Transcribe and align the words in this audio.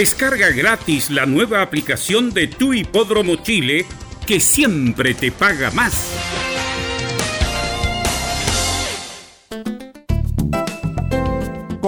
Descarga 0.00 0.48
gratis 0.48 1.10
la 1.10 1.26
nueva 1.26 1.60
aplicación 1.60 2.30
de 2.32 2.46
Tu 2.46 2.72
Hipódromo 2.72 3.36
Chile 3.36 3.84
que 4.26 4.40
siempre 4.40 5.12
te 5.12 5.30
paga 5.30 5.70
más. 5.72 6.49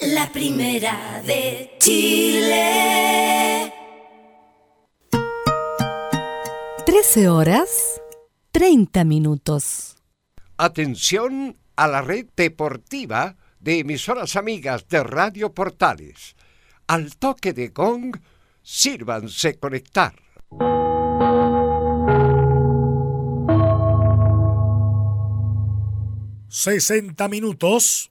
la 0.00 0.30
primera 0.30 1.22
de 1.24 1.70
Chile. 1.78 3.72
13 6.84 7.28
horas 7.28 8.00
30 8.52 9.04
minutos. 9.04 9.96
Atención 10.56 11.56
a 11.76 11.88
la 11.88 12.02
red 12.02 12.26
deportiva 12.36 13.36
de 13.60 13.80
emisoras 13.80 14.36
amigas 14.36 14.86
de 14.88 15.02
Radio 15.02 15.52
Portales. 15.52 16.36
Al 16.86 17.16
toque 17.16 17.52
de 17.52 17.68
gong, 17.68 18.16
sírvanse 18.62 19.58
conectar. 19.58 20.14
Sesenta 26.48 27.28
minutos 27.28 28.10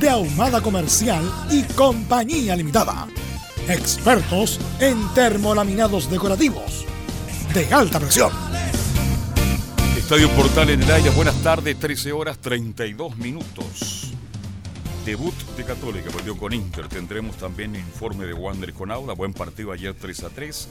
de 0.00 0.08
Ahumada 0.08 0.62
Comercial 0.62 1.22
y 1.50 1.62
Compañía 1.74 2.56
Limitada. 2.56 3.06
Expertos 3.68 4.58
en 4.80 4.96
termolaminados 5.14 6.10
decorativos 6.10 6.86
de 7.52 7.72
alta 7.72 8.00
presión. 8.00 8.32
Estadio 9.98 10.30
Portal 10.30 10.70
en 10.70 10.82
el 10.82 10.90
aire, 10.90 11.10
buenas 11.10 11.36
tardes, 11.42 11.78
13 11.78 12.12
horas 12.12 12.38
32 12.38 13.18
minutos. 13.18 14.12
Debut 15.04 15.34
de 15.56 15.64
Católica, 15.64 16.10
perdió 16.10 16.36
con 16.36 16.54
Inter. 16.54 16.88
Tendremos 16.88 17.36
también 17.36 17.76
informe 17.76 18.24
de 18.24 18.32
Wander 18.32 18.72
con 18.72 18.90
Aula, 18.90 19.12
buen 19.12 19.34
partido 19.34 19.70
ayer 19.70 19.94
3 19.94 20.24
a 20.24 20.30
3. 20.30 20.68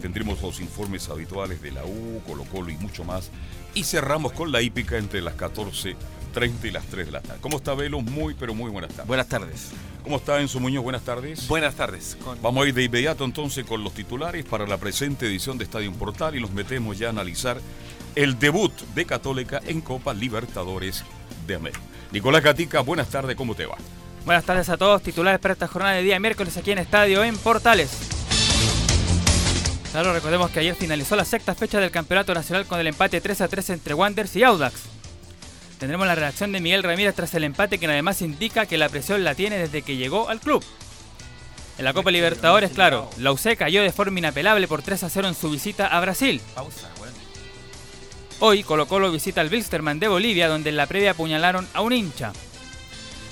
Tendremos 0.00 0.40
los 0.40 0.60
informes 0.60 1.08
habituales 1.08 1.60
de 1.60 1.72
la 1.72 1.84
U, 1.84 2.22
Colo 2.26 2.44
Colo 2.44 2.70
y 2.70 2.76
mucho 2.76 3.02
más. 3.02 3.30
Y 3.74 3.82
cerramos 3.82 4.32
con 4.32 4.52
la 4.52 4.62
hípica 4.62 4.98
entre 4.98 5.20
las 5.20 5.34
14 5.34 5.96
30 6.38 6.68
y 6.68 6.70
las 6.70 6.86
3 6.86 7.06
de 7.06 7.10
la 7.10 7.20
tarde. 7.20 7.40
¿Cómo 7.40 7.56
está 7.56 7.74
Velo? 7.74 8.00
Muy, 8.00 8.34
pero 8.34 8.54
muy 8.54 8.70
buenas 8.70 8.92
tardes. 8.92 9.08
Buenas 9.08 9.26
tardes. 9.26 9.70
¿Cómo 10.04 10.18
está 10.18 10.40
Enzo 10.40 10.60
Muñoz? 10.60 10.84
Buenas 10.84 11.02
tardes. 11.02 11.48
Buenas 11.48 11.74
tardes. 11.74 12.16
Vamos 12.40 12.64
a 12.64 12.68
ir 12.68 12.74
de 12.74 12.84
inmediato 12.84 13.24
entonces 13.24 13.64
con 13.64 13.82
los 13.82 13.92
titulares 13.92 14.44
para 14.44 14.64
la 14.64 14.76
presente 14.76 15.26
edición 15.26 15.58
de 15.58 15.64
Estadio 15.64 15.92
Portal 15.94 16.36
y 16.36 16.40
nos 16.40 16.52
metemos 16.52 16.96
ya 16.96 17.08
a 17.08 17.10
analizar 17.10 17.60
el 18.14 18.38
debut 18.38 18.72
de 18.94 19.04
Católica 19.04 19.60
en 19.66 19.80
Copa 19.80 20.14
Libertadores 20.14 21.02
de 21.44 21.56
América. 21.56 21.80
Nicolás 22.12 22.44
Gatica, 22.44 22.82
buenas 22.82 23.08
tardes, 23.08 23.34
¿cómo 23.34 23.56
te 23.56 23.66
va? 23.66 23.76
Buenas 24.24 24.44
tardes 24.44 24.68
a 24.68 24.76
todos, 24.76 25.02
titulares 25.02 25.40
para 25.40 25.54
esta 25.54 25.66
jornada 25.66 25.96
de 25.96 26.04
día 26.04 26.20
miércoles 26.20 26.56
aquí 26.56 26.70
en 26.70 26.78
Estadio 26.78 27.24
en 27.24 27.36
Portales. 27.36 27.90
Claro, 29.90 30.12
recordemos 30.12 30.52
que 30.52 30.60
ayer 30.60 30.76
finalizó 30.76 31.16
la 31.16 31.24
sexta 31.24 31.56
fecha 31.56 31.80
del 31.80 31.90
Campeonato 31.90 32.32
Nacional 32.32 32.64
con 32.66 32.78
el 32.78 32.86
empate 32.86 33.20
3 33.20 33.40
a 33.40 33.48
3 33.48 33.70
entre 33.70 33.94
Wanderers 33.94 34.36
y 34.36 34.44
Audax. 34.44 34.97
Tendremos 35.78 36.06
la 36.06 36.16
reacción 36.16 36.50
de 36.50 36.60
Miguel 36.60 36.82
Ramírez 36.82 37.14
tras 37.14 37.32
el 37.34 37.44
empate, 37.44 37.78
que 37.78 37.86
además 37.86 38.20
indica 38.20 38.66
que 38.66 38.78
la 38.78 38.88
presión 38.88 39.22
la 39.22 39.34
tiene 39.34 39.58
desde 39.58 39.82
que 39.82 39.96
llegó 39.96 40.28
al 40.28 40.40
club. 40.40 40.64
En 41.78 41.84
la 41.84 41.92
Copa 41.92 42.10
Libertadores, 42.10 42.72
claro, 42.72 43.08
la 43.18 43.30
UC 43.30 43.56
cayó 43.56 43.82
de 43.82 43.92
forma 43.92 44.18
inapelable 44.18 44.66
por 44.66 44.82
3 44.82 45.04
a 45.04 45.08
0 45.08 45.28
en 45.28 45.34
su 45.36 45.48
visita 45.50 45.86
a 45.86 46.00
Brasil. 46.00 46.40
Hoy 48.40 48.64
Colo 48.64 48.88
Colo 48.88 49.12
visita 49.12 49.40
al 49.40 49.50
Wilstermann 49.50 50.00
de 50.00 50.08
Bolivia, 50.08 50.48
donde 50.48 50.70
en 50.70 50.76
la 50.76 50.86
previa 50.86 51.12
apuñalaron 51.12 51.68
a 51.74 51.80
un 51.80 51.92
hincha. 51.92 52.32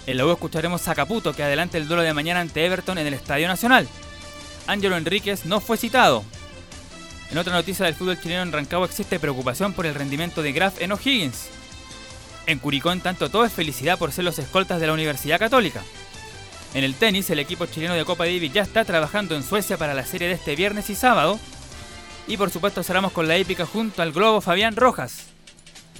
En 0.06 0.16
la 0.16 0.24
U 0.24 0.30
escucharemos 0.30 0.86
a 0.86 0.94
Caputo, 0.94 1.32
que 1.32 1.42
adelanta 1.42 1.78
el 1.78 1.88
duelo 1.88 2.04
de 2.04 2.14
mañana 2.14 2.40
ante 2.40 2.64
Everton 2.64 2.98
en 2.98 3.08
el 3.08 3.14
Estadio 3.14 3.48
Nacional. 3.48 3.88
Ángelo 4.68 4.96
Enríquez 4.96 5.46
no 5.46 5.60
fue 5.60 5.76
citado. 5.76 6.24
En 7.32 7.38
otra 7.38 7.54
noticia 7.54 7.84
del 7.84 7.96
fútbol 7.96 8.20
chileno 8.20 8.42
en 8.42 8.52
Rancagua 8.52 8.86
existe 8.86 9.18
preocupación 9.18 9.72
por 9.72 9.86
el 9.86 9.96
rendimiento 9.96 10.42
de 10.42 10.52
Graf 10.52 10.80
en 10.80 10.92
O'Higgins. 10.92 11.55
En 12.46 12.60
Curicó, 12.60 12.92
en 12.92 13.00
tanto, 13.00 13.28
todo 13.28 13.44
es 13.44 13.52
felicidad 13.52 13.98
por 13.98 14.12
ser 14.12 14.24
los 14.24 14.38
escoltas 14.38 14.80
de 14.80 14.86
la 14.86 14.92
Universidad 14.92 15.38
Católica. 15.38 15.82
En 16.74 16.84
el 16.84 16.94
tenis, 16.94 17.28
el 17.30 17.40
equipo 17.40 17.66
chileno 17.66 17.94
de 17.94 18.04
Copa 18.04 18.24
Davis 18.24 18.52
ya 18.52 18.62
está 18.62 18.84
trabajando 18.84 19.34
en 19.34 19.42
Suecia 19.42 19.76
para 19.76 19.94
la 19.94 20.04
serie 20.04 20.28
de 20.28 20.34
este 20.34 20.54
viernes 20.54 20.88
y 20.90 20.94
sábado. 20.94 21.40
Y 22.28 22.36
por 22.36 22.50
supuesto 22.50 22.82
cerramos 22.82 23.12
con 23.12 23.26
la 23.26 23.36
épica 23.36 23.66
junto 23.66 24.02
al 24.02 24.12
globo 24.12 24.40
Fabián 24.40 24.76
Rojas. 24.76 25.28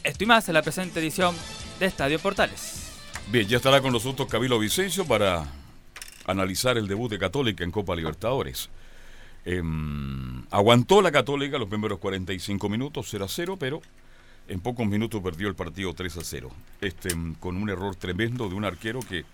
Esto 0.05 0.23
y 0.23 0.27
más 0.27 0.49
en 0.49 0.55
la 0.55 0.63
presente 0.63 1.01
edición 1.01 1.35
de 1.81 1.87
Estadio 1.87 2.19
Portales. 2.21 2.93
Bien, 3.29 3.49
ya 3.49 3.57
estará 3.57 3.81
con 3.81 3.93
nosotros 3.93 4.29
Camilo 4.29 4.59
Vicencio 4.59 5.05
para 5.05 5.45
analizar 6.27 6.79
el 6.79 6.87
debut 6.87 7.11
de 7.11 7.19
Católica 7.19 7.65
en 7.65 7.73
Copa 7.73 7.97
Libertadores. 7.97 8.71
Em, 9.45 10.45
aguantó 10.51 11.03
la 11.03 11.11
Católica 11.11 11.59
los 11.59 11.69
primeros 11.69 11.99
45 11.99 12.69
minutos, 12.69 13.07
0 13.11 13.25
a 13.25 13.29
0, 13.29 13.57
pero 13.59 13.81
en 14.49 14.61
pocos 14.61 14.87
minutos 14.87 15.23
perdió 15.23 15.49
el 15.49 15.55
partido 15.55 15.93
3 15.95 16.17
a 16.17 16.25
0. 16.25 16.51
Este, 16.81 17.11
con 17.41 17.57
un 17.57 17.71
error 17.71 17.97
tremendo 17.97 18.49
de 18.49 18.55
un 18.55 18.65
arquero 18.65 19.01
que 19.01 19.25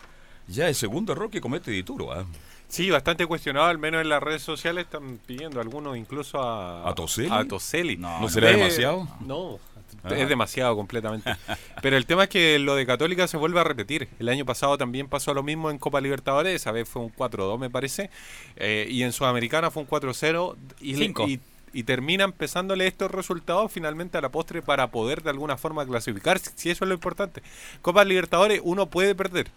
ya 0.49 0.69
es 0.69 0.79
segundo 0.79 1.13
error 1.13 1.31
que 1.31 1.41
comete 1.41 1.71
Dituro. 1.71 2.13
¿ah? 2.13 2.25
Sí, 2.69 2.91
bastante 2.91 3.27
cuestionado, 3.27 3.67
al 3.67 3.79
menos 3.79 4.01
en 4.01 4.09
las 4.09 4.23
redes 4.23 4.43
sociales 4.43 4.85
están 4.85 5.19
pidiendo 5.27 5.61
algunos 5.61 5.97
incluso 5.97 6.41
a, 6.43 6.89
¿A 6.89 6.95
Toseli. 6.95 7.29
A 7.31 7.45
Toseli. 7.45 7.97
No, 7.97 8.27
será 8.29 8.51
demasiado? 8.51 9.07
No, 9.21 9.59
ah. 10.05 10.15
es 10.15 10.29
demasiado 10.29 10.75
completamente. 10.75 11.31
Pero 11.83 11.97
el 11.97 12.07
tema 12.07 12.25
es 12.25 12.29
que 12.31 12.59
lo 12.59 12.75
de 12.75 12.87
Católica 12.87 13.29
se 13.29 13.37
vuelve 13.37 13.61
a 13.61 13.65
repetir. 13.65 14.09
El 14.19 14.31
año 14.31 14.47
pasado 14.47 14.79
también 14.79 15.09
pasó 15.09 15.35
lo 15.35 15.43
mismo 15.43 15.71
en 15.71 15.79
Copa 15.79 16.01
Libertadores, 16.01 16.55
esa 16.55 16.73
vez 16.73 16.89
fue 16.89 17.03
un 17.03 17.13
4-2 17.13 17.59
me 17.59 17.69
parece, 17.69 18.09
eh, 18.57 18.87
y 18.89 19.03
en 19.03 19.13
Sudamericana 19.13 19.71
fue 19.71 19.83
un 19.83 19.89
4-0 19.89 20.57
y, 20.81 21.05
y 21.05 21.41
y 21.73 21.85
terminan 21.85 22.33
pesándole 22.33 22.87
estos 22.87 23.11
resultados 23.11 23.71
finalmente 23.73 24.19
a 24.19 24.21
la 24.21 24.31
postre 24.31 24.63
para 24.63 24.91
poder 24.91 25.23
de 25.23 25.31
alguna 25.31 25.57
forma 25.57 25.87
clasificar, 25.87 26.39
si 26.39 26.71
eso 26.71 26.85
es 26.85 26.89
lo 26.89 26.95
importante. 26.95 27.43
Copa 27.81 28.05
Libertadores 28.05 28.61
uno 28.63 28.87
puede 28.87 29.15
perder, 29.15 29.49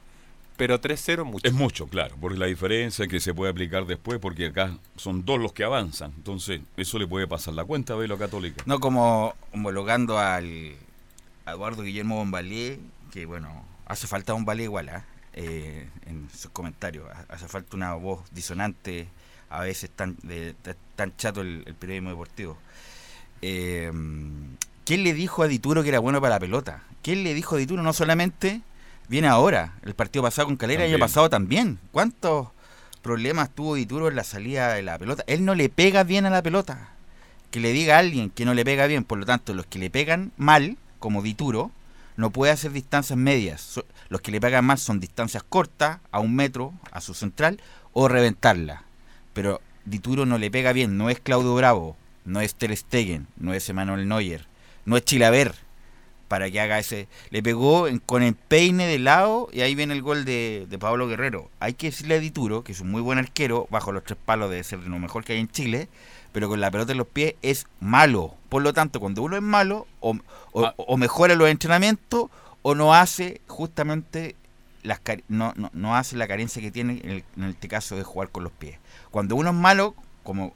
pero 0.58 0.80
3-0 0.80 1.20
es 1.20 1.26
mucho. 1.26 1.48
Es 1.48 1.54
mucho, 1.54 1.88
claro, 1.88 2.16
porque 2.20 2.38
la 2.38 2.46
diferencia 2.46 3.08
que 3.08 3.20
se 3.20 3.34
puede 3.34 3.52
aplicar 3.52 3.86
después, 3.86 4.20
porque 4.20 4.48
acá 4.48 4.78
son 4.96 5.26
dos 5.26 5.40
los 5.40 5.54
que 5.54 5.64
avanzan, 5.64 6.14
entonces 6.16 6.62
eso 6.78 7.00
le 7.00 7.08
puede 7.08 7.28
pasar 7.28 7.54
la 7.54 7.66
cuenta 7.66 7.94
a 7.94 7.98
Velo 7.98 8.18
Católica. 8.18 8.64
No 8.66 8.80
como 8.80 9.36
homologando 9.52 10.18
al 10.18 10.76
a 11.46 11.52
Eduardo 11.52 11.84
Guillermo 11.84 12.16
Bombalier, 12.16 12.80
que 13.12 13.26
bueno, 13.26 13.66
hace 13.86 14.08
falta 14.08 14.34
Bombalier 14.34 14.66
igual, 14.66 14.90
¿ah? 14.90 15.06
eh, 15.36 15.88
en 16.06 16.30
sus 16.30 16.50
comentarios, 16.52 17.08
hace 17.28 17.48
falta 17.48 17.76
una 17.76 17.94
voz 17.94 18.24
disonante, 18.32 19.08
a 19.58 19.64
veces 19.64 19.90
tan, 19.90 20.18
de, 20.24 20.56
tan 20.96 21.16
chato 21.18 21.42
el, 21.42 21.64
periodismo 21.80 22.10
deportivo. 22.10 22.58
Eh, 23.42 23.92
¿Quién 24.86 25.04
le 25.04 25.14
dijo 25.14 25.44
a 25.44 25.48
Dituro 25.48 25.84
que 25.84 25.90
era 25.90 26.00
bueno 26.00 26.22
para 26.22 26.36
la 26.36 26.40
pelota? 26.40 26.84
¿Quién 27.02 27.24
le 27.24 27.34
dijo 27.34 27.56
a 27.56 27.58
Dituro 27.58 27.82
no 27.82 27.94
solamente 27.94 28.62
viene 29.08 29.28
ahora, 29.28 29.74
el 29.84 29.96
partido 29.96 30.24
pasado 30.24 30.48
con 30.48 30.58
Calera, 30.58 30.84
y 30.84 30.88
el 30.88 30.94
año 30.94 31.00
pasado 31.00 31.30
también? 31.30 31.80
¿Cuántos 31.92 32.50
problemas 33.02 33.50
tuvo 33.50 33.76
Dituro 33.76 34.10
en 34.10 34.16
la 34.16 34.24
salida 34.24 34.74
de 34.74 34.84
la 34.84 34.98
pelota? 35.00 35.24
Él 35.28 35.46
no 35.46 35.56
le 35.56 35.70
pega 35.70 36.04
bien 36.04 36.26
a 36.26 36.30
la 36.30 36.42
pelota. 36.42 36.90
Que 37.52 37.60
le 37.60 37.72
diga 37.72 37.96
a 37.96 38.00
alguien 38.00 38.30
que 38.30 38.46
no 38.46 38.54
le 38.54 38.66
pega 38.66 38.86
bien, 38.86 39.04
por 39.04 39.18
lo 39.18 39.26
tanto, 39.26 39.54
los 39.54 39.66
que 39.66 39.80
le 39.80 39.90
pegan 39.90 40.32
mal, 40.38 40.78
como 41.00 41.22
Dituro, 41.22 41.72
no 42.18 42.30
puede 42.30 42.52
hacer 42.52 42.72
distancias 42.72 43.18
medias. 43.18 43.82
Los 44.10 44.22
que 44.22 44.32
le 44.32 44.42
pegan 44.42 44.66
mal 44.66 44.78
son 44.78 45.00
distancias 45.00 45.44
cortas, 45.48 46.00
a 46.12 46.20
un 46.20 46.36
metro, 46.36 46.74
a 46.92 47.02
su 47.02 47.14
central, 47.14 47.60
o 47.94 48.08
reventarla 48.08 48.86
pero 49.36 49.62
Dituro 49.84 50.26
no 50.26 50.40
le 50.40 50.50
pega 50.50 50.74
bien, 50.74 50.98
no 50.98 51.12
es 51.12 51.20
Claudio 51.20 51.54
Bravo, 51.54 51.96
no 52.24 52.40
es 52.40 52.56
Ter 52.56 52.76
Stegen, 52.76 53.28
no 53.38 53.54
es 53.54 53.70
Emanuel 53.70 54.08
Neuer, 54.08 54.48
no 54.86 54.98
es 54.98 55.04
Chilaver 55.04 55.54
para 56.28 56.50
que 56.50 56.60
haga 56.60 56.80
ese. 56.80 57.08
Le 57.30 57.44
pegó 57.44 57.86
con 58.06 58.24
el 58.24 58.34
peine 58.34 58.88
de 58.88 58.98
lado 58.98 59.50
y 59.52 59.62
ahí 59.62 59.76
viene 59.76 59.94
el 59.94 60.02
gol 60.02 60.26
de, 60.26 60.68
Pablo 60.80 61.08
Guerrero. 61.08 61.52
Hay 61.60 61.74
que 61.74 61.88
decirle 61.88 62.16
a 62.16 62.20
Dituro, 62.20 62.64
que 62.64 62.72
es 62.72 62.80
un 62.80 62.90
muy 62.90 63.02
buen 63.02 63.20
arquero, 63.20 63.68
bajo 63.70 63.92
los 63.92 64.04
tres 64.04 64.18
palos 64.24 64.50
debe 64.50 64.64
ser 64.64 64.80
de 64.80 64.90
lo 64.90 64.98
mejor 64.98 65.24
que 65.24 65.34
hay 65.34 65.40
en 65.40 65.50
Chile, 65.50 65.90
pero 66.32 66.50
con 66.50 66.62
la 66.62 66.72
pelota 66.72 66.94
en 66.94 66.98
los 66.98 67.08
pies 67.08 67.36
es 67.42 67.68
malo. 67.80 68.36
Por 68.50 68.64
lo 68.64 68.74
tanto, 68.74 69.00
cuando 69.00 69.22
uno 69.22 69.36
es 69.36 69.44
malo, 69.44 69.86
o, 70.00 70.18
o, 70.54 70.66
ah. 70.66 70.98
mejora 70.98 71.36
los 71.36 71.50
entrenamientos, 71.50 72.30
o 72.62 72.74
no 72.74 72.96
hace 72.96 73.42
justamente 73.48 74.36
las 74.86 75.02
no, 75.28 75.54
no, 75.74 75.96
hace 75.96 76.16
la 76.16 76.28
carencia 76.28 76.62
que 76.62 76.72
tiene 76.72 77.02
en, 77.04 77.24
en 77.44 77.50
este 77.50 77.68
caso 77.68 77.96
de 77.96 78.04
jugar 78.04 78.30
con 78.30 78.44
los 78.44 78.54
pies. 78.54 78.78
Cuando 79.12 79.36
uno 79.36 79.50
es 79.50 79.56
malo, 79.56 79.96
como 80.24 80.54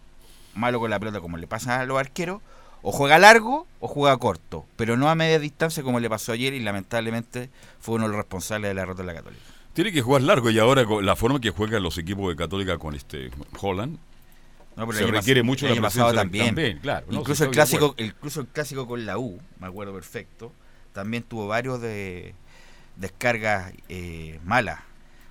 malo 0.56 0.80
con 0.80 0.90
la 0.90 1.00
pelota, 1.00 1.20
como 1.20 1.38
le 1.38 1.48
pasa 1.48 1.80
a 1.80 1.86
los 1.86 2.00
arqueros, 2.00 2.42
o 2.82 2.92
juega 2.92 3.20
largo 3.20 3.68
o 3.80 3.88
juega 3.88 4.18
corto, 4.18 4.66
pero 4.76 4.96
no 4.98 5.10
a 5.10 5.16
media 5.16 5.40
distancia 5.40 5.84
como 5.84 6.00
le 6.00 6.10
pasó 6.10 6.32
ayer 6.32 6.54
y 6.54 6.60
lamentablemente 6.60 7.50
fue 7.80 7.96
uno 7.96 8.06
de 8.06 8.10
los 8.10 8.18
responsables 8.18 8.70
de 8.70 8.74
la 8.74 8.82
derrota 8.82 9.02
de 9.02 9.08
la 9.08 9.14
Católica. 9.16 9.44
Tiene 9.74 9.92
que 9.92 10.02
jugar 10.02 10.22
largo 10.24 10.50
y 10.50 10.60
ahora 10.60 10.86
la 11.02 11.16
forma 11.16 11.40
que 11.40 11.52
juegan 11.52 11.84
los 11.84 11.98
equipos 11.98 12.30
de 12.30 12.36
Católica 12.36 12.78
con 12.78 12.96
este 12.96 13.32
Holland 13.60 13.98
se 14.94 15.08
requiere 15.08 15.44
mucho 15.44 15.68
el 15.68 15.82
pasado 15.82 16.14
también. 16.14 16.80
claro, 16.82 17.06
incluso 17.10 17.44
el 17.44 17.52
clásico, 17.52 17.96
incluso 17.98 18.42
el 18.42 18.48
clásico 18.48 18.88
con 18.88 19.06
la 19.06 19.18
U, 19.18 19.40
me 19.60 19.68
acuerdo 19.68 19.94
perfecto, 19.94 20.54
también 20.94 21.24
tuvo 21.24 21.48
varios 21.48 21.82
de 21.82 22.34
descargas 23.00 23.74
eh, 23.88 24.40
malas. 24.44 24.82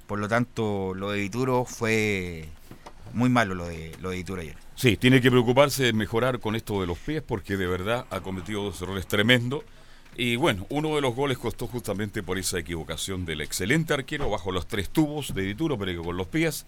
Por 0.06 0.18
lo 0.18 0.28
tanto, 0.28 0.94
lo 0.94 1.10
de 1.10 1.20
Vituro 1.20 1.64
fue 1.64 2.48
muy 3.12 3.28
malo 3.28 3.54
lo 3.54 3.66
de, 3.66 3.94
lo 4.00 4.10
de 4.10 4.24
ayer. 4.40 4.56
Sí, 4.74 4.96
tiene 4.96 5.20
que 5.20 5.30
preocuparse 5.30 5.84
de 5.84 5.92
mejorar 5.92 6.40
con 6.40 6.56
esto 6.56 6.80
de 6.80 6.86
los 6.86 6.98
pies 6.98 7.22
porque 7.22 7.56
de 7.56 7.66
verdad 7.66 8.06
ha 8.10 8.20
cometido 8.20 8.64
dos 8.64 8.80
errores 8.80 9.06
tremendos. 9.06 9.62
Y 10.16 10.36
bueno, 10.36 10.66
uno 10.70 10.96
de 10.96 11.00
los 11.00 11.14
goles 11.14 11.38
costó 11.38 11.66
justamente 11.66 12.22
por 12.22 12.38
esa 12.38 12.58
equivocación 12.58 13.24
del 13.24 13.40
excelente 13.40 13.94
arquero 13.94 14.28
bajo 14.30 14.50
los 14.50 14.66
tres 14.66 14.88
tubos 14.90 15.34
de 15.34 15.42
Dituro, 15.42 15.78
pero 15.78 15.92
que 15.92 16.04
con 16.04 16.16
los 16.16 16.26
pies 16.26 16.66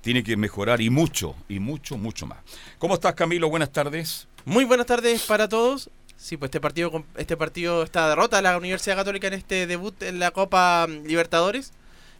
tiene 0.00 0.24
que 0.24 0.36
mejorar 0.36 0.80
y 0.80 0.90
mucho, 0.90 1.36
y 1.48 1.60
mucho, 1.60 1.98
mucho 1.98 2.26
más. 2.26 2.38
¿Cómo 2.78 2.94
estás 2.94 3.14
Camilo? 3.14 3.48
Buenas 3.48 3.70
tardes. 3.70 4.26
Muy 4.44 4.64
buenas 4.64 4.86
tardes 4.86 5.22
para 5.22 5.48
todos. 5.48 5.90
Sí, 6.20 6.36
pues 6.36 6.48
este 6.48 6.60
partido, 6.60 7.02
este 7.16 7.34
partido 7.38 7.82
está 7.82 8.10
derrota 8.10 8.42
la 8.42 8.58
Universidad 8.58 8.94
Católica 8.94 9.26
en 9.26 9.32
este 9.32 9.66
debut 9.66 10.02
en 10.02 10.18
la 10.18 10.32
Copa 10.32 10.86
Libertadores. 10.86 11.72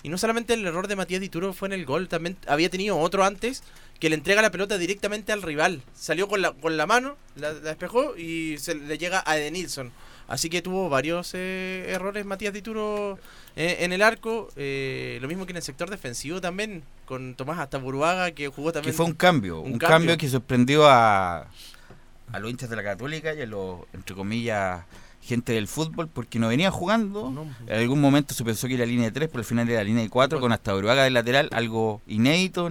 Y 0.02 0.08
no 0.08 0.16
solamente 0.16 0.54
el 0.54 0.66
error 0.66 0.88
de 0.88 0.96
Matías 0.96 1.20
Dituro 1.20 1.52
fue 1.52 1.68
en 1.68 1.74
el 1.74 1.84
gol, 1.84 2.08
también 2.08 2.38
había 2.46 2.70
tenido 2.70 2.98
otro 2.98 3.24
antes 3.24 3.62
que 4.00 4.08
le 4.08 4.14
entrega 4.14 4.40
la 4.40 4.50
pelota 4.50 4.78
directamente 4.78 5.32
al 5.32 5.42
rival. 5.42 5.82
Salió 5.94 6.28
con 6.28 6.40
la, 6.40 6.52
con 6.52 6.78
la 6.78 6.86
mano, 6.86 7.18
la, 7.36 7.52
despejó 7.52 8.16
y 8.16 8.56
se 8.56 8.74
le 8.74 8.96
llega 8.96 9.22
a 9.26 9.36
Edenilson. 9.36 9.92
Así 10.28 10.48
que 10.48 10.62
tuvo 10.62 10.88
varios 10.88 11.32
eh, 11.34 11.84
errores 11.88 12.24
Matías 12.24 12.54
Dituro 12.54 13.18
eh, 13.54 13.76
en 13.80 13.92
el 13.92 14.00
arco. 14.00 14.48
Eh, 14.56 15.18
lo 15.20 15.28
mismo 15.28 15.44
que 15.44 15.52
en 15.52 15.58
el 15.58 15.62
sector 15.62 15.90
defensivo 15.90 16.40
también, 16.40 16.84
con 17.04 17.34
Tomás 17.34 17.58
hasta 17.58 17.76
Buruaga, 17.76 18.30
que 18.30 18.48
jugó 18.48 18.72
también. 18.72 18.92
Que 18.92 18.96
fue 18.96 19.04
un 19.04 19.12
cambio, 19.12 19.60
un, 19.60 19.78
cambio. 19.78 20.16
que 20.16 20.28
sorprendió 20.30 20.88
a, 20.88 21.48
a 22.32 22.38
los 22.38 22.50
hinchas 22.50 22.70
de 22.70 22.76
la 22.76 22.82
Católica 22.82 23.34
y 23.34 23.42
a 23.42 23.46
los, 23.46 23.80
entre 23.92 24.14
comillas, 24.14 24.84
gente 25.22 25.52
del 25.52 25.68
fútbol 25.68 26.08
porque 26.08 26.38
no 26.38 26.48
venía 26.48 26.70
jugando. 26.70 27.46
En 27.66 27.78
algún 27.78 28.00
momento 28.00 28.34
se 28.34 28.44
pensó 28.44 28.68
que 28.68 28.74
era 28.74 28.86
línea 28.86 29.06
de 29.06 29.12
3, 29.12 29.28
pero 29.28 29.40
al 29.40 29.44
final 29.44 29.68
era 29.68 29.84
línea 29.84 30.02
de 30.02 30.08
4 30.08 30.40
con 30.40 30.52
hasta 30.52 30.74
Uruguaga 30.74 31.04
de 31.04 31.10
lateral, 31.10 31.48
algo 31.52 32.00
inédito. 32.06 32.70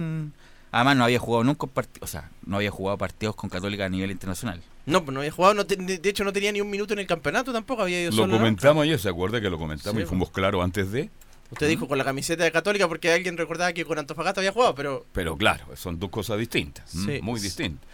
Además 0.72 0.96
no 0.96 1.04
había 1.04 1.18
jugado 1.18 1.44
nunca 1.44 1.66
partidos, 1.66 2.08
o 2.08 2.12
sea, 2.12 2.30
no 2.46 2.56
había 2.56 2.70
jugado 2.70 2.96
partidos 2.96 3.34
con 3.34 3.50
Católica 3.50 3.86
a 3.86 3.88
nivel 3.88 4.10
internacional. 4.10 4.62
No, 4.86 5.04
pues 5.04 5.12
no 5.12 5.20
había 5.20 5.32
jugado, 5.32 5.64
de 5.64 6.00
hecho 6.04 6.24
no 6.24 6.32
tenía 6.32 6.52
ni 6.52 6.60
un 6.60 6.70
minuto 6.70 6.92
en 6.92 7.00
el 7.00 7.06
campeonato 7.06 7.52
tampoco, 7.52 7.82
había 7.82 8.02
ido 8.02 8.12
Lo 8.12 8.28
comentamos 8.30 8.84
ayer, 8.84 8.98
¿se 8.98 9.08
acuerda 9.08 9.40
que 9.40 9.50
lo 9.50 9.58
comentamos 9.58 10.02
y 10.02 10.06
fuimos 10.06 10.30
claros 10.30 10.64
antes 10.64 10.90
de? 10.90 11.10
Usted 11.50 11.68
dijo 11.68 11.88
con 11.88 11.98
la 11.98 12.04
camiseta 12.04 12.44
de 12.44 12.52
Católica 12.52 12.86
porque 12.86 13.12
alguien 13.12 13.36
recordaba 13.36 13.72
que 13.72 13.84
con 13.84 13.98
Antofagasta 13.98 14.40
había 14.40 14.52
jugado, 14.52 14.74
pero... 14.74 15.04
Pero 15.12 15.36
claro, 15.36 15.64
son 15.74 15.98
dos 15.98 16.10
cosas 16.10 16.38
distintas, 16.38 16.94
muy 17.22 17.40
distintas. 17.40 17.88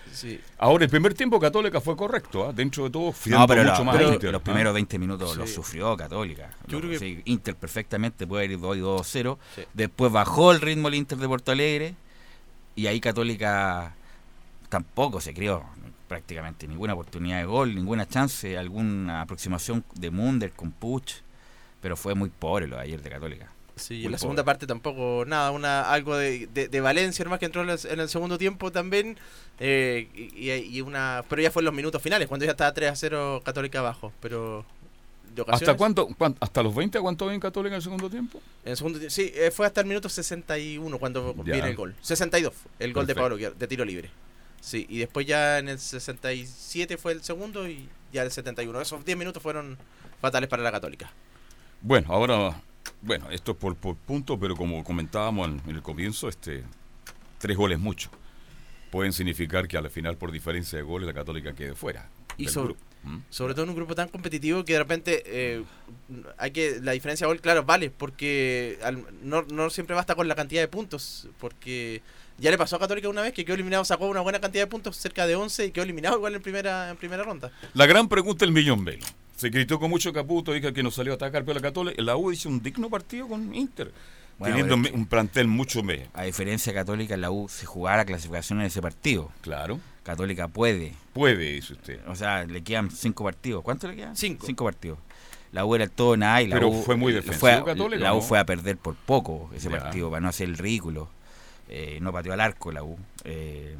Ahora, 0.58 0.84
el 0.84 0.90
primer 0.90 1.14
tiempo 1.14 1.40
Católica 1.40 1.80
fue 1.80 1.96
correcto, 1.96 2.48
¿ah? 2.48 2.52
dentro 2.52 2.84
de 2.84 2.90
todo, 2.90 3.14
no, 3.26 3.46
pero 3.46 3.64
mucho 3.64 3.84
más 3.84 4.00
Inter, 4.00 4.32
Los 4.32 4.42
primeros 4.42 4.74
20 4.74 4.98
minutos 4.98 5.36
los 5.36 5.50
sufrió 5.50 5.96
Católica. 5.96 6.50
Yo 6.66 6.80
creo 6.80 6.98
que... 6.98 7.22
Inter 7.24 7.54
perfectamente 7.54 8.26
puede 8.26 8.44
ir 8.44 8.60
2 8.60 8.76
2-0. 8.76 9.38
Después 9.74 10.12
bajó 10.12 10.52
el 10.52 10.60
ritmo 10.60 10.88
el 10.88 10.94
Inter 10.94 11.18
de 11.18 11.28
Porto 11.28 11.52
Alegre 11.52 11.94
y 12.74 12.86
ahí 12.86 13.00
Católica 13.00 13.94
tampoco 14.68 15.20
se 15.20 15.32
creó 15.32 15.64
prácticamente 16.08 16.68
ninguna 16.68 16.94
oportunidad 16.94 17.38
de 17.38 17.44
gol, 17.46 17.74
ninguna 17.74 18.06
chance, 18.06 18.56
alguna 18.56 19.22
aproximación 19.22 19.84
de 19.94 20.10
Munder 20.10 20.52
con 20.52 20.70
Puch 20.70 21.25
pero 21.80 21.96
fue 21.96 22.14
muy 22.14 22.30
pobre 22.30 22.66
lo 22.66 22.76
de 22.76 22.82
ayer 22.82 23.02
de 23.02 23.10
Católica. 23.10 23.52
Sí, 23.76 24.06
en 24.06 24.12
la 24.12 24.16
segunda 24.16 24.42
parte 24.42 24.66
tampoco 24.66 25.24
nada, 25.26 25.50
una 25.50 25.92
algo 25.92 26.16
de, 26.16 26.46
de, 26.46 26.80
Valencia 26.80 27.22
nomás 27.26 27.38
que 27.38 27.44
entró 27.44 27.62
en 27.62 28.00
el, 28.00 28.08
segundo 28.08 28.38
tiempo 28.38 28.72
también, 28.72 29.18
eh, 29.60 30.08
y, 30.14 30.80
una 30.80 31.22
pero 31.28 31.42
ya 31.42 31.50
fue 31.50 31.60
en 31.60 31.66
los 31.66 31.74
minutos 31.74 32.00
finales, 32.00 32.26
cuando 32.26 32.46
ya 32.46 32.52
estaba 32.52 32.72
3 32.72 32.90
a 32.90 32.96
0 32.96 33.42
Católica 33.44 33.80
abajo, 33.80 34.12
pero... 34.20 34.64
¿Hasta 35.48 35.76
cuánto, 35.76 36.08
¿Hasta 36.40 36.62
los 36.62 36.74
20 36.74 36.96
aguantó 36.96 37.28
bien 37.28 37.38
Católica 37.38 37.74
en 37.74 37.76
el 37.76 37.82
segundo 37.82 38.08
tiempo? 38.08 38.40
En 38.64 38.70
el 38.70 38.76
segundo 38.78 38.98
sí, 39.10 39.30
eh, 39.34 39.50
fue 39.50 39.66
hasta 39.66 39.82
el 39.82 39.86
minuto 39.86 40.08
61 40.08 40.98
cuando 40.98 41.34
viene 41.34 41.68
el 41.68 41.76
gol. 41.76 41.94
62, 42.00 42.54
el 42.78 42.94
gol 42.94 43.06
de 43.06 43.14
Pablo 43.14 43.36
de 43.36 43.66
tiro 43.66 43.84
libre. 43.84 44.08
Sí, 44.62 44.86
y 44.88 44.98
después 44.98 45.26
ya 45.26 45.58
en 45.58 45.68
el 45.68 45.78
67 45.78 46.96
fue 46.96 47.12
el 47.12 47.22
segundo 47.22 47.68
y 47.68 47.86
ya 48.14 48.22
el 48.22 48.30
71. 48.30 48.80
Esos 48.80 49.04
10 49.04 49.18
minutos 49.18 49.42
fueron 49.42 49.76
fatales 50.22 50.48
para 50.48 50.62
la 50.62 50.72
Católica. 50.72 51.12
Bueno, 51.80 52.08
ahora, 52.10 52.60
bueno, 53.02 53.30
esto 53.30 53.52
es 53.52 53.58
por, 53.58 53.76
por 53.76 53.96
punto, 53.96 54.38
pero 54.38 54.56
como 54.56 54.82
comentábamos 54.84 55.48
en, 55.48 55.62
el 55.68 55.82
comienzo, 55.82 56.28
este 56.28 56.64
tres 57.38 57.56
goles 57.56 57.78
mucho. 57.78 58.10
Pueden 58.90 59.12
significar 59.12 59.68
que 59.68 59.76
al 59.76 59.90
final, 59.90 60.16
por 60.16 60.32
diferencia 60.32 60.78
de 60.78 60.82
goles, 60.82 61.06
la 61.06 61.14
Católica 61.14 61.54
quede 61.54 61.74
fuera. 61.74 62.08
Y 62.38 62.48
sobre, 62.48 62.74
¿Mm? 63.02 63.18
sobre 63.30 63.54
todo 63.54 63.64
en 63.64 63.70
un 63.70 63.76
grupo 63.76 63.94
tan 63.94 64.08
competitivo 64.08 64.64
que 64.64 64.74
de 64.74 64.78
repente 64.78 65.22
eh, 65.26 65.64
hay 66.38 66.50
que 66.50 66.80
la 66.82 66.92
diferencia 66.92 67.26
de 67.26 67.32
gol, 67.32 67.40
claro, 67.40 67.64
vale, 67.64 67.90
porque 67.90 68.78
no, 69.22 69.42
no 69.42 69.70
siempre 69.70 69.94
basta 69.94 70.14
con 70.14 70.28
la 70.28 70.34
cantidad 70.34 70.62
de 70.62 70.68
puntos, 70.68 71.28
porque 71.38 72.02
ya 72.38 72.50
le 72.50 72.58
pasó 72.58 72.76
a 72.76 72.78
Católica 72.78 73.08
una 73.08 73.22
vez 73.22 73.32
que 73.32 73.44
quedó 73.44 73.54
eliminado, 73.54 73.84
sacó 73.84 74.06
una 74.06 74.20
buena 74.20 74.40
cantidad 74.40 74.64
de 74.64 74.66
puntos, 74.68 74.96
cerca 74.96 75.26
de 75.26 75.36
11, 75.36 75.66
y 75.66 75.70
quedó 75.70 75.84
eliminado 75.84 76.16
igual 76.16 76.34
en 76.34 76.42
primera, 76.42 76.90
en 76.90 76.96
primera 76.96 77.22
ronda. 77.22 77.50
La 77.74 77.86
gran 77.86 78.08
pregunta 78.08 78.44
del 78.44 78.52
millón, 78.52 78.84
Velo. 78.84 79.06
Se 79.36 79.50
criticó 79.50 79.78
con 79.78 79.90
mucho 79.90 80.12
Caputo, 80.12 80.52
dijo 80.52 80.72
que 80.72 80.82
no 80.82 80.90
salió 80.90 81.12
a 81.12 81.16
atacar, 81.16 81.44
pero 81.44 81.54
la 81.54 81.60
Católica, 81.60 82.02
la 82.02 82.16
U 82.16 82.32
hizo 82.32 82.48
un 82.48 82.62
digno 82.62 82.88
partido 82.90 83.28
con 83.28 83.54
Inter. 83.54 83.92
teniendo 84.42 84.74
un 84.74 85.06
plantel 85.06 85.46
mucho 85.46 85.82
mejor. 85.82 86.08
A 86.14 86.24
diferencia 86.24 86.72
de 86.72 86.78
Católica, 86.78 87.16
la 87.16 87.30
U 87.30 87.48
se 87.48 87.66
jugara 87.66 88.04
clasificación 88.04 88.60
en 88.60 88.66
ese 88.66 88.80
partido. 88.80 89.30
Claro. 89.42 89.78
Católica 90.02 90.48
puede. 90.48 90.94
Puede, 91.12 91.52
dice 91.52 91.74
usted. 91.74 92.00
O 92.06 92.14
sea, 92.14 92.44
le 92.44 92.62
quedan 92.62 92.90
cinco 92.90 93.24
partidos. 93.24 93.62
¿Cuánto 93.62 93.88
le 93.88 93.96
quedan? 93.96 94.16
Cinco. 94.16 94.46
Cinco 94.46 94.64
partidos. 94.64 94.98
La 95.52 95.64
U 95.64 95.74
era 95.74 95.86
todo 95.86 96.16
nada 96.16 96.42
y 96.42 96.46
la 96.46 96.56
Pero 96.56 96.68
U, 96.68 96.82
fue 96.82 96.96
muy 96.96 97.12
defensivo 97.12 97.64
Católica. 97.64 98.02
La 98.02 98.14
U 98.14 98.22
fue 98.22 98.38
a 98.38 98.46
perder 98.46 98.76
por 98.76 98.94
poco 98.94 99.50
ese 99.54 99.68
partido 99.68 100.10
para 100.10 100.20
no 100.20 100.28
hacer 100.28 100.48
el 100.48 100.56
ridículo. 100.56 101.08
Eh, 101.68 101.98
no 102.00 102.12
pateó 102.12 102.32
al 102.32 102.40
arco 102.40 102.72
la 102.72 102.84
U. 102.84 102.98
Eh, 103.24 103.76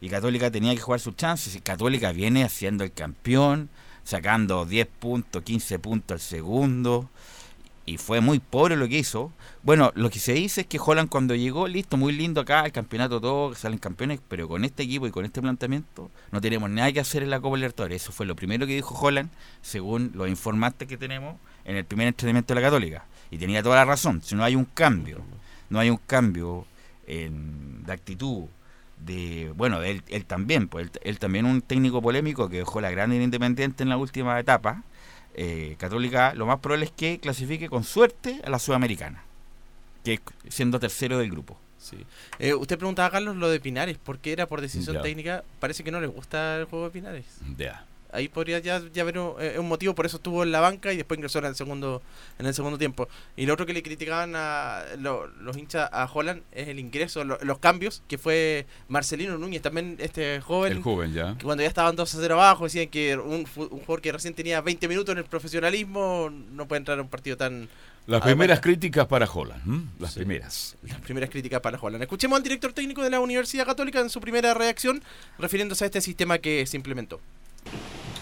y 0.00 0.08
Católica 0.08 0.50
tenía 0.50 0.74
que 0.74 0.80
jugar 0.80 1.00
sus 1.00 1.16
chances. 1.16 1.54
Y 1.56 1.60
Católica 1.60 2.12
viene 2.12 2.44
haciendo 2.44 2.84
el 2.84 2.92
campeón, 2.92 3.70
sacando 4.04 4.64
10 4.66 4.86
puntos, 4.86 5.42
15 5.42 5.78
puntos 5.78 6.14
al 6.14 6.20
segundo. 6.20 7.10
Y 7.86 7.98
fue 7.98 8.22
muy 8.22 8.38
pobre 8.38 8.76
lo 8.76 8.88
que 8.88 8.98
hizo. 8.98 9.30
Bueno, 9.62 9.92
lo 9.94 10.08
que 10.08 10.18
se 10.18 10.32
dice 10.32 10.62
es 10.62 10.66
que 10.66 10.78
Holland 10.82 11.10
cuando 11.10 11.34
llegó, 11.34 11.68
listo, 11.68 11.98
muy 11.98 12.14
lindo 12.14 12.40
acá, 12.40 12.64
el 12.64 12.72
campeonato 12.72 13.20
todo, 13.20 13.54
salen 13.54 13.78
campeones, 13.78 14.20
pero 14.26 14.48
con 14.48 14.64
este 14.64 14.84
equipo 14.84 15.06
y 15.06 15.10
con 15.10 15.26
este 15.26 15.42
planteamiento 15.42 16.10
no 16.32 16.40
tenemos 16.40 16.70
nada 16.70 16.90
que 16.92 17.00
hacer 17.00 17.22
en 17.22 17.30
la 17.30 17.40
Copa 17.40 17.56
Libertadores. 17.56 18.02
Eso 18.02 18.12
fue 18.12 18.24
lo 18.24 18.36
primero 18.36 18.66
que 18.66 18.74
dijo 18.74 18.94
Holland, 18.98 19.30
según 19.60 20.12
los 20.14 20.28
informantes 20.28 20.88
que 20.88 20.96
tenemos 20.96 21.36
en 21.66 21.76
el 21.76 21.84
primer 21.84 22.08
entrenamiento 22.08 22.54
de 22.54 22.60
la 22.60 22.66
Católica. 22.66 23.04
Y 23.30 23.36
tenía 23.36 23.62
toda 23.62 23.76
la 23.76 23.84
razón. 23.84 24.22
Si 24.22 24.34
no 24.34 24.44
hay 24.44 24.56
un 24.56 24.64
cambio, 24.64 25.20
no 25.68 25.78
hay 25.78 25.90
un 25.90 26.00
cambio 26.06 26.66
en, 27.06 27.84
de 27.84 27.92
actitud, 27.92 28.44
de 29.04 29.52
bueno, 29.56 29.82
él, 29.82 30.02
él 30.08 30.24
también, 30.24 30.68
pues 30.68 30.86
él, 30.86 30.90
él 31.02 31.18
también 31.18 31.46
un 31.46 31.60
técnico 31.62 32.00
polémico 32.02 32.48
que 32.48 32.58
dejó 32.58 32.80
la 32.80 32.90
grande 32.90 33.22
Independiente 33.22 33.82
en 33.82 33.88
la 33.88 33.96
última 33.96 34.38
etapa. 34.40 34.82
eh, 35.34 35.76
Católica, 35.78 36.34
lo 36.34 36.46
más 36.46 36.60
probable 36.60 36.86
es 36.86 36.92
que 36.92 37.18
clasifique 37.18 37.68
con 37.68 37.84
suerte 37.84 38.40
a 38.44 38.50
la 38.50 38.58
Sudamericana, 38.58 39.22
que 40.04 40.20
siendo 40.48 40.78
tercero 40.78 41.18
del 41.18 41.30
grupo. 41.30 41.58
Sí. 41.78 41.98
Eh, 42.38 42.54
usted 42.54 42.78
preguntaba, 42.78 43.10
Carlos, 43.10 43.36
lo 43.36 43.50
de 43.50 43.60
Pinares, 43.60 43.98
¿por 43.98 44.18
qué 44.18 44.32
era 44.32 44.46
por 44.46 44.60
decisión 44.60 45.02
técnica? 45.02 45.44
Parece 45.60 45.84
que 45.84 45.90
no 45.90 46.00
le 46.00 46.06
gusta 46.06 46.58
el 46.58 46.64
juego 46.64 46.86
de 46.86 46.90
Pinares. 46.92 47.26
Ya. 47.58 47.84
Ahí 48.14 48.28
podría 48.28 48.58
ya, 48.60 48.80
ya 48.92 49.02
haber 49.02 49.18
un, 49.18 49.34
eh, 49.40 49.56
un 49.58 49.68
motivo, 49.68 49.94
por 49.94 50.06
eso 50.06 50.16
estuvo 50.16 50.42
en 50.42 50.52
la 50.52 50.60
banca 50.60 50.92
y 50.92 50.96
después 50.96 51.18
ingresó 51.18 51.40
en 51.40 51.46
el 51.46 51.54
segundo 51.56 52.00
en 52.38 52.46
el 52.46 52.54
segundo 52.54 52.78
tiempo. 52.78 53.08
Y 53.36 53.46
lo 53.46 53.54
otro 53.54 53.66
que 53.66 53.72
le 53.74 53.82
criticaban 53.82 54.34
a 54.36 54.82
lo- 54.98 55.26
los 55.26 55.56
hinchas 55.56 55.88
a 55.92 56.08
Holland 56.12 56.42
es 56.52 56.68
el 56.68 56.78
ingreso, 56.78 57.24
lo- 57.24 57.38
los 57.42 57.58
cambios, 57.58 58.02
que 58.08 58.16
fue 58.18 58.66
Marcelino 58.88 59.36
Núñez, 59.36 59.62
también 59.62 59.96
este 59.98 60.40
joven, 60.40 60.72
El 60.72 60.82
joven 60.82 61.12
ya. 61.12 61.36
que 61.36 61.44
cuando 61.44 61.62
ya 61.62 61.68
estaban 61.68 61.96
2 61.96 62.14
a 62.14 62.18
0 62.20 62.34
abajo, 62.34 62.64
decían 62.64 62.88
que 62.88 63.16
un, 63.16 63.46
un 63.56 63.68
jugador 63.68 64.00
que 64.00 64.12
recién 64.12 64.34
tenía 64.34 64.60
20 64.60 64.86
minutos 64.88 65.12
en 65.12 65.18
el 65.18 65.24
profesionalismo 65.24 66.30
no 66.52 66.66
puede 66.68 66.78
entrar 66.78 66.98
a 66.98 67.02
un 67.02 67.08
partido 67.08 67.36
tan... 67.36 67.68
Las 68.06 68.20
primeras 68.20 68.60
críticas 68.60 69.06
para 69.06 69.24
Holland. 69.24 69.62
¿m? 69.66 69.84
Las 69.98 70.12
Sí. 70.12 70.18
primeras. 70.20 70.76
Las 70.82 71.00
primeras 71.00 71.30
críticas 71.30 71.60
para 71.62 71.78
Holland. 71.80 72.02
Escuchemos 72.02 72.36
al 72.36 72.42
director 72.42 72.72
técnico 72.74 73.02
de 73.02 73.08
la 73.08 73.18
Universidad 73.18 73.64
Católica 73.64 73.98
en 74.00 74.10
su 74.10 74.20
primera 74.20 74.52
reacción 74.52 75.02
refiriéndose 75.38 75.84
a 75.84 75.86
este 75.86 76.02
sistema 76.02 76.36
que 76.38 76.66
se 76.66 76.76
implementó. 76.76 77.18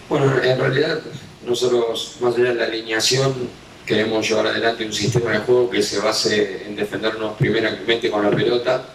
Bueno, 0.09 0.41
en 0.43 0.59
realidad 0.59 0.99
nosotros, 1.45 2.17
más 2.21 2.35
allá 2.35 2.49
de 2.49 2.55
la 2.55 2.65
alineación, 2.65 3.33
queremos 3.85 4.27
llevar 4.27 4.47
adelante 4.47 4.85
un 4.85 4.93
sistema 4.93 5.31
de 5.31 5.39
juego 5.39 5.69
que 5.69 5.81
se 5.81 5.99
base 5.99 6.67
en 6.67 6.75
defendernos 6.75 7.35
primeramente 7.37 8.09
con 8.09 8.23
la 8.23 8.31
pelota. 8.31 8.85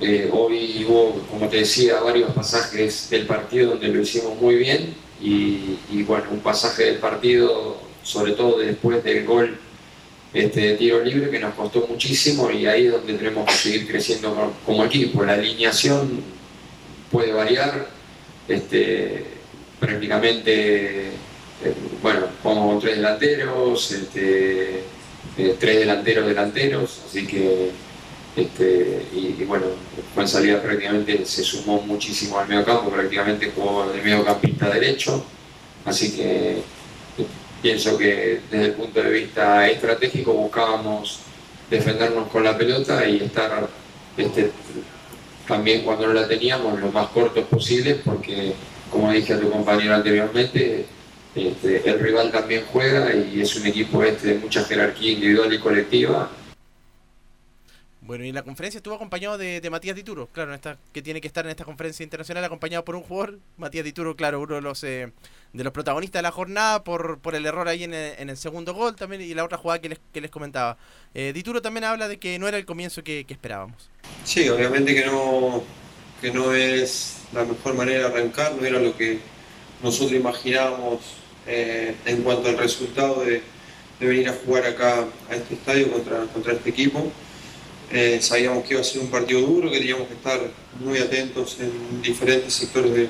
Eh, 0.00 0.30
hoy 0.32 0.84
hubo, 0.88 1.26
como 1.30 1.48
te 1.48 1.58
decía, 1.58 2.00
varios 2.00 2.32
pasajes 2.32 3.08
del 3.10 3.26
partido 3.26 3.70
donde 3.70 3.88
lo 3.88 4.00
hicimos 4.00 4.40
muy 4.40 4.56
bien 4.56 4.94
y, 5.20 6.02
bueno, 6.04 6.24
un 6.30 6.40
pasaje 6.40 6.84
del 6.84 6.96
partido, 6.96 7.78
sobre 8.02 8.32
todo 8.32 8.58
después 8.58 9.04
del 9.04 9.26
gol 9.26 9.58
este, 10.32 10.60
de 10.60 10.76
tiro 10.76 11.04
libre, 11.04 11.30
que 11.30 11.38
nos 11.38 11.54
costó 11.54 11.86
muchísimo 11.86 12.50
y 12.50 12.66
ahí 12.66 12.86
es 12.86 12.92
donde 12.92 13.14
tenemos 13.14 13.46
que 13.46 13.52
seguir 13.52 13.86
creciendo 13.86 14.34
como, 14.34 14.52
como 14.64 14.84
equipo. 14.86 15.22
La 15.22 15.34
alineación 15.34 16.22
puede 17.10 17.32
variar, 17.32 17.88
este, 18.48 19.26
prácticamente, 19.80 21.08
eh, 21.08 21.74
bueno, 22.02 22.26
como 22.42 22.78
tres 22.78 22.96
delanteros, 22.96 23.90
este, 23.90 24.84
eh, 25.38 25.56
tres 25.58 25.78
delanteros 25.80 26.26
delanteros, 26.26 27.00
así 27.08 27.26
que, 27.26 27.70
este, 28.36 29.06
y, 29.12 29.36
y 29.40 29.44
bueno, 29.44 29.66
Juan 30.14 30.28
Salida 30.28 30.62
prácticamente 30.62 31.24
se 31.24 31.42
sumó 31.42 31.80
muchísimo 31.80 32.38
al 32.38 32.46
medio 32.46 32.64
campo, 32.64 32.90
prácticamente 32.90 33.50
jugó 33.54 33.90
de 33.90 34.02
mediocampista 34.02 34.68
derecho, 34.68 35.24
así 35.84 36.12
que 36.14 36.58
eh, 36.58 36.62
pienso 37.62 37.96
que 37.96 38.40
desde 38.50 38.66
el 38.66 38.72
punto 38.72 39.02
de 39.02 39.10
vista 39.10 39.68
estratégico 39.68 40.32
buscábamos 40.34 41.20
defendernos 41.70 42.28
con 42.28 42.44
la 42.44 42.56
pelota 42.56 43.06
y 43.08 43.22
estar 43.22 43.68
este, 44.16 44.50
también 45.46 45.82
cuando 45.82 46.06
no 46.06 46.12
la 46.12 46.28
teníamos 46.28 46.78
lo 46.80 46.92
más 46.92 47.08
cortos 47.08 47.44
posible 47.44 47.96
porque 48.04 48.54
como 48.90 49.12
dije 49.12 49.34
a 49.34 49.40
tu 49.40 49.50
compañero 49.50 49.94
anteriormente 49.94 50.86
este, 51.34 51.88
el 51.88 52.00
rival 52.00 52.32
también 52.32 52.64
juega 52.72 53.14
y 53.14 53.40
es 53.40 53.54
un 53.56 53.66
equipo 53.66 54.02
este 54.02 54.34
de 54.34 54.38
mucha 54.40 54.64
jerarquía 54.64 55.12
individual 55.12 55.52
y 55.52 55.58
colectiva 55.58 56.30
Bueno, 58.02 58.24
y 58.24 58.30
en 58.30 58.34
la 58.34 58.42
conferencia 58.42 58.78
estuvo 58.78 58.94
acompañado 58.94 59.38
de, 59.38 59.60
de 59.60 59.70
Matías 59.70 59.94
Dituro, 59.94 60.26
claro, 60.32 60.50
en 60.50 60.56
esta, 60.56 60.76
que 60.92 61.02
tiene 61.02 61.20
que 61.20 61.28
estar 61.28 61.44
en 61.44 61.50
esta 61.50 61.64
conferencia 61.64 62.02
internacional 62.02 62.42
acompañado 62.44 62.84
por 62.84 62.96
un 62.96 63.02
jugador, 63.02 63.38
Matías 63.56 63.84
Dituro, 63.84 64.16
claro, 64.16 64.40
uno 64.40 64.56
de 64.56 64.60
los 64.62 64.82
eh, 64.82 65.12
de 65.52 65.64
los 65.64 65.72
protagonistas 65.72 66.18
de 66.20 66.22
la 66.22 66.32
jornada 66.32 66.82
por, 66.82 67.18
por 67.20 67.34
el 67.36 67.46
error 67.46 67.68
ahí 67.68 67.84
en 67.84 67.94
el, 67.94 68.14
en 68.18 68.30
el 68.30 68.36
segundo 68.36 68.74
gol 68.74 68.96
también 68.96 69.22
y 69.22 69.34
la 69.34 69.44
otra 69.44 69.58
jugada 69.58 69.80
que 69.80 69.90
les, 69.90 70.00
que 70.12 70.20
les 70.20 70.30
comentaba. 70.30 70.78
Eh, 71.14 71.32
Dituro 71.32 71.62
también 71.62 71.84
habla 71.84 72.08
de 72.08 72.18
que 72.18 72.38
no 72.38 72.48
era 72.48 72.56
el 72.58 72.64
comienzo 72.66 73.04
que, 73.04 73.24
que 73.24 73.34
esperábamos. 73.34 73.90
Sí, 74.24 74.48
obviamente 74.48 74.94
que 74.94 75.06
no, 75.06 75.62
que 76.20 76.30
no 76.30 76.54
es 76.54 77.14
la 77.32 77.44
mejor 77.44 77.74
manera 77.74 78.00
de 78.00 78.04
arrancar, 78.06 78.54
no 78.60 78.66
era 78.66 78.78
lo 78.78 78.96
que 78.96 79.18
nosotros 79.82 80.12
imaginábamos 80.12 81.00
eh, 81.46 81.94
en 82.04 82.22
cuanto 82.22 82.48
al 82.48 82.58
resultado 82.58 83.24
de, 83.24 83.42
de 84.00 84.06
venir 84.06 84.28
a 84.28 84.34
jugar 84.44 84.66
acá 84.66 85.06
a 85.30 85.34
este 85.34 85.54
estadio 85.54 85.90
contra, 85.90 86.24
contra 86.26 86.52
este 86.52 86.70
equipo. 86.70 87.10
Eh, 87.92 88.18
sabíamos 88.20 88.64
que 88.64 88.74
iba 88.74 88.80
a 88.80 88.84
ser 88.84 89.00
un 89.00 89.08
partido 89.08 89.40
duro, 89.40 89.70
que 89.70 89.78
teníamos 89.78 90.06
que 90.08 90.14
estar 90.14 90.40
muy 90.78 90.98
atentos 90.98 91.56
en 91.60 92.02
diferentes 92.02 92.54
sectores 92.54 92.92
de- 92.94 93.08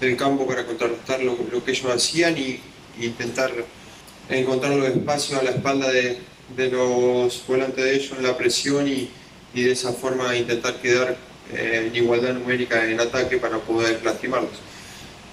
del 0.00 0.16
campo 0.16 0.46
para 0.46 0.64
contrarrestar 0.64 1.20
lo, 1.22 1.36
que 1.64 1.70
ellos 1.72 1.92
hacían 1.92 2.36
y, 2.38 2.60
intentar 3.00 3.52
encontrar 4.28 4.72
los 4.74 4.88
espacios 4.88 5.38
a 5.40 5.44
la 5.44 5.50
espalda 5.50 5.88
de, 5.92 6.18
de 6.56 6.68
los 6.68 7.44
volantes 7.46 7.84
de 7.84 7.94
ellos 7.94 8.12
en 8.16 8.24
la 8.24 8.36
presión 8.36 8.88
y, 8.88 9.08
y 9.54 9.62
de 9.62 9.70
esa 9.72 9.92
forma 9.92 10.36
intentar 10.36 10.80
quedar 10.80 11.16
en 11.52 11.94
igualdad 11.94 12.34
numérica 12.34 12.84
en 12.88 13.00
ataque 13.00 13.38
para 13.38 13.58
poder 13.58 14.00
lastimarlos. 14.04 14.52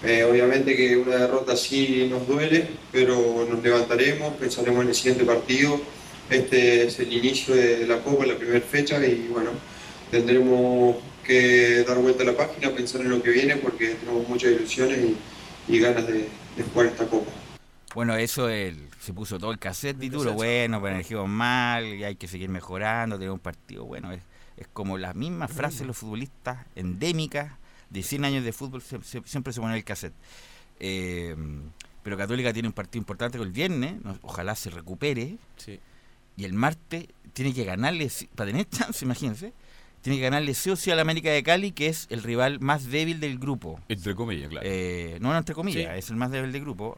Eh, 0.04 0.24
obviamente 0.24 0.76
que 0.76 0.98
una 0.98 1.16
derrota 1.16 1.54
así 1.54 2.08
nos 2.10 2.28
duele, 2.28 2.68
pero 2.92 3.48
nos 3.50 3.64
levantaremos, 3.64 4.36
pensaremos 4.36 4.84
en 4.84 4.90
el 4.90 4.96
siguiente 4.96 5.26
partido. 5.26 5.82
Este 6.30 6.86
es 6.86 7.00
el 7.00 7.12
inicio 7.14 7.56
de 7.56 7.88
la 7.88 8.00
Copa, 8.00 8.26
la 8.26 8.36
primera 8.36 8.62
fecha, 8.62 9.04
y 9.06 9.28
bueno, 9.32 9.52
tendremos 10.12 10.98
que 11.26 11.84
dar 11.88 11.98
vuelta 11.98 12.24
a 12.24 12.26
la 12.28 12.38
página, 12.38 12.72
pensar 12.72 13.02
en 13.02 13.10
lo 13.10 13.22
que 13.22 13.32
viene, 13.32 13.56
porque 13.58 13.96
tenemos 13.96 14.28
muchas 14.28 14.52
ilusiones 14.52 15.00
y, 15.00 15.76
y 15.76 15.80
ganas 15.80 16.06
de, 16.08 16.14
de 16.14 16.64
jugar 16.72 16.88
esta 16.88 17.06
Copa. 17.06 17.32
Bueno, 17.94 18.16
eso 18.16 18.50
él, 18.50 18.90
se 19.00 19.14
puso 19.14 19.40
todo 19.40 19.52
el 19.52 19.60
cassette 19.60 20.04
y 20.04 20.10
duro, 20.10 20.34
bueno, 20.34 20.82
pero 20.82 20.96
elegimos 20.96 21.30
mal, 21.30 21.86
y 21.86 22.04
hay 22.04 22.16
que 22.16 22.28
seguir 22.28 22.50
mejorando, 22.50 23.18
tener 23.18 23.32
un 23.32 23.40
partido 23.40 23.86
bueno. 23.86 24.12
Es, 24.12 24.20
es 24.58 24.68
como 24.68 24.98
las 24.98 25.16
mismas 25.16 25.52
frases 25.52 25.80
de 25.82 25.86
los 25.86 25.98
futbolistas 25.98 26.66
endémicas 26.76 27.54
de 27.90 28.04
100 28.04 28.26
años 28.26 28.44
de 28.44 28.54
fútbol, 28.54 28.82
se- 28.82 29.02
se- 29.04 29.22
siempre 29.26 29.54
se 29.54 29.62
pone 29.62 29.76
el 29.76 29.84
cassette. 29.84 30.14
Eh, 30.80 31.36
pero 32.04 32.18
Católica 32.18 32.54
tiene 32.54 32.68
un 32.68 32.74
partido 32.74 33.00
importante 33.02 33.38
el 33.38 33.52
viernes, 33.52 34.02
no- 34.04 34.18
ojalá 34.22 34.56
se 34.56 34.70
recupere. 34.70 35.38
Sí. 35.58 35.80
Y 36.38 36.44
el 36.46 36.54
martes 36.54 37.08
tiene 37.34 37.54
que 37.54 37.64
ganarle, 37.64 38.12
para 38.36 38.52
tener 38.52 38.68
chance, 38.70 39.04
imagínense, 39.06 39.54
tiene 40.02 40.18
que 40.18 40.24
ganarle 40.24 40.54
sí 40.54 40.70
o 40.70 40.76
sí 40.76 40.92
al 40.92 41.00
América 41.00 41.32
de 41.32 41.42
Cali, 41.44 41.72
que 41.72 41.88
es 41.88 42.08
el 42.10 42.22
rival 42.22 42.60
más 42.60 42.86
débil 42.86 43.20
del 43.20 43.40
grupo. 43.40 43.80
Entre 43.90 44.14
comillas, 44.16 44.50
claro. 44.50 44.68
Eh, 44.70 45.18
no, 45.22 45.32
no, 45.32 45.38
entre 45.38 45.56
comillas, 45.56 45.94
Sí. 45.94 46.00
es 46.00 46.10
el 46.10 46.16
más 46.18 46.30
débil 46.32 46.52
del 46.52 46.62
grupo, 46.62 46.98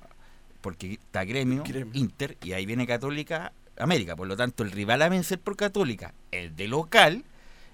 porque 0.62 0.94
está 0.94 1.24
Gremio, 1.24 1.64
Gremio. 1.64 1.94
Inter, 1.94 2.38
y 2.44 2.52
ahí 2.54 2.66
viene 2.66 2.86
Católica, 2.86 3.54
América. 3.80 4.16
Por 4.16 4.28
lo 4.28 4.36
tanto, 4.36 4.64
el 4.64 4.72
rival 4.72 5.02
a 5.04 5.10
vencer 5.10 5.40
por 5.40 5.56
Católica, 5.56 6.14
el 6.32 6.56
de 6.56 6.68
local, 6.68 7.24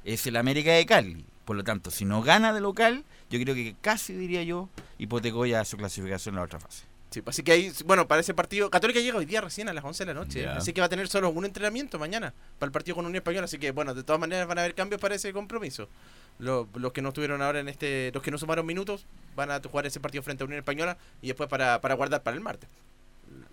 es 0.05 0.25
el 0.27 0.35
América 0.35 0.71
de 0.71 0.85
Cali. 0.85 1.25
Por 1.45 1.55
lo 1.57 1.63
tanto, 1.63 1.91
si 1.91 2.05
no 2.05 2.21
gana 2.21 2.53
de 2.53 2.61
local, 2.61 3.03
yo 3.29 3.39
creo 3.41 3.53
que 3.55 3.75
casi, 3.81 4.13
diría 4.13 4.43
yo, 4.43 4.69
hipotecó 4.97 5.45
ya 5.45 5.65
su 5.65 5.75
clasificación 5.77 6.35
en 6.35 6.37
la 6.39 6.45
otra 6.45 6.59
fase. 6.59 6.85
Sí, 7.09 7.21
así 7.25 7.43
que 7.43 7.51
ahí, 7.51 7.71
bueno, 7.85 8.07
para 8.07 8.21
ese 8.21 8.33
partido, 8.33 8.71
Católica 8.71 8.99
llega 8.99 9.17
hoy 9.19 9.25
día 9.25 9.39
recién 9.41 9.69
a 9.69 9.73
las 9.73 9.83
11 9.83 10.03
de 10.05 10.13
la 10.13 10.19
noche, 10.19 10.47
así 10.57 10.73
que 10.73 10.81
va 10.81 10.85
a 10.87 10.89
tener 10.89 11.07
solo 11.07 11.29
un 11.29 11.45
entrenamiento 11.45 11.99
mañana 11.99 12.33
para 12.57 12.67
el 12.67 12.71
partido 12.71 12.95
con 12.95 13.05
Unión 13.05 13.17
Española, 13.17 13.45
así 13.45 13.59
que 13.59 13.71
bueno, 13.71 13.93
de 13.93 14.03
todas 14.03 14.19
maneras 14.19 14.47
van 14.47 14.57
a 14.57 14.61
haber 14.61 14.73
cambios 14.73 14.99
para 14.99 15.13
ese 15.15 15.31
compromiso. 15.31 15.87
Lo- 16.39 16.67
los 16.73 16.91
que 16.91 17.03
no 17.03 17.09
estuvieron 17.09 17.41
ahora 17.43 17.59
en 17.59 17.67
este, 17.69 18.09
los 18.15 18.23
que 18.23 18.31
no 18.31 18.39
sumaron 18.39 18.65
minutos, 18.65 19.05
van 19.35 19.51
a 19.51 19.61
jugar 19.61 19.85
ese 19.85 19.99
partido 19.99 20.23
frente 20.23 20.43
a 20.43 20.45
Unión 20.45 20.57
Española 20.59 20.97
y 21.21 21.27
después 21.27 21.47
para, 21.49 21.79
para 21.81 21.93
guardar 21.93 22.23
para 22.23 22.35
el 22.35 22.41
martes. 22.41 22.67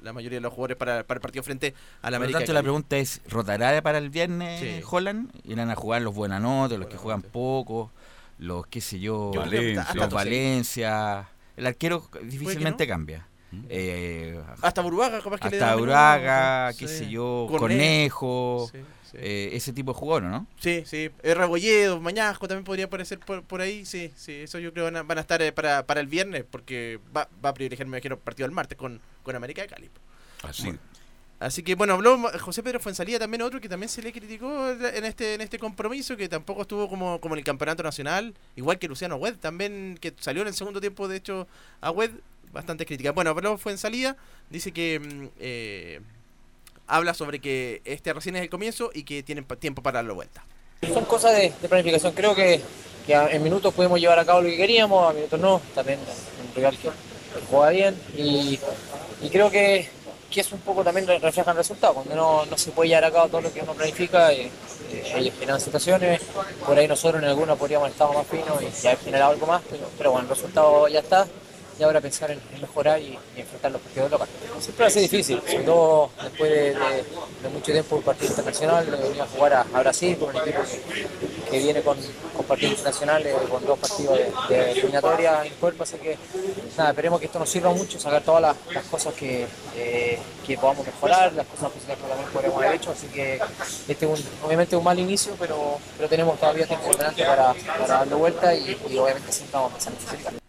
La 0.03 0.13
mayoría 0.15 0.39
de 0.39 0.41
los 0.43 0.53
jugadores 0.53 0.77
para, 0.79 1.05
para 1.05 1.19
el 1.19 1.23
partido 1.23 1.43
frente 1.43 1.75
a 2.01 2.11
la 2.11 2.11
Por 2.11 2.11
lo 2.13 2.17
América. 2.17 2.39
tanto, 2.39 2.53
la 2.55 2.63
pregunta 2.63 2.97
es, 2.97 3.21
¿rotará 3.29 3.83
para 3.83 3.99
el 3.99 4.09
viernes 4.09 4.61
Sí. 4.61 4.81
Holland? 4.91 5.31
¿Irán 5.45 5.71
a 5.71 5.75
jugar 5.77 6.01
los 6.03 6.15
buenanotes, 6.15 6.79
los 6.79 6.89
que 6.89 6.97
juegan 6.97 7.21
poco, 7.23 7.91
los 8.39 8.67
qué 8.67 8.81
sé 8.81 8.99
yo, 8.99 9.29
hasta- 9.35 9.41
Valencia. 9.41 9.83
hasta 9.83 9.95
los. 9.97 10.13
Valencia? 10.15 11.29
El 11.57 11.67
arquero 11.67 12.09
difícilmente 12.23 12.87
cambia. 12.87 13.27
Eh, 13.69 14.41
Hasta 14.63 14.81
Buruaga, 14.81 15.21
capaz 15.21 15.41
que 15.41 15.51
le 15.51 15.57
hasta 15.61 15.75
Buruaga, 15.75 16.73
qué 16.79 16.87
sí. 16.89 16.99
sé 16.99 17.11
yo, 17.11 17.47
Conejo. 17.51 17.59
Conejo, 17.59 18.71
Sí, 18.73 18.79
sí. 19.11 19.17
eh, 19.21 19.51
ese 19.53 19.73
tipo 19.73 19.93
de 19.93 19.99
jugadores, 19.99 20.31
¿no? 20.31 20.47
Sí, 20.59 20.83
sí. 20.87 21.11
Eh, 21.23 21.35
Rebolledo, 21.35 22.01
Mañasco 22.01 22.49
también 22.49 22.65
podría 22.65 22.87
aparecer 22.87 23.19
por, 23.19 23.43
por 23.43 23.61
ahí. 23.61 23.85
Sí, 23.85 24.13
sí. 24.17 24.33
Eso 24.33 24.59
yo 24.59 24.73
creo 24.73 24.85
van 24.85 24.97
a, 24.97 25.03
van 25.03 25.19
a 25.19 25.21
estar 25.23 25.41
eh, 25.43 25.53
para, 25.53 25.87
para 25.87 26.01
el 26.01 26.07
viernes 26.07 26.45
porque 26.51 26.99
va, 27.17 27.29
va 27.45 27.51
a 27.51 27.55
privilegiar, 27.55 27.87
me 27.87 27.97
imagino, 27.97 28.15
el 28.17 28.21
partido 28.21 28.47
del 28.47 28.55
martes 28.55 28.77
con, 28.79 29.01
con 29.23 29.37
América 29.37 29.63
de 29.63 29.69
Cali. 29.69 29.91
Así. 30.43 30.73
Así 31.41 31.63
que 31.63 31.75
bueno, 31.75 31.95
habló 31.95 32.19
José 32.39 32.63
Pedro 32.63 32.81
Fuensalía 32.81 33.19
también 33.19 33.41
otro 33.41 33.63
que 33.63 33.69
también 33.69 33.89
se 33.89 34.03
le 34.03 34.13
criticó 34.13 34.71
en 34.73 35.07
este 35.07 35.33
en 35.33 35.41
este 35.41 35.59
compromiso, 35.59 36.15
que 36.15 36.29
tampoco 36.29 36.61
estuvo 36.63 36.87
como, 36.87 37.19
como 37.19 37.35
en 37.35 37.39
el 37.39 37.45
campeonato 37.47 37.83
nacional, 37.83 38.35
igual 38.57 38.79
que 38.79 38.89
Luciano 38.89 39.17
Wed, 39.17 39.37
también 39.37 39.97
que 39.99 40.13
salió 40.21 40.43
en 40.43 40.49
el 40.49 40.55
segundo 40.55 40.83
tiempo, 40.83 41.09
de 41.09 41.17
hecho, 41.17 41.49
a 41.81 41.91
Wed, 41.93 42.11
bastante 42.53 42.85
crítica. 42.85 43.13
Bueno, 43.13 43.31
habló 43.31 43.57
Fuensalía, 43.57 44.19
dice 44.51 44.73
que 44.73 45.01
mm, 45.01 45.29
eh, 45.39 46.01
habla 46.91 47.15
sobre 47.15 47.41
que 47.41 47.81
este 47.85 48.13
recién 48.13 48.37
es 48.37 48.43
el 48.43 48.51
comienzo 48.51 48.91
y 48.93 49.05
que 49.05 49.23
tienen 49.23 49.45
tiempo 49.45 49.83
para 49.83 49.99
darlo 49.99 50.15
vuelta. 50.15 50.45
Son 50.93 51.05
cosas 51.05 51.37
de, 51.37 51.51
planificación. 51.69 52.13
Creo 52.13 52.35
que, 52.35 52.61
en 53.07 53.43
minutos 53.43 53.73
pudimos 53.73 54.01
llevar 54.01 54.19
a 54.19 54.25
cabo 54.25 54.41
lo 54.43 54.49
que 54.49 54.57
queríamos, 54.57 55.09
a 55.09 55.13
minutos 55.13 55.39
no. 55.39 55.61
También 55.75 55.99
un 55.99 56.55
rival 56.55 56.77
que, 56.77 56.91
juega 57.51 57.71
bien. 57.71 58.03
Y, 58.17 58.59
creo 59.31 59.51
que, 59.51 59.89
que 60.31 60.41
eso 60.41 60.55
un 60.57 60.63
poco 60.63 60.83
también 60.83 61.07
re- 61.07 61.19
refleja 61.19 61.51
el 61.53 61.57
resultado. 61.59 61.95
Cuando 61.95 62.15
no, 62.15 62.47
no 62.47 62.59
se 62.59 62.73
puede 62.73 62.89
llevar 62.89 63.05
a 63.05 63.11
cabo 63.13 63.29
todo 63.29 63.43
lo 63.43 63.53
que 63.53 63.61
uno 63.61 63.75
planifica, 63.75 64.33
eh, 64.33 64.51
eh, 64.91 65.61
situaciones. 65.61 66.23
Por 66.67 66.77
ahí 66.79 66.89
nosotros 66.89 67.23
en 67.23 67.29
alguna 67.29 67.55
podríamos 67.57 67.91
estado 67.91 68.13
más 68.15 68.27
finos 68.27 68.61
y 68.63 68.87
haber 68.87 68.99
generado 68.99 69.33
algo 69.33 69.47
más. 69.47 69.63
Pero 69.97 70.13
bueno, 70.13 70.29
el 70.29 70.35
resultado 70.35 70.89
ya 70.89 71.01
está. 71.01 71.27
Y 71.81 71.83
ahora 71.83 71.99
pensar 72.03 72.31
en, 72.31 72.39
mejorar 72.61 73.01
y, 73.01 73.19
enfrentar 73.35 73.73
los 73.73 73.81
partidos 73.81 74.11
locales. 74.11 74.35
Siempre 74.61 74.83
va 74.85 74.89
a 74.89 74.91
ser 74.91 75.01
difícil, 75.01 75.41
sobre 75.47 75.65
todo 75.65 76.11
después 76.23 76.51
de, 76.51 76.59
de- 76.75 77.05
de 77.43 77.49
mucho 77.49 77.73
tiempo 77.73 77.97
un 77.97 78.03
partido 78.03 78.29
internacional, 78.31 78.85
de 78.85 78.97
venir 78.99 79.23
a 79.23 79.27
jugar 79.27 79.55
a, 79.55 79.81
Brasil 79.81 80.19
con 80.19 80.29
un 80.29 80.37
equipo 80.37 80.61
que, 81.51 81.59
viene 81.59 81.81
con, 81.81 81.97
partidos 82.47 82.73
internacionales, 82.73 83.35
con 83.51 83.65
dos 83.65 83.79
partidos 83.79 84.19
de, 84.19 84.55
de 84.55 84.73
eliminatoria 84.73 85.43
en 85.43 85.55
cuerpo, 85.55 85.85
así 85.85 85.97
que 85.97 86.19
nada, 86.77 86.91
esperemos 86.91 87.19
que 87.19 87.27
esto 87.27 87.39
nos 87.39 87.49
sirva 87.49 87.73
mucho, 87.73 87.99
sacar 87.99 88.23
todas 88.23 88.43
las, 88.43 88.85
cosas 88.91 89.15
que, 89.15 89.47
eh, 89.75 90.19
que 90.47 90.59
podamos 90.59 90.85
mejorar, 90.85 91.33
las 91.33 91.47
cosas 91.47 91.71
positivas 91.71 91.99
que 91.99 92.09
también 92.09 92.29
podríamos 92.31 92.63
haber 92.63 92.75
hecho, 92.75 92.91
así 92.91 93.07
que 93.07 93.41
este 93.89 94.05
es 94.05 94.21
un, 94.21 94.23
obviamente 94.45 94.77
un 94.77 94.85
mal 94.85 94.99
inicio, 94.99 95.33
pero, 95.39 95.79
pero 95.97 96.11
tenemos 96.11 96.39
todavía 96.39 96.67
tiempo 96.67 96.91
delante 96.95 97.25
para, 97.25 97.55
darle 97.89 98.15
vuelta 98.15 98.55
y, 98.55 98.79
obviamente 98.99 99.33
siempre 99.33 99.59
vamos 99.59 99.73
a. 99.87 100.40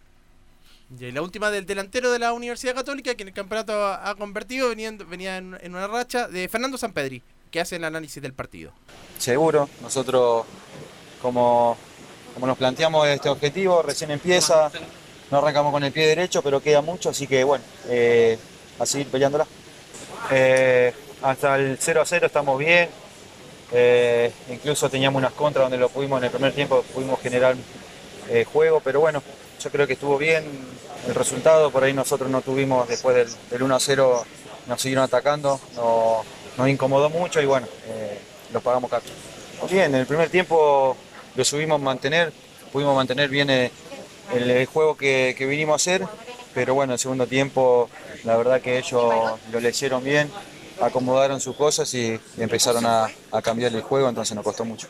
Y 1.00 1.10
la 1.10 1.22
última 1.22 1.50
del 1.50 1.64
delantero 1.66 2.12
de 2.12 2.18
la 2.18 2.32
Universidad 2.32 2.74
Católica, 2.74 3.14
que 3.14 3.22
en 3.22 3.28
el 3.28 3.34
campeonato 3.34 3.72
ha, 3.86 4.14
convertido, 4.16 4.68
venía, 4.68 4.88
en- 4.88 4.98
venía 5.08 5.36
en, 5.38 5.56
en 5.60 5.74
una 5.74 5.86
racha, 5.86 6.28
de 6.28 6.48
Fernando 6.48 6.76
Sampedri, 6.76 7.22
que 7.50 7.60
hace 7.60 7.76
el 7.76 7.84
análisis 7.84 8.22
del 8.22 8.34
partido. 8.34 8.72
Seguro, 9.18 9.68
nosotros 9.80 10.44
como, 11.20 11.76
como 12.34 12.46
nos 12.46 12.58
planteamos 12.58 13.08
este 13.08 13.28
objetivo, 13.28 13.82
recién 13.82 14.10
empieza, 14.10 14.70
no 15.30 15.38
arrancamos 15.38 15.72
con 15.72 15.82
el 15.82 15.92
pie 15.92 16.06
derecho, 16.06 16.42
pero 16.42 16.60
queda 16.60 16.82
mucho, 16.82 17.10
así 17.10 17.26
que 17.26 17.42
bueno, 17.42 17.64
eh, 17.88 18.38
a 18.78 18.84
seguir 18.86 19.06
peleándola. 19.08 19.46
Eh, 20.30 20.92
hasta 21.22 21.56
el 21.56 21.78
0 21.80 22.02
a 22.02 22.04
0 22.04 22.26
estamos 22.26 22.58
bien, 22.58 22.88
eh, 23.72 24.30
incluso 24.50 24.90
teníamos 24.90 25.18
unas 25.20 25.32
contras 25.32 25.64
donde 25.64 25.78
lo 25.78 25.88
pudimos 25.88 26.18
en 26.18 26.24
el 26.24 26.30
primer 26.30 26.52
tiempo, 26.52 26.82
pudimos 26.94 27.18
generar 27.20 27.56
eh, 28.28 28.44
juego, 28.44 28.80
pero 28.80 29.00
bueno, 29.00 29.22
yo 29.62 29.70
creo 29.70 29.86
que 29.86 29.92
estuvo 29.92 30.18
bien 30.18 30.44
el 31.06 31.14
resultado, 31.14 31.70
por 31.70 31.84
ahí 31.84 31.92
nosotros 31.92 32.30
no 32.30 32.42
tuvimos, 32.42 32.88
después 32.88 33.16
del, 33.16 33.28
del 33.50 33.62
1 33.62 33.74
a 33.74 33.80
0 33.80 34.24
nos 34.66 34.80
siguieron 34.80 35.04
atacando, 35.04 35.60
no- 35.76 36.22
nos 36.56 36.68
incomodó 36.68 37.08
mucho 37.10 37.40
y 37.40 37.46
bueno, 37.46 37.66
eh, 37.86 38.18
los 38.52 38.62
pagamos 38.62 38.90
caro. 38.90 39.04
Bien, 39.70 39.94
en 39.94 40.00
el 40.00 40.06
primer 40.06 40.28
tiempo 40.28 40.96
lo 41.34 41.44
subimos 41.44 41.80
a 41.80 41.84
mantener, 41.84 42.32
pudimos 42.72 42.94
mantener 42.94 43.28
bien 43.28 43.50
eh, 43.50 43.70
el, 44.34 44.66
juego 44.66 44.96
que, 44.96 45.34
vinimos 45.38 45.74
a 45.74 45.76
hacer, 45.76 46.06
pero 46.54 46.74
bueno, 46.74 46.94
el 46.94 46.98
segundo 46.98 47.26
tiempo 47.26 47.88
la 48.24 48.36
verdad 48.36 48.60
que 48.60 48.78
ellos 48.78 49.38
lo 49.50 49.60
le 49.60 49.70
hicieron 49.70 50.02
bien, 50.02 50.30
acomodaron 50.80 51.40
sus 51.40 51.56
cosas 51.56 51.92
y, 51.94 52.18
empezaron 52.36 52.84
a 52.86 53.42
cambiar 53.42 53.72
el 53.74 53.82
juego, 53.82 54.08
entonces 54.08 54.34
nos 54.34 54.44
costó 54.44 54.64
mucho. 54.64 54.88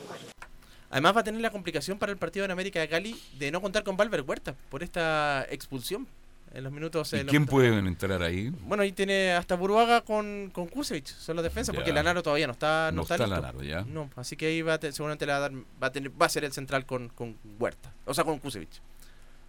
Además 0.93 1.17
va 1.17 1.21
a 1.21 1.25
tener 1.25 1.41
la 1.41 1.51
complicación 1.51 1.99
para 1.99 2.13
el 2.13 2.19
partido 2.19 2.45
en 2.45 2.51
América 2.53 2.79
de 2.79 2.89
Cali 2.89 3.21
de 3.39 3.51
no 3.51 3.61
contar 3.61 3.83
con 3.83 3.97
Valver 3.97 4.21
Huerta 4.23 4.55
por 4.71 4.83
esta 4.83 5.45
expulsión 5.51 6.07
en 6.55 6.65
los 6.65 6.73
minutos. 6.73 7.13
¿Y 7.15 7.17
los 7.17 7.25
quién 7.27 7.43
minutos- 7.43 7.51
puede 7.51 7.79
entrar 7.79 8.23
ahí? 8.23 8.51
Bueno, 8.67 8.83
ahí 8.83 8.93
tiene 8.93 9.33
hasta 9.33 9.55
Buruaga 9.57 10.03
con, 10.03 10.51
con 10.53 10.67
Kusevich, 10.69 11.07
son 11.09 11.37
los 11.37 11.43
defensas, 11.43 11.75
porque 11.75 11.91
Ya. 11.91 11.95
Lanaro 11.95 12.23
todavía 12.23 12.47
no 12.47 12.53
está, 12.53 12.91
no 12.93 12.97
No 12.97 13.03
está, 13.03 13.15
está 13.15 13.27
listo. 13.27 13.41
Lanaro, 13.41 13.63
ya. 13.63 13.83
No, 13.83 14.11
así 14.17 14.37
que 14.37 14.47
ahí 14.47 14.61
va 14.63 14.75
a 14.75 14.79
te- 14.79 14.93
seguramente 14.93 15.25
le 15.27 15.33
va 15.33 15.39
a, 15.39 15.41
dar, 15.41 15.53
va, 15.83 15.87
a 15.87 15.93
tener, 15.93 16.11
va 16.21 16.27
a 16.27 16.29
ser 16.29 16.45
el 16.45 16.53
central 16.53 16.85
con, 16.85 17.09
con 17.09 17.37
Huerta, 17.59 17.93
o 18.05 18.13
sea, 18.15 18.25
con 18.25 18.39
Kusevich. 18.39 18.81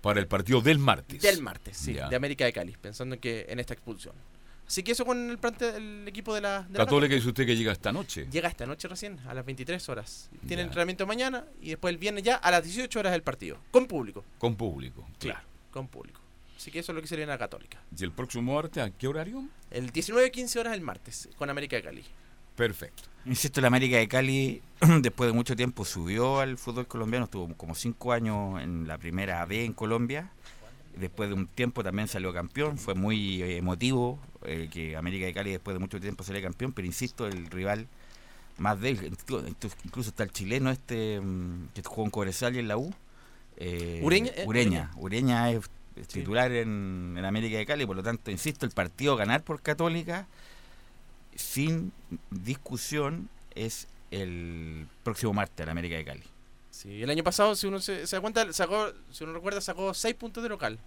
Para 0.02 0.20
el 0.20 0.28
partido 0.28 0.62
del 0.62 0.80
martes. 0.80 1.22
Del 1.22 1.42
martes, 1.42 1.78
sí, 1.78 1.94
Ya. 1.94 2.08
de 2.10 2.16
América 2.16 2.46
de 2.46 2.54
Cali, 2.54 2.76
pensando 2.82 3.16
en 3.16 3.22
que 3.22 3.46
en 3.50 3.60
esta 3.60 3.74
expulsión. 3.74 4.16
Así 4.74 4.82
que 4.82 4.94
eso 4.94 5.06
con 5.06 5.30
el, 5.30 5.38
plante- 5.38 5.76
el 5.78 6.08
equipo 6.08 6.34
de 6.34 6.42
la, 6.42 6.64
de 6.64 6.80
la 6.80 6.86
Católica 6.86 7.14
dice 7.14 7.28
usted 7.28 7.46
que 7.46 7.56
llega 7.56 7.72
esta 7.72 7.92
noche. 7.92 8.28
Llega 8.32 8.50
esta 8.50 8.66
noche 8.66 8.88
recién, 8.88 9.20
a 9.28 9.34
las 9.36 9.46
23 9.46 9.88
horas. 9.90 10.32
Tiene 10.48 10.64
Ya. 10.64 10.66
entrenamiento 10.66 11.06
mañana 11.06 11.46
y 11.62 11.70
después 11.70 11.92
el 11.94 12.00
viernes 12.00 12.24
ya 12.24 12.38
a 12.38 12.50
las 12.50 12.64
18 12.64 13.00
horas 13.00 13.12
del 13.12 13.22
partido, 13.22 13.60
con 13.70 13.86
público. 13.86 14.26
Con 14.40 14.56
público. 14.56 15.08
Claro, 15.20 15.46
con 15.70 15.88
público. 15.88 16.20
Así 16.58 16.72
que 16.72 16.80
eso 16.80 16.92
es 16.92 16.96
lo 16.96 17.02
que 17.04 17.08
sería 17.08 17.24
en 17.26 17.30
la 17.30 17.38
Católica. 17.38 17.84
¿Y 17.96 18.04
el 18.04 18.12
próximo 18.12 18.56
martes 18.56 18.82
a 18.84 18.90
qué 18.90 19.08
horario? 19.08 19.48
El 19.70 19.94
19-15 19.94 20.60
horas 20.60 20.74
el 20.74 20.82
martes, 20.82 21.30
con 21.38 21.52
América 21.52 21.76
de 21.76 21.84
Cali. 21.84 22.04
Perfecto. 22.56 23.04
Insisto, 23.26 23.62
la 23.62 23.68
América 23.68 23.98
de 23.98 24.08
Cali, 24.08 24.62
después 25.02 25.30
de 25.30 25.34
mucho 25.34 25.56
tiempo, 25.56 25.86
subió 25.86 26.40
al 26.40 26.58
fútbol 26.58 26.88
colombiano, 26.88 27.26
estuvo 27.26 27.54
como 27.56 27.76
cinco 27.76 28.12
años 28.12 28.60
en 28.62 28.88
la 28.88 28.98
primera 28.98 29.46
B 29.46 29.66
en 29.66 29.74
Colombia. 29.74 30.32
Después 30.98 31.30
de 31.30 31.36
un 31.36 31.48
tiempo 31.48 31.84
también 31.84 32.08
salió 32.08 32.32
campeón, 32.34 32.78
fue 32.78 32.94
muy 32.94 33.42
emotivo 33.42 34.20
eh, 34.46 34.70
que 34.72 34.96
América 34.96 35.26
de 35.26 35.34
Cali 35.34 35.52
después 35.52 35.74
de 35.74 35.80
mucho 35.80 36.00
tiempo 36.00 36.24
saliera 36.24 36.48
campeón, 36.48 36.72
pero 36.74 36.86
insisto, 36.86 37.26
el 37.28 37.48
rival 37.48 37.88
más 38.60 38.80
débil, 38.80 39.06
incluso- 39.08 40.10
está 40.10 40.24
el 40.24 40.32
chileno 40.32 40.70
este 40.70 41.20
mm, 41.20 41.70
que 41.74 41.82
jugó 41.84 42.04
en 42.06 42.12
Cobresal 42.12 42.56
y 42.56 42.60
en 42.60 42.68
la 42.68 42.78
U. 42.78 42.94
eh, 43.58 44.02
Ureña, 44.04 44.32
eh, 44.36 44.44
Ureña. 44.46 44.92
Ureña 44.98 45.50
es 45.52 45.70
es 45.96 46.08
titular 46.08 46.52
en, 46.52 47.16
en 47.18 47.24
América 47.26 47.56
de 47.58 47.66
Cali, 47.68 47.86
por 47.86 47.96
lo 47.96 48.02
tanto, 48.02 48.32
insisto, 48.32 48.66
el 48.66 48.72
partido 48.72 49.16
ganar 49.16 49.44
por 49.44 49.62
Católica 49.62 50.28
sin 51.36 51.92
discusión 52.32 53.30
es 53.56 53.88
el 54.12 54.88
próximo 55.04 55.34
martes 55.34 55.64
en 55.64 55.70
América 55.70 55.96
de 55.96 56.06
Cali. 56.06 56.24
Sí, 56.74 57.04
el 57.04 57.10
año 57.12 57.24
pasado, 57.24 57.56
si 57.56 57.68
uno 57.68 57.80
se, 57.80 58.08
se 58.08 58.16
da 58.16 58.22
cuenta, 58.22 58.52
sacó, 58.52 58.92
si 59.12 59.24
uno 59.24 59.34
recuerda, 59.34 59.62
sacó 59.62 59.94
6 59.94 60.16
puntos 60.16 60.42
de 60.42 60.50
local. 60.50 60.80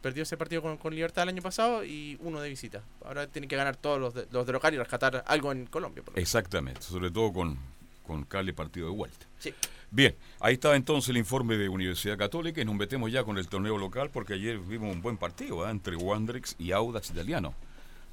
Perdió 0.00 0.22
ese 0.22 0.36
partido 0.36 0.62
con, 0.62 0.76
con 0.76 0.94
Libertad 0.94 1.24
el 1.24 1.30
año 1.30 1.42
pasado 1.42 1.84
y 1.84 2.16
uno 2.20 2.40
de 2.40 2.48
visita. 2.48 2.84
Ahora 3.04 3.26
tiene 3.26 3.48
que 3.48 3.56
ganar 3.56 3.74
todos 3.74 3.98
los 4.00 4.14
de, 4.14 4.28
los 4.30 4.46
de 4.46 4.52
local 4.52 4.72
y 4.74 4.78
rescatar 4.78 5.24
algo 5.26 5.50
en 5.50 5.66
Colombia. 5.66 6.04
por. 6.04 6.16
Exactamente, 6.16 6.82
sobre 6.82 7.10
todo 7.10 7.32
con, 7.32 7.58
con 8.06 8.22
Cali 8.24 8.52
partido 8.52 8.86
de 8.86 8.94
vuelta. 8.94 9.26
Sí. 9.40 9.52
Bien, 9.90 10.14
ahí 10.38 10.54
estaba 10.54 10.76
entonces 10.76 11.10
el 11.10 11.16
informe 11.16 11.56
de 11.56 11.68
Universidad 11.68 12.16
Católica 12.16 12.60
y 12.60 12.64
nos 12.64 12.76
metemos 12.76 13.10
ya 13.10 13.24
con 13.24 13.38
el 13.38 13.48
torneo 13.48 13.78
local 13.78 14.08
porque 14.10 14.34
ayer 14.34 14.56
vimos 14.60 14.94
un 14.94 15.02
buen 15.02 15.16
partido 15.16 15.66
¿eh? 15.66 15.70
entre 15.70 15.96
Wanderers 15.96 16.54
y 16.60 16.70
Audax 16.70 17.10
Italiano. 17.10 17.54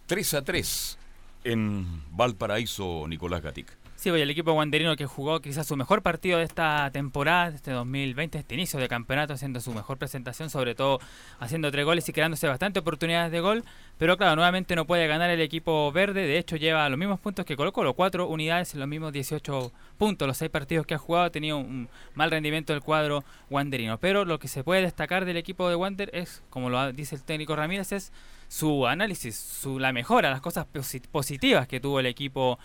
3 0.08 0.34
a 0.34 0.44
3 0.44 0.98
en 1.44 2.04
Valparaíso, 2.12 3.06
Nicolás 3.08 3.44
Gatic. 3.44 3.79
Sí, 4.00 4.12
pues 4.12 4.22
el 4.22 4.30
equipo 4.30 4.54
guanderino 4.54 4.96
que 4.96 5.06
jugó 5.06 5.42
quizás 5.42 5.68
su 5.68 5.76
mejor 5.76 6.02
partido 6.02 6.38
de 6.38 6.46
esta 6.46 6.90
temporada, 6.90 7.50
de 7.50 7.58
este 7.58 7.72
2020, 7.72 8.38
este 8.38 8.56
inicio 8.56 8.80
de 8.80 8.88
campeonato, 8.88 9.34
haciendo 9.34 9.60
su 9.60 9.74
mejor 9.74 9.98
presentación, 9.98 10.50
sobre 10.50 10.74
todo 10.74 11.02
haciendo 11.40 11.70
tres 11.70 11.84
goles 11.84 12.08
y 12.08 12.14
creándose 12.14 12.48
bastante 12.48 12.80
oportunidades 12.80 13.30
de 13.30 13.42
gol. 13.42 13.66
Pero 13.98 14.16
claro, 14.16 14.38
nuevamente 14.38 14.74
no 14.78 14.86
puede 14.88 15.06
ganar 15.08 15.30
el 15.30 15.42
equipo 15.42 15.92
verde, 15.92 16.26
de 16.26 16.38
hecho 16.38 16.56
lleva 16.56 16.88
los 16.88 16.98
mismos 16.98 17.20
puntos 17.20 17.44
que 17.46 17.58
Colo 17.58 17.74
Colo, 17.74 17.94
cuatro 17.94 18.26
unidades 18.30 18.74
los 18.74 18.88
mismos 18.88 19.12
18 19.12 19.74
puntos. 19.98 20.26
Los 20.30 20.38
seis 20.38 20.50
partidos 20.50 20.86
que 20.86 20.94
ha 20.94 20.98
jugado 20.98 21.26
ha 21.26 21.30
tenido 21.30 21.58
un 21.58 21.90
mal 22.16 22.32
rendimiento 22.32 22.72
del 22.72 22.82
cuadro 22.82 23.26
wanderino. 23.50 23.98
Pero 24.00 24.24
lo 24.24 24.40
que 24.40 24.48
se 24.48 24.64
puede 24.64 24.82
destacar 24.82 25.26
del 25.26 25.36
equipo 25.36 25.68
de 25.68 25.76
Wander 25.76 26.10
es, 26.14 26.42
como 26.50 26.70
lo 26.70 26.94
dice 26.94 27.16
el 27.16 27.24
técnico 27.24 27.54
Ramírez, 27.54 27.92
es 27.92 28.14
su 28.48 28.88
análisis, 28.88 29.36
su, 29.38 29.78
la 29.78 29.92
mejora, 29.92 30.30
las 30.30 30.40
cosas 30.40 30.68
posi- 30.74 31.06
positivas 31.06 31.68
que 31.68 31.82
tuvo 31.82 32.00
el 32.00 32.06
equipo 32.06 32.58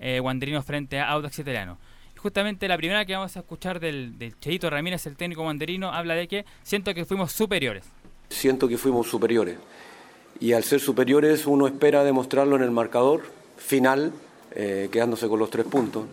eh, 0.00 0.20
frente 0.64 0.98
a 0.98 1.10
Audax 1.10 1.38
Italiano. 1.38 1.78
Y 2.14 2.18
justamente 2.18 2.66
la 2.66 2.76
primera 2.76 3.04
que 3.04 3.14
vamos 3.14 3.36
a 3.36 3.40
escuchar 3.40 3.78
del, 3.78 4.18
del 4.18 4.38
Cheito 4.40 4.68
Ramírez, 4.70 5.06
el 5.06 5.16
técnico 5.16 5.42
wanderino, 5.42 5.92
habla 5.92 6.14
de 6.14 6.26
que 6.26 6.44
siento 6.62 6.94
que 6.94 7.04
fuimos 7.04 7.32
superiores. 7.32 7.84
Siento 8.30 8.66
que 8.66 8.78
fuimos 8.78 9.08
superiores. 9.08 9.56
Y 10.40 10.52
al 10.52 10.64
ser 10.64 10.80
superiores 10.80 11.46
uno 11.46 11.66
espera 11.66 12.02
demostrarlo 12.02 12.56
en 12.56 12.62
el 12.62 12.70
marcador 12.70 13.22
final, 13.58 14.12
eh, 14.54 14.88
quedándose 14.90 15.28
con 15.28 15.38
los 15.38 15.50
tres 15.50 15.66
puntos. 15.66 16.06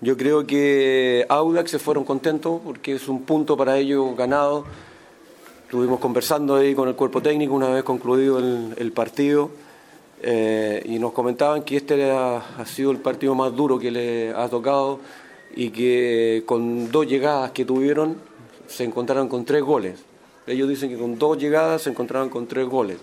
Yo 0.00 0.16
creo 0.16 0.46
que 0.46 1.26
Audax 1.28 1.70
se 1.70 1.78
fueron 1.78 2.04
contentos 2.04 2.60
porque 2.64 2.94
es 2.94 3.08
un 3.08 3.24
punto 3.24 3.56
para 3.56 3.78
ellos 3.78 4.16
ganado. 4.16 4.64
estuvimos 5.64 6.00
conversando 6.00 6.56
ahí 6.56 6.74
con 6.74 6.88
el 6.88 6.94
cuerpo 6.94 7.20
técnico 7.22 7.54
una 7.54 7.68
vez 7.68 7.82
concluido 7.82 8.38
el, 8.38 8.74
el 8.78 8.92
partido 8.92 9.50
eh, 10.28 10.82
y 10.86 10.98
nos 10.98 11.12
comentaban 11.12 11.62
que 11.62 11.76
este 11.76 12.10
ha, 12.10 12.64
sido 12.66 12.90
el 12.90 12.98
partido 12.98 13.36
más 13.36 13.54
duro 13.54 13.78
que 13.78 13.92
le 13.92 14.30
ha 14.30 14.48
tocado 14.48 14.98
y 15.54 15.70
que 15.70 16.42
con 16.44 16.90
dos 16.90 17.06
llegadas 17.06 17.52
que 17.52 17.64
tuvieron 17.64 18.16
se 18.66 18.82
encontraron 18.82 19.28
con 19.28 19.44
tres 19.44 19.62
goles. 19.62 20.04
Ellos 20.48 20.68
dicen 20.68 20.90
que 20.90 20.98
con 20.98 21.16
dos 21.16 21.38
llegadas 21.38 21.82
se 21.82 21.90
encontraron 21.90 22.28
con 22.28 22.48
tres 22.48 22.66
goles. 22.66 22.98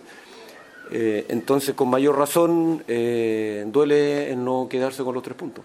Eh, 0.92 1.26
entonces, 1.30 1.76
con 1.76 1.90
mayor 1.90 2.18
razón, 2.18 2.84
eh, 2.90 3.64
duele 3.68 4.30
en 4.30 4.44
no 4.44 4.68
quedarse 4.70 5.02
con 5.02 5.14
los 5.14 5.24
tres 5.24 5.38
puntos. 5.38 5.64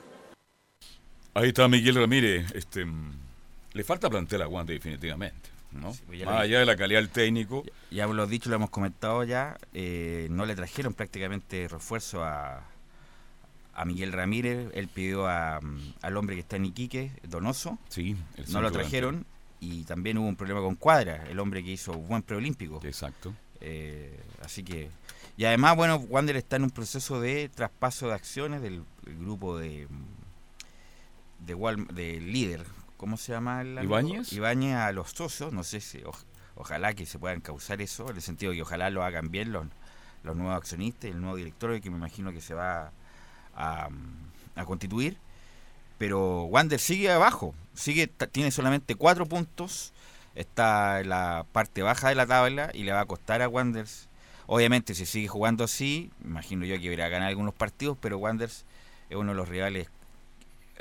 Ahí 1.35 1.49
está 1.49 1.67
Miguel 1.67 1.97
Ramírez. 1.97 2.53
Este, 2.55 2.85
mm, 2.85 3.13
le 3.73 3.83
falta 3.83 4.09
plantel 4.09 4.43
a 4.43 4.47
Wander 4.47 4.77
definitivamente. 4.77 5.58
¿No? 5.73 5.93
pues 6.07 6.19
ya 6.19 6.27
Más 6.27 6.41
allá 6.43 6.61
de 6.61 6.67
la 6.67 6.77
calidad 6.77 7.01
del 7.01 7.11
técnico. 7.11 7.65
Ya 7.91 8.07
lo 8.07 8.27
dicho, 8.27 8.49
lo 8.51 8.57
hemos 8.57 8.71
comentado 8.71 9.25
ya. 9.25 9.57
eh, 9.75 10.29
no 10.31 10.47
le 10.47 10.55
trajeron 10.57 10.95
prácticamente 10.95 11.69
refuerzo 11.69 12.25
a, 12.25 12.63
a 13.75 13.85
Miguel 13.85 14.13
Ramírez. 14.13 14.71
Él 14.75 14.89
pidió 14.89 15.27
a, 15.29 15.61
mm, 15.61 15.95
al 16.03 16.17
hombre 16.17 16.37
que 16.37 16.41
está 16.41 16.57
en 16.57 16.67
Iquique, 16.67 17.13
Donoso. 17.23 17.79
Sí, 17.89 18.17
el 18.37 18.51
no 18.53 18.61
lo 18.63 18.71
trajeron. 18.73 19.25
Y 19.61 19.83
también 19.85 20.19
hubo 20.19 20.29
un 20.29 20.37
problema 20.37 20.61
con 20.61 20.77
Cuadra, 20.77 21.25
el 21.29 21.39
hombre 21.41 21.65
que 21.65 21.71
hizo 21.73 21.93
buen 21.95 22.23
preolímpico. 22.23 22.81
Exacto. 22.85 23.35
Eh, 23.61 24.19
así 24.45 24.63
que. 24.63 24.89
Y 25.37 25.45
además, 25.45 25.77
bueno, 25.77 25.97
Wander 25.97 26.37
está 26.37 26.57
en 26.57 26.65
un 26.65 26.71
proceso 26.71 27.21
de 27.21 27.49
traspaso 27.49 28.07
de 28.09 28.15
acciones 28.15 28.63
del, 28.63 28.83
del 29.05 29.19
grupo 29.19 29.59
de. 29.59 29.87
mm, 29.91 31.45
de, 31.47 31.55
Wal- 31.57 31.87
de 31.89 32.21
líder. 32.21 32.65
¿Cómo 32.99 33.17
se 33.17 33.33
llama 33.33 33.63
el? 33.63 33.83
¿Ibáñez? 33.83 34.33
Ibáñez 34.35 34.77
a 34.77 34.93
los 34.93 35.13
socios. 35.13 35.53
No 35.55 35.65
sé 35.65 35.81
si. 35.81 35.99
oj- 36.03 36.25
ojalá 36.57 36.93
que 36.95 37.07
se 37.07 37.19
puedan 37.19 37.41
causar 37.41 37.81
eso, 37.81 38.11
en 38.11 38.17
el 38.17 38.23
sentido 38.23 38.53
que 38.53 38.61
ojalá 38.61 38.91
lo 38.91 39.03
hagan 39.05 39.31
bien 39.31 39.53
los, 39.53 39.67
los 40.25 40.37
nuevos 40.37 40.57
accionistas, 40.57 41.11
el 41.11 41.21
nuevo 41.21 41.37
directorio 41.37 41.81
que 41.81 41.89
me 41.89 41.97
imagino 41.97 42.33
que 42.33 42.41
se 42.43 42.53
va 42.53 42.93
a, 43.55 43.89
a 44.57 44.65
constituir. 44.67 45.17
Pero 45.99 46.43
Wander 46.45 46.79
sigue 46.79 47.11
abajo, 47.11 47.55
sigue 47.75 48.07
tiene 48.09 48.51
solamente 48.51 48.95
cuatro 48.95 49.27
puntos, 49.27 49.93
está 50.35 51.01
en 51.01 51.09
la 51.09 51.45
parte 51.53 51.83
baja 51.83 52.09
de 52.09 52.15
la 52.15 52.27
tabla 52.27 52.71
y 52.73 52.85
le 52.85 52.93
va 52.93 53.01
a 53.01 53.07
costar 53.07 53.43
a 53.43 53.49
Wanderers. 53.49 54.09
Obviamente, 54.47 54.95
si 54.95 55.07
sigue 55.07 55.29
jugando 55.29 55.65
así, 55.65 56.11
imagino 56.25 56.65
yo 56.65 56.77
que 56.79 56.93
irá 56.93 57.07
a 57.07 57.09
ganar 57.09 57.29
algunos 57.29 57.53
partidos, 57.55 57.99
pero 58.01 58.19
Wanderers 58.19 58.65
es 59.11 59.17
uno 59.17 59.33
de 59.33 59.37
los 59.37 59.49
rivales, 59.49 59.87
es 59.87 59.91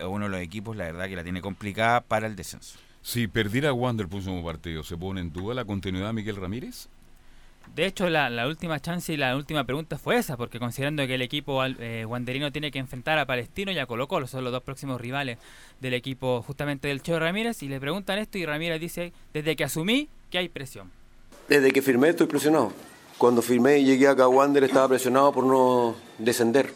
uno 0.05 0.25
de 0.25 0.31
los 0.31 0.41
equipos, 0.41 0.75
la 0.75 0.85
verdad, 0.85 1.07
que 1.07 1.15
la 1.15 1.23
tiene 1.23 1.41
complicada 1.41 2.01
para 2.01 2.27
el 2.27 2.35
descenso. 2.35 2.77
Si 3.01 3.27
perdiera 3.27 3.73
Wander 3.73 4.05
el 4.05 4.09
próximo 4.09 4.43
partido, 4.43 4.83
¿se 4.83 4.97
pone 4.97 5.21
en 5.21 5.31
duda 5.31 5.55
la 5.55 5.65
continuidad 5.65 6.07
de 6.07 6.13
Miguel 6.13 6.35
Ramírez? 6.35 6.89
De 7.75 7.85
hecho, 7.85 8.09
la, 8.09 8.29
la 8.29 8.47
última 8.47 8.79
chance 8.79 9.13
y 9.13 9.17
la 9.17 9.35
última 9.35 9.63
pregunta 9.65 9.97
fue 9.97 10.17
esa, 10.17 10.37
porque 10.37 10.59
considerando 10.59 11.05
que 11.05 11.15
el 11.15 11.21
equipo 11.21 11.63
eh, 11.65 12.05
wanderino 12.05 12.51
tiene 12.51 12.71
que 12.71 12.79
enfrentar 12.79 13.19
a 13.19 13.25
Palestino 13.25 13.71
y 13.71 13.79
a 13.79 13.85
Colo 13.85 14.07
Colo, 14.07 14.27
son 14.27 14.43
los 14.43 14.53
dos 14.53 14.63
próximos 14.63 14.99
rivales 14.99 15.37
del 15.79 15.93
equipo 15.93 16.41
justamente 16.41 16.87
del 16.87 17.01
Cheo 17.01 17.19
Ramírez, 17.19 17.61
y 17.63 17.67
le 17.67 17.79
preguntan 17.79 18.19
esto 18.19 18.37
y 18.37 18.45
Ramírez 18.45 18.79
dice, 18.79 19.13
desde 19.33 19.55
que 19.55 19.63
asumí 19.63 20.09
que 20.29 20.37
hay 20.37 20.49
presión. 20.49 20.91
Desde 21.47 21.71
que 21.71 21.81
firmé 21.81 22.09
estoy 22.09 22.27
presionado. 22.27 22.73
Cuando 23.17 23.41
firmé 23.41 23.79
y 23.79 23.85
llegué 23.85 24.07
acá 24.07 24.23
a 24.23 24.27
Wander 24.27 24.63
estaba 24.63 24.87
presionado 24.89 25.31
por 25.31 25.43
no 25.43 25.95
descender. 26.17 26.71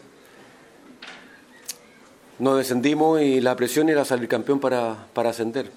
No 2.42 2.56
descendimos 2.56 3.22
y 3.22 3.40
la 3.40 3.56
presión 3.56 3.88
era 3.88 4.04
salir 4.04 4.28
campeón 4.28 4.60
para, 4.60 5.06
para 5.14 5.30
ascender. 5.30 5.70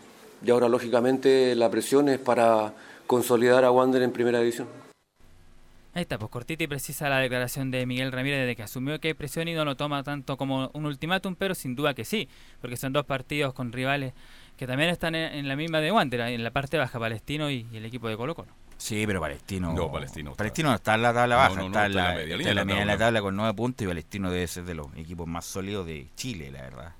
Y 0.42 0.50
ahora, 0.50 0.66
lógicamente, 0.66 1.54
la 1.54 1.70
presión 1.70 2.08
es 2.08 2.18
para 2.18 2.72
consolidar 3.06 3.66
a 3.66 3.70
Wander 3.70 4.00
en 4.00 4.10
primera 4.12 4.38
división. 4.38 4.66
Ahí 5.92 6.00
está, 6.00 6.16
pues 6.18 6.30
cortita 6.30 6.64
y 6.64 6.66
precisa 6.66 7.10
la 7.10 7.18
declaración 7.18 7.70
de 7.70 7.84
Miguel 7.84 8.12
Ramírez 8.12 8.40
desde 8.40 8.56
que 8.56 8.62
asumió 8.62 8.98
que 8.98 9.08
hay 9.08 9.14
presión 9.14 9.46
y 9.46 9.52
no 9.52 9.66
lo 9.66 9.76
toma 9.76 10.02
tanto 10.04 10.38
como 10.38 10.70
un 10.72 10.86
ultimátum, 10.86 11.36
pero 11.36 11.54
sin 11.54 11.74
duda 11.74 11.92
que 11.92 12.06
sí, 12.06 12.30
porque 12.62 12.78
son 12.78 12.94
dos 12.94 13.04
partidos 13.04 13.52
con 13.52 13.70
rivales 13.70 14.14
que 14.56 14.66
también 14.66 14.88
están 14.88 15.14
en, 15.14 15.46
la 15.46 15.56
misma 15.56 15.82
de 15.82 15.92
Wander, 15.92 16.20
en 16.20 16.42
la 16.42 16.50
parte 16.50 16.78
baja, 16.78 16.98
Palestino 16.98 17.50
y 17.50 17.66
el 17.74 17.84
equipo 17.84 18.08
de 18.08 18.16
Colo 18.16 18.34
Colo. 18.34 18.52
Sí, 18.84 19.04
pero 19.06 19.18
Palestino. 19.18 19.72
No, 19.72 19.90
Palestino 19.90 20.32
está- 20.32 20.36
Palestino 20.36 20.68
no 20.68 20.74
está 20.74 20.94
en 20.96 21.02
la 21.02 21.14
tabla 21.14 21.36
baja, 21.36 21.48
no, 21.54 21.60
no, 21.62 21.66
está, 21.68 21.86
en 21.86 21.94
la, 21.94 22.02
la 22.08 22.14
media 22.16 22.36
está 22.36 22.36
en 22.36 22.38
la 22.44 22.48
de 22.48 22.54
la 22.54 22.64
media 22.66 22.80
de 22.80 22.86
la 22.86 22.98
tabla. 22.98 23.22
con 23.22 23.34
nueve 23.34 23.54
puntos 23.54 23.82
y 23.82 23.88
Palestino 23.88 24.30
debe 24.30 24.46
ser 24.46 24.64
de 24.64 24.74
los 24.74 24.88
equipos 24.96 25.26
más 25.26 25.46
sólidos 25.46 25.86
de 25.86 26.08
Chile, 26.16 26.50
la 26.50 26.60
verdad. 26.60 26.92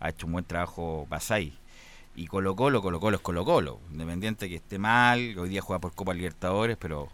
Ha 0.00 0.10
hecho 0.10 0.26
un 0.26 0.32
buen 0.32 0.44
trabajo 0.44 1.06
Basay. 1.08 1.54
Y 2.16 2.26
Colo 2.26 2.54
Colo, 2.54 2.82
Colo 2.82 3.00
Colo 3.00 3.16
es 3.16 3.22
Colo 3.22 3.46
Colo. 3.46 3.80
Independiente 3.92 4.50
que 4.50 4.56
esté 4.56 4.78
mal, 4.78 5.38
hoy 5.38 5.48
día 5.48 5.62
juega 5.62 5.80
por 5.80 5.94
Copa 5.94 6.12
Libertadores, 6.12 6.76
pero 6.78 7.08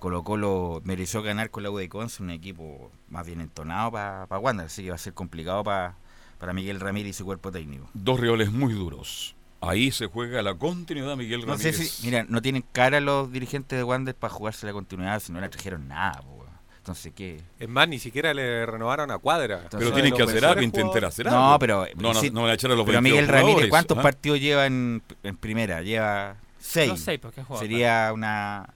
Colo 0.00 0.24
Colo 0.24 0.80
mereció 0.82 1.22
ganar 1.22 1.50
con 1.50 1.62
la 1.62 1.70
U 1.70 1.76
de 1.78 1.88
Conce, 1.88 2.20
un 2.24 2.30
equipo 2.30 2.90
más 3.10 3.24
bien 3.24 3.40
entonado 3.40 3.92
para 3.92 4.26
pa 4.26 4.38
Wander, 4.40 4.66
así 4.66 4.82
que 4.82 4.88
va 4.88 4.96
a 4.96 4.98
ser 4.98 5.14
complicado 5.14 5.62
pa- 5.62 5.94
para 6.40 6.52
Miguel 6.52 6.80
Ramírez 6.80 7.10
y 7.10 7.12
su 7.12 7.24
cuerpo 7.24 7.52
técnico. 7.52 7.88
Dos 7.94 8.18
rivales 8.18 8.50
muy 8.50 8.72
duros. 8.74 9.36
Ahí 9.62 9.90
se 9.92 10.06
juega 10.06 10.42
la 10.42 10.54
continuidad 10.54 11.10
de 11.10 11.16
Miguel 11.16 11.46
No 11.46 11.56
sé 11.56 11.70
Ramírez. 11.70 11.90
si, 11.92 12.06
mira, 12.06 12.24
no 12.28 12.42
tienen 12.42 12.64
cara 12.72 13.00
los 13.00 13.30
dirigentes 13.32 13.78
de 13.78 13.84
Wander 13.84 14.14
para 14.14 14.32
jugarse 14.34 14.66
la 14.66 14.72
continuidad, 14.72 15.20
si 15.20 15.32
no 15.32 15.40
le 15.40 15.48
trajeron 15.48 15.88
nada, 15.88 16.20
po. 16.20 16.42
Entonces, 16.78 17.12
¿qué? 17.14 17.40
Es 17.60 17.68
más, 17.68 17.86
ni 17.88 18.00
siquiera 18.00 18.34
le 18.34 18.66
renovaron 18.66 19.12
a 19.12 19.18
Cuadra. 19.18 19.68
Pero 19.70 19.92
tienen 19.92 20.12
que 20.12 20.24
hacer 20.24 20.44
algo, 20.44 20.62
intentar 20.62 21.04
hacer 21.04 21.26
No, 21.26 21.46
algo. 21.46 21.58
pero 21.60 21.86
No, 21.94 22.12
no, 22.12 22.20
sí, 22.20 22.30
no 22.32 22.42
van 22.42 22.50
a 22.50 22.54
echar 22.54 22.72
a 22.72 22.74
los 22.74 22.84
Pero 22.84 23.00
22 23.00 23.02
Miguel 23.22 23.28
Ramírez, 23.28 23.70
¿cuántos 23.70 23.98
¿ah? 23.98 24.02
partidos 24.02 24.40
lleva 24.40 24.66
en, 24.66 25.00
en 25.22 25.36
primera? 25.36 25.80
Lleva 25.82 26.34
seis. 26.58 26.88
Los 26.90 26.98
seis, 27.00 27.20
porque 27.22 27.40
ha 27.40 27.44
jugado 27.44 27.62
Sería 27.64 28.10
una, 28.12 28.68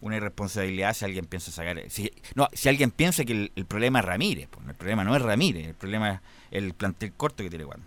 una 0.00 0.16
irresponsabilidad 0.16 0.94
si 0.94 1.04
alguien 1.04 1.26
piensa 1.26 1.52
sacar. 1.52 1.80
Si, 1.90 2.10
no, 2.34 2.48
si 2.52 2.68
alguien 2.68 2.90
piensa 2.90 3.24
que 3.24 3.32
el, 3.34 3.52
el 3.54 3.66
problema 3.66 4.00
es 4.00 4.04
Ramírez. 4.04 4.48
pues, 4.50 4.66
el 4.66 4.74
problema 4.74 5.04
no 5.04 5.14
es 5.14 5.22
Ramírez, 5.22 5.68
el 5.68 5.74
problema 5.74 6.10
es 6.10 6.20
el 6.50 6.74
plantel 6.74 7.12
corto 7.12 7.44
que 7.44 7.50
tiene 7.50 7.66
Wanda. 7.66 7.86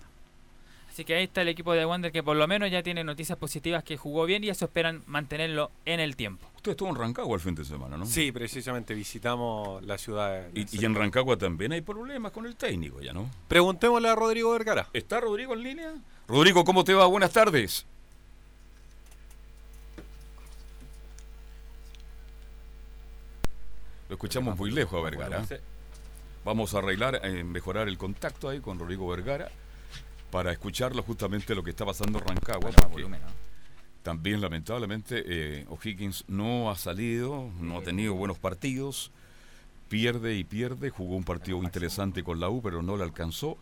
Así 0.98 1.06
que 1.06 1.14
ahí 1.14 1.26
está 1.26 1.44
el 1.44 1.50
equipo 1.50 1.74
de 1.74 1.86
Wander 1.86 2.12
que 2.12 2.24
por 2.24 2.36
lo 2.36 2.48
menos 2.48 2.72
ya 2.72 2.82
tiene 2.82 3.04
noticias 3.04 3.38
positivas 3.38 3.84
que 3.84 3.98
jugó 3.98 4.26
bien 4.26 4.44
y 4.44 4.50
eso 4.50 4.66
esperan 4.66 5.04
mantenerlo 5.06 5.70
en 5.86 6.00
el 6.00 6.16
tiempo. 6.16 6.48
Usted 6.56 6.72
estuvo 6.72 6.90
en 6.90 6.96
Rancagua 6.96 7.36
el 7.36 7.40
fin 7.40 7.54
de 7.54 7.64
semana, 7.66 7.98
¿no? 7.98 8.08
Sí, 8.08 8.32
precisamente 8.32 8.96
visitamos 8.96 9.86
la 9.86 10.00
ciudad. 10.00 10.48
Y, 10.56 10.66
y 10.76 10.86
en 10.86 10.96
Rancagua 10.96 11.38
también 11.38 11.72
hay 11.72 11.82
problemas 11.82 12.32
con 12.32 12.48
el 12.48 12.56
técnico, 12.56 13.00
¿ya 13.00 13.14
no? 13.14 13.30
Preguntémosle 13.48 14.10
a 14.10 14.16
Rodrigo 14.16 14.52
Vergara. 14.54 14.88
¿Está 14.92 15.20
Rodrigo 15.20 15.54
en 15.54 15.62
línea? 15.62 15.94
Rodrigo, 16.28 16.66
¿cómo 16.66 16.84
te 16.84 16.96
va? 16.96 17.06
Buenas 17.06 17.32
tardes. 17.32 17.86
Lo 24.10 24.16
escuchamos 24.16 24.58
muy 24.58 24.72
lejos 24.72 25.00
a 25.00 25.04
Vergara. 25.04 25.46
Vamos 26.44 26.74
a 26.74 26.80
arreglar, 26.80 27.22
eh, 27.24 27.44
mejorar 27.44 27.88
el 27.88 28.00
contacto 28.00 28.50
ahí 28.50 28.62
con 28.62 28.80
Rodrigo 28.80 29.08
Vergara 29.08 29.52
para 30.32 30.52
escucharlo 30.52 31.02
justamente 31.04 31.56
lo 31.56 31.64
que 31.64 31.70
está 31.72 31.86
pasando 31.86 32.20
en 32.20 32.26
Rancagua. 32.26 32.70
porque 32.92 33.08
También 34.04 34.42
lamentablemente 34.42 35.24
eh, 35.26 35.66
O'Higgins 35.70 36.26
no 36.28 36.70
ha 36.70 36.76
salido, 36.76 37.50
no 37.60 37.78
ha 37.78 37.82
tenido 37.82 38.14
buenos 38.14 38.38
partidos, 38.38 39.12
pierde 39.90 40.36
y 40.36 40.44
pierde, 40.44 40.90
jugó 40.90 41.16
un 41.16 41.24
partido 41.24 41.62
interesante 41.64 42.24
con 42.24 42.40
la 42.40 42.50
U, 42.50 42.62
pero 42.62 42.82
no 42.82 42.98
le 42.98 43.04
alcanzó. 43.04 43.58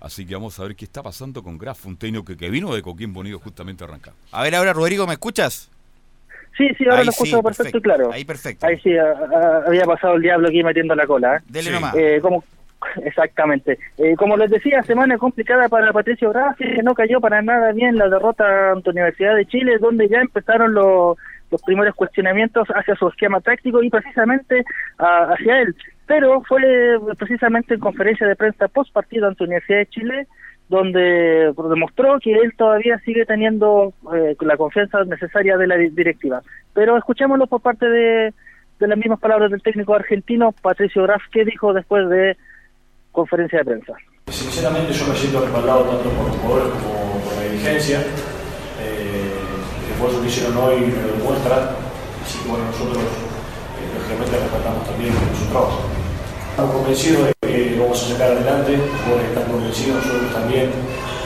Así 0.00 0.24
que 0.24 0.34
vamos 0.34 0.58
a 0.58 0.62
ver 0.62 0.76
qué 0.76 0.86
está 0.86 1.02
pasando 1.02 1.42
con 1.42 1.58
Graf, 1.58 1.84
un 1.86 1.96
técnico 1.96 2.24
que, 2.24 2.36
que 2.36 2.48
vino 2.48 2.74
de 2.74 2.80
Coquimbo 2.80 3.20
Unido 3.20 3.38
justamente 3.38 3.84
a 3.84 3.86
Rancagua. 3.86 4.18
A 4.32 4.42
ver, 4.42 4.54
ahora 4.54 4.72
Rodrigo, 4.72 5.06
¿me 5.06 5.12
escuchas? 5.14 5.70
Sí, 6.56 6.68
sí, 6.76 6.84
ahora 6.84 6.98
Ahí 7.00 7.04
lo 7.06 7.10
escucho 7.12 7.36
sí, 7.36 7.42
perfecto, 7.42 7.62
perfecto. 7.64 7.78
y 7.78 7.82
claro. 7.82 8.12
Ahí 8.12 8.24
perfecto. 8.24 8.66
Ahí 8.66 8.78
sí, 8.80 8.90
a- 8.96 9.04
a- 9.12 9.64
había 9.66 9.84
pasado 9.84 10.14
el 10.16 10.22
diablo 10.22 10.48
aquí 10.48 10.62
metiendo 10.62 10.94
la 10.94 11.06
cola. 11.06 11.36
¿eh? 11.36 11.40
Dele 11.48 11.70
nomás. 11.70 11.94
Eh, 11.96 12.18
como, 12.22 12.42
exactamente. 13.04 13.78
Eh, 13.98 14.14
como 14.16 14.36
les 14.36 14.50
decía, 14.50 14.82
semana 14.82 15.18
complicada 15.18 15.68
para 15.68 15.92
Patricio 15.92 16.30
Graffi, 16.30 16.64
que 16.74 16.82
no 16.82 16.94
cayó 16.94 17.20
para 17.20 17.42
nada 17.42 17.72
bien 17.72 17.96
la 17.96 18.08
derrota 18.08 18.72
ante 18.72 18.90
Universidad 18.90 19.36
de 19.36 19.46
Chile, 19.46 19.78
donde 19.78 20.08
ya 20.08 20.20
empezaron 20.20 20.74
los, 20.74 21.16
los 21.50 21.62
primeros 21.62 21.94
cuestionamientos 21.94 22.68
hacia 22.68 22.94
su 22.96 23.08
esquema 23.08 23.40
táctico 23.40 23.82
y 23.82 23.90
precisamente 23.90 24.64
ah, 24.98 25.28
hacia 25.32 25.60
él. 25.62 25.74
Pero 26.06 26.42
fue 26.42 26.62
precisamente 27.18 27.74
en 27.74 27.80
conferencia 27.80 28.26
de 28.26 28.36
prensa 28.36 28.68
post 28.68 28.92
partido 28.92 29.28
ante 29.28 29.44
Universidad 29.44 29.78
de 29.78 29.86
Chile 29.86 30.26
donde 30.68 31.52
demostró 31.68 32.20
que 32.20 32.32
él 32.32 32.52
todavía 32.56 32.96
sigue 33.00 33.26
teniendo 33.26 33.92
eh, 34.14 34.36
la 34.40 34.56
confianza 34.56 35.02
necesaria 35.04 35.56
de 35.56 35.66
la 35.66 35.76
di- 35.76 35.90
directiva. 35.90 36.42
Pero 36.72 36.96
escuchémoslo 36.96 37.48
por 37.48 37.60
parte 37.60 37.88
de, 37.88 38.32
de 38.78 38.86
las 38.88 38.96
mismas 38.96 39.18
palabras 39.18 39.50
del 39.50 39.62
técnico 39.62 39.96
argentino 39.96 40.52
Patricio 40.62 41.02
Graf, 41.02 41.22
que 41.32 41.44
dijo 41.44 41.72
después 41.72 42.08
de 42.08 42.36
conferencia 43.12 43.58
de 43.60 43.64
prensa. 43.64 43.92
Sinceramente 44.30 44.92
yo 44.92 45.06
me 45.06 45.16
siento 45.16 45.40
respaldado 45.40 45.82
tanto 45.84 46.08
por 46.10 46.28
los 46.28 46.36
jugadores 46.36 46.72
como 46.74 47.20
por 47.24 47.34
la 47.34 47.42
dirigencia. 47.50 48.00
Eh, 48.80 49.34
el 49.84 49.92
esfuerzo 49.92 50.22
que 50.22 50.28
hicieron 50.28 50.56
hoy 50.56 50.80
me 50.80 51.02
lo 51.02 51.12
demuestra. 51.18 51.76
Así 52.22 52.38
que 52.38 52.48
bueno, 52.48 52.64
nosotros 52.66 52.98
eh, 52.98 53.90
lógicamente 53.96 54.38
respaldamos 54.38 54.86
también 54.86 55.12
su 55.38 55.46
trabajo. 55.50 55.80
Estamos 56.50 56.74
convencidos 56.76 57.26
de 57.26 57.32
que 57.48 57.70
lo 57.76 57.84
vamos 57.84 58.02
a 58.04 58.08
sacar 58.12 58.30
adelante, 58.32 58.76
los 58.76 59.00
jugadores 59.00 59.28
están 59.28 59.50
convencidos, 59.50 60.06
nosotros 60.06 60.32
también. 60.32 60.70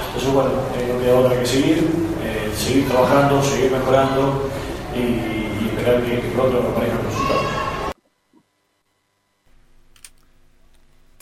Entonces 0.07 0.33
bueno, 0.33 0.51
eh, 0.79 0.93
no 0.93 1.01
queda 1.01 1.19
otra 1.19 1.41
que 1.41 1.47
seguir, 1.47 1.79
eh, 2.23 2.51
seguir 2.57 2.89
trabajando, 2.89 3.43
seguir 3.43 3.73
mejorando 3.73 4.49
y, 4.95 5.67
esperar 5.67 6.03
que, 6.05 6.21
que 6.21 6.29
pronto 6.29 6.59
aparezcan 6.59 7.03
los 7.05 7.64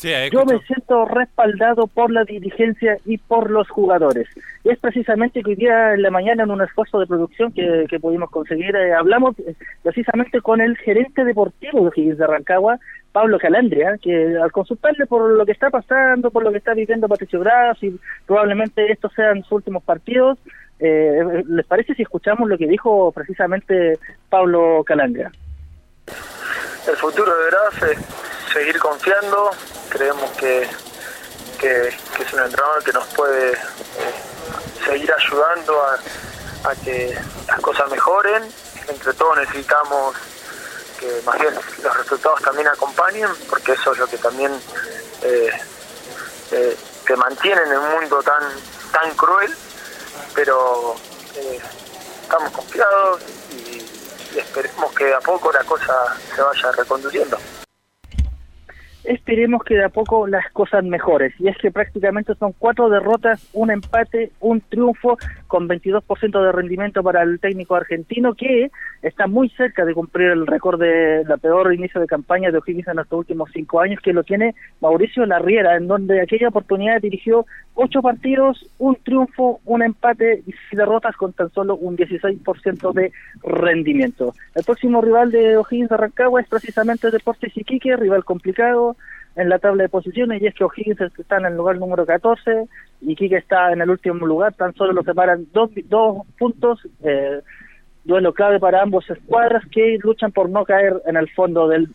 Yo 0.03 0.45
me 0.45 0.59
siento 0.61 1.05
respaldado 1.05 1.87
por 1.87 2.11
la 2.11 2.25
dirigencia 2.25 2.97
y 3.05 3.19
por 3.19 3.51
los 3.51 3.69
jugadores. 3.69 4.29
Y 4.65 4.71
es 4.71 4.79
precisamente 4.79 5.43
que 5.43 5.51
hoy 5.51 5.57
día 5.57 5.95
en 5.95 6.03
la 6.03 6.11
mañana 6.11 6.43
en 6.43 6.51
un 6.51 6.63
esfuerzo 6.63 6.99
de 6.99 7.07
producción 7.07 7.53
que, 7.53 7.87
que 7.89 8.01
pudimos 8.01 8.31
conseguir, 8.31 8.75
eh, 8.75 8.95
hablamos 8.95 9.39
eh, 9.39 9.55
precisamente 9.83 10.41
con 10.41 10.61
el 10.61 10.77
gerente 10.77 11.25
deportivo 11.25 11.85
de 11.85 11.93
Higgins 11.95 12.19
de 12.19 12.27
Rancagua, 12.27 12.79
Pablo 13.13 13.39
Calandria, 13.39 13.97
que 14.03 14.37
al 14.37 14.51
consultarle 14.51 15.07
por 15.07 15.31
lo 15.31 15.47
que 15.47 15.53
está 15.53 15.71
pasando, 15.71 16.31
por 16.31 16.43
lo 16.43 16.51
que 16.51 16.59
está 16.59 16.75
viviendo 16.75 17.09
Patricio 17.09 17.41
Gras 17.41 17.77
y 17.83 17.97
probablemente 18.27 18.91
estos 18.91 19.13
sean 19.13 19.43
sus 19.43 19.53
últimos 19.53 19.85
partidos, 19.85 20.39
eh, 20.81 21.45
¿les 21.47 21.67
parece 21.67 21.95
si 21.95 22.03
escuchamos 22.03 22.49
lo 22.49 22.59
que 22.59 22.67
dijo 22.67 23.13
precisamente 23.13 23.99
Pablo 24.29 24.83
Calandria? 24.85 25.31
El 26.89 26.97
futuro 26.97 27.31
de 27.31 27.51
Gras 27.51 27.93
es 27.93 28.32
seguir 28.53 28.79
confiando, 28.79 29.51
creemos 29.89 30.31
que, 30.33 30.69
que, 31.59 31.89
es 31.89 32.33
un 32.33 32.41
entrenador 32.41 32.85
que 32.85 32.93
nos 32.93 33.07
puede 33.09 33.53
eh, 33.53 33.59
seguir 34.85 35.13
ayudando 35.13 35.81
a, 35.83 35.99
que 36.85 37.19
las 37.49 37.61
cosas 37.61 37.91
mejoren, 37.91 38.43
entre 38.89 39.13
todos 39.15 39.37
necesitamos 39.39 40.17
que 40.99 41.21
más 41.25 41.41
bien 41.41 41.55
los 41.83 41.97
resultados 41.97 42.41
también 42.43 42.69
acompañen, 42.69 43.29
porque 43.49 43.73
eso 43.73 43.93
es 43.93 43.99
lo 43.99 44.07
que 44.07 44.19
también 44.19 44.53
eh, 45.23 45.51
eh, 46.53 46.77
te 47.05 47.17
mantiene 47.17 47.63
en 47.63 47.79
un 47.79 47.91
mundo 47.91 48.23
tan, 48.23 48.43
tan 48.93 49.11
cruel, 49.17 49.53
pero 50.35 50.95
eh, 51.35 51.61
estamos 52.23 52.53
confiados 52.53 53.23
y, 53.51 54.35
y 54.35 54.39
esperemos 54.39 54.93
que 54.95 55.13
a 55.13 55.21
poco 55.21 55.51
la 55.51 55.65
cosa 55.65 56.17
se 56.35 56.41
vaya 56.41 56.73
reconduciendo 56.73 57.39
esperemos 59.05 59.63
que 59.65 59.75
de 59.75 59.85
a 59.85 59.89
poco 59.89 60.27
las 60.27 60.51
cosas 60.53 60.85
mejores. 60.85 61.33
Y 61.39 61.49
es 61.49 61.57
que 61.59 61.71
prácticamente 61.71 62.35
son 62.35 62.55
cuatro 62.59 62.89
derrotas, 62.89 63.49
un 63.53 63.71
empate, 63.71 64.31
un 64.41 64.61
triunfo, 64.61 65.19
con 65.47 65.69
22% 65.69 66.43
de 66.43 66.53
rendimiento 66.53 67.03
para 67.03 67.23
el 67.23 67.39
técnico 67.39 67.75
argentino, 67.75 68.35
que 68.35 68.71
está 69.03 69.27
muy 69.27 69.51
cerca 69.51 69.85
de 69.85 69.95
cumplir 69.95 70.31
el 70.31 70.47
récord 70.47 70.81
de 70.81 71.25
la 71.27 71.37
peor 71.37 71.75
inicio 71.75 72.01
de 72.01 72.07
campaña 72.07 72.51
de 72.51 72.59
O'Higgins 72.59 72.89
en 72.89 72.99
estos 72.99 73.19
últimos 73.19 73.51
cinco 73.53 73.81
años, 73.81 74.01
que 74.01 74.13
lo 74.13 74.23
tiene 74.23 74.55
Mauricio 74.81 75.27
Larriera, 75.27 75.77
en 75.77 75.89
donde 75.89 76.21
aquella 76.21 76.49
oportunidad 76.49 77.01
dirigió 77.01 77.45
ocho 77.75 78.01
partidos, 78.03 78.67
un 78.79 78.97
triunfo, 78.97 79.61
un 79.65 79.83
empate 79.83 80.43
y 80.47 80.53
seis 80.53 80.79
derrotas 80.79 81.17
con 81.17 81.33
tan 81.33 81.51
solo 81.51 81.77
un 81.77 81.97
16% 81.97 82.93
de 82.93 83.13
rendimiento. 83.43 84.35
El 84.55 84.65
próximo 84.65 85.01
rival 85.01 85.31
de 85.31 85.57
O'Higgins 85.57 85.91
de 85.91 85.97
Rancagua 85.97 86.41
es 86.41 86.49
precisamente 86.49 87.11
Deportes 87.11 87.57
Iquique, 87.57 87.97
rival 87.97 88.25
complicado, 88.25 88.92
en 89.37 89.49
la 89.49 89.59
tabla 89.59 89.85
de 89.85 89.89
posiciones 89.89 90.43
y 90.43 90.47
es 90.47 90.55
que 90.55 90.65
O'Higgins 90.65 91.01
está 91.19 91.39
en 91.39 91.47
el 91.47 91.57
lugar 91.57 91.79
número 91.79 92.05
14 92.05 92.67
y 93.01 93.17
Quique 93.17 93.37
está 93.37 93.73
en 93.73 93.81
el 93.81 93.91
último 93.91 94.27
lugar, 94.27 94.55
tan 94.55 94.75
solo 94.75 94.93
lo 94.93 95.03
separan 95.03 95.47
dos, 95.53 95.71
dos 95.87 96.27
puntos, 96.39 96.81
eh, 97.03 97.41
duelo 98.05 98.35
clave 98.35 98.61
para 98.61 98.83
ambos 98.83 99.09
escuadras 99.09 99.65
que 99.71 99.99
luchan 100.03 100.33
por 100.33 100.51
no 100.51 100.65
caer 100.65 101.01
en 101.07 101.17
el 101.17 101.31
fondo 101.31 101.69
del, 101.69 101.89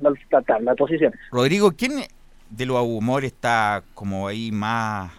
de 0.00 0.10
la 0.30 0.42
tabla 0.42 0.72
de 0.72 0.76
posiciones. 0.76 1.18
Rodrigo, 1.32 1.72
¿quién 1.72 1.92
de 2.50 2.66
los 2.66 2.76
Abumor 2.76 3.24
está 3.24 3.82
como 3.94 4.28
ahí 4.28 4.52
más 4.52 5.12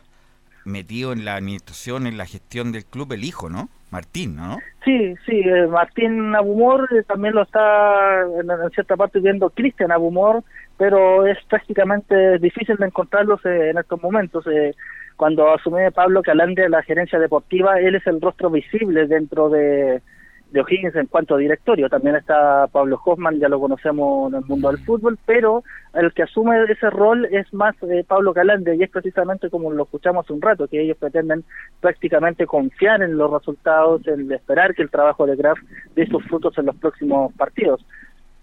metido 0.63 1.11
en 1.11 1.25
la 1.25 1.35
administración, 1.35 2.07
en 2.07 2.17
la 2.17 2.25
gestión 2.25 2.71
del 2.71 2.85
club? 2.85 3.11
El 3.13 3.23
hijo, 3.23 3.49
¿no? 3.49 3.69
Martín, 3.89 4.35
¿no? 4.35 4.59
Sí, 4.83 5.15
sí, 5.25 5.41
eh, 5.45 5.67
Martín 5.67 6.35
Abumor 6.35 6.87
eh, 6.93 7.03
también 7.03 7.35
lo 7.35 7.43
está 7.43 8.21
en, 8.21 8.69
cierta 8.71 8.95
parte 8.97 9.19
viendo 9.19 9.49
Cristian 9.49 9.91
Abumor, 9.91 10.43
pero 10.77 11.25
es 11.25 11.37
prácticamente 11.49 12.37
difícil 12.39 12.75
de 12.77 12.85
encontrarlos 12.85 13.45
eh, 13.45 13.69
en 13.69 13.77
estos 13.77 14.01
momentos. 14.01 14.45
Eh, 14.47 14.75
cuando 15.15 15.53
asume 15.53 15.91
Pablo 15.91 16.21
Calandria 16.21 16.69
la 16.69 16.83
gerencia 16.83 17.17
deportiva, 17.17 17.79
él 17.79 17.95
es 17.95 18.05
el 18.07 18.21
rostro 18.21 18.49
visible 18.49 19.07
dentro 19.07 19.49
de, 19.49 20.01
de 20.51 20.61
O'Higgins 20.61 20.95
en 20.95 21.07
cuanto 21.07 21.35
a 21.35 21.37
directorio. 21.37 21.89
También 21.89 22.15
está 22.15 22.67
Pablo 22.67 22.99
Hoffman, 23.03 23.39
ya 23.39 23.49
lo 23.49 23.59
conocemos 23.59 24.31
en 24.31 24.39
el 24.39 24.45
mundo 24.45 24.69
del 24.69 24.79
fútbol, 24.79 25.17
pero 25.25 25.63
el 25.93 26.13
que 26.13 26.23
asume 26.23 26.63
ese 26.69 26.89
rol 26.89 27.25
es 27.25 27.53
más 27.53 27.75
eh, 27.83 28.03
Pablo 28.07 28.33
Calandria 28.33 28.75
y 28.75 28.83
es 28.83 28.89
precisamente 28.89 29.49
como 29.49 29.71
lo 29.71 29.83
escuchamos 29.83 30.25
hace 30.25 30.33
un 30.33 30.41
rato, 30.41 30.67
que 30.67 30.81
ellos 30.81 30.97
pretenden 30.97 31.43
prácticamente 31.81 32.45
confiar 32.45 33.01
en 33.01 33.17
los 33.17 33.31
resultados, 33.31 34.07
en 34.07 34.31
esperar 34.31 34.73
que 34.73 34.83
el 34.83 34.89
trabajo 34.89 35.25
de 35.25 35.35
Graf 35.35 35.57
dé 35.95 36.07
sus 36.07 36.23
frutos 36.25 36.57
en 36.57 36.67
los 36.67 36.75
próximos 36.75 37.33
partidos. 37.33 37.85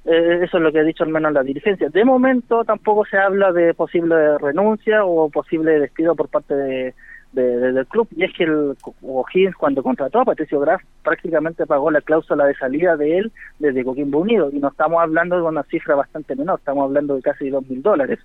Eh, 0.04 0.40
eso 0.42 0.58
es 0.58 0.62
lo 0.62 0.70
que 0.70 0.80
ha 0.80 0.84
dicho 0.84 1.04
al 1.04 1.10
menos 1.10 1.32
la 1.32 1.42
dirigencia. 1.42 1.88
De 1.88 2.04
momento 2.04 2.64
tampoco 2.64 3.06
se 3.06 3.16
habla 3.16 3.52
de 3.52 3.72
posible 3.72 4.36
renuncia 4.36 5.04
o 5.06 5.30
posible 5.30 5.80
despido 5.80 6.14
por 6.14 6.28
parte 6.28 6.54
de, 6.54 6.94
de- 7.34 7.56
de- 7.58 7.72
del 7.72 7.86
club. 7.86 8.08
Y 8.16 8.24
es 8.24 8.32
que 8.32 8.44
el 8.44 8.76
O'Higgins 9.02 9.54
cuando 9.56 9.82
contrató 9.82 10.20
a 10.20 10.24
Patricio 10.24 10.60
Graf 10.60 10.82
prácticamente 11.02 11.66
pagó 11.66 11.90
la 11.90 12.00
cláusula 12.00 12.44
de 12.46 12.54
salida 12.54 12.96
de 12.96 13.18
él 13.18 13.32
desde 13.58 13.84
Coquimbo 13.84 14.20
Unido. 14.20 14.50
Y 14.52 14.58
no 14.58 14.68
estamos 14.68 15.00
hablando 15.02 15.36
de 15.36 15.42
una 15.42 15.62
cifra 15.64 15.94
bastante 15.94 16.34
menor, 16.36 16.58
estamos 16.58 16.84
hablando 16.84 17.14
de 17.16 17.22
casi 17.22 17.50
dos 17.50 17.66
mil 17.68 17.82
dólares. 17.82 18.18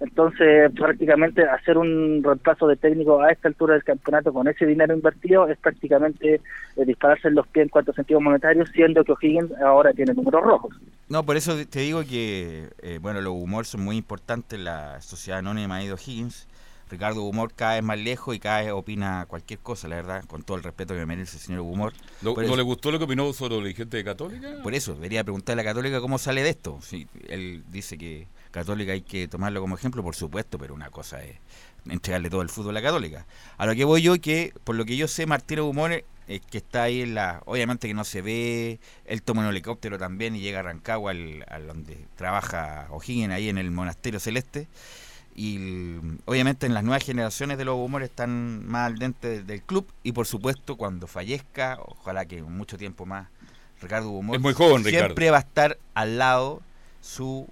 Entonces, 0.00 0.70
prácticamente 0.72 1.44
hacer 1.44 1.78
un 1.78 2.20
reemplazo 2.22 2.66
de 2.66 2.76
técnico 2.76 3.22
a 3.22 3.30
esta 3.30 3.46
altura 3.48 3.74
del 3.74 3.84
campeonato 3.84 4.32
con 4.32 4.48
ese 4.48 4.66
dinero 4.66 4.92
invertido 4.92 5.48
es 5.48 5.56
prácticamente 5.56 6.40
eh, 6.76 6.84
dispararse 6.84 7.28
en 7.28 7.36
los 7.36 7.46
pies 7.46 7.62
en 7.64 7.68
cuanto 7.68 7.92
a 7.92 7.94
sentido 7.94 8.20
monetario, 8.20 8.66
siendo 8.66 9.04
que 9.04 9.12
O'Higgins 9.12 9.52
ahora 9.62 9.92
tiene 9.92 10.12
números 10.12 10.42
rojos. 10.42 10.74
No, 11.08 11.22
por 11.24 11.36
eso 11.36 11.54
te 11.70 11.78
digo 11.78 12.00
que, 12.02 12.64
eh, 12.82 12.98
bueno, 13.00 13.20
los 13.20 13.34
humor 13.34 13.66
son 13.66 13.82
muy 13.82 13.96
importantes 13.96 14.58
en 14.58 14.64
la 14.64 15.00
sociedad 15.00 15.38
anónima 15.38 15.78
de 15.78 15.84
Higgins. 15.86 16.48
Ricardo 16.94 17.22
Humor 17.22 17.52
cada 17.54 17.74
vez 17.74 17.82
más 17.82 17.98
lejos 17.98 18.34
y 18.34 18.38
cada 18.40 18.62
vez 18.62 18.72
opina 18.72 19.26
cualquier 19.26 19.58
cosa, 19.60 19.88
la 19.88 19.96
verdad, 19.96 20.24
con 20.26 20.42
todo 20.42 20.56
el 20.56 20.62
respeto 20.62 20.94
que 20.94 21.04
merece 21.06 21.36
el 21.36 21.42
señor 21.42 21.60
Humor. 21.62 21.92
¿No, 22.22 22.34
Por 22.34 22.42
¿no 22.44 22.48
eso- 22.48 22.56
le 22.56 22.62
gustó 22.62 22.90
lo 22.90 22.98
que 22.98 23.04
opinó 23.04 23.32
sobre 23.32 23.54
los 23.56 23.64
dirigentes 23.64 23.98
de 23.98 24.04
Católica? 24.04 24.48
Por 24.62 24.74
eso, 24.74 24.94
debería 24.94 25.22
preguntarle 25.24 25.62
a 25.62 25.64
la 25.64 25.70
Católica 25.70 26.00
cómo 26.00 26.18
sale 26.18 26.42
de 26.42 26.50
esto. 26.50 26.78
Si 26.82 27.06
él 27.28 27.64
dice 27.70 27.98
que 27.98 28.26
Católica 28.50 28.92
hay 28.92 29.02
que 29.02 29.28
tomarlo 29.28 29.60
como 29.60 29.74
ejemplo, 29.76 30.02
por 30.02 30.14
supuesto, 30.14 30.58
pero 30.58 30.74
una 30.74 30.90
cosa 30.90 31.22
es 31.22 31.36
entregarle 31.88 32.30
todo 32.30 32.40
el 32.42 32.48
fútbol 32.48 32.70
a 32.76 32.80
la 32.80 32.86
Católica. 32.86 33.26
A 33.58 33.66
lo 33.66 33.74
que 33.74 33.84
voy 33.84 34.00
yo, 34.02 34.18
que 34.20 34.52
por 34.64 34.74
lo 34.76 34.84
que 34.84 34.96
yo 34.96 35.08
sé, 35.08 35.26
Martínez 35.26 35.64
Humor 35.64 36.04
es 36.26 36.40
que 36.40 36.56
está 36.58 36.84
ahí 36.84 37.02
en 37.02 37.14
la. 37.14 37.42
Obviamente 37.44 37.86
que 37.88 37.92
no 37.92 38.04
se 38.04 38.22
ve, 38.22 38.80
él 39.04 39.22
toma 39.22 39.42
un 39.42 39.48
helicóptero 39.48 39.98
también 39.98 40.34
y 40.34 40.40
llega 40.40 40.60
a 40.60 40.62
Rancagua, 40.62 41.10
al, 41.10 41.44
a 41.48 41.58
donde 41.58 42.06
trabaja 42.16 42.86
O'Higgins, 42.90 43.32
ahí 43.34 43.48
en 43.50 43.58
el 43.58 43.70
Monasterio 43.70 44.18
Celeste. 44.20 44.66
Y 45.36 45.98
obviamente 46.26 46.66
en 46.66 46.74
las 46.74 46.84
nuevas 46.84 47.02
generaciones 47.04 47.58
de 47.58 47.64
los 47.64 47.74
humores 47.76 48.08
están 48.10 48.66
más 48.68 48.86
al 48.86 48.98
dente 48.98 49.42
del 49.42 49.62
club 49.62 49.86
y 50.04 50.12
por 50.12 50.26
supuesto 50.26 50.76
cuando 50.76 51.06
fallezca, 51.08 51.78
ojalá 51.86 52.24
que 52.24 52.40
mucho 52.42 52.78
tiempo 52.78 53.04
más, 53.04 53.28
Ricardo 53.82 54.10
Humor 54.10 54.36
Es 54.36 54.42
muy 54.42 54.52
joven, 54.54 54.84
siempre 54.84 55.08
Ricardo. 55.26 55.32
va 55.32 55.38
a 55.38 55.40
estar 55.40 55.78
al 55.94 56.18
lado 56.18 56.62
su 57.00 57.48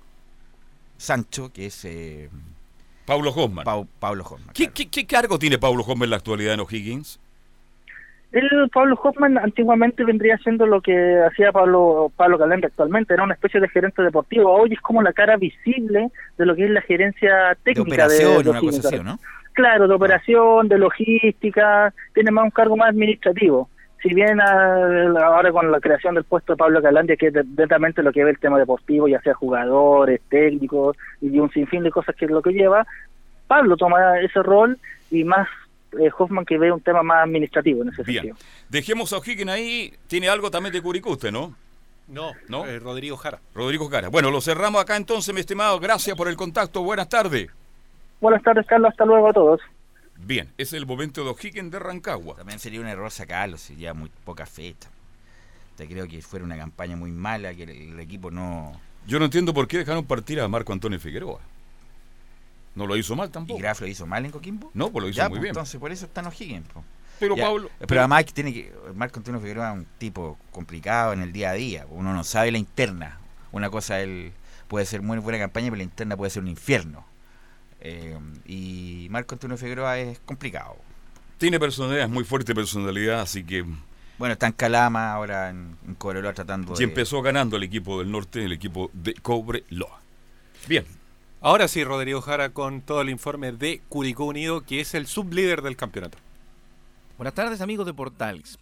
Sancho, 0.97 1.53
que 1.53 1.67
es 1.67 1.85
eh, 1.85 2.31
Pablo 3.05 3.31
Hoffman. 3.33 3.65
Pau- 3.65 3.89
Pablo 3.99 4.25
Hoffman. 4.25 4.55
¿Qué, 4.55 4.69
qué, 4.71 4.89
qué 4.89 5.05
cargo 5.05 5.39
tiene 5.39 5.59
Pablo 5.59 5.83
Hoffman 5.83 6.05
en 6.05 6.11
la 6.11 6.17
actualidad 6.17 6.55
en 6.55 6.61
O'Higgins? 6.61 7.19
El 8.33 8.71
Pablo 8.73 8.99
Hoffman 9.03 9.37
antiguamente 9.37 10.05
vendría 10.05 10.39
siendo 10.39 10.67
lo 10.67 10.81
que 10.81 11.23
hacía 11.23 11.53
Pablo 11.53 12.11
Pablo 12.17 12.39
Calenda 12.39 12.69
actualmente, 12.69 13.13
era 13.13 13.25
una 13.25 13.35
especie 13.35 13.61
de 13.61 13.69
gerente 13.69 14.03
deportivo. 14.03 14.51
Hoy 14.51 14.73
es 14.73 14.81
como 14.81 15.03
la 15.03 15.13
cara 15.13 15.37
visible 15.37 16.11
de 16.39 16.47
lo 16.47 16.57
que 16.57 16.65
es 16.65 16.71
la 16.71 16.81
gerencia 16.81 17.57
técnica 17.63 18.09
de, 18.09 18.15
operación, 18.17 18.43
de 18.43 18.51
una 18.51 18.61
cosa 18.61 18.67
O'Higgins. 18.67 18.87
así, 18.87 18.97
¿o 18.97 19.05
no? 19.05 19.19
Claro, 19.53 19.87
de 19.87 19.95
operación, 19.95 20.69
de 20.69 20.79
logística, 20.79 21.93
tiene 22.15 22.31
más 22.31 22.45
un 22.45 22.51
cargo 22.51 22.75
más 22.75 22.89
administrativo. 22.89 23.69
Si 24.03 24.15
bien 24.15 24.41
ah, 24.41 25.13
ahora 25.25 25.53
con 25.53 25.71
la 25.71 25.79
creación 25.79 26.15
del 26.15 26.25
puesto 26.25 26.55
de 26.55 26.57
Pablo 26.57 26.81
Calandia, 26.81 27.17
que 27.17 27.27
es 27.27 27.35
netamente 27.35 28.03
lo 28.03 28.13
que 28.13 28.25
ve 28.25 28.31
el 28.31 28.39
tema 28.39 28.59
deportivo, 28.59 29.09
ya 29.09 29.21
sea 29.21 29.35
jugadores, 29.35 30.23
técnicos 30.31 30.97
y 31.21 31.39
un 31.39 31.51
sinfín 31.51 31.83
de 31.83 31.91
cosas 31.91 32.17
que 32.17 32.25
es 32.25 32.31
lo 32.31 32.41
que 32.41 32.53
lleva, 32.53 32.87
Pablo 33.47 33.77
toma 33.77 34.19
ese 34.21 34.43
rol 34.43 34.79
y 35.11 35.23
más 35.25 35.47
eh, 35.99 36.11
Hoffman 36.17 36.45
que 36.45 36.59
ve 36.59 36.73
un 36.73 36.81
tema 36.81 37.03
más 37.03 37.25
administrativo 37.25 37.83
en 37.83 37.89
ese 37.91 38.03
Bien. 38.03 38.25
sentido. 38.25 38.47
Dejemos 38.69 39.13
a 39.13 39.19
O'Higgins 39.19 39.51
ahí. 39.51 39.95
Tiene 40.07 40.29
algo 40.29 40.51
también 40.51 40.73
de 40.73 40.83
Curicó 40.83 41.11
usted, 41.11 41.33
¿no? 41.33 41.55
No, 42.09 42.33
¿No? 42.49 42.67
eh, 42.67 42.79
Rodrigo 42.79 43.17
Jara. 43.17 43.41
Rodrigo 43.55 43.89
Cara. 43.89 44.09
Bueno, 44.09 44.31
lo 44.31 44.41
cerramos 44.41 44.83
acá 44.83 44.97
entonces, 44.97 45.33
mi 45.33 45.41
estimado. 45.41 45.79
Gracias 45.81 46.17
por 46.17 46.29
el 46.29 46.37
contacto. 46.37 46.83
Buenas 46.83 47.09
tardes. 47.09 47.49
Buenas 48.21 48.43
tardes, 48.43 48.67
Carlos. 48.67 48.91
Hasta 48.91 49.05
luego 49.05 49.29
a 49.29 49.33
todos. 49.33 49.61
Bien, 50.19 50.49
es 50.59 50.73
el 50.73 50.85
momento 50.87 51.25
de 51.25 51.31
O'Higgins 51.31 51.71
de 51.71 51.79
Rancagua. 51.79 52.37
También 52.37 52.59
sería 52.59 52.81
un 52.81 52.87
error 52.87 53.11
sacarlo, 53.11 53.57
sería 53.57 53.95
muy 53.95 54.11
poca 54.25 54.47
fecha. 54.47 54.89
Te 55.77 55.89
creo 55.89 56.07
que 56.07 56.21
fuera 56.23 56.45
una 56.45 56.57
campaña 56.57 56.97
muy 56.97 57.11
mala, 57.11 57.55
que 57.55 57.65
el, 57.65 57.71
el 57.71 58.01
equipo 58.01 58.31
no... 58.31 58.79
Yo 59.07 59.19
no 59.19 59.25
entiendo 59.25 59.53
por 59.55 59.67
qué 59.67 59.79
dejaron 59.79 60.05
partir 60.05 60.39
a 60.41 60.47
Marco 60.47 60.73
Antonio 60.73 61.01
Figueroa. 61.01 61.41
No 62.75 62.87
lo 62.87 62.97
hizo 62.97 63.15
mal 63.17 63.31
tampoco. 63.31 63.59
¿Y 63.59 63.63
Graf 63.63 63.81
lo 63.81 63.87
hizo 63.87 64.07
mal 64.07 64.25
en 64.25 64.31
Coquimbo? 64.31 64.71
No, 64.75 64.91
pues 64.91 65.03
lo 65.03 65.09
hizo 65.09 65.19
Ya, 65.19 65.29
muy 65.29 65.37
pues, 65.37 65.43
bien. 65.43 65.51
Entonces, 65.51 65.79
por 65.79 65.93
eso 65.93 66.07
está 66.07 66.21
en 66.23 66.27
O'Higgins. 66.29 66.67
Pero 67.21 67.37
Ya, 67.37 67.45
Pablo. 67.45 67.71
Pero 67.87 68.01
además 68.01 68.25
que 68.25 68.33
tiene 68.33 68.53
que. 68.53 68.73
Marco 68.95 69.19
Antonio 69.21 69.41
Figueroa 69.41 69.73
es 69.73 69.79
un 69.79 69.87
tipo 69.99 70.39
complicado 70.51 71.13
en 71.13 71.21
el 71.23 71.33
día 71.33 71.51
a 71.51 71.53
día. 71.55 71.87
Uno 71.91 72.13
no 72.13 72.25
sabe 72.25 72.51
la 72.51 72.59
interna. 72.59 73.19
Una 73.53 73.69
cosa 73.71 74.01
él 74.01 74.33
puede 74.69 74.87
ser 74.87 75.03
muy 75.03 75.19
buena 75.19 75.39
campaña, 75.39 75.67
pero 75.67 75.77
la 75.77 75.83
interna 75.83 76.17
puede 76.17 76.31
ser 76.31 76.43
un 76.43 76.49
infierno. 76.49 77.05
Eh, 77.81 78.19
y 78.47 79.07
Marco 79.11 79.35
Antonio 79.35 79.57
Figueroa 79.57 79.99
es 79.99 80.19
complicado. 80.21 80.77
Tiene 81.37 81.61
personalidad, 81.61 82.05
es 82.05 82.11
muy 82.11 82.25
fuerte 82.25 82.55
personalidad, 82.55 83.21
así 83.21 83.45
que. 83.45 83.65
Bueno, 84.19 84.33
está 84.35 84.47
en 84.47 84.53
Calama, 84.53 85.13
ahora 85.13 85.51
en, 85.51 85.77
en 85.87 85.95
Cobreloa 85.97 86.33
tratando 86.33 86.75
Y 86.75 86.79
de. 86.79 86.85
empezó 86.85 87.21
ganando 87.23 87.57
el 87.57 87.65
equipo 87.65 87.99
del 87.99 88.11
norte, 88.11 88.45
el 88.45 88.53
equipo 88.53 88.89
de 88.93 89.15
Cobreloa. 89.15 90.01
Bien. 90.69 90.85
Ahora 91.45 91.67
sí, 91.67 91.83
Rodrigo 91.83 92.21
Jara 92.21 92.51
con 92.51 92.83
todo 92.83 93.01
el 93.01 93.11
informe 93.11 93.51
de 93.51 93.83
Curicó 93.89 94.27
Unido, 94.27 94.61
que 94.61 94.81
es 94.81 94.95
el 94.95 95.09
sublíder 95.09 95.61
del 95.63 95.77
campeonato. 95.77 96.17
Buenas 97.19 97.35
tardes 97.35 97.61
amigos 97.61 97.85
de 97.85 97.93
Portales. 97.93 98.61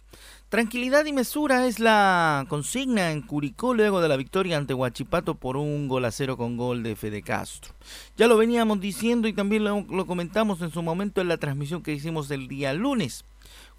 Tranquilidad 0.49 1.05
y 1.05 1.13
mesura 1.13 1.67
es 1.67 1.79
la 1.79 2.43
consigna 2.49 3.11
en 3.11 3.21
Curicó 3.21 3.75
luego 3.75 4.01
de 4.01 4.09
la 4.09 4.17
victoria 4.17 4.57
ante 4.57 4.73
Huachipato 4.73 5.35
por 5.35 5.57
un 5.57 5.87
gol 5.87 6.05
a 6.05 6.11
cero 6.11 6.37
con 6.37 6.57
gol 6.57 6.81
de 6.81 6.95
Fede 6.95 7.21
Castro. 7.21 7.75
Ya 8.17 8.25
lo 8.27 8.35
veníamos 8.35 8.79
diciendo 8.79 9.27
y 9.27 9.33
también 9.33 9.63
lo, 9.63 9.81
lo 9.81 10.07
comentamos 10.07 10.59
en 10.63 10.71
su 10.71 10.81
momento 10.81 11.21
en 11.21 11.27
la 11.27 11.37
transmisión 11.37 11.83
que 11.83 11.93
hicimos 11.93 12.31
el 12.31 12.47
día 12.47 12.73
lunes, 12.73 13.25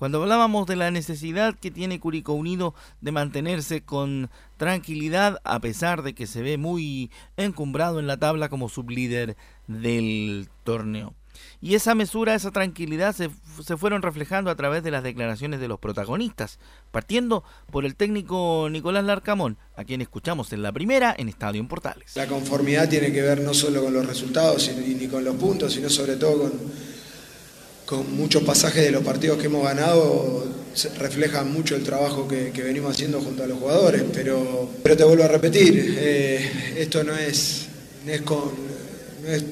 cuando 0.03 0.21
hablábamos 0.21 0.67
de 0.67 0.75
la 0.75 0.91
necesidad 0.91 1.55
que 1.55 1.71
tiene 1.71 2.01
Curicó 2.01 2.33
Unido 2.33 2.75
de 3.01 3.13
mantenerse 3.13 3.83
con 3.83 4.31
tranquilidad 4.57 5.41
a 5.45 5.61
pesar 5.61 6.03
de 6.03 6.13
que 6.13 6.27
se 6.27 6.43
ve 6.43 6.59
muy 6.59 7.13
encumbrado 7.37 8.01
en 8.01 8.09
la 8.09 8.17
tabla 8.17 8.49
como 8.49 8.69
sublíder 8.69 9.37
del 9.69 10.49
torneo. 10.65 11.15
Y 11.61 11.77
esa 11.77 11.95
mesura, 11.95 12.35
esa 12.35 12.51
tranquilidad 12.51 13.15
se, 13.15 13.31
se, 13.65 13.77
fueron 13.77 14.03
reflejando 14.03 14.51
a 14.51 14.57
través 14.57 14.83
de 14.83 14.91
las 14.91 15.05
declaraciones 15.05 15.61
de 15.61 15.69
los 15.69 15.79
protagonistas, 15.79 16.59
partiendo 16.91 17.45
por 17.71 17.85
el 17.85 17.95
técnico 17.95 18.67
Nicolás 18.73 19.05
Larcamón, 19.05 19.57
a 19.77 19.85
quien 19.85 20.01
escuchamos 20.01 20.53
en 20.53 20.63
la 20.63 20.73
primera 20.73 21.15
en 21.17 21.29
Estadio 21.29 21.61
en 21.61 21.69
Portales. 21.69 22.17
La 22.17 22.27
conformidad 22.27 22.89
tiene 22.89 23.13
que 23.13 23.23
ver 23.23 23.41
no 23.43 23.55
solo 23.55 23.85
con 23.85 23.95
los 23.95 24.05
resultados 24.05 24.69
ni 24.77 25.07
con 25.07 25.23
los 25.23 25.37
puntos, 25.37 25.75
sino 25.75 25.89
sobre 25.89 26.17
todo 26.17 26.41
con, 26.41 26.53
con 27.87 28.17
muchos 28.17 28.43
pasajes 28.43 28.85
de 28.85 28.91
los 28.91 29.03
partidos 29.03 29.39
que 29.39 29.47
hemos 29.47 29.65
ganado, 29.65 30.47
reflejan 30.99 31.53
mucho 31.53 31.77
el 31.77 31.83
trabajo 31.83 32.27
que, 32.27 32.51
venimos 32.63 32.93
haciendo 32.93 33.21
junto 33.21 33.45
a 33.45 33.47
los 33.47 33.59
jugadores, 33.59 34.03
pero, 34.13 34.71
pero 34.83 34.97
te 34.97 35.05
vuelvo 35.05 35.25
a 35.25 35.29
repetir, 35.29 35.97
eh, 35.99 36.75
esto 36.79 37.05
no 37.05 37.17
es, 37.17 37.67
no 38.07 38.13
es 38.13 38.23
con... 38.23 38.73
No 39.23 39.29
es, 39.29 39.45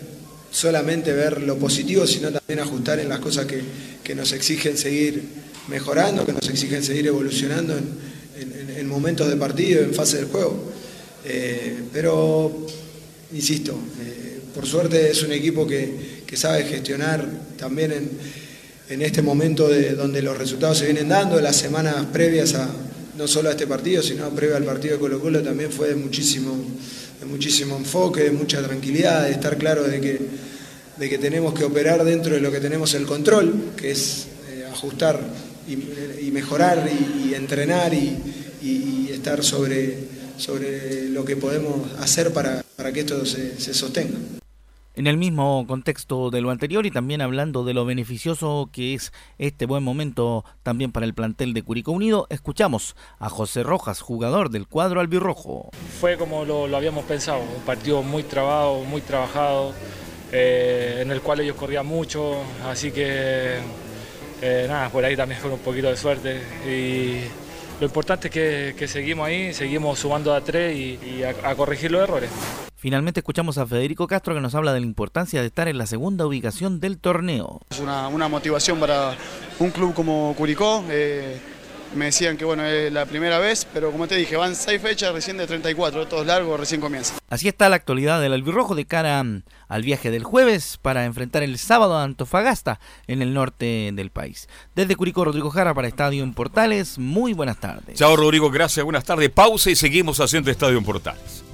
solamente 0.52 1.12
ver 1.12 1.42
lo 1.42 1.56
positivo, 1.58 2.06
sino 2.08 2.32
también 2.32 2.58
ajustar 2.58 2.98
en 2.98 3.08
las 3.08 3.20
cosas 3.20 3.46
que, 3.46 3.62
que 4.02 4.16
nos 4.16 4.32
exigen 4.32 4.76
seguir 4.76 5.22
mejorando, 5.68 6.26
que 6.26 6.32
nos 6.32 6.48
exigen 6.48 6.82
seguir 6.82 7.06
evolucionando 7.06 7.78
en, 7.78 7.86
en, 8.36 8.76
en 8.76 8.88
momentos 8.88 9.28
de 9.28 9.36
partido, 9.36 9.80
en 9.80 9.94
fase 9.94 10.16
del 10.16 10.26
juego. 10.26 10.70
Eh, 11.24 11.76
pero, 11.92 12.66
insisto, 13.32 13.78
eh, 14.02 14.40
por 14.54 14.66
suerte 14.66 15.10
es 15.10 15.22
un 15.22 15.32
equipo 15.32 15.66
que, 15.66 16.19
que 16.30 16.36
sabe 16.36 16.62
gestionar 16.62 17.28
también 17.58 17.90
en, 17.90 18.08
en 18.88 19.02
este 19.02 19.20
momento 19.20 19.68
de, 19.68 19.96
donde 19.96 20.22
los 20.22 20.38
resultados 20.38 20.78
se 20.78 20.84
vienen 20.84 21.08
dando, 21.08 21.40
las 21.40 21.56
semanas 21.56 22.06
previas 22.12 22.54
a 22.54 22.68
no 23.18 23.26
solo 23.26 23.48
a 23.48 23.52
este 23.52 23.66
partido, 23.66 24.00
sino 24.00 24.30
previo 24.30 24.56
al 24.56 24.62
partido 24.62 24.94
de 24.94 25.00
Colo 25.00 25.20
Colo 25.20 25.42
también 25.42 25.72
fue 25.72 25.88
de 25.88 25.96
muchísimo 25.96 26.56
muchísimo 27.26 27.76
enfoque, 27.76 28.22
de 28.22 28.30
mucha 28.30 28.62
tranquilidad, 28.62 29.24
de 29.24 29.32
estar 29.32 29.58
claro 29.58 29.82
de 29.82 30.00
que, 30.00 30.20
de 30.96 31.08
que 31.08 31.18
tenemos 31.18 31.52
que 31.52 31.64
operar 31.64 32.04
dentro 32.04 32.34
de 32.34 32.40
lo 32.40 32.52
que 32.52 32.60
tenemos 32.60 32.94
el 32.94 33.06
control, 33.06 33.72
que 33.76 33.90
es 33.90 34.28
eh, 34.50 34.64
ajustar 34.70 35.20
y, 35.68 36.26
y 36.26 36.30
mejorar 36.30 36.88
y, 36.88 37.34
entrenar 37.34 37.92
y, 37.92 39.08
estar 39.10 39.44
sobre, 39.44 39.98
sobre 40.38 41.08
lo 41.10 41.24
que 41.26 41.36
podemos 41.36 41.90
hacer 41.98 42.32
para, 42.32 42.64
para 42.76 42.92
que 42.92 43.00
esto 43.00 43.26
se 43.26 43.74
sostenga. 43.74 44.16
En 45.00 45.06
el 45.06 45.16
mismo 45.16 45.64
contexto 45.66 46.28
de 46.28 46.42
lo 46.42 46.50
anterior 46.50 46.84
y 46.84 46.90
también 46.90 47.22
hablando 47.22 47.64
de 47.64 47.72
lo 47.72 47.86
beneficioso 47.86 48.68
que 48.70 48.92
es 48.92 49.14
este 49.38 49.64
buen 49.64 49.82
momento 49.82 50.44
también 50.62 50.92
para 50.92 51.06
el 51.06 51.14
plantel 51.14 51.54
de 51.54 51.62
Curicó 51.62 51.92
Unido, 51.92 52.26
escuchamos 52.28 52.96
a 53.18 53.30
José 53.30 53.62
Rojas, 53.62 54.02
jugador 54.02 54.50
del 54.50 54.66
cuadro 54.66 55.00
albirrojo. 55.00 55.70
Fue 55.98 56.18
como 56.18 56.44
lo, 56.44 56.76
habíamos 56.76 57.06
pensado, 57.06 57.40
un 57.40 57.62
partido 57.62 58.02
muy 58.02 58.24
trabado, 58.24 58.84
muy 58.84 59.00
trabajado, 59.00 59.72
eh, 60.32 60.98
en 61.00 61.10
el 61.10 61.22
cual 61.22 61.40
ellos 61.40 61.56
corrían 61.56 61.86
mucho, 61.86 62.34
así 62.66 62.92
que 62.92 63.56
eh, 64.42 64.66
nada, 64.68 64.90
por 64.90 65.02
ahí 65.02 65.16
también 65.16 65.40
fue 65.40 65.50
un 65.50 65.60
poquito 65.60 65.88
de 65.88 65.96
suerte 65.96 66.42
y 66.68 67.24
lo 67.80 67.86
importante 67.86 68.28
es 68.28 68.34
que, 68.34 68.74
que 68.78 68.86
seguimos 68.86 69.26
ahí, 69.26 69.54
seguimos 69.54 69.98
sumando 69.98 70.34
a 70.34 70.42
tres 70.42 70.76
y, 70.76 70.98
y 71.02 71.22
a, 71.22 71.30
a 71.48 71.54
corregir 71.54 71.90
los 71.90 72.02
errores. 72.02 72.30
Finalmente 72.76 73.20
escuchamos 73.20 73.58
a 73.58 73.66
Federico 73.66 74.06
Castro 74.06 74.34
que 74.34 74.40
nos 74.40 74.54
habla 74.54 74.72
de 74.72 74.80
la 74.80 74.86
importancia 74.86 75.40
de 75.40 75.46
estar 75.46 75.68
en 75.68 75.78
la 75.78 75.86
segunda 75.86 76.26
ubicación 76.26 76.80
del 76.80 76.98
torneo. 76.98 77.60
Es 77.70 77.80
una, 77.80 78.08
una 78.08 78.28
motivación 78.28 78.78
para 78.78 79.14
un 79.58 79.70
club 79.70 79.94
como 79.94 80.34
Curicó. 80.36 80.84
Eh, 80.88 81.38
me 81.94 82.06
decían 82.06 82.36
que 82.36 82.44
bueno, 82.44 82.64
es 82.64 82.92
la 82.92 83.04
primera 83.06 83.38
vez, 83.38 83.66
pero 83.72 83.90
como 83.90 84.06
te 84.06 84.14
dije, 84.16 84.36
van 84.36 84.54
seis 84.54 84.80
fechas 84.80 85.12
recién 85.12 85.36
de 85.36 85.46
34, 85.46 86.06
todos 86.06 86.26
largos, 86.26 86.58
recién 86.58 86.80
comienza. 86.80 87.14
Así 87.28 87.48
está 87.48 87.68
la 87.68 87.76
actualidad 87.76 88.20
del 88.20 88.32
albirrojo 88.32 88.74
de 88.74 88.84
cara 88.84 89.24
al 89.70 89.82
viaje 89.82 90.10
del 90.10 90.24
jueves 90.24 90.78
para 90.82 91.06
enfrentar 91.06 91.42
el 91.42 91.56
sábado 91.56 91.96
a 91.96 92.02
Antofagasta 92.02 92.80
en 93.06 93.22
el 93.22 93.32
norte 93.32 93.90
del 93.94 94.10
país. 94.10 94.48
Desde 94.74 94.96
Curicó, 94.96 95.24
Rodrigo 95.24 95.48
Jara 95.48 95.72
para 95.72 95.88
Estadio 95.88 96.22
en 96.22 96.34
Portales. 96.34 96.98
Muy 96.98 97.32
buenas 97.32 97.58
tardes. 97.58 97.98
Chao 97.98 98.16
Rodrigo, 98.16 98.50
gracias, 98.50 98.84
buenas 98.84 99.04
tardes. 99.04 99.30
Pausa 99.30 99.70
y 99.70 99.76
seguimos 99.76 100.20
haciendo 100.20 100.50
Estadio 100.50 100.76
en 100.76 100.84
Portales. 100.84 101.44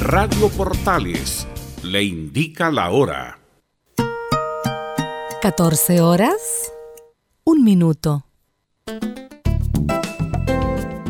Radio 0.00 0.48
Portales 0.50 1.46
le 1.82 2.02
indica 2.04 2.70
la 2.70 2.90
hora. 2.90 3.38
14 5.40 6.00
horas, 6.00 6.72
un 7.44 7.64
minuto. 7.64 8.26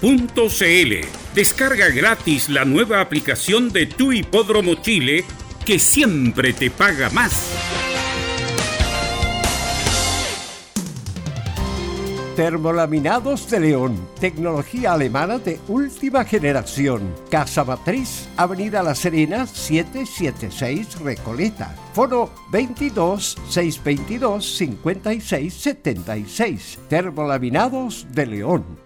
Teletrack.cl. 0.00 1.34
Descarga 1.34 1.88
gratis 1.88 2.48
la 2.48 2.64
nueva 2.64 3.00
aplicación 3.00 3.70
de 3.70 3.86
Tu 3.86 4.12
Hipódromo 4.12 4.76
Chile 4.76 5.24
que 5.64 5.78
siempre 5.78 6.52
te 6.52 6.70
paga 6.70 7.10
más. 7.10 7.50
Termolaminados 12.36 13.48
de 13.50 13.60
León, 13.60 14.08
tecnología 14.20 14.92
alemana 14.92 15.38
de 15.38 15.58
última 15.68 16.22
generación. 16.24 17.14
Casa 17.30 17.64
Matriz, 17.64 18.28
Avenida 18.36 18.82
La 18.82 18.94
Serena, 18.94 19.46
776 19.46 21.00
Recoleta. 21.00 21.74
Foro 21.94 22.30
22 22.52 23.38
622 23.48 24.56
56 24.56 25.54
76. 25.54 26.78
Termolaminados 26.88 28.06
de 28.12 28.26
León. 28.26 28.85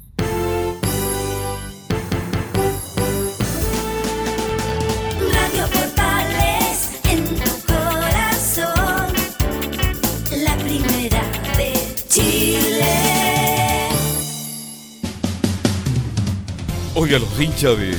Oiga, 17.01 17.17
los 17.17 17.39
hinchas 17.41 17.79
de 17.79 17.95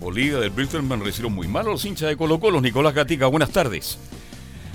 Bolivia, 0.00 0.38
del 0.38 0.48
Bilderman, 0.48 1.04
recibieron 1.04 1.34
muy 1.34 1.46
mal 1.46 1.66
a 1.66 1.70
los 1.70 1.84
hinchas 1.84 2.08
de 2.08 2.16
Colo 2.16 2.40
Colo. 2.40 2.62
Nicolás 2.62 2.94
Gatica, 2.94 3.26
buenas 3.26 3.50
tardes. 3.50 3.98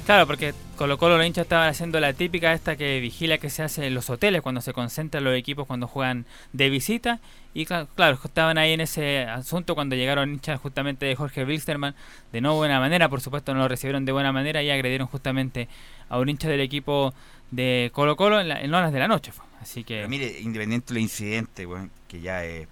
Claro, 0.06 0.28
porque 0.28 0.54
Colo 0.76 1.00
Colo 1.00 1.18
los 1.18 1.26
hinchas 1.26 1.42
estaban 1.46 1.70
haciendo 1.70 2.00
la 2.00 2.14
típica 2.14 2.54
esta 2.54 2.76
que 2.76 3.00
vigila 3.00 3.40
que 3.40 3.50
se 3.50 3.64
hace 3.64 3.88
en 3.88 3.96
los 3.96 4.12
hoteles 4.12 4.44
cuando 4.44 4.62
se 4.62 4.74
concentran 4.74 5.24
los 5.24 5.36
equipos 5.36 5.66
cuando 5.66 5.88
juegan 5.88 6.28
de 6.52 6.70
visita. 6.70 7.20
Y 7.56 7.66
cla- 7.66 7.88
claro, 7.96 8.20
estaban 8.24 8.60
ahí 8.60 8.74
en 8.74 8.82
ese 8.82 9.22
asunto 9.24 9.74
cuando 9.74 9.96
llegaron 9.96 10.34
hinchas 10.34 10.60
justamente 10.60 11.08
de 11.08 11.16
Jorge 11.16 11.44
Wilstermann 11.44 11.96
de 12.32 12.42
no 12.42 12.56
buena 12.56 12.80
manera, 12.80 13.10
por 13.10 13.22
supuesto 13.22 13.56
no 13.56 13.62
lo 13.62 13.68
recibieron 13.70 14.06
de 14.06 14.12
buena 14.12 14.32
manera 14.32 14.62
y 14.62 14.70
agredieron 14.70 15.08
justamente 15.08 15.68
a 16.10 16.20
un 16.20 16.30
hincha 16.30 16.48
del 16.48 16.62
equipo 16.62 17.12
de 17.50 17.90
Colo 17.92 18.16
Colo 18.18 18.40
en, 18.40 18.50
la- 18.50 18.62
en 18.62 18.72
horas 18.72 18.94
de 18.94 19.00
la 19.00 19.08
noche. 19.08 19.32
fue. 19.32 19.44
Así 19.62 19.84
que... 19.84 19.96
Pero 19.96 20.10
mire, 20.10 20.40
independiente 20.42 20.94
del 20.94 21.02
incidente, 21.02 21.66
que 22.10 22.20
ya 22.20 22.44
es, 22.44 22.68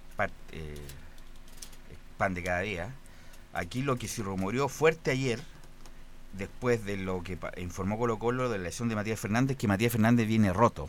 eh, 0.52 0.76
pan 2.18 2.34
de 2.34 2.42
cada 2.42 2.60
día, 2.60 2.94
aquí 3.52 3.82
lo 3.82 3.96
que 3.96 4.08
se 4.08 4.22
rumoreó 4.22 4.68
fuerte 4.68 5.10
ayer, 5.10 5.40
después 6.36 6.84
de 6.84 6.96
lo 6.96 7.22
que 7.22 7.38
informó 7.58 7.98
Colo 7.98 8.18
Colo 8.18 8.48
de 8.48 8.58
la 8.58 8.64
lesión 8.64 8.88
de 8.88 8.94
Matías 8.94 9.20
Fernández, 9.20 9.56
que 9.56 9.68
Matías 9.68 9.92
Fernández 9.92 10.26
viene 10.26 10.52
roto, 10.52 10.88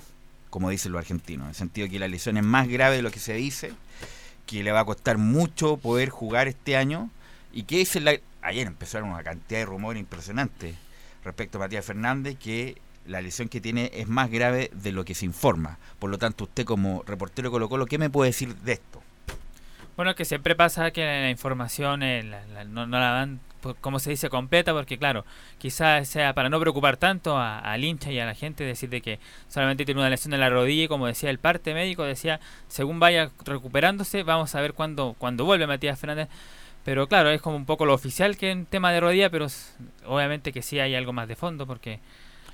como 0.49 0.69
dicen 0.69 0.91
los 0.91 0.99
argentinos, 0.99 1.45
en 1.45 1.49
el 1.49 1.55
sentido 1.55 1.89
que 1.89 1.99
la 1.99 2.07
lesión 2.07 2.37
es 2.37 2.43
más 2.43 2.67
grave 2.67 2.97
de 2.97 3.01
lo 3.01 3.11
que 3.11 3.19
se 3.19 3.33
dice, 3.33 3.73
que 4.45 4.63
le 4.63 4.71
va 4.71 4.81
a 4.81 4.85
costar 4.85 5.17
mucho 5.17 5.77
poder 5.77 6.09
jugar 6.09 6.47
este 6.47 6.77
año, 6.77 7.09
y 7.51 7.63
que 7.63 7.81
es 7.81 7.95
la... 8.01 8.15
ayer 8.41 8.67
empezaron 8.67 9.09
una 9.09 9.23
cantidad 9.23 9.59
de 9.59 9.65
rumores 9.65 9.99
impresionantes 9.99 10.75
respecto 11.23 11.57
a 11.57 11.61
Matías 11.61 11.85
Fernández, 11.85 12.37
que 12.37 12.77
la 13.05 13.21
lesión 13.21 13.49
que 13.49 13.61
tiene 13.61 13.91
es 13.93 14.07
más 14.07 14.31
grave 14.31 14.71
de 14.73 14.91
lo 14.91 15.03
que 15.05 15.13
se 15.13 15.25
informa. 15.25 15.77
Por 15.99 16.09
lo 16.09 16.17
tanto, 16.17 16.45
usted 16.45 16.65
como 16.65 17.03
reportero 17.05 17.49
de 17.49 17.51
Colo 17.51 17.69
Colo, 17.69 17.85
¿qué 17.85 17.97
me 17.97 18.09
puede 18.09 18.29
decir 18.29 18.55
de 18.55 18.73
esto? 18.73 19.02
Bueno, 19.95 20.15
que 20.15 20.25
siempre 20.25 20.55
pasa 20.55 20.91
que 20.91 21.05
la 21.05 21.29
información 21.29 22.01
eh, 22.03 22.23
la- 22.23 22.45
la- 22.47 22.63
no, 22.63 22.87
no 22.87 22.99
la 22.99 23.11
dan, 23.11 23.39
por- 23.61 23.75
como 23.75 23.99
se 23.99 24.09
dice, 24.09 24.29
completa, 24.29 24.73
porque 24.73 24.97
claro, 24.97 25.23
quizás 25.59 26.07
sea 26.09 26.33
para 26.33 26.49
no 26.49 26.59
preocupar 26.59 26.97
tanto 26.97 27.37
a- 27.37 27.59
al 27.59 27.83
hincha 27.83 28.11
y 28.11 28.19
a 28.19 28.25
la 28.25 28.33
gente, 28.33 28.63
decir 28.63 28.89
de 28.89 29.01
que 29.01 29.19
solamente 29.49 29.85
tiene 29.85 30.01
una 30.01 30.09
lesión 30.09 30.33
en 30.33 30.39
la 30.39 30.49
rodilla 30.49 30.83
y 30.85 30.87
como 30.87 31.05
decía 31.07 31.29
el 31.29 31.37
parte 31.37 31.73
médico, 31.75 32.03
decía, 32.03 32.39
según 32.67 32.99
vaya 32.99 33.29
recuperándose, 33.45 34.23
vamos 34.23 34.55
a 34.55 34.61
ver 34.61 34.73
cuándo, 34.73 35.15
cuándo 35.17 35.45
vuelve 35.45 35.67
Matías 35.67 35.99
Fernández. 35.99 36.27
Pero 36.83 37.07
claro, 37.07 37.29
es 37.29 37.41
como 37.41 37.55
un 37.55 37.65
poco 37.65 37.85
lo 37.85 37.93
oficial 37.93 38.35
que 38.35 38.51
en 38.51 38.65
tema 38.65 38.91
de 38.91 38.99
rodilla, 38.99 39.29
pero 39.29 39.47
obviamente 40.05 40.51
que 40.51 40.61
sí 40.61 40.79
hay 40.79 40.95
algo 40.95 41.13
más 41.13 41.27
de 41.29 41.35
fondo, 41.37 41.65
porque 41.65 41.99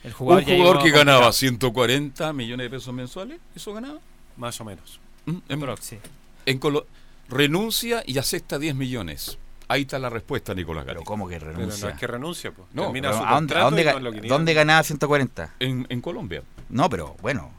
el 0.04 0.14
jugador... 0.14 0.44
Un 0.44 0.50
ya 0.50 0.56
jugador 0.56 0.76
llegó 0.78 0.84
que 0.86 0.92
ganaba 0.92 1.18
complicado. 1.32 1.32
140 1.34 2.34
millones 2.34 2.66
de 2.66 2.70
pesos 2.70 2.94
mensuales, 2.94 3.40
¿eso 3.56 3.74
ganaba? 3.74 4.00
Más 4.38 4.60
o 4.62 4.66
menos. 4.66 5.00
Mm, 5.26 5.38
En, 5.50 5.78
sí. 5.80 5.98
en 6.46 6.60
Colo- 6.60 6.86
renuncia 7.30 8.04
y 8.06 8.18
acepta 8.18 8.60
10 8.60 8.76
millones. 8.76 9.38
Ahí 9.68 9.82
está 9.82 10.00
la 10.00 10.10
respuesta, 10.10 10.54
Nicolás 10.56 10.84
Gatica. 10.86 11.00
Pero 11.02 11.06
¿cómo 11.06 11.28
que 11.28 11.38
Pero 11.40 11.52
renuncia? 11.52 11.86
no 11.88 11.94
es 11.94 12.00
que 12.00 12.08
renuncia, 12.08 12.52
pues. 12.52 12.68
No, 12.74 12.84
Termina 12.86 13.10
Pero 13.10 13.20
su 13.22 13.28
¿a 13.28 13.32
dónde, 13.36 13.54
a 13.54 13.62
contrato 13.62 13.66
dónde 13.66 13.82
y 13.82 13.86
ga- 13.86 13.94
con 13.94 14.04
lo 14.04 14.12
que 14.12 14.22
dónde 14.28 14.54
ganaba 14.56 14.84
140? 14.84 15.54
En, 15.60 15.86
en 15.90 16.02
Colombia. 16.02 16.42
No, 16.70 16.90
pero 16.90 17.16
bueno, 17.22 17.52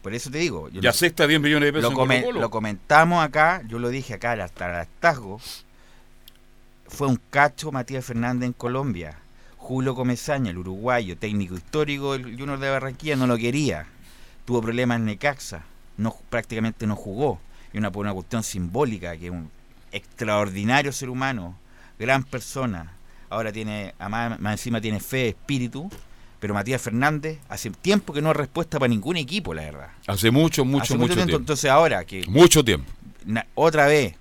por 0.00 0.14
eso 0.14 0.30
te 0.30 0.38
digo. 0.38 0.68
yo 0.68 0.78
Y 0.78 0.82
lo- 0.84 0.90
acepta 0.90 1.26
10 1.26 1.40
millones 1.40 1.66
de 1.68 1.72
pesos 1.72 1.92
lo, 1.92 2.00
en 2.02 2.08
comen- 2.08 2.20
Colo-Colo. 2.20 2.40
lo 2.40 2.50
comentamos 2.50 3.24
acá, 3.24 3.62
yo 3.66 3.78
lo 3.80 3.88
dije 3.88 4.14
acá 4.14 4.32
hasta 4.34 4.66
el 4.68 4.74
hartazgo. 4.76 5.40
Fue 6.88 7.06
un 7.06 7.20
cacho 7.30 7.70
Matías 7.72 8.04
Fernández 8.04 8.46
en 8.48 8.52
Colombia. 8.52 9.18
Julio 9.56 9.94
Comesaña, 9.94 10.50
el 10.50 10.58
uruguayo, 10.58 11.16
técnico 11.16 11.54
histórico 11.54 12.12
del 12.14 12.36
Junior 12.38 12.58
de 12.58 12.70
Barranquilla, 12.70 13.16
no 13.16 13.26
lo 13.26 13.36
quería. 13.36 13.86
Tuvo 14.44 14.60
problemas 14.62 14.98
en 14.98 15.04
Necaxa. 15.04 15.62
No, 15.96 16.16
prácticamente 16.30 16.86
no 16.86 16.96
jugó. 16.96 17.40
Y 17.72 17.78
una, 17.78 17.90
por 17.92 18.04
una 18.04 18.12
cuestión 18.14 18.42
simbólica, 18.42 19.16
que 19.16 19.26
es 19.26 19.32
un 19.32 19.50
extraordinario 19.92 20.92
ser 20.92 21.08
humano, 21.10 21.56
gran 21.98 22.24
persona. 22.24 22.92
Ahora 23.28 23.52
tiene, 23.52 23.94
además, 23.98 24.40
más 24.40 24.52
encima 24.52 24.80
tiene 24.80 25.00
fe, 25.00 25.28
espíritu. 25.28 25.90
Pero 26.40 26.54
Matías 26.54 26.80
Fernández 26.80 27.38
hace 27.50 27.68
tiempo 27.70 28.14
que 28.14 28.22
no 28.22 28.28
hay 28.28 28.34
respuesta 28.34 28.78
para 28.78 28.88
ningún 28.88 29.18
equipo, 29.18 29.52
la 29.52 29.62
verdad. 29.62 29.88
Hace 30.06 30.30
mucho, 30.30 30.64
mucho, 30.64 30.84
Hace 30.84 30.96
mucho 30.96 31.14
tiempo. 31.14 31.36
Entonces 31.36 31.70
ahora 31.70 32.02
que 32.06 32.24
Mucho 32.28 32.64
tiempo. 32.64 32.90
na- 33.26 33.46
otra 33.54 33.86
vez 33.86 34.14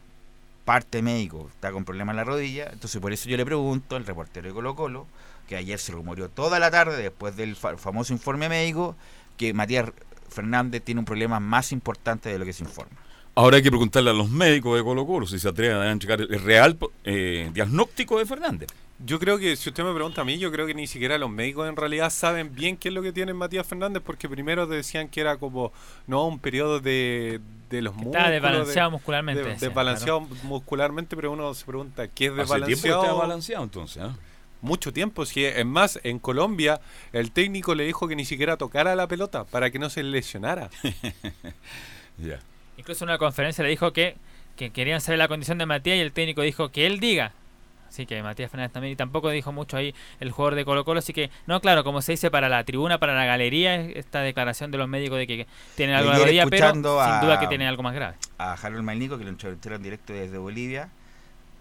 parte 0.65 1.01
médico 1.01 1.49
está 1.53 1.71
con 1.71 1.85
problemas 1.85 2.11
en 2.13 2.17
la 2.17 2.23
rodilla, 2.25 2.69
entonces 2.73 2.99
por 3.01 3.13
eso 3.13 3.29
yo 3.29 3.37
le 3.37 3.45
pregunto 3.45 3.95
al 3.95 4.05
reportero 4.05 4.49
de 4.49 4.53
Colo 4.53 4.75
Colo, 4.75 5.07
que 5.47 5.55
ayer 5.55 5.79
se 5.79 5.93
rumoreó 5.93 6.27
toda 6.29 6.59
la 6.59 6.69
tarde 6.69 7.01
después 7.01 7.37
del 7.37 7.55
fa- 7.55 7.77
famoso 7.77 8.11
informe 8.11 8.49
médico, 8.49 8.97
que 9.37 9.53
Matías 9.53 9.89
Fernández 10.27 10.83
tiene 10.83 10.99
un 10.99 11.05
problema 11.05 11.39
más 11.39 11.71
importante 11.71 12.27
de 12.27 12.37
lo 12.37 12.43
que 12.43 12.51
se 12.53 12.65
informa. 12.65 12.91
Ahora 13.35 13.57
hay 13.57 13.63
que 13.63 13.69
preguntarle 13.69 14.09
a 14.09 14.13
los 14.13 14.29
médicos 14.29 14.77
de 14.77 14.83
Colo 14.83 15.05
Colo 15.07 15.25
si 15.25 15.39
se 15.39 15.47
atreven 15.47 15.77
a 15.77 15.97
checar 15.97 16.19
el 16.21 16.41
real 16.41 16.77
eh, 17.05 17.49
diagnóstico 17.53 18.19
de 18.19 18.25
Fernández. 18.25 18.67
Yo 19.05 19.17
creo 19.17 19.37
que, 19.39 19.55
si 19.55 19.69
usted 19.69 19.85
me 19.85 19.93
pregunta 19.93 20.21
a 20.21 20.25
mí, 20.25 20.37
yo 20.39 20.51
creo 20.51 20.67
que 20.67 20.73
ni 20.73 20.85
siquiera 20.85 21.17
los 21.17 21.29
médicos 21.29 21.69
en 21.69 21.77
realidad 21.77 22.09
saben 22.09 22.53
bien 22.53 22.75
qué 22.75 22.89
es 22.89 22.93
lo 22.93 23.01
que 23.01 23.13
tiene 23.13 23.33
Matías 23.33 23.65
Fernández, 23.65 24.03
porque 24.05 24.27
primero 24.27 24.67
decían 24.67 25.07
que 25.07 25.21
era 25.21 25.37
como, 25.37 25.71
no, 26.05 26.27
un 26.27 26.37
periodo 26.39 26.81
de, 26.81 27.39
de 27.69 27.81
los 27.81 27.93
músculos. 27.95 28.15
estaba 28.17 28.29
desbalanceado 28.31 28.89
de- 28.89 28.91
muscularmente, 28.91 29.41
de- 29.43 29.49
decían, 29.51 29.69
desbalanceado 29.69 30.19
muscularmente, 30.43 31.15
pero 31.15 31.31
uno 31.31 31.53
se 31.53 31.63
pregunta, 31.65 32.09
¿qué 32.09 32.25
es 32.25 32.31
Hace 32.31 32.39
desbalanceado? 32.41 33.01
está 33.03 33.13
balanceado 33.13 33.63
entonces. 33.63 34.03
¿ah? 34.03 34.17
Mucho 34.61 34.91
tiempo, 34.91 35.25
sí. 35.25 35.45
Es 35.45 35.65
más, 35.65 35.97
en 36.03 36.19
Colombia, 36.19 36.81
el 37.13 37.31
técnico 37.31 37.75
le 37.75 37.85
dijo 37.85 38.05
que 38.09 38.17
ni 38.17 38.25
siquiera 38.25 38.57
tocara 38.57 38.93
la 38.97 39.07
pelota 39.07 39.45
para 39.45 39.71
que 39.71 39.79
no 39.79 39.89
se 39.89 40.03
lesionara. 40.03 40.69
Ya. 42.21 42.41
Incluso 42.79 43.03
en 43.03 43.09
una 43.09 43.17
conferencia 43.17 43.61
le 43.61 43.69
dijo 43.69 43.91
que, 43.91 44.15
que 44.55 44.69
querían 44.69 45.01
saber 45.01 45.19
la 45.19 45.27
condición 45.27 45.57
de 45.57 45.65
Matías 45.65 45.97
y 45.97 45.99
el 45.99 46.13
técnico 46.13 46.41
dijo 46.43 46.69
que 46.71 46.85
él 46.85 47.01
diga. 47.01 47.33
Así 47.89 48.05
que 48.05 48.23
Matías 48.23 48.49
Fernández 48.49 48.71
también, 48.71 48.93
y 48.93 48.95
tampoco 48.95 49.29
dijo 49.31 49.51
mucho 49.51 49.75
ahí 49.75 49.93
el 50.21 50.31
jugador 50.31 50.55
de 50.55 50.63
Colo 50.63 50.85
Colo, 50.85 50.99
así 50.99 51.11
que, 51.11 51.29
no, 51.45 51.59
claro, 51.59 51.83
como 51.83 52.01
se 52.01 52.13
dice 52.13 52.31
para 52.31 52.47
la 52.47 52.63
tribuna, 52.63 52.97
para 52.97 53.15
la 53.15 53.25
galería, 53.25 53.75
es 53.75 53.97
esta 53.97 54.21
declaración 54.21 54.71
de 54.71 54.77
los 54.77 54.87
médicos 54.87 55.17
de 55.17 55.27
que 55.27 55.47
tienen 55.75 55.97
algo 55.97 56.13
rodilla, 56.13 56.45
pero 56.47 56.71
sin 56.71 56.81
duda 56.81 57.37
que 57.41 57.47
tienen 57.47 57.67
algo 57.67 57.83
más 57.83 57.93
grave. 57.93 58.15
A 58.37 58.53
Harold 58.53 58.83
Malnico, 58.83 59.17
que 59.17 59.25
lo 59.25 59.31
entrevistaron 59.31 59.77
en 59.77 59.83
directo 59.83 60.13
desde 60.13 60.37
Bolivia, 60.37 60.89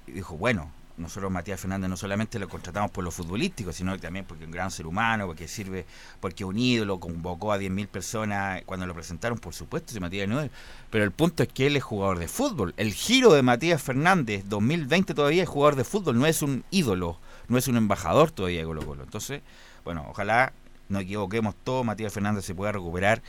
y 0.07 0.13
dijo, 0.13 0.37
bueno, 0.37 0.71
nosotros 0.99 1.31
Matías 1.31 1.61
Fernández 1.61 1.89
no 1.89 1.97
solamente 1.97 2.39
lo 2.39 2.49
contratamos 2.49 2.91
por 2.91 3.05
lo 3.05 3.11
futbolístico, 3.11 3.73
sino 3.73 3.99
también 3.99 4.25
porque 4.25 4.45
es 4.45 4.47
un 4.47 4.53
gran 4.53 4.71
ser 4.71 4.87
humano, 4.87 5.27
porque 5.27 5.49
sirve, 5.49 5.87
porque 6.21 6.45
un 6.45 6.59
ídolo, 6.59 7.01
convocó 7.01 7.53
a 7.53 7.59
10.000 7.59 7.89
personas 7.89 8.63
cuando 8.67 8.87
lo 8.87 8.95
presentaron, 8.95 9.39
por 9.39 9.55
supuesto, 9.55 9.93
si 9.93 10.01
Matías 10.01 10.29
no 10.29 10.41
es. 10.41 10.51
Pero 10.91 11.05
el 11.05 11.13
punto 11.13 11.43
es 11.43 11.49
que 11.49 11.67
él 11.67 11.77
es 11.77 11.83
jugador 11.83 12.19
de 12.19 12.29
fútbol. 12.29 12.75
El 12.77 12.93
giro 12.93 13.33
de 13.33 13.43
Matías 13.43 13.83
Fernández 13.83 14.45
2020 14.47 15.15
todavía 15.15 15.43
es 15.43 15.49
jugador 15.49 15.77
de 15.77 15.85
fútbol, 15.85 16.19
no 16.19 16.27
es 16.27 16.43
un 16.43 16.65
ídolo, 16.71 17.19
no 17.49 17.59
es 17.59 17.69
un 17.69 17.77
embajador 17.77 18.31
todavía 18.31 18.61
de 18.61 18.67
Colo 18.67 18.85
Colo. 18.85 19.03
Entonces, 19.03 19.43
bueno, 19.85 20.07
ojalá 20.09 20.53
no 20.89 21.01
equivoquemos 21.01 21.55
todos, 21.65 21.85
Matías 21.85 22.13
Fernández 22.13 22.45
se 22.45 22.55
pueda 22.55 22.73
recuperar 22.73 23.23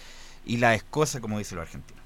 y 0.45 0.57
la 0.57 0.73
es 0.75 0.83
cosa 0.83 1.19
como 1.19 1.37
dicen 1.37 1.57
los 1.57 1.67
argentinos. 1.67 1.98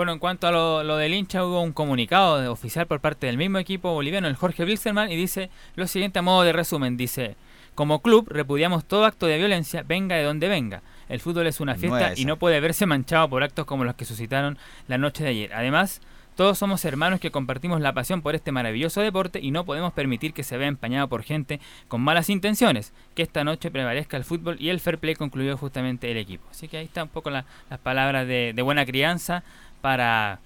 Bueno, 0.00 0.12
en 0.14 0.18
cuanto 0.18 0.46
a 0.46 0.50
lo, 0.50 0.82
lo 0.82 0.96
del 0.96 1.12
hincha, 1.12 1.44
hubo 1.44 1.60
un 1.60 1.74
comunicado 1.74 2.50
oficial 2.50 2.86
por 2.86 3.00
parte 3.00 3.26
del 3.26 3.36
mismo 3.36 3.58
equipo 3.58 3.92
boliviano, 3.92 4.28
el 4.28 4.34
Jorge 4.34 4.64
Wilstermann, 4.64 5.12
y 5.12 5.14
dice 5.16 5.50
lo 5.76 5.86
siguiente 5.86 6.18
a 6.20 6.22
modo 6.22 6.42
de 6.42 6.54
resumen, 6.54 6.96
dice, 6.96 7.36
como 7.74 8.00
club 8.00 8.26
repudiamos 8.30 8.86
todo 8.86 9.04
acto 9.04 9.26
de 9.26 9.36
violencia, 9.36 9.82
venga 9.86 10.16
de 10.16 10.22
donde 10.22 10.48
venga. 10.48 10.80
El 11.10 11.20
fútbol 11.20 11.46
es 11.48 11.60
una 11.60 11.74
fiesta 11.74 12.12
es 12.12 12.18
y 12.18 12.24
no 12.24 12.38
puede 12.38 12.60
verse 12.60 12.86
manchado 12.86 13.28
por 13.28 13.42
actos 13.42 13.66
como 13.66 13.84
los 13.84 13.94
que 13.94 14.06
suscitaron 14.06 14.56
la 14.88 14.96
noche 14.96 15.22
de 15.22 15.28
ayer. 15.28 15.52
Además, 15.52 16.00
todos 16.34 16.56
somos 16.56 16.82
hermanos 16.86 17.20
que 17.20 17.30
compartimos 17.30 17.82
la 17.82 17.92
pasión 17.92 18.22
por 18.22 18.34
este 18.34 18.52
maravilloso 18.52 19.02
deporte 19.02 19.38
y 19.42 19.50
no 19.50 19.66
podemos 19.66 19.92
permitir 19.92 20.32
que 20.32 20.44
se 20.44 20.56
vea 20.56 20.68
empañado 20.68 21.08
por 21.08 21.24
gente 21.24 21.60
con 21.88 22.00
malas 22.00 22.30
intenciones. 22.30 22.94
Que 23.14 23.22
esta 23.22 23.44
noche 23.44 23.70
prevalezca 23.70 24.16
el 24.16 24.24
fútbol 24.24 24.56
y 24.58 24.70
el 24.70 24.80
fair 24.80 24.96
play 24.96 25.14
concluyó 25.14 25.58
justamente 25.58 26.10
el 26.10 26.16
equipo. 26.16 26.46
Así 26.50 26.68
que 26.68 26.78
ahí 26.78 26.86
está 26.86 27.02
un 27.02 27.10
poco 27.10 27.28
la- 27.28 27.44
las 27.68 27.78
palabras 27.80 28.26
de, 28.26 28.54
de 28.54 28.62
buena 28.62 28.86
crianza 28.86 29.42
para 29.80 30.38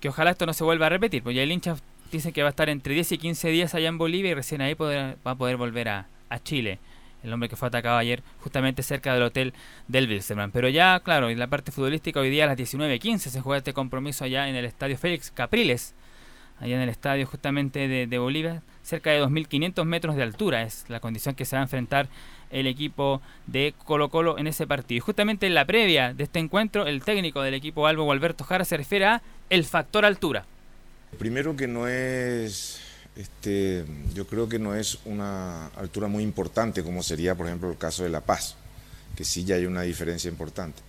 que 0.00 0.08
ojalá 0.08 0.30
esto 0.30 0.46
no 0.46 0.52
se 0.52 0.64
vuelva 0.64 0.86
a 0.86 0.88
repetir. 0.88 1.22
Ya 1.30 1.42
el 1.42 1.52
hincha 1.52 1.76
dice 2.12 2.32
que 2.32 2.42
va 2.42 2.48
a 2.48 2.50
estar 2.50 2.68
entre 2.68 2.94
10 2.94 3.12
y 3.12 3.18
15 3.18 3.48
días 3.50 3.74
allá 3.74 3.88
en 3.88 3.98
Bolivia 3.98 4.30
y 4.30 4.34
recién 4.34 4.60
ahí 4.62 4.74
podrá- 4.74 5.16
va 5.26 5.32
a 5.32 5.34
poder 5.34 5.56
volver 5.56 5.88
a, 5.88 6.06
a 6.28 6.38
Chile. 6.42 6.78
El 7.22 7.32
hombre 7.34 7.50
que 7.50 7.56
fue 7.56 7.68
atacado 7.68 7.98
ayer 7.98 8.22
justamente 8.40 8.82
cerca 8.82 9.12
del 9.12 9.22
hotel 9.24 9.52
del 9.88 10.08
Wilstermann. 10.08 10.50
Pero 10.52 10.68
ya, 10.70 10.98
claro, 11.00 11.28
en 11.28 11.38
la 11.38 11.48
parte 11.48 11.70
futbolística, 11.70 12.18
hoy 12.18 12.30
día 12.30 12.44
a 12.44 12.46
las 12.46 12.56
19.15 12.56 13.18
se 13.18 13.40
juega 13.42 13.58
este 13.58 13.74
compromiso 13.74 14.24
allá 14.24 14.48
en 14.48 14.56
el 14.56 14.64
estadio 14.64 14.96
Félix 14.96 15.30
Capriles, 15.30 15.94
allá 16.60 16.76
en 16.76 16.80
el 16.82 16.88
estadio 16.88 17.26
justamente 17.26 17.88
de, 17.88 18.06
de 18.06 18.18
Bolivia. 18.18 18.62
cerca 18.82 19.10
de 19.10 19.22
2.500 19.22 19.84
metros 19.84 20.16
de 20.16 20.22
altura. 20.22 20.62
Es 20.62 20.86
la 20.88 21.00
condición 21.00 21.34
que 21.34 21.44
se 21.44 21.56
va 21.56 21.60
a 21.60 21.64
enfrentar 21.64 22.08
el 22.50 22.66
equipo 22.66 23.20
de 23.46 23.74
Colo 23.84 24.08
Colo 24.08 24.38
en 24.38 24.46
ese 24.46 24.66
partido. 24.66 24.98
Y 24.98 25.00
justamente 25.00 25.46
en 25.46 25.54
la 25.54 25.64
previa 25.64 26.14
de 26.14 26.24
este 26.24 26.38
encuentro, 26.38 26.86
el 26.86 27.02
técnico 27.02 27.42
del 27.42 27.54
equipo 27.54 27.86
Albo, 27.86 28.10
Alberto 28.10 28.44
Jara, 28.44 28.64
se 28.64 28.76
refiere 28.76 29.06
a 29.06 29.22
el 29.48 29.64
factor 29.64 30.04
altura. 30.04 30.44
Primero 31.18 31.56
que 31.56 31.66
no 31.66 31.88
es, 31.88 32.80
este, 33.16 33.84
yo 34.14 34.26
creo 34.26 34.48
que 34.48 34.58
no 34.58 34.74
es 34.74 34.98
una 35.04 35.66
altura 35.68 36.08
muy 36.08 36.22
importante 36.22 36.82
como 36.82 37.02
sería, 37.02 37.34
por 37.34 37.46
ejemplo, 37.46 37.70
el 37.70 37.78
caso 37.78 38.04
de 38.04 38.10
La 38.10 38.20
Paz, 38.20 38.56
que 39.16 39.24
sí 39.24 39.44
ya 39.44 39.56
hay 39.56 39.66
una 39.66 39.82
diferencia 39.82 40.28
importante. 40.28 40.82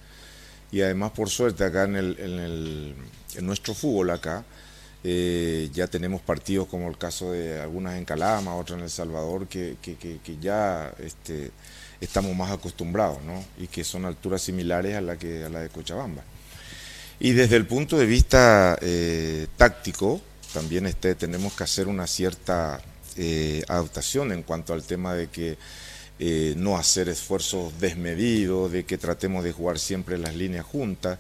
Y 0.71 0.81
además, 0.81 1.11
por 1.11 1.29
suerte, 1.29 1.65
acá 1.65 1.83
en, 1.83 1.95
el, 1.95 2.17
en, 2.19 2.39
el, 2.39 2.95
en 3.35 3.45
nuestro 3.45 3.73
fútbol 3.73 4.11
acá, 4.11 4.45
eh, 5.03 5.69
ya 5.73 5.87
tenemos 5.87 6.21
partidos 6.21 6.67
como 6.67 6.87
el 6.87 6.97
caso 6.97 7.31
de 7.31 7.59
algunas 7.59 7.97
en 7.97 8.05
Calama, 8.05 8.55
otras 8.55 8.77
en 8.77 8.83
El 8.83 8.89
Salvador, 8.89 9.47
que, 9.47 9.77
que, 9.81 10.37
ya 10.39 10.93
este, 10.99 11.51
estamos 11.99 12.35
más 12.35 12.51
acostumbrados, 12.51 13.21
¿no? 13.23 13.43
Y 13.57 13.67
que 13.67 13.83
son 13.83 14.05
alturas 14.05 14.43
similares 14.43 14.95
a 14.95 15.01
la, 15.01 15.17
que, 15.17 15.43
a 15.43 15.49
la 15.49 15.61
de 15.61 15.69
Cochabamba. 15.69 16.23
Y 17.19 17.31
desde 17.31 17.55
el 17.55 17.65
punto 17.65 17.97
de 17.97 18.05
vista 18.05 18.77
eh, 18.81 19.47
táctico, 19.57 20.21
también 20.53 20.85
este, 20.85 21.15
tenemos 21.15 21.53
que 21.53 21.63
hacer 21.63 21.87
una 21.87 22.05
cierta 22.05 22.79
eh, 23.17 23.63
adaptación 23.67 24.31
en 24.31 24.43
cuanto 24.43 24.73
al 24.73 24.83
tema 24.83 25.15
de 25.15 25.27
que 25.27 25.57
no 26.55 26.77
hacer 26.77 27.09
esfuerzos 27.09 27.79
desmedidos, 27.79 28.71
de 28.71 28.83
que 28.83 28.99
tratemos 28.99 29.43
de 29.43 29.53
jugar 29.53 29.79
siempre 29.79 30.19
las 30.19 30.35
líneas 30.35 30.63
juntas, 30.63 31.17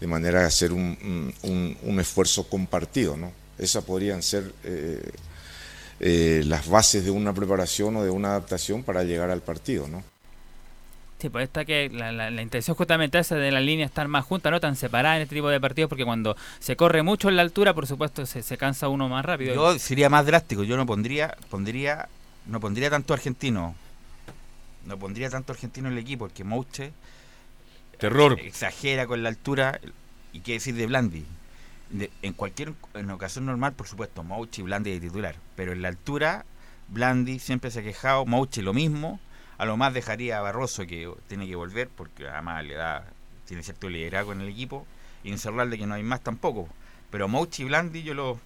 de 0.00 0.06
manera 0.06 0.40
de 0.40 0.46
hacer 0.46 0.72
un, 0.72 1.32
un, 1.42 1.76
un 1.82 2.00
esfuerzo 2.00 2.48
compartido. 2.48 3.16
¿no? 3.16 3.32
Esas 3.58 3.84
podrían 3.84 4.22
ser 4.22 4.52
eh, 4.64 5.10
eh, 6.00 6.42
las 6.46 6.68
bases 6.68 7.04
de 7.04 7.10
una 7.10 7.32
preparación 7.32 7.96
o 7.96 8.04
de 8.04 8.10
una 8.10 8.28
adaptación 8.30 8.82
para 8.82 9.04
llegar 9.04 9.30
al 9.30 9.42
partido. 9.42 9.88
¿no? 9.88 10.02
Sí, 11.18 11.30
pues 11.30 11.44
está 11.44 11.64
que 11.64 11.90
la, 11.90 12.12
la, 12.12 12.30
la 12.30 12.42
intención 12.42 12.76
justamente 12.76 13.18
esa 13.18 13.34
de 13.34 13.50
la 13.50 13.60
línea 13.60 13.84
estar 13.84 14.06
más 14.06 14.24
juntas, 14.24 14.52
no 14.52 14.60
tan 14.60 14.76
separadas 14.76 15.16
en 15.16 15.22
este 15.22 15.34
tipo 15.34 15.48
de 15.48 15.60
partidos, 15.60 15.88
porque 15.88 16.04
cuando 16.04 16.36
se 16.60 16.76
corre 16.76 17.02
mucho 17.02 17.28
en 17.28 17.34
la 17.34 17.42
altura, 17.42 17.74
por 17.74 17.88
supuesto, 17.88 18.24
se, 18.24 18.42
se 18.42 18.56
cansa 18.56 18.88
uno 18.88 19.08
más 19.08 19.24
rápido. 19.24 19.52
Yo 19.52 19.78
sería 19.80 20.08
más 20.08 20.24
drástico, 20.26 20.62
yo 20.62 20.76
no 20.76 20.86
pondría, 20.86 21.36
pondría, 21.50 22.08
no 22.46 22.60
pondría 22.60 22.88
tanto 22.88 23.14
argentino, 23.14 23.74
no 24.86 24.96
pondría 24.96 25.28
tanto 25.28 25.52
argentino 25.52 25.88
en 25.88 25.94
el 25.94 25.98
equipo, 25.98 26.26
porque 26.26 26.44
Mouche 26.44 26.92
Terror. 27.98 28.38
exagera 28.40 29.06
con 29.06 29.22
la 29.22 29.28
altura 29.28 29.80
y 30.32 30.40
qué 30.40 30.52
decir 30.54 30.74
de 30.74 30.86
Blandi. 30.86 31.24
En 32.22 32.32
cualquier 32.34 32.74
en 32.94 33.10
ocasión 33.10 33.46
normal, 33.46 33.72
por 33.72 33.86
supuesto, 33.86 34.22
Mouche 34.22 34.60
y 34.60 34.64
Blandi 34.64 34.90
de 34.92 35.00
titular, 35.00 35.36
pero 35.56 35.72
en 35.72 35.80
la 35.82 35.88
altura 35.88 36.44
Blandi 36.88 37.38
siempre 37.38 37.70
se 37.70 37.80
ha 37.80 37.82
quejado, 37.82 38.26
Mouche 38.26 38.60
lo 38.62 38.74
mismo, 38.74 39.20
a 39.56 39.64
lo 39.64 39.76
más 39.76 39.94
dejaría 39.94 40.38
a 40.38 40.42
Barroso 40.42 40.86
que 40.86 41.10
tiene 41.28 41.46
que 41.46 41.56
volver 41.56 41.88
porque 41.88 42.28
además 42.28 42.64
le 42.64 42.74
da 42.74 43.04
tiene 43.46 43.62
cierto 43.62 43.88
liderazgo 43.88 44.32
en 44.32 44.42
el 44.42 44.48
equipo 44.48 44.86
y 45.24 45.30
encerrarle 45.32 45.78
que 45.78 45.86
no 45.86 45.94
hay 45.94 46.02
más 46.02 46.20
tampoco. 46.20 46.68
Pero 47.10 47.26
Mouche 47.28 47.62
y 47.62 47.66
Blandi 47.66 48.02
yo 48.02 48.12
lo 48.14 48.38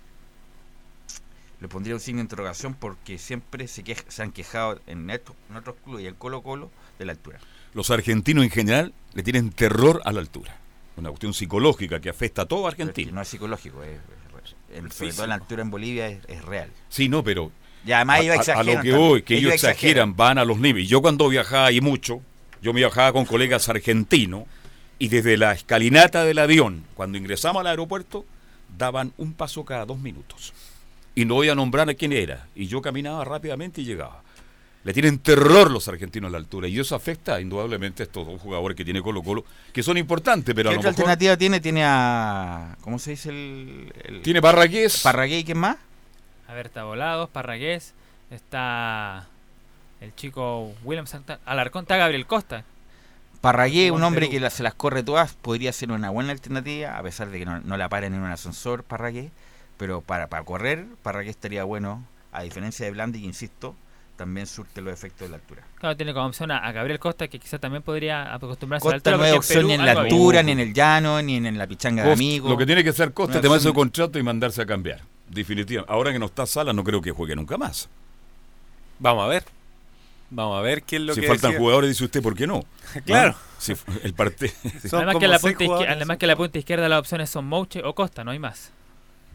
le 1.61 1.68
pondría 1.68 1.94
un 1.94 2.00
signo 2.00 2.18
de 2.18 2.22
interrogación 2.24 2.74
porque 2.74 3.18
siempre 3.18 3.68
se, 3.68 3.84
quej- 3.84 4.05
se 4.09 4.22
han 4.22 4.32
quejado 4.32 4.80
en, 4.86 5.09
estos- 5.11 5.36
en 5.50 5.57
otros 5.57 5.76
clubes 5.84 6.05
y 6.05 6.09
en 6.09 6.14
Colo 6.14 6.42
Colo 6.42 6.70
de 6.98 7.05
la 7.07 7.12
altura. 7.12 7.38
Los 7.74 7.90
argentinos 7.90 8.44
en 8.44 8.50
general 8.50 8.92
le 9.14 9.22
tienen 9.22 9.50
terror 9.50 10.02
a 10.04 10.12
la 10.12 10.20
altura. 10.20 10.56
Una 10.96 11.08
cuestión 11.08 11.32
psicológica 11.34 12.00
que 12.00 12.10
afecta 12.10 12.42
a 12.42 12.46
todo 12.46 12.66
argentino. 12.66 13.12
no 13.12 13.22
es 13.22 13.28
psicológico, 13.28 13.82
es, 13.82 13.92
es- 13.92 14.76
en- 14.78 14.90
sobre 14.90 15.12
todo 15.12 15.26
la 15.26 15.34
altura 15.36 15.62
en 15.62 15.70
Bolivia 15.70 16.08
es, 16.08 16.44
real. 16.44 16.70
Sí, 16.88 17.08
no, 17.08 17.22
pero 17.24 17.50
Y 17.86 17.92
además 17.92 18.18
a, 18.18 18.22
ellos 18.22 18.34
a- 18.34 18.38
a 18.38 18.40
exageran 18.42 18.76
lo 18.76 18.82
que 18.82 18.92
voy, 18.92 19.22
que 19.22 19.34
ellos, 19.34 19.52
Ellos 19.52 19.54
exageran, 19.54 20.10
exageran. 20.10 20.16
van 20.16 20.38
a 20.38 20.44
los 20.44 20.58
niveles. 20.58 20.88
Yo 20.88 21.00
cuando 21.00 21.28
viajaba 21.28 21.72
y 21.72 21.80
mucho, 21.80 22.20
yo 22.60 22.72
me 22.72 22.80
viajaba 22.80 23.12
con 23.12 23.24
colegas 23.24 23.68
argentinos 23.68 24.44
y 24.98 25.08
desde 25.08 25.36
la 25.36 25.52
escalinata 25.52 26.24
del 26.24 26.38
avión, 26.38 26.84
cuando 26.94 27.16
ingresamos 27.18 27.60
al 27.60 27.66
aeropuerto, 27.68 28.24
daban 28.76 29.12
un 29.16 29.32
paso 29.34 29.64
cada 29.64 29.84
dos 29.86 29.98
minutos. 29.98 30.52
Y 31.14 31.24
no 31.24 31.34
voy 31.34 31.48
a 31.48 31.54
nombrar 31.54 31.88
a 31.90 31.94
quién 31.94 32.12
era. 32.12 32.46
Y 32.54 32.66
yo 32.68 32.80
caminaba 32.80 33.24
rápidamente 33.24 33.80
y 33.80 33.84
llegaba. 33.84 34.22
Le 34.85 34.93
tienen 34.93 35.18
terror 35.20 35.70
los 35.70 35.87
argentinos 35.87 36.28
a 36.28 36.33
la 36.33 36.39
altura 36.39 36.66
y 36.66 36.78
eso 36.80 36.97
afecta 36.97 37.41
indudablemente 37.41 38.03
a 38.03 38.07
estos 38.07 38.26
dos 38.26 38.41
jugadores 38.41 38.76
que 38.76 38.85
tiene 38.85 39.01
Colo 39.01 39.22
Colo, 39.22 39.45
que 39.72 39.83
son 39.83 39.97
importantes, 39.97 40.55
pero 40.55 40.70
a 40.70 40.72
¿Qué 40.72 40.74
lo 40.74 40.80
otra 40.80 40.91
mejor 40.91 41.01
alternativa 41.03 41.37
tiene? 41.37 41.61
Tiene 41.61 41.85
a. 41.85 42.76
¿Cómo 42.80 42.99
se 42.99 43.12
dice 43.12 43.28
el.? 43.30 43.93
el- 44.05 44.22
tiene 44.22 44.43
Parragués. 44.43 45.01
Parragués 45.03 45.43
y 45.43 45.45
quién 45.45 45.59
más? 45.59 45.76
A 46.49 46.55
ver, 46.55 46.66
está 46.66 46.83
Volados, 46.85 47.30
Parragués, 47.30 47.95
está 48.30 49.26
el 50.01 50.14
chico 50.16 50.72
William 50.85 51.07
Santa, 51.07 51.39
Alarcón, 51.47 51.83
está 51.85 51.97
Gabriel 51.97 52.26
Costa. 52.26 52.64
Parragués, 53.41 53.91
Jugó 53.91 53.97
un 53.99 54.03
hombre 54.05 54.28
que 54.30 54.41
la- 54.41 54.51
se 54.51 54.62
las 54.62 54.74
corre 54.74 55.03
todas, 55.03 55.33
podría 55.35 55.72
ser 55.72 55.93
una 55.93 56.11
buena 56.11 56.33
alternativa, 56.33 56.97
a 56.99 57.03
pesar 57.03 57.28
de 57.30 57.39
que 57.39 57.45
no, 57.45 57.61
no 57.61 57.76
la 57.76 57.89
paren 57.89 58.14
en 58.14 58.20
un 58.22 58.30
ascensor, 58.30 58.83
Parragués. 58.85 59.30
Pero 59.78 60.01
para, 60.01 60.26
para 60.28 60.45
correr, 60.45 60.87
Parragués 61.03 61.30
estaría 61.30 61.64
bueno, 61.64 62.05
a 62.33 62.43
diferencia 62.43 62.85
de 62.85 62.93
Blandi, 62.93 63.20
que 63.20 63.26
insisto, 63.26 63.74
también 64.16 64.46
surte 64.46 64.80
los 64.80 64.92
efectos 64.94 65.20
de 65.26 65.30
la 65.30 65.36
altura. 65.36 65.62
Claro, 65.78 65.96
tiene 65.96 66.12
como 66.14 66.26
opción 66.26 66.50
a, 66.50 66.58
a 66.58 66.72
Gabriel 66.72 66.98
Costa, 66.98 67.28
que 67.28 67.38
quizás 67.38 67.60
también 67.60 67.82
podría 67.82 68.32
acostumbrarse 68.34 68.86
a 68.86 68.90
la 68.90 68.96
Costa 68.96 69.10
altura. 69.10 69.16
no 69.16 69.24
es 69.24 69.32
en 69.32 69.38
opción 69.38 69.56
Perú 69.58 69.68
ni 69.68 69.74
en 69.74 69.84
la 69.84 69.92
había. 69.92 70.02
altura, 70.02 70.42
ni 70.42 70.52
en 70.52 70.60
el 70.60 70.74
llano, 70.74 71.22
ni 71.22 71.36
en 71.36 71.58
la 71.58 71.66
pichanga 71.66 72.02
de 72.02 72.08
Costa- 72.10 72.22
amigos. 72.22 72.50
Lo 72.50 72.56
que 72.58 72.66
tiene 72.66 72.84
que 72.84 72.90
hacer 72.90 73.12
Costa 73.12 73.34
No 73.34 73.38
es 73.40 73.46
opción- 73.46 73.60
su 73.62 73.74
contrato 73.74 74.18
y 74.18 74.22
mandarse 74.22 74.62
a 74.62 74.66
cambiar. 74.66 75.00
Definitivamente. 75.28 75.92
Ahora 75.92 76.12
que 76.12 76.18
no 76.18 76.26
está 76.26 76.46
Sala, 76.46 76.72
no 76.72 76.84
creo 76.84 77.00
que 77.00 77.10
juegue 77.10 77.34
nunca 77.34 77.56
más. 77.56 77.88
Vamos 78.98 79.24
a 79.24 79.28
ver. 79.28 79.44
Vamos 80.30 80.58
a 80.58 80.62
ver 80.62 80.82
qué 80.84 80.96
es 80.96 81.02
lo 81.02 81.14
si 81.14 81.20
que 81.20 81.26
faltan 81.26 81.50
decía. 81.50 81.58
jugadores, 81.60 81.90
dice 81.90 82.04
usted, 82.04 82.22
¿por 82.22 82.34
qué 82.34 82.46
no? 82.46 82.64
Claro. 83.04 83.34
Si 83.58 83.74
el 84.02 84.14
partido. 84.14 84.52
Además, 84.92 85.16
que, 85.18 85.28
la 85.28 85.38
punta 85.38 85.64
además 85.92 86.16
que 86.18 86.26
la 86.26 86.36
punta 86.36 86.58
izquierda 86.58 86.88
las 86.88 86.98
opciones 87.00 87.30
son 87.30 87.44
Mouche 87.46 87.82
o 87.84 87.94
Costa, 87.94 88.24
no 88.24 88.30
hay 88.32 88.38
más. 88.38 88.72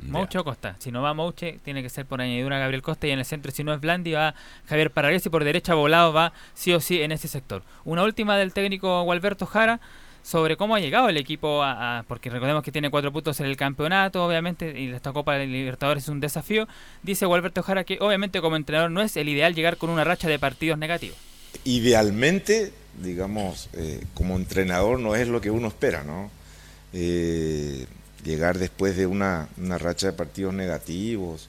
Mouche 0.01 0.37
o 0.37 0.43
Costa. 0.43 0.75
Si 0.79 0.91
no 0.91 1.01
va 1.01 1.13
Mouche, 1.13 1.59
tiene 1.63 1.81
que 1.81 1.89
ser 1.89 2.05
por 2.05 2.21
añadidura 2.21 2.59
Gabriel 2.59 2.81
Costa 2.81 3.07
y 3.07 3.11
en 3.11 3.19
el 3.19 3.25
centro, 3.25 3.51
si 3.51 3.63
no 3.63 3.73
es 3.73 3.81
Blandi, 3.81 4.13
va 4.13 4.35
Javier 4.67 4.91
Parragués 4.91 5.25
y 5.25 5.29
por 5.29 5.43
derecha 5.43 5.73
Volado 5.73 6.13
va 6.13 6.33
sí 6.53 6.73
o 6.73 6.79
sí 6.79 7.01
en 7.01 7.11
ese 7.11 7.27
sector. 7.27 7.63
Una 7.85 8.03
última 8.03 8.37
del 8.37 8.53
técnico 8.53 9.01
Gualberto 9.03 9.45
Jara 9.45 9.79
sobre 10.23 10.57
cómo 10.57 10.75
ha 10.75 10.79
llegado 10.81 11.07
el 11.09 11.17
equipo 11.17 11.63
a, 11.63 11.99
a- 11.99 12.03
porque 12.03 12.29
recordemos 12.29 12.61
que 12.63 12.71
tiene 12.71 12.89
cuatro 12.89 13.11
puntos 13.13 13.39
en 13.39 13.45
el 13.45 13.55
campeonato, 13.55 14.25
obviamente, 14.25 14.79
y 14.79 14.89
esta 14.91 15.13
Copa 15.13 15.35
de 15.35 15.47
Libertadores 15.47 16.03
es 16.03 16.09
un 16.09 16.19
desafío. 16.19 16.67
Dice 17.01 17.25
Gualberto 17.25 17.63
Jara 17.63 17.83
que 17.85 17.97
obviamente 18.01 18.41
como 18.41 18.55
entrenador 18.57 18.91
no 18.91 19.01
es 19.01 19.15
el 19.17 19.29
ideal 19.29 19.55
llegar 19.55 19.77
con 19.77 19.89
una 19.89 20.03
racha 20.03 20.27
de 20.27 20.37
partidos 20.37 20.77
negativos. 20.77 21.17
Idealmente, 21.63 22.73
digamos, 23.01 23.69
eh, 23.73 24.03
como 24.13 24.35
entrenador 24.35 24.99
no 24.99 25.15
es 25.15 25.27
lo 25.27 25.39
que 25.41 25.49
uno 25.49 25.69
espera, 25.69 26.03
¿no? 26.03 26.29
Eh, 26.93 27.85
llegar 28.27 28.59
después 28.59 28.97
de 28.97 29.07
una, 29.07 29.47
racha 29.57 30.07
de 30.07 30.13
partidos 30.13 30.53
negativos 30.53 31.47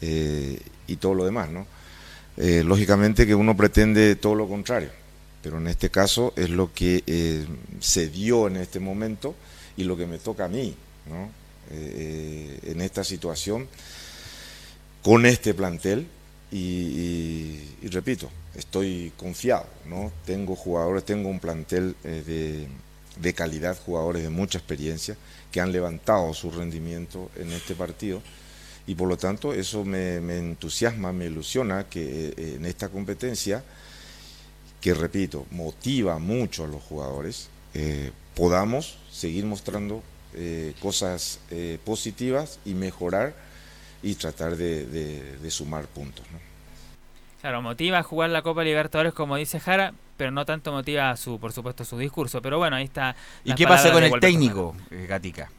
eh, 0.00 0.60
y 0.88 0.96
todo 0.96 1.14
lo 1.14 1.24
demás, 1.24 1.48
¿no? 1.48 1.66
Eh, 2.36 2.64
lógicamente 2.64 3.26
que 3.26 3.34
uno 3.34 3.56
pretende 3.56 4.16
todo 4.16 4.34
lo 4.34 4.48
contrario, 4.48 4.90
pero 5.42 5.58
en 5.58 5.68
este 5.68 5.90
caso 5.90 6.32
es 6.36 6.50
lo 6.50 6.72
que 6.72 7.04
eh, 7.06 7.46
se 7.78 8.08
dio 8.08 8.48
en 8.48 8.56
este 8.56 8.80
momento 8.80 9.34
y 9.76 9.84
lo 9.84 9.96
que 9.96 10.06
me 10.06 10.18
toca 10.18 10.46
a 10.46 10.48
mí, 10.48 10.74
¿no? 11.08 11.30
En 11.70 12.82
esta 12.82 13.02
situación, 13.02 13.66
con 15.02 15.24
este 15.24 15.54
plantel, 15.54 16.06
y, 16.50 17.58
repito, 17.84 18.28
estoy 18.54 19.10
confiado, 19.16 19.66
¿no? 19.88 20.12
Tengo 20.26 20.54
jugadores, 20.54 21.04
tengo 21.04 21.30
un 21.30 21.40
plantel 21.40 21.96
de, 22.02 22.66
de 23.18 23.32
calidad, 23.32 23.78
jugadores 23.86 24.22
de 24.22 24.28
mucha 24.28 24.58
experiencia, 24.58 25.16
que 25.52 25.60
han 25.60 25.70
levantado 25.70 26.34
su 26.34 26.50
rendimiento 26.50 27.30
en 27.36 27.52
este 27.52 27.74
partido, 27.74 28.22
y 28.86 28.94
por 28.94 29.08
lo 29.08 29.16
tanto 29.16 29.52
eso 29.52 29.84
me, 29.84 30.16
entusiasma, 30.16 31.12
me 31.12 31.26
ilusiona 31.26 31.84
que 31.84 32.34
eh, 32.36 32.54
en 32.56 32.64
esta 32.64 32.88
competencia, 32.88 33.62
que 34.80 34.94
repito, 34.94 35.46
motiva 35.52 36.18
mucho 36.18 36.64
a 36.64 36.66
los 36.66 36.82
jugadores, 36.82 37.48
eh, 37.74 38.10
podamos 38.34 38.98
seguir 39.10 39.44
mostrando 39.44 40.02
eh, 40.34 40.74
cosas 40.80 41.38
positivas 41.84 42.58
y 42.64 42.74
mejorar 42.74 43.34
y 44.02 44.14
tratar 44.14 44.56
de, 44.56 45.46
sumar 45.50 45.86
puntos. 45.86 46.24
Claro, 47.40 47.62
motiva 47.62 48.02
jugar 48.02 48.30
la 48.30 48.42
Copa 48.42 48.64
Libertadores 48.64 49.12
como 49.12 49.36
dice 49.36 49.60
Jara, 49.60 49.94
pero 50.22 50.30
no 50.30 50.44
tanto 50.44 50.70
motiva 50.70 51.16
su, 51.16 51.40
por 51.40 51.50
supuesto, 51.50 51.84
su 51.84 51.98
discurso. 51.98 52.40
Pero 52.40 52.56
bueno, 52.56 52.76
ahí 52.76 52.84
está. 52.84 53.16
¿Y 53.42 53.56
qué 53.56 53.66
pasa 53.66 53.90
con 53.90 54.04
el 54.04 54.20
técnico, 54.20 54.76
eh, 54.92 55.06
Gatica? 55.08 55.50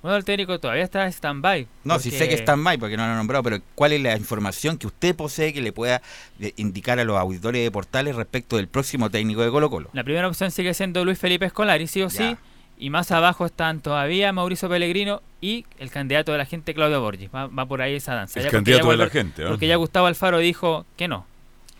Bueno, 0.00 0.16
el 0.16 0.24
técnico 0.24 0.58
todavía 0.58 0.82
está 0.82 1.04
en 1.04 1.12
stand-by. 1.12 1.66
No, 1.84 1.98
si 1.98 2.10
sé 2.10 2.26
que 2.26 2.36
está 2.36 2.54
en 2.54 2.64
porque 2.80 2.96
no 2.96 3.04
lo 3.04 3.10
han 3.10 3.18
nombrado, 3.18 3.42
pero 3.42 3.58
¿cuál 3.74 3.92
es 3.92 4.00
la 4.00 4.16
información 4.16 4.78
que 4.78 4.86
usted 4.86 5.14
posee 5.14 5.52
que 5.52 5.60
le 5.60 5.74
pueda 5.74 6.00
eh, 6.40 6.54
indicar 6.56 6.98
a 7.00 7.04
los 7.04 7.18
auditores 7.18 7.62
de 7.62 7.70
portales 7.70 8.16
respecto 8.16 8.56
del 8.56 8.66
próximo 8.66 9.10
técnico 9.10 9.42
de 9.42 9.50
Colo 9.50 9.68
Colo? 9.68 9.90
La 9.92 10.04
primera 10.04 10.26
opción 10.26 10.50
sigue 10.50 10.72
siendo 10.72 11.04
Luis 11.04 11.18
Felipe 11.18 11.44
Escolari, 11.44 11.86
sí 11.86 12.00
o 12.00 12.08
sí. 12.08 12.38
Y 12.78 12.88
más 12.88 13.12
abajo 13.12 13.44
están 13.44 13.82
todavía 13.82 14.32
Mauricio 14.32 14.70
Pellegrino 14.70 15.20
y 15.42 15.66
el 15.78 15.90
candidato 15.90 16.32
de 16.32 16.38
la 16.38 16.46
gente 16.46 16.72
Claudio 16.72 17.02
Borgi. 17.02 17.26
Va, 17.26 17.48
va 17.48 17.66
por 17.66 17.82
ahí 17.82 17.96
esa 17.96 18.14
danza. 18.14 18.40
El 18.40 18.46
Ya 18.46 18.50
candidato 18.52 18.86
ya 18.86 18.90
de 18.92 18.96
la 18.96 19.10
gente, 19.10 19.42
¿eh? 19.42 19.48
Porque 19.48 19.66
ya 19.66 19.76
Gustavo 19.76 20.06
Alfaro 20.06 20.38
dijo 20.38 20.86
que 20.96 21.08
no. 21.08 21.26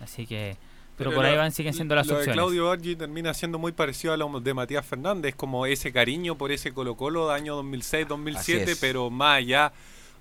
Así 0.03 0.27
que... 0.27 0.59
Pero, 1.05 1.17
por 1.17 1.25
ahí 1.25 1.33
lo- 1.33 1.39
van, 1.39 1.53
siguen 1.53 1.75
siendo 1.75 1.95
las 1.95 2.07
lo 2.07 2.15
de 2.15 2.19
opciones. 2.21 2.37
Claudio 2.37 2.65
Borgi 2.67 2.97
termina 2.97 3.35
siendo 3.35 3.59
muy 3.59 3.73
parecido 3.73 4.13
a 4.13 4.17
lo 4.17 4.41
de 4.41 4.55
Matías 4.55 4.85
Fernández, 4.87 5.35
como 5.35 5.67
ese 5.67 5.93
cariño 5.93 6.37
por 6.37 6.53
ese 6.53 6.73
Colo 6.73 6.97
Colo 6.97 7.29
de 7.29 7.35
año 7.35 7.57
2006-2007, 7.63 8.37
Así 8.37 8.53
es. 8.53 8.79
pero 8.79 9.11
más 9.11 9.39
allá. 9.39 9.73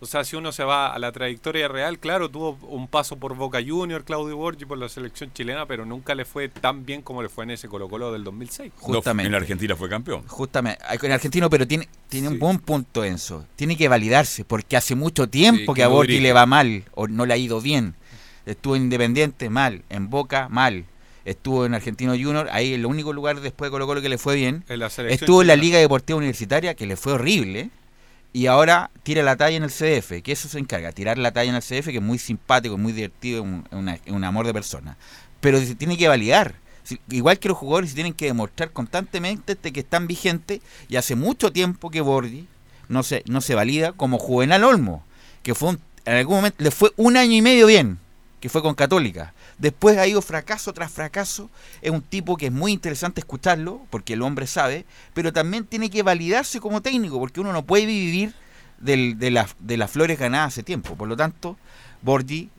O 0.02 0.06
sea, 0.06 0.24
si 0.24 0.38
uno 0.38 0.54
se 0.54 0.64
va 0.64 0.94
a 0.94 0.98
la 0.98 1.12
trayectoria 1.12 1.68
real, 1.68 2.00
claro, 2.00 2.30
tuvo 2.30 2.58
un 2.70 2.88
paso 2.88 3.18
por 3.18 3.36
Boca 3.36 3.60
Junior, 3.62 4.06
Claudio 4.06 4.38
Borgi, 4.38 4.64
por 4.64 4.78
la 4.78 4.88
selección 4.88 5.34
chilena, 5.34 5.66
pero 5.66 5.86
nunca 5.86 6.16
le 6.16 6.24
fue 6.24 6.48
tan 6.48 6.86
bien 6.86 7.02
como 7.02 7.22
le 7.22 7.28
fue 7.28 7.44
en 7.44 7.52
ese 7.52 7.68
Colo 7.68 7.90
Colo 7.90 8.10
del 8.14 8.24
2006. 8.24 8.72
Justamente. 8.78 9.28
en 9.28 9.36
Argentina 9.36 9.76
fue 9.76 9.90
campeón. 9.90 10.24
Justamente, 10.26 10.82
en 11.02 11.12
argentino, 11.12 11.50
pero 11.50 11.68
tiene, 11.68 11.90
tiene 12.08 12.30
un 12.30 12.40
buen 12.40 12.60
punto 12.60 13.04
Enzo. 13.04 13.46
Tiene 13.58 13.76
que 13.76 13.90
validarse, 13.90 14.46
porque 14.46 14.78
hace 14.78 14.96
mucho 14.96 15.28
tiempo 15.28 15.74
Sí, 15.74 15.76
que 15.76 15.84
a 15.84 15.90
Borgi 15.90 16.22
le 16.22 16.32
va 16.32 16.46
mal, 16.46 16.86
o 16.96 17.10
no 17.10 17.26
le 17.26 17.34
ha 17.34 17.38
ido 17.38 17.60
bien. 17.60 17.96
Estuvo 18.50 18.76
en 18.76 18.84
Independiente, 18.84 19.50
mal. 19.50 19.84
En 19.90 20.10
Boca, 20.10 20.48
mal. 20.50 20.86
Estuvo 21.26 21.66
en 21.66 21.74
Argentino 21.74 22.12
Junior, 22.14 22.48
ahí 22.52 22.74
el 22.74 22.86
único 22.86 23.14
lugar 23.14 23.40
después 23.42 23.68
de 23.70 23.72
Colo 23.72 23.86
Colo 23.86 24.02
que 24.02 24.10
le 24.10 24.18
fue 24.18 24.36
bien. 24.36 24.64
En 24.68 24.80
la 24.80 24.88
Estuvo 24.88 25.42
en 25.42 25.48
la. 25.48 25.56
Liga 25.56 25.78
Deportiva 25.80 26.18
Universitaria, 26.18 26.74
que 26.76 26.86
le 26.86 26.96
fue 26.96 27.14
horrible. 27.14 27.70
Y 28.32 28.46
ahora 28.46 28.92
tira 29.04 29.24
la 29.24 29.36
talla 29.36 29.58
en 29.58 29.64
el 29.64 29.72
CDF, 29.72 30.22
que 30.24 30.32
eso 30.32 30.48
se 30.48 30.60
encarga, 30.60 30.92
tirar 30.92 31.18
la 31.18 31.32
talla 31.32 31.50
en 31.50 31.56
el 31.56 31.62
CDF, 31.64 31.88
que 31.88 31.98
es 31.98 32.02
muy 32.02 32.20
simpático, 32.20 32.78
muy 32.78 32.94
divertido, 32.94 33.42
un, 33.44 33.66
una- 33.72 33.98
un 34.08 34.24
amor 34.24 34.46
de 34.46 34.54
persona. 34.54 34.98
Pero 35.42 35.60
se 35.60 35.74
tiene 35.76 35.98
que 35.98 36.08
validar. 36.08 36.56
Igual 37.10 37.38
que 37.40 37.48
los 37.50 37.58
jugadores 37.58 37.90
se 37.92 37.96
tienen 37.96 38.14
que 38.14 38.26
demostrar 38.26 38.72
constantemente 38.72 39.54
este 39.54 39.72
que 39.72 39.80
están 39.82 40.08
vigentes 40.08 40.62
y 40.88 40.96
hace 40.96 41.16
mucho 41.16 41.52
tiempo 41.52 41.90
que 41.92 42.02
Borgi 42.02 42.48
no 42.88 43.04
se, 43.04 43.24
no 43.28 43.42
se 43.42 43.54
valida 43.56 43.92
como 43.94 44.18
Juvenal 44.18 44.64
Olmo, 44.64 45.04
que 45.44 45.54
fue 45.54 45.70
un- 45.70 45.80
en 46.06 46.16
algún 46.16 46.38
momento 46.38 46.64
le 46.64 46.72
fue 46.72 46.92
un 46.98 47.18
año 47.18 47.34
y 47.36 47.42
medio 47.42 47.68
bien, 47.68 48.00
que 48.40 48.50
fue 48.50 48.62
con 48.62 48.74
Católica. 48.76 49.34
Después 49.58 49.98
ha 49.98 50.08
ido 50.08 50.22
fracaso 50.22 50.72
tras 50.74 50.92
fracaso. 50.92 51.50
Es 51.82 51.92
un 51.92 52.02
tipo 52.02 52.38
que 52.38 52.46
es 52.48 52.52
muy 52.52 52.72
interesante 52.72 53.20
escucharlo, 53.22 53.82
porque 53.90 54.14
el 54.14 54.22
hombre 54.22 54.48
sabe, 54.48 54.86
pero 55.14 55.34
también 55.34 55.66
tiene 55.66 55.90
que 55.90 56.04
validarse 56.04 56.60
como 56.60 56.82
técnico, 56.82 57.20
porque 57.20 57.42
uno 57.42 57.52
no 57.54 57.64
puede 57.66 57.86
vivir 57.86 58.34
del- 58.80 59.20
de, 59.20 59.32
las 59.32 59.56
de 59.60 59.76
las 59.78 59.92
flores 59.92 60.18
ganadas 60.18 60.54
hace 60.54 60.64
tiempo. 60.64 60.96
Por 60.96 61.08
lo 61.10 61.18
tanto, 61.18 61.58
Borgi, 62.02 62.50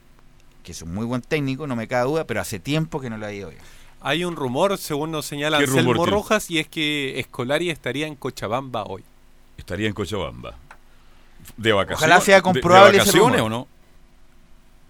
que 0.62 0.72
es 0.72 0.83
un 0.83 0.93
muy 0.93 1.07
buen 1.07 1.22
técnico, 1.22 1.66
no 1.66 1.76
me 1.76 1.89
cabe 1.89 2.11
duda, 2.11 2.24
pero 2.24 2.41
hace 2.43 2.59
tiempo 2.59 3.01
que 3.01 3.09
no 3.09 3.16
lo 3.16 3.24
ha 3.26 3.33
ido 3.33 3.49
bien. 3.49 3.62
Hay 4.03 4.24
un 4.24 4.37
rumor, 4.37 4.76
según 4.78 5.11
nos 5.11 5.24
señala 5.26 5.59
¿Qué 5.59 5.64
Anselmo? 5.64 6.07
Rojas, 6.07 6.51
y 6.51 6.59
es 6.59 6.66
que 6.68 7.18
Escolari 7.20 7.70
estaría 7.70 8.07
en 8.07 8.16
Cochabamba 8.16 8.85
hoy. 8.85 9.03
Estaría 9.57 9.89
en 9.89 9.95
Cochabamba. 9.95 10.57
¿De 11.57 11.72
vacaciones? 11.72 12.03
Ojalá 12.03 12.20
sea 12.20 12.37
¿De- 12.37 12.43
comprobable 12.43 12.93
¿De, 12.93 12.99
ese 12.99 13.07
vacaciones 13.18 13.41
rumor. 13.41 13.53
o 13.53 13.59
no? 13.61 13.80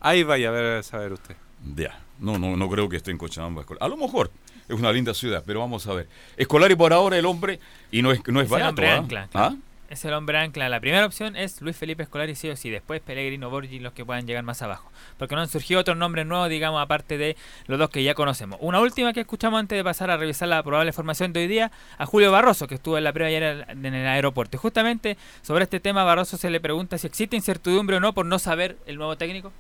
Ahí 0.01 0.23
vaya 0.23 0.49
a 0.49 0.53
ver 0.53 0.79
a 0.79 0.83
saber 0.83 1.13
usted. 1.13 1.37
Ya. 1.77 1.99
No, 2.19 2.39
no, 2.39 2.57
no 2.57 2.69
creo 2.69 2.89
que 2.89 2.97
esté 2.97 3.11
en 3.11 3.19
Cochabamba. 3.19 3.63
Escolar. 3.63 3.83
A 3.83 3.89
lo 3.89 3.97
mejor 3.97 4.31
es 4.69 4.79
una 4.79 4.93
linda 4.93 5.15
ciudad, 5.15 5.43
pero 5.47 5.61
vamos 5.61 5.87
a 5.87 5.95
ver. 5.95 6.09
Escolari 6.37 6.75
por 6.75 6.93
ahora 6.93 7.19
el 7.19 7.27
hombre 7.27 7.61
y 7.91 8.03
no 8.03 8.13
es, 8.13 8.21
no 8.29 8.41
es, 8.41 8.47
el 8.47 8.51
barato. 8.51 8.69
hombre 8.71 8.91
ancla. 8.91 9.23
¿Ah? 9.23 9.29
claro. 9.31 9.57
Es 9.91 10.05
el 10.05 10.13
hombre 10.13 10.39
ancla. 10.39 10.69
La 10.69 10.79
primera 10.79 11.05
opción 11.05 11.35
es 11.35 11.61
Luis 11.61 11.77
Felipe 11.77 12.05
Escolari, 12.05 12.37
sí 12.37 12.49
o 12.49 12.55
sí. 12.55 12.71
Después 12.71 13.01
Pellegrino 13.01 13.51
Borgi, 13.51 13.81
los 13.81 13.93
que 13.93 14.05
puedan 14.05 14.25
llegar 14.25 14.45
más 14.45 14.63
abajo. 14.63 14.89
Porque 15.19 15.35
no 15.35 15.41
han 15.41 15.49
surgido 15.49 15.81
otros 15.81 15.97
nombres 15.97 16.27
nuevos, 16.27 16.49
digamos, 16.49 16.81
aparte 16.81 17.19
de 17.19 17.37
los 17.67 17.77
dos 17.77 17.91
que 17.91 18.05
ya 18.05 18.15
conocemos. 18.15 18.57
Una 18.63 18.81
última 18.81 19.13
que 19.13 19.23
escuchamos 19.23 19.59
antes 19.59 19.77
de 19.77 19.83
pasar 19.83 20.13
a 20.13 20.17
revisar 20.17 20.47
la 20.47 20.63
probable 20.63 20.93
formación 20.93 21.33
de 21.33 21.41
hoy 21.41 21.49
día, 21.49 21.73
a 21.99 22.07
Julio 22.07 22.31
Barroso, 22.31 22.69
que 22.69 22.77
estuvo 22.77 22.99
en 22.99 23.03
la 23.03 23.13
prueba 23.13 23.31
ayer 23.31 23.67
en 23.69 23.85
el 23.85 24.07
aeropuerto. 24.07 24.57
Y 24.57 24.61
justamente 24.61 25.19
sobre 25.43 25.65
este 25.65 25.81
tema, 25.81 26.05
Barroso 26.05 26.37
se 26.37 26.51
le 26.51 26.61
pregunta 26.61 26.97
si 26.97 27.09
existe 27.09 27.35
incertidumbre 27.35 27.97
o 27.97 28.01
no 28.01 28.13
por 28.13 28.27
no 28.27 28.39
saber 28.39 28.77
el 28.87 28.95
nuevo 28.95 29.17
técnico. 29.17 29.53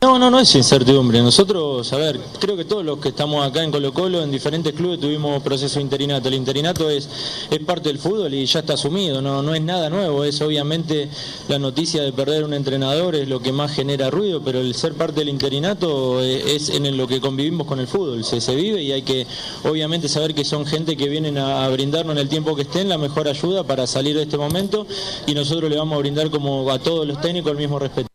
No, 0.00 0.16
no, 0.16 0.30
no 0.30 0.38
es 0.38 0.54
incertidumbre. 0.54 1.20
Nosotros, 1.20 1.92
a 1.92 1.96
ver, 1.96 2.20
creo 2.38 2.56
que 2.56 2.64
todos 2.64 2.84
los 2.84 3.00
que 3.00 3.08
estamos 3.08 3.44
acá 3.44 3.64
en 3.64 3.72
Colo 3.72 3.92
Colo, 3.92 4.22
en 4.22 4.30
diferentes 4.30 4.72
clubes, 4.72 5.00
tuvimos 5.00 5.42
proceso 5.42 5.80
de 5.80 5.82
interinato. 5.82 6.28
El 6.28 6.34
interinato 6.34 6.88
es, 6.88 7.08
es 7.50 7.58
parte 7.64 7.88
del 7.88 7.98
fútbol 7.98 8.32
y 8.32 8.46
ya 8.46 8.60
está 8.60 8.74
asumido, 8.74 9.20
no, 9.20 9.42
no 9.42 9.56
es 9.56 9.60
nada 9.60 9.90
nuevo. 9.90 10.22
Es 10.22 10.40
obviamente 10.40 11.08
la 11.48 11.58
noticia 11.58 12.00
de 12.00 12.12
perder 12.12 12.44
un 12.44 12.54
entrenador 12.54 13.16
es 13.16 13.28
lo 13.28 13.40
que 13.40 13.50
más 13.50 13.72
genera 13.72 14.08
ruido, 14.08 14.40
pero 14.40 14.60
el 14.60 14.72
ser 14.76 14.94
parte 14.94 15.18
del 15.18 15.30
interinato 15.30 16.22
es, 16.22 16.68
en 16.70 16.96
lo 16.96 17.08
que 17.08 17.20
convivimos 17.20 17.66
con 17.66 17.80
el 17.80 17.88
fútbol. 17.88 18.22
Se, 18.22 18.40
se 18.40 18.54
vive 18.54 18.80
y 18.80 18.92
hay 18.92 19.02
que 19.02 19.26
obviamente 19.64 20.08
saber 20.08 20.32
que 20.32 20.44
son 20.44 20.64
gente 20.64 20.96
que 20.96 21.08
vienen 21.08 21.38
a, 21.38 21.64
a 21.64 21.68
brindarnos 21.70 22.12
en 22.12 22.18
el 22.18 22.28
tiempo 22.28 22.54
que 22.54 22.62
estén 22.62 22.88
la 22.88 22.98
mejor 22.98 23.26
ayuda 23.26 23.64
para 23.64 23.84
salir 23.88 24.14
de 24.14 24.22
este 24.22 24.38
momento 24.38 24.86
y 25.26 25.34
nosotros 25.34 25.68
le 25.68 25.76
vamos 25.76 25.96
a 25.96 25.98
brindar 25.98 26.30
como 26.30 26.70
a 26.70 26.78
todos 26.78 27.04
los 27.04 27.20
técnicos 27.20 27.50
el 27.50 27.58
mismo 27.58 27.80
respeto. 27.80 28.07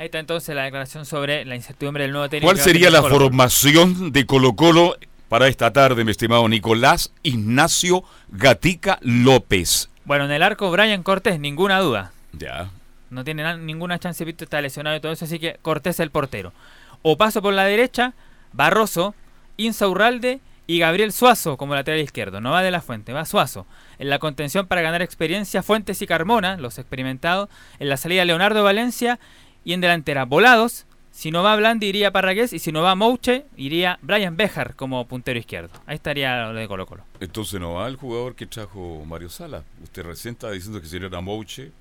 Ahí 0.00 0.06
está 0.06 0.18
entonces 0.18 0.54
la 0.56 0.62
declaración 0.62 1.04
sobre 1.04 1.44
la 1.44 1.54
incertidumbre 1.56 2.04
del 2.04 2.12
nuevo 2.12 2.26
técnico. 2.30 2.50
¿Cuál 2.50 2.58
sería 2.58 2.88
la 2.88 3.02
formación 3.02 4.12
de 4.12 4.24
Colo 4.24 4.54
Colo 4.56 4.96
para 5.28 5.46
esta 5.46 5.74
tarde, 5.74 6.04
mi 6.06 6.10
estimado 6.10 6.48
Nicolás 6.48 7.12
Ignacio 7.22 8.02
Gatica 8.30 8.98
López? 9.02 9.90
Bueno, 10.06 10.24
en 10.24 10.30
el 10.30 10.42
arco 10.42 10.70
Brian 10.70 11.02
Cortés, 11.02 11.38
ninguna 11.38 11.80
duda. 11.80 12.12
Ya. 12.32 12.70
No 13.10 13.24
tiene 13.24 13.42
na- 13.42 13.58
ninguna 13.58 13.98
chance, 13.98 14.24
Pito 14.24 14.44
está 14.44 14.62
lesionado 14.62 14.96
y 14.96 15.00
todo 15.00 15.12
eso, 15.12 15.26
así 15.26 15.38
que 15.38 15.58
Cortés 15.60 15.96
es 15.96 16.00
el 16.00 16.10
portero. 16.10 16.54
O 17.02 17.18
paso 17.18 17.42
por 17.42 17.52
la 17.52 17.64
derecha, 17.66 18.14
Barroso, 18.54 19.14
Insaurralde 19.58 20.40
y 20.66 20.78
Gabriel 20.78 21.12
Suazo 21.12 21.58
como 21.58 21.74
lateral 21.74 22.00
izquierdo. 22.00 22.40
No 22.40 22.52
va 22.52 22.62
de 22.62 22.70
la 22.70 22.80
fuente, 22.80 23.12
va 23.12 23.26
Suazo. 23.26 23.66
En 23.98 24.08
la 24.08 24.18
contención 24.18 24.66
para 24.66 24.80
ganar 24.80 25.02
experiencia, 25.02 25.62
Fuentes 25.62 26.00
y 26.00 26.06
Carmona, 26.06 26.56
los 26.56 26.78
experimentados. 26.78 27.50
En 27.78 27.90
la 27.90 27.98
salida, 27.98 28.24
Leonardo 28.24 28.64
Valencia. 28.64 29.18
Y 29.64 29.72
en 29.72 29.80
delantera, 29.80 30.24
Volados. 30.24 30.86
Si 31.10 31.30
no 31.30 31.42
va 31.42 31.56
Blandi, 31.56 31.86
iría 31.86 32.12
Parragués. 32.12 32.52
Y 32.52 32.58
si 32.58 32.72
no 32.72 32.82
va 32.82 32.94
Mouche, 32.94 33.44
iría 33.56 33.98
Brian 34.00 34.36
Bejar 34.36 34.74
como 34.76 35.06
puntero 35.06 35.38
izquierdo. 35.38 35.70
Ahí 35.86 35.96
estaría 35.96 36.46
lo 36.46 36.58
de 36.58 36.68
Colo 36.68 36.86
Colo. 36.86 37.02
Entonces 37.20 37.60
no 37.60 37.74
va 37.74 37.88
el 37.88 37.96
jugador 37.96 38.34
que 38.34 38.46
trajo 38.46 39.04
Mario 39.04 39.28
Sala. 39.28 39.64
Usted 39.82 40.02
recién 40.02 40.34
estaba 40.34 40.52
diciendo 40.52 40.80
que 40.80 40.86
sería 40.86 41.20
Mouche. 41.20 41.72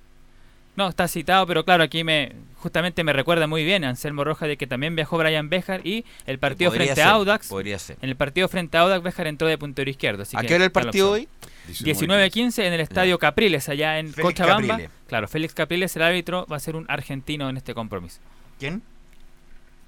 No, 0.80 0.88
está 0.88 1.10
citado, 1.10 1.46
pero 1.46 1.66
claro, 1.66 1.84
aquí 1.84 2.06
me 2.06 2.32
justamente 2.56 3.04
me 3.04 3.12
recuerda 3.12 3.48
muy 3.48 3.66
bien 3.66 3.84
a 3.84 3.90
Anselmo 3.90 4.24
Rojas 4.24 4.48
de 4.48 4.56
que 4.56 4.66
también 4.66 4.96
viajó 4.96 5.18
Brian 5.18 5.50
Bejar 5.50 5.86
y 5.86 6.06
el 6.26 6.40
partido 6.40 6.72
Podría 6.72 6.86
frente 6.88 7.02
ser, 7.02 7.10
a 7.10 7.16
Audax. 7.16 7.48
podría 7.50 7.78
ser. 7.80 7.98
En 8.02 8.08
el 8.10 8.16
partido 8.16 8.48
frente 8.48 8.78
a 8.78 8.82
Audax, 8.82 9.04
Bejar 9.04 9.28
entró 9.28 9.50
de 9.50 9.58
puntero 9.58 9.90
izquierdo. 9.92 10.24
así 10.24 10.38
¿A 10.38 10.40
que 10.40 10.48
qué 10.48 10.56
hora 10.56 10.64
el 10.64 10.72
partido 10.72 11.12
hoy? 11.12 11.28
19-15 11.68 12.64
en 12.64 12.72
el 12.72 12.80
estadio 12.80 13.20
Capriles, 13.20 13.68
allá 13.68 14.00
en 14.00 14.14
Félix 14.14 14.24
Cochabamba. 14.40 14.68
Capriles. 14.68 14.92
Claro, 15.08 15.28
Félix 15.28 15.54
Capriles, 15.54 15.94
el 15.98 16.02
árbitro, 16.02 16.46
va 16.50 16.56
a 16.56 16.60
ser 16.62 16.78
un 16.78 16.86
argentino 16.88 17.50
en 17.50 17.58
este 17.58 17.74
compromiso. 17.74 18.20
¿Quién? 18.58 18.82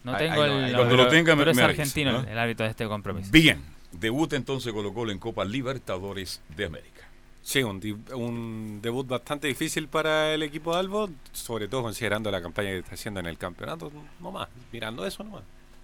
No 0.04 0.18
tengo 0.18 0.44
el. 0.44 0.52
no, 0.74 0.78
Cuando 0.78 0.90
pero- 0.90 1.04
lo 1.06 1.08
tenga, 1.08 1.36
me- 1.36 1.40
pero 1.42 1.52
es 1.52 1.58
me 1.58 1.64
avisa, 1.64 1.82
argentino 1.84 2.12
¿no? 2.12 2.28
el 2.30 2.38
árbitro 2.38 2.66
de 2.66 2.72
este 2.72 2.86
compromiso. 2.86 3.32
Bien. 3.32 3.62
Debuta 3.94 4.36
entonces 4.36 4.74
Colo 4.74 4.94
Colo 4.94 5.14
en 5.14 5.20
Copa 5.20 5.46
Libertadores 5.46 6.42
de 6.56 6.66
América. 6.66 7.01
Sí, 7.44 7.64
un, 7.64 8.80
debut 8.82 9.08
bastante 9.08 9.48
difícil 9.48 9.88
para 9.88 10.34
el 10.34 10.44
equipo 10.44 10.74
de 10.74 10.80
Albo, 10.80 11.10
sobre 11.32 11.68
todo 11.68 11.82
considerando 11.82 12.30
la 12.30 12.42
campaña 12.42 12.70
que 12.70 12.78
está 12.80 12.94
haciendo 12.94 13.20
en 13.20 13.26
el 13.26 13.38
campeonato, 13.38 13.92
nomás, 14.20 14.48
mirando 14.72 15.06
eso 15.06 15.24
nomás. 15.24 15.44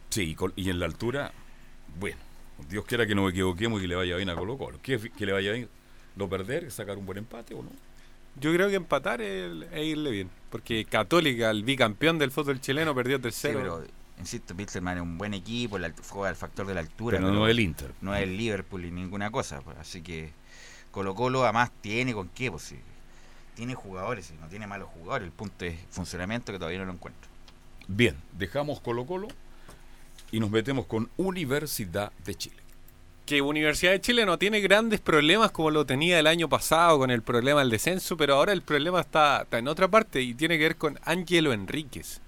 Sí, 0.09 0.21
y 0.31 0.35
col- 0.35 0.53
y 0.55 0.69
en 0.69 0.79
la 0.79 0.85
altura, 0.85 1.31
bueno, 1.99 2.17
Dios 2.69 2.85
quiera 2.85 3.07
que 3.07 3.15
no 3.15 3.23
me 3.23 3.31
equivoquemos 3.31 3.79
y 3.79 3.83
que 3.83 3.87
le 3.87 3.95
vaya 3.95 4.15
bien 4.17 4.29
a 4.29 4.35
Colo 4.35 4.57
Colo. 4.57 4.79
¿Qué, 4.83 4.99
que 4.99 5.25
le 5.25 5.33
vaya 5.33 5.51
bien? 5.51 5.67
¿No 6.15 6.29
perder? 6.29 6.71
¿Sacar 6.71 6.97
un 6.97 7.05
buen 7.05 7.17
empate 7.17 7.53
o 7.55 7.63
no? 7.63 7.69
Yo 8.39 8.53
creo 8.53 8.69
que 8.69 8.75
empatar 8.75 9.19
es, 9.21 9.51
es 9.71 9.83
irle 9.85 10.11
bien, 10.11 10.29
porque 10.51 10.85
Católica, 10.85 11.49
el 11.49 11.63
bicampeón 11.63 12.19
del 12.19 12.29
fútbol 12.29 12.61
chileno, 12.61 12.93
perdió 12.93 13.17
Sí, 13.17 13.23
tercero. 13.23 13.59
pero 13.59 13.83
insisto, 14.19 14.55
Pilserman 14.55 14.97
es 14.97 15.01
un 15.03 15.17
buen 15.17 15.33
equipo, 15.33 15.79
alt- 15.79 15.99
juega 16.07 16.29
el 16.29 16.35
factor 16.35 16.67
de 16.67 16.75
la 16.75 16.81
altura. 16.81 17.17
Pero 17.17 17.31
no 17.31 17.47
es 17.47 17.51
el 17.51 17.59
Inter. 17.61 17.91
No 18.01 18.13
es 18.15 18.21
el 18.21 18.37
Liverpool 18.37 18.85
y 18.85 18.91
ninguna 18.91 19.31
cosa. 19.31 19.61
pues, 19.61 19.75
así 19.79 20.01
que 20.03 20.31
Colo 20.97 21.13
Colo 21.13 21.43
además 21.43 21.69
tiene 21.81 22.11
con 22.11 22.27
qué, 22.29 22.49
pues 22.49 22.63
sí. 22.63 22.75
Tiene 23.55 23.75
jugadores, 23.75 24.31
y 24.31 24.41
no 24.41 24.47
tiene 24.47 24.65
malos 24.65 24.89
jugadores. 24.95 25.27
El 25.27 25.31
punto 25.31 25.63
es 25.63 25.75
funcionamiento 25.91 26.51
que 26.51 26.57
todavía 26.57 26.79
no 26.79 26.85
lo 26.85 26.93
encuentro. 26.93 27.29
Bien, 27.87 28.15
dejamos 28.31 28.81
Colo 28.81 29.05
Colo 29.05 29.27
y 30.31 30.39
nos 30.39 30.49
metemos 30.49 30.87
con 30.87 31.07
Universidad 31.17 32.11
de 32.25 32.33
Chile. 32.33 32.57
que 33.27 33.43
Universidad 33.43 33.91
de 33.91 34.01
Chile 34.01 34.25
no 34.25 34.39
tiene 34.39 34.59
grandes 34.59 34.99
problemas 34.99 35.51
como 35.51 35.69
lo 35.69 35.85
tenía 35.85 36.17
el 36.17 36.25
año 36.25 36.49
pasado 36.49 36.97
con 36.97 37.11
el 37.11 37.21
problema 37.21 37.59
del 37.59 37.69
descenso, 37.69 38.17
pero 38.17 38.33
ahora 38.33 38.51
el 38.51 38.63
problema 38.63 39.01
está, 39.01 39.43
está 39.43 39.59
en 39.59 39.67
otra 39.67 39.87
parte 39.89 40.21
y 40.23 40.33
tiene 40.33 40.57
que 40.57 40.63
ver 40.63 40.77
con 40.77 40.97
Ángelo 41.03 41.53
Enríquez. 41.53 42.21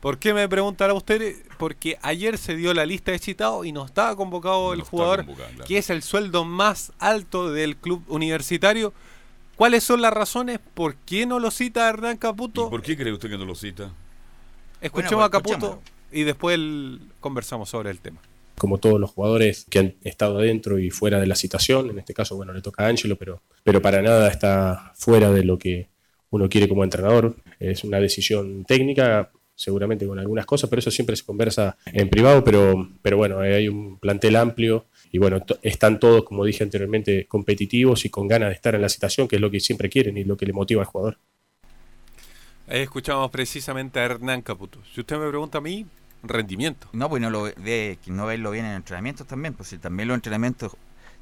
¿Por 0.00 0.18
qué 0.18 0.32
me 0.32 0.48
preguntará 0.48 0.94
usted? 0.94 1.36
Porque 1.58 1.98
ayer 2.00 2.38
se 2.38 2.56
dio 2.56 2.72
la 2.72 2.86
lista 2.86 3.12
de 3.12 3.18
citados 3.18 3.66
y 3.66 3.72
no 3.72 3.84
estaba 3.84 4.16
convocado 4.16 4.72
el 4.72 4.80
jugador, 4.82 5.26
convocado, 5.26 5.48
claro. 5.50 5.64
que 5.66 5.76
es 5.78 5.90
el 5.90 6.02
sueldo 6.02 6.44
más 6.44 6.92
alto 6.98 7.52
del 7.52 7.76
club 7.76 8.02
universitario. 8.08 8.94
¿Cuáles 9.56 9.84
son 9.84 10.00
las 10.00 10.12
razones? 10.14 10.58
¿Por 10.72 10.94
qué 10.96 11.26
no 11.26 11.38
lo 11.38 11.50
cita 11.50 11.86
Hernán 11.86 12.16
Caputo? 12.16 12.70
¿Por 12.70 12.80
qué 12.80 12.96
cree 12.96 13.12
usted 13.12 13.28
que 13.28 13.36
no 13.36 13.44
lo 13.44 13.54
cita? 13.54 13.92
Escuchemos 14.80 15.16
Bueno, 15.16 15.24
a 15.26 15.30
Caputo 15.30 15.82
y 16.10 16.22
después 16.24 16.54
el- 16.54 17.00
conversamos 17.20 17.68
sobre 17.68 17.90
el 17.90 18.00
tema. 18.00 18.20
como 18.56 18.76
todos 18.78 18.98
los 19.00 19.10
jugadores 19.10 19.66
que 19.70 19.78
han 19.78 19.94
estado 20.04 20.38
adentro 20.38 20.78
y 20.78 20.90
fuera 20.90 21.18
de 21.18 21.26
la 21.26 21.34
situación. 21.34 21.88
En 21.90 21.98
este 21.98 22.12
caso, 22.14 22.36
bueno, 22.36 22.52
le 22.52 22.60
toca 22.62 22.84
a 22.84 22.88
Angelo, 22.88 23.16
pero, 23.16 23.40
pero 23.64 23.80
para 23.80 24.02
nada 24.02 24.28
está 24.30 24.92
fuera 24.96 25.30
de 25.30 25.44
lo 25.44 25.58
que 25.58 25.88
uno 26.30 26.46
quiere 26.50 26.68
como 26.68 26.84
entrenador. 26.84 27.36
Es 27.58 27.84
una 27.84 27.98
decisión 28.00 28.64
técnica, 28.66 29.30
seguramente 29.60 30.06
con 30.06 30.18
algunas 30.18 30.46
cosas, 30.46 30.70
pero 30.70 30.80
eso 30.80 30.90
siempre 30.90 31.14
se 31.16 31.24
conversa 31.24 31.76
en 31.84 32.08
privado, 32.08 32.42
pero, 32.42 32.88
pero 33.02 33.18
bueno, 33.18 33.40
hay 33.40 33.68
un 33.68 33.98
plantel 33.98 34.36
amplio 34.36 34.86
y 35.12 35.18
bueno, 35.18 35.38
están 35.60 36.00
todos, 36.00 36.24
como 36.24 36.46
dije 36.46 36.64
anteriormente, 36.64 37.26
competitivos 37.26 38.06
y 38.06 38.08
con 38.08 38.26
ganas 38.26 38.48
de 38.48 38.54
estar 38.54 38.74
en 38.74 38.80
la 38.80 38.88
situación, 38.88 39.28
que 39.28 39.36
es 39.36 39.42
lo 39.42 39.50
que 39.50 39.60
siempre 39.60 39.90
quieren 39.90 40.16
y 40.16 40.24
lo 40.24 40.38
que 40.38 40.46
le 40.46 40.54
motiva 40.54 40.80
al 40.80 40.86
jugador. 40.86 41.18
Ahí 42.68 42.80
escuchamos 42.80 43.30
precisamente 43.30 44.00
a 44.00 44.04
Hernán 44.04 44.40
Caputo. 44.40 44.80
Si 44.94 45.00
usted 45.00 45.18
me 45.18 45.28
pregunta 45.28 45.58
a 45.58 45.60
mí, 45.60 45.84
rendimiento. 46.22 46.88
No, 46.92 47.10
pues 47.10 47.20
no 47.20 47.28
lo 47.28 47.42
ve, 47.42 47.98
que 48.02 48.10
no 48.10 48.24
verlo 48.24 48.52
bien 48.52 48.64
en 48.64 48.72
entrenamientos 48.72 49.26
también, 49.26 49.52
pues 49.52 49.68
si 49.68 49.76
también 49.78 50.08
los 50.08 50.14
entrenamientos 50.14 50.72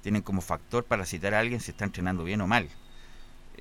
tienen 0.01 0.23
como 0.23 0.43
factor 0.43 0.85
para 0.85 1.05
citar 1.05 1.35
a 1.35 1.41
alguien 1.41 1.61
si 1.61 1.73
está 1.73 1.85
entrenando 1.85 2.23
bien 2.23 2.41
o 2.41 2.47
mal. 2.47 2.69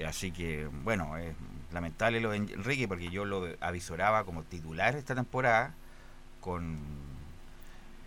Así 0.06 0.32
que, 0.32 0.68
bueno, 0.84 1.18
es 1.18 1.34
lamentable 1.72 2.20
lo 2.22 2.32
de 2.32 2.38
Enrique 2.38 2.88
porque 2.88 3.10
yo 3.10 3.26
lo 3.26 3.48
avisoraba 3.60 4.24
como 4.24 4.44
titular 4.44 4.96
esta 4.96 5.16
temporada 5.16 5.74
con 6.42 6.78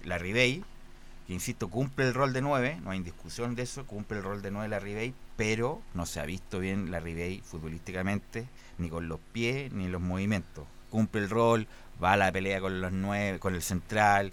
la 0.05 0.19
Ribey, 0.19 0.65
que 1.27 1.33
insisto, 1.35 1.69
cumple 1.69 2.07
el 2.07 2.15
rol 2.15 2.33
de 2.33 2.41
9, 2.41 2.79
no 2.83 2.91
hay 2.91 3.01
discusión 3.01 3.55
de 3.55 3.63
eso, 3.63 3.87
cumple 3.87 4.19
el 4.19 4.25
rol 4.25 4.43
de 4.43 4.51
9 4.51 4.69
la 4.69 4.79
Ribey, 4.79 5.15
pero 5.37 5.83
no 5.95 6.07
se 6.07 6.21
ha 6.21 6.25
visto 6.25 6.59
bien 6.59 6.91
la 6.91 7.01
Ribey 7.01 7.41
futbolísticamente, 7.41 8.49
ni 8.79 8.89
con 8.89 9.09
los 9.09 9.21
pies, 9.33 9.73
ni 9.73 9.89
los 9.89 10.01
movimientos. 10.01 10.67
Cumple 10.91 11.23
el 11.23 11.31
rol, 11.31 11.67
va 12.03 12.13
a 12.15 12.17
la 12.17 12.33
pelea 12.33 12.61
con 12.61 12.81
los 12.81 12.93
9, 12.93 13.39
con 13.39 13.55
el 13.55 13.63
central, 13.63 14.33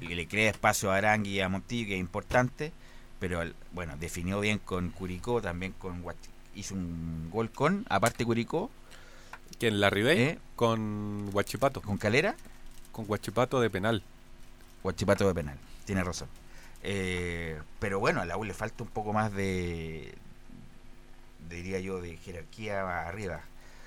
le 0.00 0.28
crea 0.28 0.50
espacio 0.50 0.92
a 0.92 0.96
Arangui 0.96 1.30
y 1.30 1.40
a 1.40 1.48
Montillo, 1.48 1.86
que 1.88 1.94
es 1.94 2.00
importante, 2.00 2.72
pero 3.18 3.42
bueno, 3.72 3.96
definió 3.96 4.40
bien 4.40 4.58
con 4.58 4.90
Curicó, 4.90 5.40
también 5.40 5.72
con 5.72 6.02
Guach- 6.04 6.35
hizo 6.56 6.74
un 6.74 7.30
gol 7.30 7.50
con, 7.50 7.86
aparte 7.88 8.24
Curicó. 8.24 8.70
Que 9.60 9.68
en 9.68 9.80
la 9.80 9.88
Ribey, 9.88 10.20
¿Eh? 10.20 10.38
con 10.56 11.30
Guachipato. 11.30 11.80
¿Con 11.80 11.96
Calera? 11.96 12.34
Con 12.92 13.06
Guachipato 13.06 13.60
de 13.60 13.70
penal. 13.70 14.02
Guachipato 14.82 15.26
de 15.26 15.34
penal, 15.34 15.58
tiene 15.84 16.04
razón. 16.04 16.28
Eh, 16.82 17.58
pero 17.78 17.98
bueno, 17.98 18.20
a 18.20 18.26
la 18.26 18.36
U 18.36 18.44
le 18.44 18.54
falta 18.54 18.84
un 18.84 18.90
poco 18.90 19.12
más 19.12 19.32
de, 19.32 20.14
diría 21.48 21.80
yo, 21.80 22.00
de 22.00 22.16
jerarquía 22.16 23.06
arriba. 23.08 23.40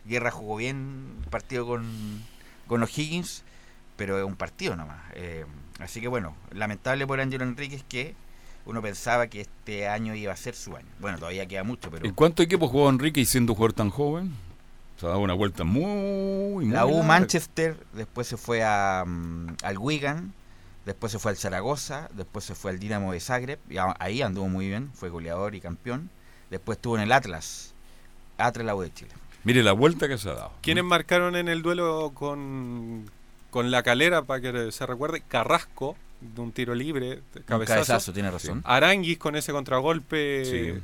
Guerra 0.05 0.31
jugó 0.31 0.55
bien 0.55 1.23
partido 1.29 1.67
con, 1.67 2.23
con 2.67 2.81
O'Higgins, 2.83 3.43
pero 3.95 4.17
es 4.17 4.25
un 4.25 4.35
partido 4.35 4.75
nomás. 4.75 4.99
Eh, 5.13 5.45
así 5.79 6.01
que 6.01 6.07
bueno, 6.07 6.35
lamentable 6.51 7.05
por 7.05 7.19
Ángelo 7.19 7.43
Enríquez 7.43 7.83
que 7.87 8.15
uno 8.69 8.81
pensaba 8.81 9.27
que 9.27 9.41
este 9.41 9.87
año 9.87 10.13
iba 10.15 10.31
a 10.31 10.37
ser 10.37 10.55
su 10.55 10.75
año. 10.75 10.87
Bueno, 10.99 11.17
todavía 11.17 11.45
queda 11.47 11.63
mucho, 11.63 11.89
pero 11.91 12.05
¿En 12.05 12.13
cuántos 12.13 12.45
equipos 12.45 12.69
jugó 12.69 12.89
Enrique 12.89 13.19
y 13.21 13.25
siendo 13.25 13.53
jugador 13.55 13.73
tan 13.73 13.89
joven? 13.89 14.31
Se 14.99 15.05
ha 15.05 15.09
dado 15.09 15.21
una 15.21 15.33
vuelta 15.33 15.63
muy, 15.63 15.83
muy 16.63 16.65
La 16.67 16.85
U 16.85 16.89
larga. 16.91 17.07
Manchester, 17.07 17.77
después 17.93 18.27
se 18.27 18.37
fue 18.37 18.63
a, 18.63 19.03
mm, 19.07 19.55
al 19.63 19.77
Wigan, 19.77 20.33
después 20.85 21.11
se 21.11 21.19
fue 21.19 21.31
al 21.31 21.37
Zaragoza, 21.37 22.09
después 22.13 22.45
se 22.45 22.53
fue 22.53 22.71
al 22.71 22.79
Dinamo 22.79 23.11
de 23.13 23.19
Zagreb, 23.19 23.59
y 23.69 23.77
a- 23.77 23.95
ahí 23.99 24.21
anduvo 24.21 24.47
muy 24.49 24.67
bien, 24.67 24.91
fue 24.93 25.09
goleador 25.09 25.55
y 25.55 25.61
campeón. 25.61 26.09
Después 26.51 26.77
estuvo 26.77 26.95
en 26.97 27.03
el 27.03 27.11
Atlas, 27.11 27.73
Atlas 28.37 28.65
la 28.65 28.75
U 28.75 28.81
de 28.81 28.93
Chile. 28.93 29.11
Mire 29.45 29.63
la 29.63 29.71
vuelta 29.71 30.07
que 30.09 30.17
se 30.17 30.29
ha 30.29 30.33
dado. 30.33 30.51
¿Quiénes 30.61 30.83
marcaron 30.83 31.35
en 31.37 31.47
el 31.47 31.61
duelo 31.61 32.11
con, 32.13 33.09
con 33.51 33.71
la 33.71 33.83
calera, 33.83 34.23
para 34.23 34.41
que 34.41 34.71
se 34.73 34.85
recuerde? 34.85 35.21
Carrasco, 35.27 35.95
de 36.21 36.41
un 36.41 36.51
tiro 36.51 36.75
libre, 36.75 37.21
de 37.33 37.41
cabezazo. 37.45 37.75
cabezazo, 37.75 38.13
tiene 38.13 38.29
razón. 38.31 38.61
Aranguis 38.65 39.17
con 39.17 39.35
ese 39.35 39.51
contragolpe 39.51 40.43
Sí. 40.45 40.81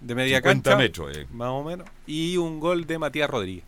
de 0.00 0.14
media 0.14 0.38
50 0.38 0.70
cancha. 0.70 0.76
metros, 0.82 1.16
eh. 1.16 1.26
Más 1.32 1.48
o 1.48 1.64
menos. 1.64 1.88
Y 2.06 2.36
un 2.36 2.60
gol 2.60 2.86
de 2.86 2.98
Matías 2.98 3.28
Rodríguez. 3.30 3.64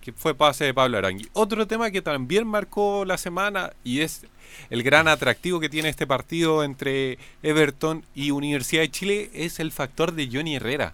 Que 0.00 0.12
fue 0.12 0.34
pase 0.34 0.64
de 0.64 0.74
Pablo 0.74 0.98
Arangui. 0.98 1.28
Otro 1.32 1.66
tema 1.66 1.90
que 1.90 2.02
también 2.02 2.46
marcó 2.46 3.04
la 3.06 3.16
semana 3.16 3.72
y 3.84 4.00
es 4.00 4.26
el 4.68 4.82
gran 4.82 5.08
atractivo 5.08 5.60
que 5.60 5.70
tiene 5.70 5.88
este 5.88 6.06
partido 6.06 6.62
entre 6.62 7.18
Everton 7.42 8.04
y 8.14 8.30
Universidad 8.30 8.82
de 8.82 8.90
Chile 8.90 9.30
es 9.32 9.60
el 9.60 9.72
factor 9.72 10.12
de 10.12 10.28
Johnny 10.30 10.56
Herrera. 10.56 10.92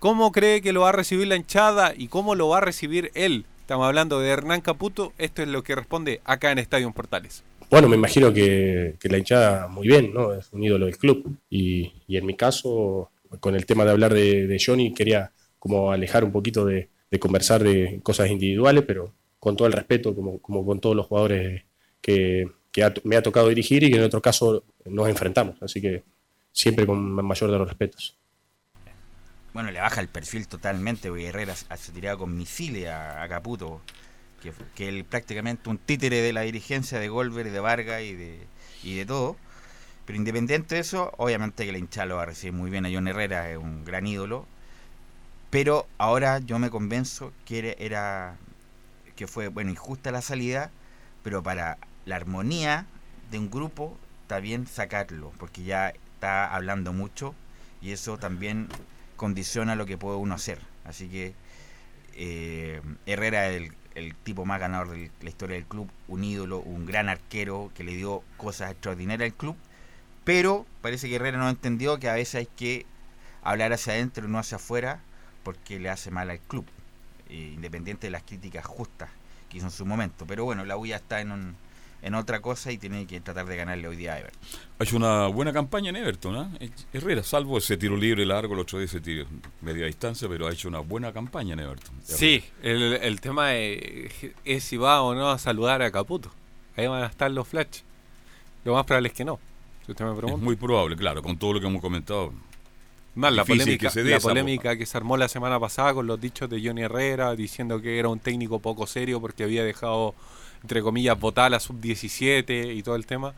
¿Cómo 0.00 0.32
cree 0.32 0.60
que 0.60 0.74
lo 0.74 0.82
va 0.82 0.90
a 0.90 0.92
recibir 0.92 1.26
la 1.28 1.36
hinchada 1.36 1.94
y 1.96 2.08
cómo 2.08 2.34
lo 2.34 2.48
va 2.48 2.58
a 2.58 2.60
recibir 2.60 3.10
él? 3.14 3.46
Estamos 3.62 3.86
hablando 3.86 4.20
de 4.20 4.28
Hernán 4.28 4.60
Caputo. 4.60 5.14
Esto 5.16 5.40
es 5.42 5.48
lo 5.48 5.62
que 5.64 5.74
responde 5.74 6.20
acá 6.26 6.52
en 6.52 6.58
Estadio 6.58 6.92
Portales. 6.92 7.42
Bueno, 7.70 7.88
me 7.88 7.96
imagino 7.96 8.32
que, 8.32 8.96
la 9.02 9.18
hinchada 9.18 9.66
muy 9.68 9.88
bien, 9.88 10.12
¿no? 10.14 10.32
Es 10.34 10.52
un 10.52 10.62
ídolo 10.62 10.86
del 10.86 10.96
club. 10.98 11.36
Y, 11.50 11.92
y 12.06 12.16
en 12.16 12.24
mi 12.26 12.36
caso, 12.36 13.10
con 13.40 13.54
el 13.56 13.66
tema 13.66 13.84
de 13.84 13.90
hablar 13.90 14.14
de, 14.14 14.56
Johnny, 14.64 14.94
quería 14.94 15.32
como 15.58 15.90
alejar 15.90 16.22
un 16.24 16.32
poquito 16.32 16.64
de, 16.64 16.88
de 17.10 17.18
conversar 17.18 17.62
de 17.64 18.00
cosas 18.02 18.30
individuales, 18.30 18.84
pero 18.86 19.12
con 19.40 19.56
todo 19.56 19.66
el 19.66 19.74
respeto, 19.74 20.14
como, 20.14 20.38
con 20.40 20.80
todos 20.80 20.94
los 20.96 21.06
jugadores 21.06 21.64
que, 22.00 22.46
ha- 22.82 22.94
me 23.04 23.16
ha 23.16 23.22
tocado 23.22 23.48
dirigir 23.48 23.82
y 23.82 23.90
que 23.90 23.96
en 23.98 24.04
otro 24.04 24.22
caso 24.22 24.64
nos 24.84 25.08
enfrentamos. 25.08 25.56
Así 25.60 25.80
que 25.80 26.04
siempre 26.52 26.86
con 26.86 26.98
mayor 27.00 27.50
de 27.50 27.58
los 27.58 27.68
respetos. 27.68 28.16
Bueno, 29.52 29.70
le 29.70 29.80
baja 29.80 30.00
el 30.00 30.08
perfil 30.08 30.46
totalmente, 30.46 31.08
porque 31.08 31.26
Herrera 31.26 31.56
se 31.56 31.64
se 31.76 31.92
tiraba 31.92 32.18
con 32.18 32.36
misiles 32.36 32.88
a 32.88 33.26
Caputo, 33.28 33.80
que, 34.46 34.64
que 34.74 34.88
él 34.88 35.04
prácticamente 35.04 35.68
un 35.70 35.78
títere 35.78 36.22
de 36.22 36.32
la 36.32 36.42
dirigencia 36.42 36.98
de 36.98 37.08
Golver 37.08 37.46
y 37.46 37.50
de 37.50 37.60
Vargas 37.60 38.02
y 38.02 38.14
de, 38.14 38.40
y 38.82 38.96
de 38.96 39.06
todo. 39.06 39.36
Pero 40.06 40.16
independiente 40.18 40.76
de 40.76 40.82
eso, 40.82 41.12
obviamente 41.18 41.66
que 41.66 41.72
la 41.72 41.78
hinchada 41.78 42.20
a 42.22 42.26
recibir 42.26 42.54
muy 42.54 42.70
bien 42.70 42.86
a 42.86 42.90
John 42.92 43.08
Herrera, 43.08 43.50
es 43.50 43.58
un 43.58 43.84
gran 43.84 44.06
ídolo. 44.06 44.46
Pero 45.50 45.86
ahora 45.98 46.38
yo 46.40 46.58
me 46.58 46.70
convenzo 46.70 47.32
que 47.44 47.58
era, 47.58 47.72
era- 47.78 48.36
que 49.16 49.26
fue 49.26 49.48
bueno 49.48 49.70
injusta 49.70 50.10
la 50.10 50.22
salida, 50.22 50.70
pero 51.22 51.42
para 51.42 51.78
la 52.04 52.16
armonía 52.16 52.86
de 53.30 53.38
un 53.38 53.50
grupo 53.50 53.96
está 54.22 54.40
bien 54.40 54.66
sacarlo, 54.66 55.32
porque 55.38 55.64
ya 55.64 55.90
está 55.90 56.54
hablando 56.54 56.92
mucho 56.92 57.34
y 57.80 57.92
eso 57.92 58.18
también 58.18 58.68
condiciona 59.16 59.76
lo 59.76 59.86
que 59.86 59.98
puede 59.98 60.18
uno 60.18 60.34
hacer. 60.34 60.60
Así 60.84 61.08
que 61.08 61.34
eh, 62.14 62.80
Herrera 63.06 63.48
es 63.48 63.56
el, 63.62 63.72
el 63.96 64.14
tipo 64.14 64.44
más 64.44 64.60
ganador 64.60 64.90
de 64.90 65.10
la 65.22 65.28
historia 65.28 65.56
del 65.56 65.66
club, 65.66 65.90
un 66.06 66.22
ídolo, 66.22 66.60
un 66.60 66.86
gran 66.86 67.08
arquero 67.08 67.72
que 67.74 67.82
le 67.82 67.96
dio 67.96 68.22
cosas 68.36 68.70
extraordinarias 68.70 69.32
al 69.32 69.36
club, 69.36 69.56
pero 70.24 70.66
parece 70.82 71.08
que 71.08 71.16
Herrera 71.16 71.38
no 71.38 71.48
entendió 71.48 71.98
que 71.98 72.08
a 72.08 72.14
veces 72.14 72.34
hay 72.36 72.46
que 72.46 72.86
hablar 73.42 73.72
hacia 73.72 73.94
adentro 73.94 74.26
y 74.26 74.30
no 74.30 74.38
hacia 74.38 74.56
afuera 74.56 75.00
porque 75.42 75.78
le 75.80 75.88
hace 75.88 76.10
mal 76.10 76.30
al 76.30 76.40
club, 76.40 76.66
eh, 77.28 77.52
independiente 77.54 78.06
de 78.08 78.10
las 78.10 78.22
críticas 78.22 78.64
justas 78.66 79.08
que 79.48 79.58
hizo 79.58 79.66
en 79.66 79.72
su 79.72 79.86
momento. 79.86 80.26
Pero 80.26 80.44
bueno, 80.44 80.64
la 80.64 80.76
U 80.76 80.84
está 80.86 81.20
en, 81.20 81.32
un- 81.32 81.56
en 82.02 82.14
otra 82.14 82.40
cosa 82.40 82.70
y 82.72 82.78
tiene 82.78 83.06
que 83.06 83.20
tratar 83.20 83.46
de 83.46 83.56
ganarle 83.56 83.88
hoy 83.88 83.96
día 83.96 84.14
a 84.14 84.20
Everton. 84.20 84.40
Ha 84.78 84.84
hecho 84.84 84.96
una 84.96 85.26
buena 85.26 85.52
campaña 85.52 85.90
en 85.90 85.96
Everton, 85.96 86.36
¿ah? 86.36 86.50
Herrera, 86.92 87.22
salvo 87.22 87.58
ese 87.58 87.76
tiro 87.76 87.96
libre 87.96 88.24
largo, 88.24 88.54
el 88.54 88.60
otro 88.60 88.78
día 88.78 88.86
ese 88.86 89.00
tiro 89.00 89.26
media 89.62 89.86
distancia, 89.86 90.28
pero 90.28 90.46
ha 90.46 90.52
hecho 90.52 90.68
una 90.68 90.80
buena 90.80 91.12
campaña 91.12 91.54
en 91.54 91.60
Everton. 91.60 91.94
Sí, 92.04 92.44
el, 92.62 92.94
el 92.94 93.20
tema 93.20 93.54
es, 93.54 94.12
es 94.44 94.64
si 94.64 94.76
va 94.76 95.02
o 95.02 95.14
no 95.14 95.30
a 95.30 95.38
saludar 95.38 95.82
a 95.82 95.90
Caputo. 95.90 96.30
Ahí 96.76 96.86
van 96.86 97.02
a 97.02 97.06
estar 97.06 97.30
los 97.30 97.48
flash. 97.48 97.80
Lo 98.64 98.74
más 98.74 98.84
probable 98.84 99.08
es 99.08 99.14
que 99.14 99.24
no. 99.24 99.38
Si 99.86 99.92
usted 99.92 100.04
me 100.04 100.12
Es 100.12 100.18
pregunta. 100.18 100.44
muy 100.44 100.56
probable, 100.56 100.96
claro, 100.96 101.22
con 101.22 101.36
todo 101.38 101.54
lo 101.54 101.60
que 101.60 101.66
hemos 101.66 101.80
comentado. 101.80 102.32
Más 103.16 103.32
la 103.32 103.44
polémica, 103.64 103.86
que 103.88 103.90
se 103.92 104.02
dé 104.04 104.10
la 104.10 104.16
polémica 104.28 104.76
que 104.76 104.86
se 104.86 104.96
armó 104.96 105.16
la 105.16 105.28
semana 105.28 105.58
pasada 105.58 105.92
con 105.94 106.06
los 106.06 106.20
dichos 106.20 106.48
de 106.48 106.62
Johnny 106.64 106.82
Herrera 106.82 107.34
diciendo 107.34 107.80
que 107.80 107.98
era 107.98 108.08
un 108.08 108.20
técnico 108.20 108.60
poco 108.60 108.86
serio 108.86 109.20
porque 109.20 109.42
había 109.42 109.64
dejado, 109.64 110.14
entre 110.62 110.82
comillas, 110.82 111.18
votar 111.18 111.46
a 111.46 111.50
la 111.50 111.60
sub-17 111.60 112.76
y 112.76 112.82
todo 112.82 112.94
el 112.94 113.06
tema, 113.06 113.32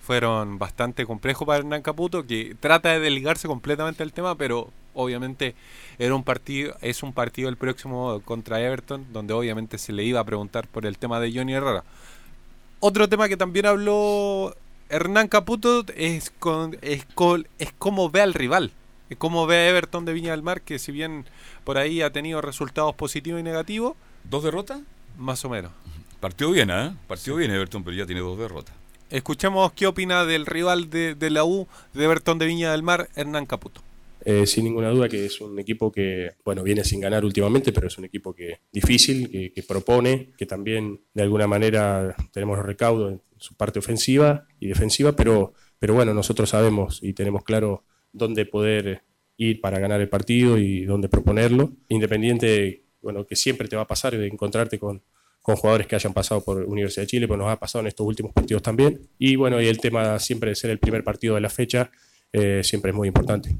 fueron 0.00 0.58
bastante 0.58 1.04
complejos 1.06 1.46
para 1.46 1.58
Hernán 1.58 1.82
Caputo, 1.82 2.26
que 2.26 2.54
trata 2.60 2.90
de 2.92 3.00
desligarse 3.00 3.48
completamente 3.48 4.02
del 4.04 4.12
tema, 4.12 4.34
pero 4.36 4.70
obviamente 4.94 5.54
era 5.98 6.14
un 6.14 6.22
partido, 6.22 6.76
es 6.80 7.02
un 7.02 7.12
partido 7.12 7.48
el 7.48 7.56
próximo 7.56 8.20
contra 8.24 8.60
Everton, 8.60 9.06
donde 9.12 9.32
obviamente 9.34 9.78
se 9.78 9.92
le 9.92 10.04
iba 10.04 10.20
a 10.20 10.24
preguntar 10.24 10.68
por 10.68 10.86
el 10.86 10.96
tema 10.98 11.18
de 11.20 11.32
Johnny 11.32 11.54
Herrera. 11.54 11.82
Otro 12.80 13.08
tema 13.08 13.28
que 13.28 13.36
también 13.36 13.66
habló 13.66 14.54
Hernán 14.90 15.26
Caputo 15.28 15.84
es, 15.96 16.30
con, 16.38 16.76
es, 16.82 17.04
con- 17.14 17.48
es 17.58 17.72
cómo 17.78 18.10
ve 18.10 18.20
al 18.20 18.34
rival. 18.34 18.70
Es 19.10 19.16
cómo 19.18 19.46
ve 19.46 19.56
a 19.56 19.68
Everton 19.68 20.04
de 20.04 20.12
Viña 20.12 20.30
del 20.30 20.42
Mar, 20.42 20.62
que 20.62 20.78
si 20.78 20.92
bien 20.92 21.24
por 21.64 21.78
ahí 21.78 22.02
ha 22.02 22.12
tenido 22.12 22.40
resultados 22.40 22.94
positivos 22.94 23.40
y 23.40 23.42
negativos. 23.42 23.96
¿Dos 24.24 24.42
derrotas? 24.42 24.80
Más 25.18 25.44
o 25.44 25.50
menos. 25.50 25.72
Partió 26.20 26.50
bien, 26.50 26.70
¿eh? 26.70 26.94
Partió 27.06 27.36
bien 27.36 27.50
Everton, 27.50 27.84
pero 27.84 27.96
ya 27.96 28.06
tiene 28.06 28.22
dos 28.22 28.38
derrotas. 28.38 28.74
Escuchemos 29.10 29.72
qué 29.72 29.86
opina 29.86 30.24
del 30.24 30.46
rival 30.46 30.88
de, 30.88 31.14
de 31.14 31.30
la 31.30 31.44
U 31.44 31.68
de 31.92 32.04
Everton 32.04 32.38
de 32.38 32.46
Viña 32.46 32.72
del 32.72 32.82
Mar, 32.82 33.08
Hernán 33.14 33.46
Caputo. 33.46 33.82
Eh, 34.24 34.46
sin 34.46 34.64
ninguna 34.64 34.88
duda 34.88 35.06
que 35.06 35.26
es 35.26 35.38
un 35.42 35.58
equipo 35.58 35.92
que, 35.92 36.32
bueno, 36.44 36.62
viene 36.62 36.82
sin 36.82 37.00
ganar 37.00 37.26
últimamente, 37.26 37.72
pero 37.72 37.88
es 37.88 37.98
un 37.98 38.06
equipo 38.06 38.34
que 38.34 38.60
difícil, 38.72 39.30
que, 39.30 39.52
que 39.52 39.62
propone, 39.62 40.30
que 40.38 40.46
también 40.46 41.02
de 41.12 41.22
alguna 41.22 41.46
manera 41.46 42.16
tenemos 42.32 42.56
los 42.56 42.64
recaudos, 42.64 43.20
su 43.36 43.54
parte 43.54 43.78
ofensiva 43.78 44.46
y 44.58 44.68
defensiva, 44.68 45.12
pero, 45.12 45.52
pero 45.78 45.92
bueno, 45.92 46.14
nosotros 46.14 46.48
sabemos 46.48 47.00
y 47.02 47.12
tenemos 47.12 47.44
claro 47.44 47.84
dónde 48.14 48.46
poder 48.46 49.02
ir 49.36 49.60
para 49.60 49.78
ganar 49.78 50.00
el 50.00 50.08
partido 50.08 50.56
y 50.56 50.84
dónde 50.84 51.10
proponerlo. 51.10 51.72
Independiente, 51.88 52.84
bueno, 53.02 53.26
que 53.26 53.36
siempre 53.36 53.68
te 53.68 53.76
va 53.76 53.82
a 53.82 53.86
pasar 53.86 54.16
de 54.16 54.26
encontrarte 54.26 54.78
con, 54.78 55.02
con 55.42 55.56
jugadores 55.56 55.86
que 55.86 55.94
hayan 55.94 56.14
pasado 56.14 56.42
por 56.42 56.64
Universidad 56.64 57.02
de 57.02 57.08
Chile, 57.08 57.28
pues 57.28 57.38
nos 57.38 57.50
ha 57.50 57.58
pasado 57.58 57.82
en 57.82 57.88
estos 57.88 58.06
últimos 58.06 58.32
partidos 58.32 58.62
también. 58.62 58.98
Y 59.18 59.36
bueno, 59.36 59.60
y 59.60 59.66
el 59.66 59.78
tema 59.78 60.18
siempre 60.18 60.50
de 60.50 60.56
ser 60.56 60.70
el 60.70 60.78
primer 60.78 61.04
partido 61.04 61.34
de 61.34 61.42
la 61.42 61.50
fecha, 61.50 61.90
eh, 62.32 62.62
siempre 62.64 62.92
es 62.92 62.96
muy 62.96 63.08
importante. 63.08 63.54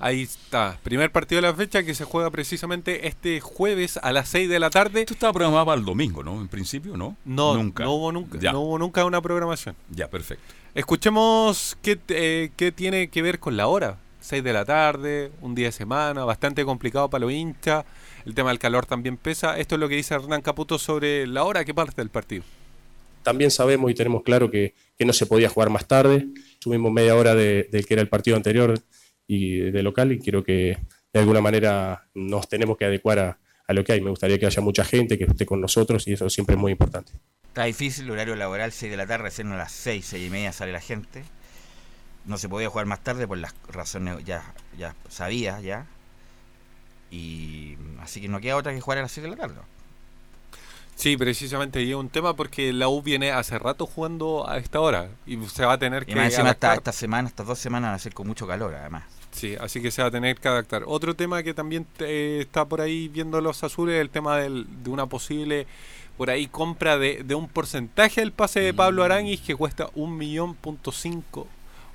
Ahí 0.00 0.22
está, 0.22 0.78
primer 0.84 1.10
partido 1.10 1.40
de 1.42 1.48
la 1.48 1.54
fecha 1.54 1.82
que 1.82 1.92
se 1.92 2.04
juega 2.04 2.30
precisamente 2.30 3.08
este 3.08 3.40
jueves 3.40 3.98
a 4.00 4.12
las 4.12 4.28
6 4.28 4.48
de 4.48 4.60
la 4.60 4.70
tarde. 4.70 5.00
Esto 5.00 5.14
estaba 5.14 5.32
programado 5.32 5.66
para 5.66 5.78
el 5.80 5.84
domingo, 5.84 6.22
¿no? 6.22 6.40
En 6.40 6.46
principio, 6.46 6.96
¿no? 6.96 7.16
No, 7.24 7.54
nunca. 7.56 7.82
no 7.82 7.94
hubo 7.94 8.12
nunca, 8.12 8.38
Ya. 8.38 8.52
no 8.52 8.60
hubo 8.60 8.78
nunca 8.78 9.04
una 9.04 9.20
programación. 9.20 9.74
Ya, 9.90 10.06
perfecto. 10.08 10.44
Escuchemos 10.74 11.76
qué, 11.82 11.98
eh, 12.08 12.50
qué 12.56 12.70
tiene 12.70 13.08
que 13.08 13.22
ver 13.22 13.40
con 13.40 13.56
la 13.56 13.66
hora. 13.66 13.98
6 14.20 14.44
de 14.44 14.52
la 14.52 14.64
tarde, 14.64 15.32
un 15.40 15.54
día 15.54 15.66
de 15.66 15.72
semana, 15.72 16.24
bastante 16.24 16.64
complicado 16.64 17.10
para 17.10 17.22
los 17.24 17.32
hinchas. 17.32 17.84
El 18.24 18.34
tema 18.34 18.50
del 18.50 18.58
calor 18.60 18.86
también 18.86 19.16
pesa. 19.16 19.58
Esto 19.58 19.74
es 19.74 19.80
lo 19.80 19.88
que 19.88 19.96
dice 19.96 20.14
Hernán 20.14 20.42
Caputo 20.42 20.78
sobre 20.78 21.26
la 21.26 21.42
hora 21.44 21.64
que 21.64 21.74
parte 21.74 21.94
del 21.96 22.10
partido. 22.10 22.44
También 23.24 23.50
sabemos 23.50 23.90
y 23.90 23.94
tenemos 23.94 24.22
claro 24.22 24.50
que, 24.50 24.74
que 24.96 25.04
no 25.04 25.12
se 25.12 25.26
podía 25.26 25.48
jugar 25.48 25.70
más 25.70 25.86
tarde. 25.86 26.28
Subimos 26.60 26.92
media 26.92 27.16
hora 27.16 27.34
de- 27.34 27.68
del 27.72 27.84
que 27.86 27.94
era 27.94 28.02
el 28.02 28.08
partido 28.08 28.36
anterior 28.36 28.78
y 29.28 29.70
de 29.70 29.82
local 29.84 30.10
y 30.10 30.18
creo 30.18 30.42
que 30.42 30.78
de 31.12 31.20
alguna 31.20 31.40
manera 31.40 32.08
nos 32.14 32.48
tenemos 32.48 32.76
que 32.76 32.86
adecuar 32.86 33.18
a, 33.20 33.38
a 33.68 33.72
lo 33.72 33.84
que 33.84 33.92
hay. 33.92 34.00
Me 34.00 34.10
gustaría 34.10 34.38
que 34.38 34.46
haya 34.46 34.62
mucha 34.62 34.84
gente 34.84 35.16
que 35.16 35.24
esté 35.24 35.46
con 35.46 35.60
nosotros 35.60 36.08
y 36.08 36.14
eso 36.14 36.28
siempre 36.28 36.56
es 36.56 36.60
muy 36.60 36.72
importante. 36.72 37.12
Está 37.46 37.64
difícil 37.64 38.06
el 38.06 38.12
horario 38.12 38.34
laboral, 38.34 38.72
6 38.72 38.90
de 38.90 38.96
la 38.96 39.06
tarde, 39.06 39.24
recién 39.24 39.52
a 39.52 39.56
las 39.56 39.72
6, 39.72 40.04
6 40.04 40.26
y 40.26 40.30
media 40.30 40.52
sale 40.52 40.72
la 40.72 40.80
gente. 40.80 41.22
No 42.24 42.38
se 42.38 42.48
podía 42.48 42.68
jugar 42.68 42.86
más 42.86 43.02
tarde 43.04 43.28
por 43.28 43.38
las 43.38 43.54
razones 43.68 44.24
ya, 44.24 44.54
ya 44.76 44.94
sabía 45.08 45.60
ya. 45.60 45.86
Y 47.10 47.76
así 48.00 48.20
que 48.20 48.28
no 48.28 48.40
queda 48.40 48.56
otra 48.56 48.72
que 48.72 48.80
jugar 48.80 48.98
a 48.98 49.02
las 49.02 49.12
6 49.12 49.24
de 49.24 49.30
la 49.30 49.36
tarde. 49.36 49.56
Sí, 50.94 51.16
precisamente 51.16 51.80
y 51.82 51.90
es 51.90 51.96
un 51.96 52.08
tema 52.08 52.34
porque 52.34 52.72
la 52.72 52.88
U 52.88 53.02
viene 53.02 53.30
hace 53.30 53.58
rato 53.58 53.86
jugando 53.86 54.48
a 54.48 54.58
esta 54.58 54.80
hora 54.80 55.10
y 55.26 55.36
se 55.46 55.64
va 55.64 55.74
a 55.74 55.78
tener 55.78 56.02
Y 56.02 56.06
que 56.06 56.16
más 56.16 56.26
encima 56.26 56.50
esta, 56.50 56.74
esta 56.74 56.92
semana, 56.92 57.28
estas 57.28 57.46
dos 57.46 57.58
semanas 57.58 57.90
van 57.90 57.94
a 57.94 57.98
ser 58.00 58.14
con 58.14 58.26
mucho 58.26 58.46
calor 58.46 58.74
además. 58.74 59.17
Sí, 59.32 59.54
así 59.60 59.80
que 59.80 59.90
se 59.90 60.02
va 60.02 60.08
a 60.08 60.10
tener 60.10 60.36
que 60.38 60.48
adaptar. 60.48 60.82
Otro 60.86 61.14
tema 61.14 61.42
que 61.42 61.54
también 61.54 61.86
eh, 62.00 62.38
está 62.40 62.64
por 62.64 62.80
ahí 62.80 63.08
viendo 63.08 63.40
los 63.40 63.62
azules 63.62 63.96
es 63.96 64.00
el 64.00 64.10
tema 64.10 64.36
del- 64.38 64.66
de 64.82 64.90
una 64.90 65.06
posible 65.06 65.66
por 66.16 66.30
ahí 66.30 66.48
compra 66.48 66.98
de, 66.98 67.22
de 67.22 67.34
un 67.36 67.46
porcentaje 67.48 68.20
del 68.20 68.32
pase 68.32 68.58
de 68.60 68.72
Mm. 68.72 68.76
Pablo 68.76 69.04
Aranguis 69.04 69.40
que 69.40 69.54
cuesta 69.54 69.88
un 69.94 70.16
millón 70.16 70.54
punto 70.54 70.90
cinco 70.90 71.46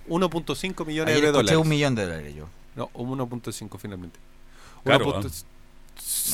1.5 0.07 0.85
millones 0.85 1.13
Ayer 1.15 1.25
de 1.27 1.31
dólares. 1.31 1.57
un 1.59 1.67
millón 1.69 1.95
de 1.95 2.03
dólares 2.05 2.35
yo. 2.35 2.47
No, 2.75 2.89
un 2.93 3.17
1.5 3.17 3.77
finalmente. 3.79 4.19
Caro, 4.83 5.05
1.5 5.21 5.43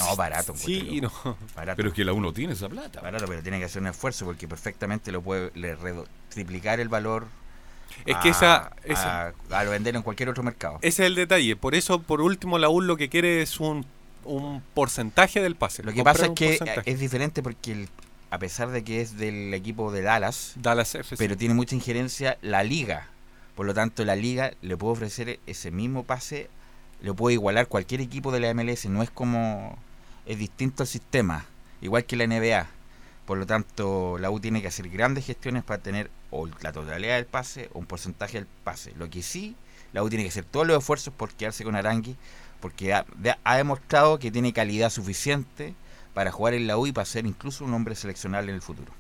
¿ah? 0.02 0.06
No, 0.10 0.16
barato. 0.16 0.56
Sí 0.56 1.00
no. 1.02 1.12
Barato. 1.56 1.78
Pero 1.78 1.90
es 1.90 1.96
que 1.96 2.04
la 2.06 2.14
uno 2.14 2.32
tiene 2.34 2.54
esa 2.54 2.68
plata. 2.70 3.02
Barato, 3.02 3.26
pero 3.28 3.42
tiene 3.44 3.60
que 3.60 3.66
hacer 3.66 3.82
un 3.82 3.88
esfuerzo 3.90 4.26
porque 4.26 4.48
perfectamente 4.48 5.12
lo 5.12 5.22
puede 5.22 5.52
le 5.56 5.76
triplicar 6.30 6.80
el 6.80 6.90
valor. 6.90 7.28
Es 8.06 8.16
a- 8.16 8.20
que 8.22 8.30
esa- 8.30 8.72
esa- 8.84 9.28
a, 9.52 9.60
a 9.60 9.64
lo 9.64 9.72
vender 9.72 9.96
en 9.96 10.02
cualquier 10.02 10.30
otro 10.30 10.44
mercado. 10.44 10.78
Ese 10.82 11.04
es 11.04 11.08
el 11.08 11.16
detalle. 11.16 11.56
Por 11.56 11.76
eso, 11.76 12.02
por 12.02 12.22
último, 12.22 12.58
la 12.60 12.70
U 12.70 12.82
lo 12.82 12.98
que 12.98 13.10
quiere 13.10 13.42
es 13.42 13.60
un, 13.60 13.86
un 14.26 14.62
porcentaje 14.74 15.42
del 15.42 15.56
pase. 15.56 15.84
Lo 15.84 15.92
que 15.92 15.98
comprar 15.98 16.16
pasa 16.16 16.26
es 16.28 16.32
que 16.34 16.58
porcentaje. 16.58 16.92
es 16.92 17.00
diferente 17.00 17.42
porque 17.44 17.72
el- 17.72 17.90
a 18.32 18.38
pesar 18.38 18.70
de 18.70 18.84
que 18.84 19.02
es 19.02 19.18
del 19.18 19.54
equipo 19.54 19.92
de 19.92 20.02
Dallas, 20.04 20.54
Dallas 20.56 20.94
FC. 20.96 21.18
pero 21.18 21.36
tiene 21.36 21.54
mucha 21.56 21.76
injerencia 21.76 22.38
la 22.42 22.64
liga. 22.64 23.08
Por 23.56 23.66
lo 23.66 23.74
tanto, 23.74 24.06
la 24.06 24.16
liga 24.16 24.52
le 24.62 24.78
puede 24.78 24.94
ofrecer 24.94 25.40
ese 25.48 25.72
mismo 25.72 26.04
pase, 26.04 26.48
lo 27.02 27.16
puede 27.16 27.34
igualar 27.34 27.68
cualquier 27.68 28.02
equipo 28.02 28.32
de 28.32 28.40
la 28.40 28.54
MLS. 28.54 28.86
No 28.88 29.02
es 29.04 29.10
como 29.10 29.78
es 30.26 30.38
distinto 30.38 30.84
el 30.84 30.88
sistema, 30.90 31.46
igual 31.82 32.06
que 32.06 32.16
la 32.16 32.26
NBA. 32.26 32.68
Por 33.26 33.38
lo 33.38 33.46
tanto, 33.46 34.18
la 34.20 34.30
U 34.32 34.40
tiene 34.40 34.62
que 34.62 34.68
hacer 34.68 34.88
grandes 34.90 35.26
gestiones 35.26 35.64
para 35.64 35.82
tener 35.82 36.10
o 36.32 36.48
la 36.62 36.72
totalidad 36.72 37.16
del 37.16 37.26
pase 37.26 37.70
o 37.74 37.80
un 37.80 37.86
porcentaje 37.86 38.38
del 38.40 38.48
pase. 38.64 38.94
Lo 38.98 39.10
que 39.10 39.22
sí, 39.24 39.56
la 39.94 40.04
U 40.04 40.10
tiene 40.10 40.24
que 40.24 40.30
hacer 40.30 40.46
todos 40.46 40.68
los 40.68 40.78
esfuerzos 40.78 41.14
por 41.14 41.32
quedarse 41.32 41.64
con 41.64 41.76
Arangui, 41.76 42.16
porque 42.60 42.94
ha, 42.94 43.06
ha 43.44 43.58
demostrado 43.58 44.20
que 44.20 44.32
tiene 44.32 44.54
calidad 44.54 44.90
suficiente 44.90 45.74
para 46.14 46.32
jugar 46.32 46.54
en 46.54 46.68
la 46.68 46.78
U 46.78 46.88
y 46.88 46.92
para 46.92 47.06
ser 47.06 47.26
incluso 47.26 47.64
un 47.66 47.74
hombre 47.74 47.96
seleccionable 47.96 48.50
en 48.52 48.56
el 48.56 48.62
futuro. 48.62 48.92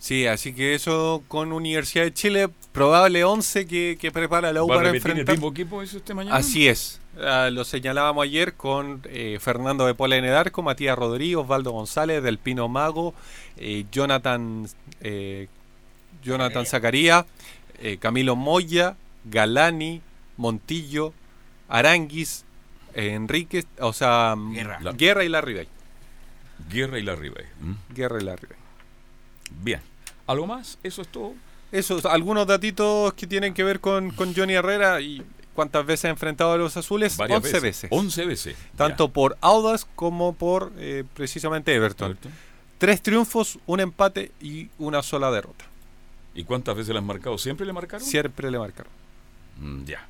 Sí, 0.00 0.26
así 0.26 0.52
que 0.52 0.74
eso 0.74 1.24
con 1.26 1.52
Universidad 1.52 2.04
de 2.04 2.14
Chile, 2.14 2.48
probable 2.72 3.24
11 3.24 3.66
que, 3.66 3.98
que 4.00 4.12
prepara 4.12 4.52
la 4.52 4.62
U 4.62 4.68
¿Va 4.68 4.76
a 4.76 4.78
para 4.78 4.90
el 4.90 4.96
enfrentar. 4.96 5.34
mismo 5.34 5.50
equipo 5.50 5.82
este 5.82 6.14
mañana? 6.14 6.36
Así 6.36 6.68
es. 6.68 7.00
Ah, 7.20 7.50
lo 7.50 7.64
señalábamos 7.64 8.22
ayer 8.22 8.54
con 8.54 9.02
eh, 9.06 9.38
Fernando 9.40 9.86
de 9.86 9.94
Pola 9.94 10.16
en 10.16 10.24
el 10.24 10.34
arco, 10.34 10.62
Matías 10.62 10.96
Rodríguez, 10.96 11.38
Osvaldo 11.38 11.72
González, 11.72 12.22
Del 12.22 12.38
Pino 12.38 12.68
Mago, 12.68 13.12
eh, 13.56 13.86
Jonathan 13.90 14.68
eh, 15.00 15.48
Jonathan 16.22 16.66
Zacarías, 16.66 17.24
eh, 17.80 17.96
Camilo 17.98 18.36
Moya, 18.36 18.96
Galani, 19.24 20.00
Montillo, 20.36 21.12
Aranguis, 21.68 22.44
eh, 22.94 23.12
Enríquez, 23.14 23.66
o 23.80 23.92
sea, 23.92 24.34
mm, 24.36 24.52
Guerra. 24.54 24.80
La- 24.80 24.92
Guerra 24.92 25.24
y 25.24 25.28
Larribey. 25.28 25.68
Guerra 26.70 26.98
y 26.98 27.02
la 27.02 27.14
Ribey. 27.14 27.44
Guerra 27.94 28.20
y 28.20 28.24
Larribey. 28.24 28.56
Bien. 29.62 29.80
¿Algo 30.26 30.46
más? 30.46 30.78
¿Eso 30.82 31.02
es 31.02 31.08
todo? 31.08 31.34
Esos, 31.70 32.04
algunos 32.04 32.46
datitos 32.46 33.12
que 33.14 33.26
tienen 33.26 33.54
que 33.54 33.62
ver 33.64 33.80
con, 33.80 34.10
con 34.10 34.34
Johnny 34.34 34.54
Herrera 34.54 35.00
y 35.00 35.22
cuántas 35.54 35.86
veces 35.86 36.06
ha 36.06 36.08
enfrentado 36.10 36.52
a 36.52 36.56
los 36.58 36.76
azules. 36.76 37.16
Varias 37.16 37.38
11 37.38 37.52
veces. 37.52 37.62
veces. 37.62 37.88
11 37.92 38.24
veces. 38.26 38.56
Tanto 38.76 39.10
por 39.12 39.36
Audas 39.40 39.86
como 39.94 40.32
por 40.34 40.72
eh, 40.78 41.04
precisamente 41.14 41.74
Everton. 41.74 42.18
Tres 42.78 43.02
triunfos, 43.02 43.58
un 43.66 43.80
empate 43.80 44.32
y 44.40 44.68
una 44.78 45.02
sola 45.02 45.30
derrota. 45.30 45.64
¿Y 46.34 46.44
cuántas 46.44 46.76
veces 46.76 46.92
le 46.92 46.98
han 46.98 47.06
marcado? 47.06 47.36
¿Siempre 47.38 47.66
le 47.66 47.72
marcaron? 47.72 48.06
Siempre 48.06 48.50
le 48.50 48.58
marcaron. 48.58 48.92
Mm, 49.58 49.84
ya. 49.84 50.06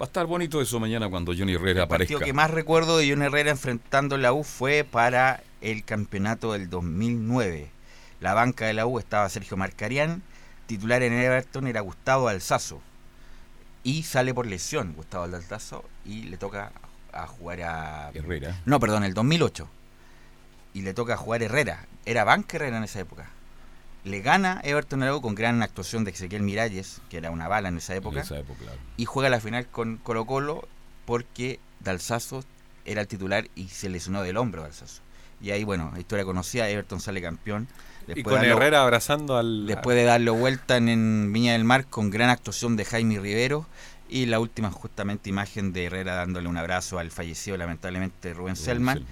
Va 0.00 0.04
a 0.04 0.08
estar 0.08 0.26
bonito 0.26 0.60
eso 0.60 0.80
mañana 0.80 1.08
cuando 1.08 1.32
Johnny 1.36 1.54
Herrera 1.54 1.80
El 1.80 1.84
aparezca. 1.84 2.18
que 2.18 2.32
más 2.32 2.50
recuerdo 2.50 2.98
de 2.98 3.08
John 3.08 3.22
Herrera 3.22 3.50
enfrentando 3.50 4.16
la 4.16 4.32
U 4.32 4.42
fue 4.42 4.84
para 4.88 5.42
el 5.60 5.84
campeonato 5.84 6.52
del 6.52 6.68
2009. 6.68 7.70
La 8.20 8.34
banca 8.34 8.66
de 8.66 8.74
la 8.74 8.86
U 8.86 8.98
estaba 8.98 9.28
Sergio 9.28 9.56
Marcarián, 9.56 10.22
titular 10.66 11.02
en 11.02 11.12
Everton 11.12 11.66
era 11.66 11.80
Gustavo 11.80 12.28
Alzazo. 12.28 12.80
Y 13.82 14.02
sale 14.02 14.34
por 14.34 14.46
lesión 14.46 14.94
Gustavo 14.94 15.24
Alzazo 15.24 15.84
y 16.04 16.22
le 16.24 16.38
toca 16.38 16.72
a 17.12 17.26
jugar 17.26 17.62
a... 17.62 18.10
Herrera. 18.14 18.60
No, 18.64 18.80
perdón, 18.80 19.04
el 19.04 19.14
2008. 19.14 19.68
Y 20.72 20.82
le 20.82 20.94
toca 20.94 21.16
jugar 21.16 21.42
Herrera. 21.42 21.86
Era 22.04 22.24
banca 22.24 22.56
Herrera 22.56 22.78
en 22.78 22.84
esa 22.84 22.98
época. 23.00 23.30
Le 24.04 24.20
gana 24.20 24.60
Everton 24.64 25.02
a 25.02 25.06
la 25.06 25.16
U 25.16 25.20
con 25.22 25.34
gran 25.34 25.62
actuación 25.62 26.04
de 26.04 26.10
Ezequiel 26.10 26.42
Miralles, 26.42 27.00
que 27.08 27.16
era 27.16 27.30
una 27.30 27.48
bala 27.48 27.68
en 27.68 27.78
esa 27.78 27.94
época. 27.94 28.18
En 28.18 28.22
esa 28.24 28.38
época, 28.38 28.58
claro. 28.60 28.78
Y 28.96 29.06
juega 29.06 29.30
la 29.30 29.40
final 29.40 29.66
con 29.66 29.96
Colo 29.96 30.26
Colo 30.26 30.68
porque 31.06 31.58
Dalsazo 31.80 32.44
era 32.84 33.00
el 33.00 33.08
titular 33.08 33.48
y 33.54 33.68
se 33.68 33.88
lesionó 33.88 34.22
del 34.22 34.36
hombro 34.36 34.62
Dalsazo. 34.62 35.00
Y 35.40 35.50
ahí, 35.50 35.64
bueno, 35.64 35.92
historia 35.98 36.24
conocida, 36.24 36.68
Everton 36.68 37.00
sale 37.00 37.20
campeón. 37.22 37.66
Y 38.06 38.14
Después 38.14 38.24
con 38.34 38.42
de 38.42 38.48
darlo- 38.48 38.56
Herrera 38.60 38.82
abrazando 38.82 39.36
al. 39.38 39.66
Después 39.66 39.96
de 39.96 40.04
darle 40.04 40.30
vuelta 40.30 40.76
en, 40.76 40.88
en 40.90 41.32
Viña 41.32 41.52
del 41.54 41.64
Mar 41.64 41.86
con 41.86 42.10
gran 42.10 42.28
actuación 42.28 42.76
de 42.76 42.84
Jaime 42.84 43.18
Rivero 43.18 43.66
y 44.10 44.26
la 44.26 44.38
última 44.38 44.70
justamente 44.70 45.30
imagen 45.30 45.72
de 45.72 45.86
Herrera 45.86 46.14
dándole 46.14 46.46
un 46.48 46.58
abrazo 46.58 46.98
al 46.98 47.10
fallecido 47.10 47.56
lamentablemente 47.56 48.34
Rubén 48.34 48.54
Selman 48.56 49.04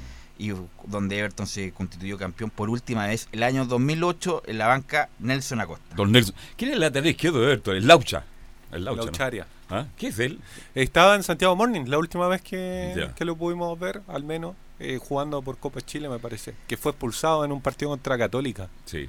y 0.42 0.52
donde 0.86 1.18
Everton 1.18 1.46
se 1.46 1.70
constituyó 1.70 2.18
campeón 2.18 2.50
por 2.50 2.68
última 2.68 3.06
vez 3.06 3.28
el 3.30 3.44
año 3.44 3.64
2008 3.64 4.42
en 4.46 4.58
la 4.58 4.66
banca 4.66 5.08
Nelson 5.20 5.60
Acosta. 5.60 5.94
Don 5.94 6.10
Nelson. 6.10 6.34
¿Quién 6.56 6.70
es 6.70 6.74
el 6.74 6.80
lateral 6.80 7.08
izquierdo 7.08 7.40
de 7.40 7.46
Everton? 7.46 7.76
El 7.76 7.86
Laucha. 7.86 8.24
El 8.72 8.84
Laucha. 8.84 9.00
¿no? 9.00 9.06
Laucharia. 9.06 9.46
¿Ah? 9.70 9.86
¿Qué 9.96 10.08
es 10.08 10.18
él? 10.18 10.40
Estaba 10.74 11.14
en 11.14 11.22
Santiago 11.22 11.54
Morning 11.54 11.84
la 11.86 11.98
última 11.98 12.26
vez 12.26 12.42
que, 12.42 13.08
que 13.14 13.24
lo 13.24 13.36
pudimos 13.36 13.78
ver, 13.78 14.02
al 14.08 14.24
menos, 14.24 14.56
eh, 14.80 14.98
jugando 15.00 15.40
por 15.42 15.58
Copa 15.58 15.80
Chile, 15.80 16.08
me 16.08 16.18
parece. 16.18 16.54
Que 16.66 16.76
fue 16.76 16.90
expulsado 16.90 17.44
en 17.44 17.52
un 17.52 17.62
partido 17.62 17.90
contra 17.90 18.18
Católica. 18.18 18.68
Sí. 18.84 19.08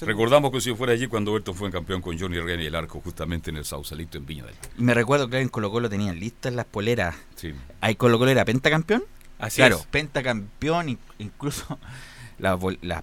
Recordamos 0.00 0.52
que 0.52 0.60
si 0.60 0.74
fuera 0.74 0.92
allí 0.92 1.08
cuando 1.08 1.32
Everton 1.32 1.54
fue 1.54 1.70
campeón 1.70 2.00
con 2.00 2.18
Johnny 2.18 2.38
Herrera 2.38 2.62
y 2.62 2.66
el 2.66 2.74
arco 2.74 3.00
justamente 3.00 3.50
en 3.50 3.56
el 3.56 3.64
Sausalito 3.64 4.16
en 4.16 4.24
Viña 4.24 4.44
del 4.44 4.54
Mar. 4.54 4.70
Y 4.78 4.82
me 4.82 4.94
recuerdo 4.94 5.28
que 5.28 5.40
en 5.40 5.48
Colo 5.48 5.70
Colo 5.70 5.90
tenían 5.90 6.18
listas 6.18 6.54
las 6.54 6.64
poleras. 6.64 7.16
Sí. 7.34 7.52
¿Hay 7.80 7.96
Colo 7.96 8.18
Colo 8.18 8.30
era 8.30 8.44
pentacampeón? 8.44 9.02
Así 9.42 9.56
claro, 9.56 9.76
es. 9.76 9.86
pentacampeón, 9.86 10.88
in- 10.90 10.98
incluso 11.18 11.78
las, 12.38 12.58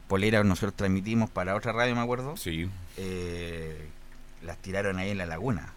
poleras 0.07 0.45
nosotros 0.45 0.73
transmitimos 0.75 1.29
para 1.29 1.55
otra 1.55 1.71
radio, 1.73 1.95
me 1.95 2.01
acuerdo. 2.01 2.37
Sí. 2.37 2.69
Eh, 2.97 3.87
las 4.43 4.57
tiraron 4.57 4.97
ahí 4.99 5.09
en 5.11 5.17
la 5.17 5.25
laguna. 5.25 5.73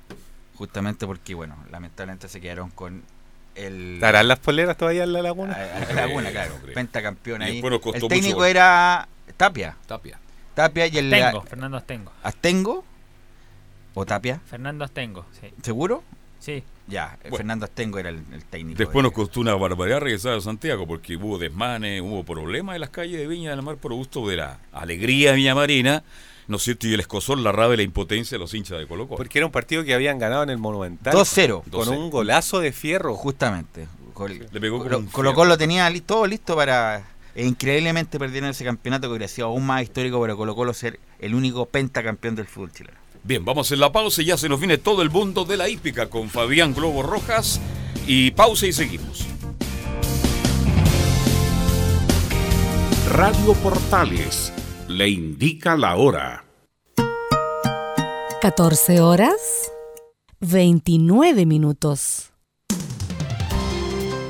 Justamente 0.56 1.06
porque, 1.06 1.34
bueno, 1.34 1.56
lamentablemente 1.70 2.28
se 2.28 2.40
quedaron 2.40 2.70
con 2.70 3.02
el... 3.54 3.94
¿Estarán 3.94 4.28
las 4.28 4.38
poleras 4.38 4.76
todavía 4.76 5.02
en 5.02 5.12
la 5.12 5.22
laguna? 5.22 5.54
A 5.54 5.92
la 5.92 6.06
laguna, 6.06 6.30
claro. 6.30 6.54
Pentacampeón 6.74 7.42
Y 7.42 7.44
ahí. 7.44 7.62
El 7.62 8.08
técnico 8.08 8.36
mucho- 8.36 8.44
era 8.46 9.08
Tapia. 9.36 9.76
Tapia. 9.86 10.18
Tapia 10.54 10.86
y 10.86 10.98
el. 10.98 11.12
Astengo, 11.12 11.42
Fernando 11.42 11.76
Astengo. 11.78 12.12
¿Astengo? 12.22 12.84
¿O 13.94 14.06
Tapia? 14.06 14.40
Fernando 14.46 14.84
Astengo, 14.84 15.26
sí. 15.40 15.48
¿Seguro? 15.62 16.04
Sí. 16.38 16.62
Ya, 16.88 17.16
Fernando 17.36 17.64
Astengo 17.64 17.98
era 17.98 18.08
el, 18.10 18.22
el 18.32 18.44
técnico. 18.44 18.76
Después 18.78 19.02
nos 19.02 19.12
costó 19.12 19.40
una 19.40 19.54
barbaridad 19.54 20.00
regresar 20.00 20.34
a 20.34 20.40
Santiago 20.40 20.86
porque 20.86 21.16
hubo 21.16 21.38
desmanes, 21.38 22.00
hubo 22.02 22.24
problemas 22.24 22.74
en 22.74 22.80
las 22.80 22.90
calles 22.90 23.18
de 23.18 23.26
Viña 23.28 23.50
del 23.50 23.62
Mar 23.62 23.76
por 23.76 23.92
gusto 23.92 24.26
de 24.28 24.36
la 24.36 24.58
alegría 24.72 25.30
de 25.30 25.36
Viña 25.36 25.54
Marina, 25.54 26.02
¿no 26.48 26.56
es 26.56 26.62
cierto? 26.64 26.88
Y 26.88 26.94
el 26.94 27.00
escosor, 27.00 27.38
la 27.38 27.52
rabia 27.52 27.74
y 27.74 27.76
la 27.78 27.82
impotencia 27.84 28.34
de 28.34 28.40
los 28.40 28.52
hinchas 28.52 28.78
de 28.78 28.86
Colo 28.88 29.06
Colo. 29.06 29.16
Porque 29.16 29.38
era 29.38 29.46
un 29.46 29.52
partido 29.52 29.84
que 29.84 29.94
habían 29.94 30.18
ganado 30.18 30.42
en 30.42 30.50
el 30.50 30.58
Monumental. 30.58 31.14
2-0. 31.14 31.62
Con 31.70 31.88
un 31.88 32.10
golazo 32.10 32.58
de 32.60 32.72
fierro. 32.72 33.14
Justamente. 33.14 33.86
Col- 34.12 34.46
Le 34.52 34.60
pegó 34.60 34.78
Colo, 34.80 34.98
un 34.98 35.06
Colo 35.06 35.32
Colo 35.34 35.56
tenía 35.56 35.88
li- 35.88 36.00
todo 36.00 36.26
listo 36.26 36.54
para. 36.56 37.04
E 37.34 37.46
increíblemente 37.46 38.18
perdieron 38.18 38.50
ese 38.50 38.62
campeonato 38.64 39.06
que 39.06 39.12
hubiera 39.12 39.26
sido 39.28 39.46
aún 39.46 39.64
más 39.64 39.82
histórico 39.82 40.20
para 40.20 40.34
Colo 40.36 40.54
Colo 40.54 40.74
ser 40.74 41.00
el 41.18 41.34
único 41.34 41.64
pentacampeón 41.64 42.34
del 42.34 42.46
fútbol 42.46 42.72
chileno. 42.72 42.98
Bien, 43.24 43.44
vamos 43.44 43.70
en 43.70 43.78
la 43.78 43.92
pausa 43.92 44.20
y 44.20 44.26
ya 44.26 44.36
se 44.36 44.48
nos 44.48 44.58
viene 44.58 44.78
todo 44.78 45.00
el 45.02 45.10
mundo 45.10 45.44
de 45.44 45.56
la 45.56 45.68
hípica 45.68 46.10
con 46.10 46.28
Fabián 46.28 46.74
Globo 46.74 47.02
Rojas. 47.02 47.60
Y 48.06 48.32
pausa 48.32 48.66
y 48.66 48.72
seguimos. 48.72 49.26
Radio 53.12 53.52
Portales 53.62 54.52
le 54.88 55.08
indica 55.08 55.76
la 55.76 55.96
hora. 55.96 56.44
14 58.40 59.00
horas 59.00 59.70
29 60.40 61.46
minutos. 61.46 62.31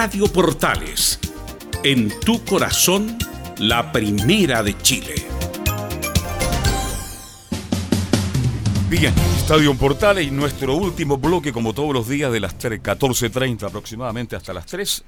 Radio 0.00 0.32
Portales, 0.32 1.18
en 1.82 2.20
tu 2.20 2.44
corazón, 2.44 3.18
la 3.58 3.90
primera 3.90 4.62
de 4.62 4.78
Chile. 4.78 5.26
Bien, 8.88 9.12
Estadio 9.36 9.74
Portales 9.74 10.24
y 10.24 10.30
nuestro 10.30 10.76
último 10.76 11.18
bloque, 11.18 11.52
como 11.52 11.74
todos 11.74 11.92
los 11.92 12.08
días, 12.08 12.30
de 12.30 12.38
las 12.38 12.56
3, 12.56 12.80
14.30 12.80 13.64
aproximadamente 13.64 14.36
hasta 14.36 14.52
las 14.52 14.66
3, 14.66 15.02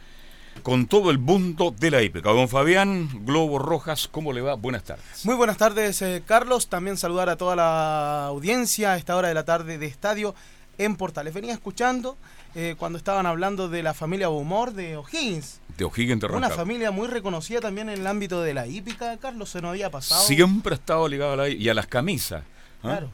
con 0.65 0.89
todo 0.89 1.13
el 1.13 1.21
mundo 1.21 1.73
de 1.79 1.93
la 1.93 2.03
hípica. 2.03 2.33
Don 2.33 2.49
Fabián 2.49 3.25
Globo 3.25 3.61
Rojas, 3.61 4.09
¿cómo 4.09 4.33
le 4.33 4.41
va? 4.41 4.55
Buenas 4.55 4.83
tardes. 4.83 5.25
Muy 5.25 5.37
buenas 5.37 5.57
tardes, 5.57 6.03
eh, 6.03 6.25
Carlos. 6.27 6.69
También 6.69 6.97
saludar 6.97 7.29
a 7.29 7.37
toda 7.37 7.55
la 7.55 8.25
audiencia 8.25 8.95
a 8.95 8.97
esta 8.97 9.15
hora 9.15 9.29
de 9.29 9.35
la 9.35 9.45
tarde 9.45 9.79
de 9.79 9.87
Estadio 9.87 10.35
en 10.79 10.97
Portales. 10.97 11.33
Venía 11.33 11.53
escuchando 11.53 12.17
eh, 12.55 12.75
cuando 12.79 12.99
estaban 12.99 13.27
hablando 13.27 13.69
de 13.69 13.83
la 13.83 13.95
familia 13.95 14.29
Humor 14.29 14.73
de 14.73 14.97
O'Higgins. 14.97 15.61
De 15.77 15.85
O'Higgins 15.85 16.23
Una 16.25 16.51
familia 16.51 16.91
muy 16.91 17.09
reconocida 17.09 17.61
también 17.61 17.89
en 17.89 18.01
el 18.01 18.07
ámbito 18.07 18.43
de 18.43 18.55
la 18.55 18.67
hípica, 18.67 19.17
Carlos, 19.19 19.51
se 19.51 19.61
nos 19.63 19.71
había 19.71 19.91
pasado. 19.91 20.23
Siempre 20.23 20.75
ha 20.75 20.77
estado 20.77 21.09
ligado 21.09 21.33
a 21.33 21.37
la 21.37 21.49
y 21.49 21.69
a 21.69 21.75
las 21.75 21.87
camisas. 21.87 22.43
¿ah? 22.83 22.89
Claro. 22.89 23.11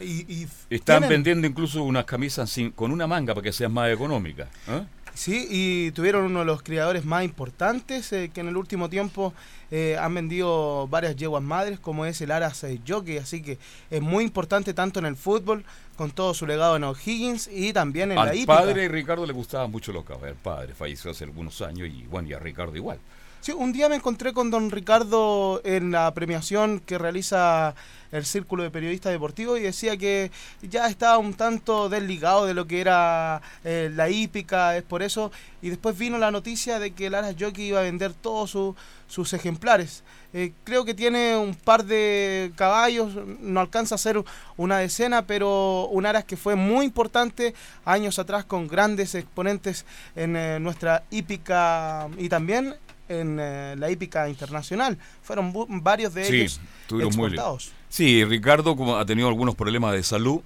Y, 0.00 0.20
y 0.32 0.48
Están 0.70 1.00
tienen- 1.00 1.08
vendiendo 1.10 1.46
incluso 1.46 1.82
unas 1.82 2.04
camisas 2.06 2.48
sin- 2.50 2.70
con 2.70 2.90
una 2.90 3.06
manga 3.06 3.34
para 3.34 3.44
que 3.44 3.52
sean 3.52 3.72
más 3.72 3.90
económicas. 3.90 4.48
¿ah? 4.68 4.82
Sí, 5.20 5.46
y 5.50 5.90
tuvieron 5.90 6.24
uno 6.24 6.38
de 6.38 6.44
los 6.46 6.62
criadores 6.62 7.04
más 7.04 7.24
importantes 7.24 8.10
eh, 8.14 8.30
que 8.32 8.40
en 8.40 8.48
el 8.48 8.56
último 8.56 8.88
tiempo 8.88 9.34
eh, 9.70 9.98
han 10.00 10.14
vendido 10.14 10.88
varias 10.88 11.14
yeguas 11.14 11.42
madres, 11.42 11.78
como 11.78 12.06
es 12.06 12.22
el 12.22 12.30
Aras 12.30 12.64
eh, 12.64 12.80
Jockey. 12.88 13.18
Así 13.18 13.42
que 13.42 13.58
es 13.90 14.00
muy 14.00 14.24
importante 14.24 14.72
tanto 14.72 14.98
en 14.98 15.04
el 15.04 15.16
fútbol, 15.16 15.62
con 15.98 16.10
todo 16.10 16.32
su 16.32 16.46
legado 16.46 16.76
en 16.76 16.84
O'Higgins 16.84 17.50
y 17.52 17.74
también 17.74 18.12
en 18.12 18.16
la 18.16 18.22
Al 18.22 18.34
hípica. 18.34 18.60
padre 18.60 18.88
Ricardo 18.88 19.26
le 19.26 19.34
gustaban 19.34 19.70
mucho 19.70 19.92
los 19.92 20.06
caballos. 20.06 20.30
El 20.30 20.42
padre 20.42 20.72
falleció 20.72 21.10
hace 21.10 21.24
algunos 21.24 21.60
años 21.60 21.86
y 21.88 22.06
bueno, 22.06 22.26
y 22.26 22.32
a 22.32 22.38
Ricardo 22.38 22.74
igual. 22.74 22.98
Sí, 23.42 23.52
un 23.52 23.72
día 23.72 23.88
me 23.88 23.94
encontré 23.94 24.34
con 24.34 24.50
don 24.50 24.70
Ricardo 24.70 25.62
en 25.64 25.92
la 25.92 26.12
premiación 26.12 26.78
que 26.78 26.98
realiza 26.98 27.74
el 28.12 28.26
Círculo 28.26 28.64
de 28.64 28.70
Periodistas 28.70 29.12
Deportivos 29.12 29.58
y 29.58 29.62
decía 29.62 29.96
que 29.96 30.30
ya 30.60 30.86
estaba 30.88 31.16
un 31.16 31.32
tanto 31.32 31.88
desligado 31.88 32.44
de 32.44 32.52
lo 32.52 32.66
que 32.66 32.82
era 32.82 33.40
eh, 33.64 33.90
la 33.94 34.10
hípica, 34.10 34.76
es 34.76 34.82
por 34.82 35.02
eso. 35.02 35.32
Y 35.62 35.70
después 35.70 35.96
vino 35.96 36.18
la 36.18 36.30
noticia 36.30 36.78
de 36.78 36.90
que 36.90 37.06
el 37.06 37.14
Aras 37.14 37.34
Jockey 37.40 37.68
iba 37.68 37.78
a 37.80 37.84
vender 37.84 38.12
todos 38.12 38.50
su- 38.50 38.76
sus 39.08 39.32
ejemplares. 39.32 40.04
Eh, 40.34 40.52
creo 40.64 40.84
que 40.84 40.92
tiene 40.92 41.34
un 41.34 41.54
par 41.54 41.84
de 41.86 42.52
caballos, 42.56 43.14
no 43.40 43.60
alcanza 43.60 43.94
a 43.94 43.98
ser 43.98 44.22
una 44.58 44.76
decena, 44.78 45.22
pero 45.26 45.86
un 45.86 46.04
Aras 46.04 46.24
que 46.24 46.36
fue 46.36 46.56
muy 46.56 46.84
importante 46.84 47.54
años 47.86 48.18
atrás 48.18 48.44
con 48.44 48.68
grandes 48.68 49.14
exponentes 49.14 49.86
en 50.14 50.36
eh, 50.36 50.60
nuestra 50.60 51.04
hípica 51.10 52.06
y 52.18 52.28
también 52.28 52.74
en 53.10 53.38
eh, 53.40 53.74
la 53.76 53.90
hípica 53.90 54.28
internacional. 54.28 54.96
Fueron 55.22 55.52
varios 55.82 56.14
de 56.14 56.26
ellos 56.28 56.60
Sí, 56.88 56.94
muy 56.94 56.98
bien. 56.98 57.08
exportados. 57.08 57.72
Sí, 57.88 58.24
Ricardo 58.24 58.76
como 58.76 58.96
ha 58.96 59.04
tenido 59.04 59.28
algunos 59.28 59.54
problemas 59.56 59.92
de 59.92 60.02
salud, 60.02 60.40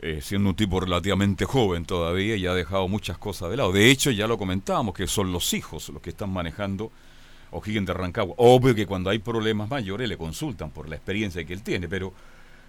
eh, 0.00 0.20
siendo 0.22 0.48
un 0.50 0.56
tipo 0.56 0.80
relativamente 0.80 1.44
joven 1.44 1.84
todavía 1.84 2.34
y 2.36 2.46
ha 2.46 2.54
dejado 2.54 2.88
muchas 2.88 3.18
cosas 3.18 3.50
de 3.50 3.56
lado. 3.58 3.72
De 3.72 3.90
hecho, 3.90 4.10
ya 4.10 4.26
lo 4.26 4.38
comentábamos, 4.38 4.94
que 4.94 5.06
son 5.06 5.30
los 5.32 5.52
hijos 5.54 5.88
los 5.90 6.02
que 6.02 6.10
están 6.10 6.30
manejando 6.32 6.90
O'Higgins 7.52 7.86
de 7.86 7.92
Rancagua. 7.94 8.34
Obvio 8.38 8.74
que 8.74 8.86
cuando 8.86 9.10
hay 9.10 9.18
problemas 9.18 9.68
mayores 9.68 10.08
le 10.08 10.16
consultan 10.16 10.70
por 10.70 10.88
la 10.88 10.96
experiencia 10.96 11.44
que 11.44 11.52
él 11.52 11.62
tiene, 11.62 11.86
pero 11.88 12.12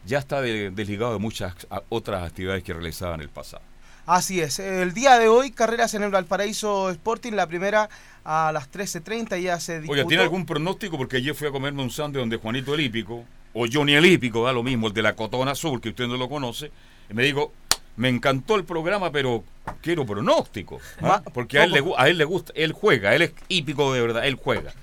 ya 0.05 0.19
está 0.19 0.41
de- 0.41 0.69
desligado 0.71 1.13
de 1.13 1.19
muchas 1.19 1.55
otras 1.89 2.24
actividades 2.24 2.61
que 2.63 2.74
realizaba 2.74 3.15
en 3.15 3.21
el 3.21 3.30
pasado. 3.30 3.63
Así 4.06 4.41
es. 4.41 4.60
El 4.60 4.93
día 4.93 5.18
de 5.18 5.28
hoy, 5.30 5.51
carreras 5.51 5.93
en 5.93 6.04
el 6.04 6.12
Valparaíso 6.12 6.89
Sporting, 6.89 7.32
la 7.34 7.47
primera 7.47 7.89
a 8.26 8.51
las 8.54 8.70
13.30 8.72 9.39
ya 9.41 9.60
se 9.60 9.80
disputó. 9.80 9.93
Oiga, 9.93 10.08
¿tiene 10.08 10.24
algún 10.24 10.45
pronóstico? 10.45 10.97
Porque 10.97 11.18
ayer 11.18 11.34
fui 11.36 11.47
a 11.47 11.51
comerme 11.51 11.82
un 11.82 11.89
sándwich 11.89 12.20
donde 12.20 12.38
Juanito 12.38 12.74
el 12.74 12.82
Hípico, 12.82 13.24
o 13.54 13.66
Johnny 13.72 13.93
el 13.93 14.06
Hípico, 14.06 14.43
da 14.45 14.51
lo 14.51 14.64
mismo, 14.64 14.88
el 14.88 14.93
de 14.93 15.01
la 15.01 15.16
Cotona 15.16 15.51
Azul, 15.51 15.80
que 15.80 15.89
usted 15.89 16.08
no 16.08 16.18
lo 16.18 16.28
conoce, 16.28 16.72
y 17.10 17.14
me 17.14 17.24
dijo, 17.24 17.54
me 17.95 18.10
encantó 18.10 18.56
el 18.56 18.66
programa, 18.66 19.12
pero 19.12 19.43
quiero 19.82 20.06
pronóstico. 20.06 20.80
¿ah? 21.01 21.22
Porque 21.34 21.60
a 21.60 21.64
él, 21.64 21.72
le, 21.72 21.80
poco. 21.82 21.93
gu- 21.95 21.95
a 21.99 22.10
él 22.10 22.18
le 22.18 22.26
gusta, 22.26 22.51
él 22.56 22.74
juega, 22.74 23.14
él 23.16 23.22
es 23.22 23.32
hípico 23.47 23.93
de 23.93 24.01
verdad, 24.01 24.26
él 24.26 24.36
juega. 24.36 24.74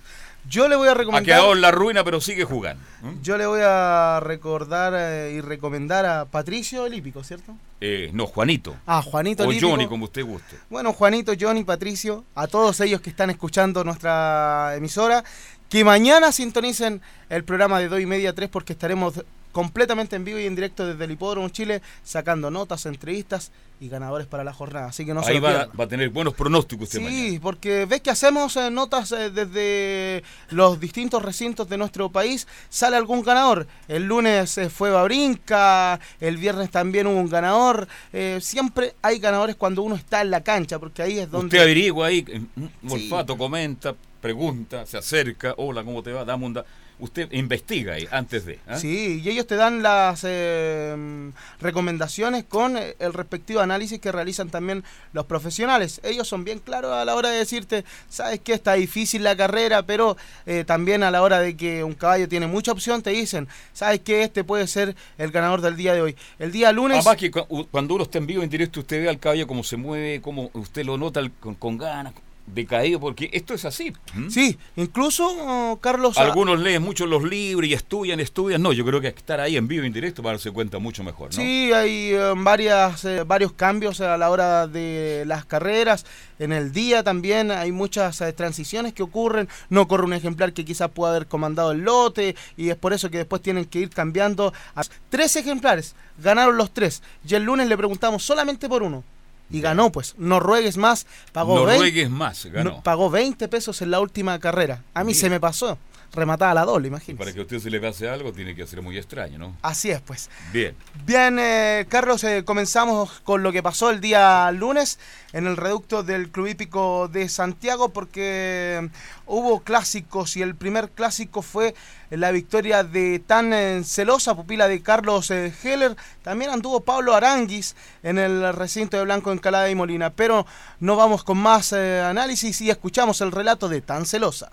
Yo 0.48 0.68
le 0.68 0.76
voy 0.76 0.88
a 0.88 0.92
Ha 0.92 0.94
recomendar. 0.94 1.24
quedado 1.24 1.52
en 1.52 1.60
la 1.60 1.70
ruina, 1.70 2.02
pero 2.02 2.20
sigue 2.20 2.44
jugando. 2.44 2.82
Yo 3.22 3.36
le 3.38 3.46
voy 3.46 3.60
a 3.62 4.20
recordar 4.20 4.92
eh, 4.96 5.34
y 5.36 5.40
recomendar 5.40 6.04
a 6.06 6.24
Patricio 6.24 6.86
el 6.86 6.94
Hípico, 6.94 7.22
¿cierto? 7.22 7.54
Eh, 7.80 8.10
no, 8.12 8.26
Juanito. 8.26 8.76
Ah, 8.86 9.00
Juanito 9.02 9.44
O. 9.46 9.52
Johnny, 9.60 9.86
como 9.86 10.04
usted 10.06 10.24
guste. 10.24 10.56
Bueno, 10.68 10.92
Juanito, 10.92 11.32
Johnny, 11.38 11.64
Patricio, 11.64 12.24
a 12.34 12.46
todos 12.46 12.80
ellos 12.80 13.00
que 13.00 13.10
están 13.10 13.30
escuchando 13.30 13.84
nuestra 13.84 14.74
emisora, 14.76 15.22
que 15.68 15.84
mañana 15.84 16.32
sintonicen 16.32 17.00
el 17.28 17.44
programa 17.44 17.78
de 17.78 17.88
2 17.88 18.00
y 18.00 18.06
media 18.06 18.30
a 18.30 18.32
3 18.34 18.48
porque 18.50 18.72
estaremos 18.72 19.22
completamente 19.52 20.16
en 20.16 20.24
vivo 20.24 20.38
y 20.38 20.46
en 20.46 20.54
directo 20.54 20.86
desde 20.86 21.04
el 21.04 21.10
Hipódromo 21.10 21.48
Chile 21.48 21.82
sacando 22.02 22.50
notas, 22.50 22.86
entrevistas 22.86 23.50
y 23.80 23.88
ganadores 23.88 24.26
para 24.26 24.44
la 24.44 24.52
jornada. 24.52 24.88
Así 24.88 25.06
que 25.06 25.14
no 25.14 25.22
Ahí 25.24 25.38
va, 25.40 25.66
va 25.78 25.84
a 25.84 25.88
tener 25.88 26.10
buenos 26.10 26.34
pronósticos 26.34 26.94
mañana. 26.94 27.10
Sí, 27.10 27.38
porque 27.40 27.86
ves 27.86 28.02
que 28.02 28.10
hacemos 28.10 28.54
eh, 28.56 28.70
notas 28.70 29.10
eh, 29.12 29.30
desde 29.30 30.22
los 30.50 30.78
distintos 30.78 31.22
recintos 31.22 31.68
de 31.68 31.78
nuestro 31.78 32.10
país, 32.10 32.46
sale 32.68 32.96
algún 32.96 33.22
ganador. 33.22 33.66
El 33.88 34.04
lunes 34.04 34.58
eh, 34.58 34.68
fue 34.68 34.90
Babrinca, 34.90 35.98
el 36.20 36.36
viernes 36.36 36.70
también 36.70 37.06
hubo 37.06 37.18
un 37.18 37.30
ganador. 37.30 37.88
Eh, 38.12 38.38
siempre 38.42 38.94
hay 39.00 39.18
ganadores 39.18 39.56
cuando 39.56 39.82
uno 39.82 39.94
está 39.96 40.20
en 40.20 40.30
la 40.30 40.42
cancha, 40.42 40.78
porque 40.78 41.02
ahí 41.02 41.18
es 41.18 41.30
donde... 41.30 41.46
Usted 41.46 41.62
averigua 41.62 42.08
ahí, 42.08 42.24
eh, 42.28 42.42
olfato, 42.88 43.38
comenta, 43.38 43.94
pregunta, 44.20 44.84
se 44.84 44.98
acerca, 44.98 45.54
hola, 45.56 45.82
¿cómo 45.82 46.02
te 46.02 46.12
va? 46.12 46.24
Dame 46.26 46.44
un 46.44 46.52
da- 46.52 46.64
Usted 47.00 47.32
investiga 47.32 47.94
ahí 47.94 48.06
antes 48.10 48.44
de. 48.44 48.58
¿ah? 48.68 48.78
Sí, 48.78 49.20
y 49.24 49.28
ellos 49.28 49.46
te 49.46 49.56
dan 49.56 49.82
las 49.82 50.20
eh, 50.24 51.30
recomendaciones 51.60 52.44
con 52.44 52.76
eh, 52.76 52.96
el 52.98 53.12
respectivo 53.12 53.60
análisis 53.60 53.98
que 53.98 54.12
realizan 54.12 54.50
también 54.50 54.84
los 55.12 55.26
profesionales. 55.26 56.00
Ellos 56.04 56.28
son 56.28 56.44
bien 56.44 56.58
claros 56.58 56.92
a 56.92 57.04
la 57.04 57.14
hora 57.14 57.30
de 57.30 57.38
decirte, 57.38 57.84
sabes 58.08 58.40
que 58.40 58.52
está 58.52 58.74
difícil 58.74 59.24
la 59.24 59.36
carrera, 59.36 59.82
pero 59.82 60.16
eh, 60.46 60.64
también 60.66 61.02
a 61.02 61.10
la 61.10 61.22
hora 61.22 61.40
de 61.40 61.56
que 61.56 61.84
un 61.84 61.94
caballo 61.94 62.28
tiene 62.28 62.46
mucha 62.46 62.72
opción, 62.72 63.02
te 63.02 63.10
dicen, 63.10 63.48
sabes 63.72 64.00
que 64.00 64.22
este 64.22 64.44
puede 64.44 64.66
ser 64.66 64.94
el 65.18 65.30
ganador 65.30 65.60
del 65.60 65.76
día 65.76 65.94
de 65.94 66.02
hoy. 66.02 66.16
El 66.38 66.52
día 66.52 66.72
lunes... 66.72 66.98
Además 66.98 67.16
que 67.16 67.30
cuando 67.30 67.94
uno 67.94 68.04
está 68.04 68.18
en 68.18 68.26
vivo 68.26 68.42
en 68.42 68.50
directo, 68.50 68.80
usted 68.80 69.02
ve 69.02 69.08
al 69.08 69.18
caballo 69.18 69.46
cómo 69.46 69.64
se 69.64 69.76
mueve, 69.76 70.20
cómo 70.20 70.50
usted 70.54 70.84
lo 70.84 70.96
nota 70.98 71.20
con, 71.40 71.54
con 71.54 71.78
ganas, 71.78 72.12
decaído, 72.54 73.00
porque 73.00 73.30
esto 73.32 73.54
es 73.54 73.64
así. 73.64 73.92
¿m? 74.14 74.30
Sí, 74.30 74.58
incluso, 74.76 75.26
oh, 75.28 75.78
Carlos... 75.80 76.16
a- 76.18 76.22
Algunos 76.22 76.60
leen 76.60 76.82
mucho 76.82 77.06
los 77.06 77.22
libros 77.24 77.68
y 77.68 77.74
estudian, 77.74 78.20
estudian. 78.20 78.62
No, 78.62 78.72
yo 78.72 78.84
creo 78.84 79.00
que 79.00 79.08
hay 79.08 79.12
que 79.12 79.18
estar 79.20 79.40
ahí 79.40 79.56
en 79.56 79.68
vivo 79.68 79.84
en 79.84 79.92
directo 79.92 80.22
para 80.22 80.34
darse 80.34 80.50
cuenta 80.50 80.78
mucho 80.78 81.02
mejor, 81.04 81.30
¿no? 81.30 81.36
Sí, 81.36 81.72
hay 81.72 82.12
eh, 82.12 82.32
varias, 82.36 83.04
eh, 83.04 83.24
varios 83.24 83.52
cambios 83.52 84.00
a 84.00 84.16
la 84.16 84.30
hora 84.30 84.66
de 84.66 85.24
las 85.26 85.44
carreras. 85.44 86.04
En 86.38 86.52
el 86.52 86.72
día 86.72 87.02
también 87.02 87.50
hay 87.50 87.70
muchas 87.72 88.20
eh, 88.20 88.32
transiciones 88.32 88.92
que 88.94 89.02
ocurren. 89.02 89.48
No 89.68 89.86
corre 89.88 90.04
un 90.04 90.12
ejemplar 90.14 90.52
que 90.52 90.64
quizás 90.64 90.90
pueda 90.90 91.10
haber 91.14 91.26
comandado 91.26 91.72
el 91.72 91.80
lote 91.80 92.34
y 92.56 92.70
es 92.70 92.76
por 92.76 92.92
eso 92.92 93.10
que 93.10 93.18
después 93.18 93.42
tienen 93.42 93.64
que 93.66 93.78
ir 93.80 93.90
cambiando. 93.90 94.52
A 94.74 94.82
tres 95.10 95.36
ejemplares, 95.36 95.94
ganaron 96.18 96.56
los 96.56 96.72
tres. 96.72 97.02
Y 97.28 97.34
el 97.34 97.44
lunes 97.44 97.68
le 97.68 97.76
preguntamos 97.76 98.22
solamente 98.24 98.68
por 98.68 98.82
uno. 98.82 99.04
Y 99.50 99.60
ganó, 99.60 99.90
pues. 99.90 100.14
No 100.18 100.38
ruegues 100.40 100.76
más. 100.76 101.06
Pagó 101.32 101.56
No 101.56 101.64
20 101.64 101.78
ruegues 101.80 102.10
más, 102.10 102.46
ganó. 102.46 102.82
pagó 102.82 103.10
20 103.10 103.48
pesos 103.48 103.82
en 103.82 103.90
la 103.90 104.00
última 104.00 104.38
carrera. 104.38 104.82
A 104.94 105.02
mí 105.04 105.08
Mira. 105.08 105.20
se 105.20 105.30
me 105.30 105.40
pasó. 105.40 105.76
Rematada 106.12 106.54
la 106.54 106.64
doble, 106.64 106.88
imagínese. 106.88 107.18
Para 107.18 107.32
que 107.32 107.40
a 107.40 107.42
usted 107.42 107.60
se 107.60 107.70
le 107.70 107.80
pase 107.80 108.08
algo, 108.08 108.32
tiene 108.32 108.54
que 108.54 108.66
ser 108.66 108.82
muy 108.82 108.98
extraño, 108.98 109.38
¿no? 109.38 109.56
Así 109.62 109.90
es, 109.90 110.00
pues. 110.00 110.28
Bien. 110.52 110.74
Bien, 111.06 111.38
eh, 111.38 111.86
Carlos, 111.88 112.24
eh, 112.24 112.44
comenzamos 112.44 113.20
con 113.20 113.42
lo 113.42 113.52
que 113.52 113.62
pasó 113.62 113.90
el 113.90 114.00
día 114.00 114.50
lunes 114.52 114.98
en 115.32 115.46
el 115.46 115.56
reducto 115.56 116.02
del 116.02 116.30
Club 116.30 116.48
Hípico 116.48 117.08
de 117.08 117.28
Santiago 117.28 117.90
porque 117.90 118.80
eh, 118.80 118.88
hubo 119.26 119.60
clásicos 119.60 120.36
y 120.36 120.42
el 120.42 120.54
primer 120.54 120.90
clásico 120.90 121.42
fue 121.42 121.74
la 122.10 122.32
victoria 122.32 122.82
de 122.82 123.20
tan 123.24 123.52
eh, 123.52 123.82
celosa 123.84 124.34
pupila 124.34 124.68
de 124.68 124.82
Carlos 124.82 125.30
Heller. 125.30 125.96
También 126.22 126.50
anduvo 126.50 126.80
Pablo 126.80 127.14
Aranguis 127.14 127.76
en 128.02 128.18
el 128.18 128.52
recinto 128.52 128.96
de 128.96 129.04
Blanco 129.04 129.32
Encalada 129.32 129.70
y 129.70 129.74
Molina, 129.74 130.10
pero 130.10 130.46
no 130.80 130.96
vamos 130.96 131.24
con 131.24 131.38
más 131.38 131.72
eh, 131.72 132.00
análisis 132.00 132.60
y 132.60 132.70
escuchamos 132.70 133.20
el 133.20 133.32
relato 133.32 133.68
de 133.68 133.80
tan 133.80 134.06
celosa. 134.06 134.50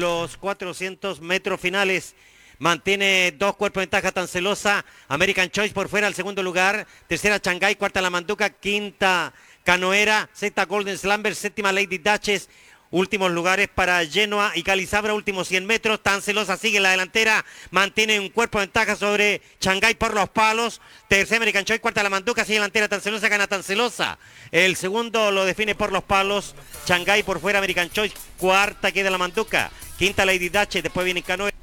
Los 0.00 0.38
400 0.38 1.20
metros 1.20 1.60
finales. 1.60 2.14
Mantiene 2.58 3.34
dos 3.36 3.54
cuerpos 3.54 3.82
de 3.82 3.86
ventaja 3.86 4.10
tan 4.10 4.26
celosa. 4.28 4.82
American 5.08 5.50
Choice 5.50 5.74
por 5.74 5.90
fuera 5.90 6.06
al 6.06 6.14
segundo 6.14 6.42
lugar. 6.42 6.86
Tercera 7.06 7.36
Shanghai, 7.36 7.76
cuarta 7.76 8.00
La 8.00 8.08
Manduca, 8.08 8.48
quinta 8.48 9.34
Canoera, 9.62 10.30
sexta 10.32 10.64
Golden 10.64 10.96
Slamber, 10.96 11.34
séptima 11.34 11.70
Lady 11.70 11.98
Duchess. 11.98 12.48
Últimos 12.92 13.30
lugares 13.30 13.68
para 13.72 14.04
Genoa 14.04 14.50
y 14.56 14.64
Calizabra, 14.64 15.14
últimos 15.14 15.46
100 15.46 15.64
metros. 15.64 16.02
Tan 16.02 16.22
celosa 16.22 16.56
sigue 16.56 16.78
en 16.78 16.82
la 16.82 16.90
delantera. 16.90 17.44
Mantiene 17.70 18.18
un 18.18 18.30
cuerpo 18.30 18.58
de 18.58 18.66
ventaja 18.66 18.96
sobre 18.96 19.42
Shanghai 19.60 19.94
por 19.94 20.12
los 20.12 20.28
palos. 20.30 20.80
Tercera 21.06 21.36
American 21.36 21.64
Choice, 21.64 21.80
cuarta 21.80 22.02
La 22.02 22.10
Manduca, 22.10 22.44
sigue 22.44 22.54
delantera 22.54 22.88
tan 22.88 23.00
celosa, 23.00 23.28
gana 23.28 23.46
tan 23.46 23.62
celosa. 23.62 24.18
El 24.50 24.74
segundo 24.74 25.30
lo 25.30 25.44
define 25.44 25.76
por 25.76 25.92
los 25.92 26.02
palos. 26.02 26.56
Shanghai 26.84 27.22
por 27.22 27.40
fuera, 27.40 27.60
American 27.60 27.90
Choice, 27.90 28.16
cuarta 28.36 28.90
queda 28.90 29.08
La 29.10 29.18
Manduca. 29.18 29.70
Quinta 29.96 30.24
Lady 30.24 30.48
Duchess, 30.48 30.82
después 30.82 31.04
viene 31.04 31.22
Canoera. 31.22 31.59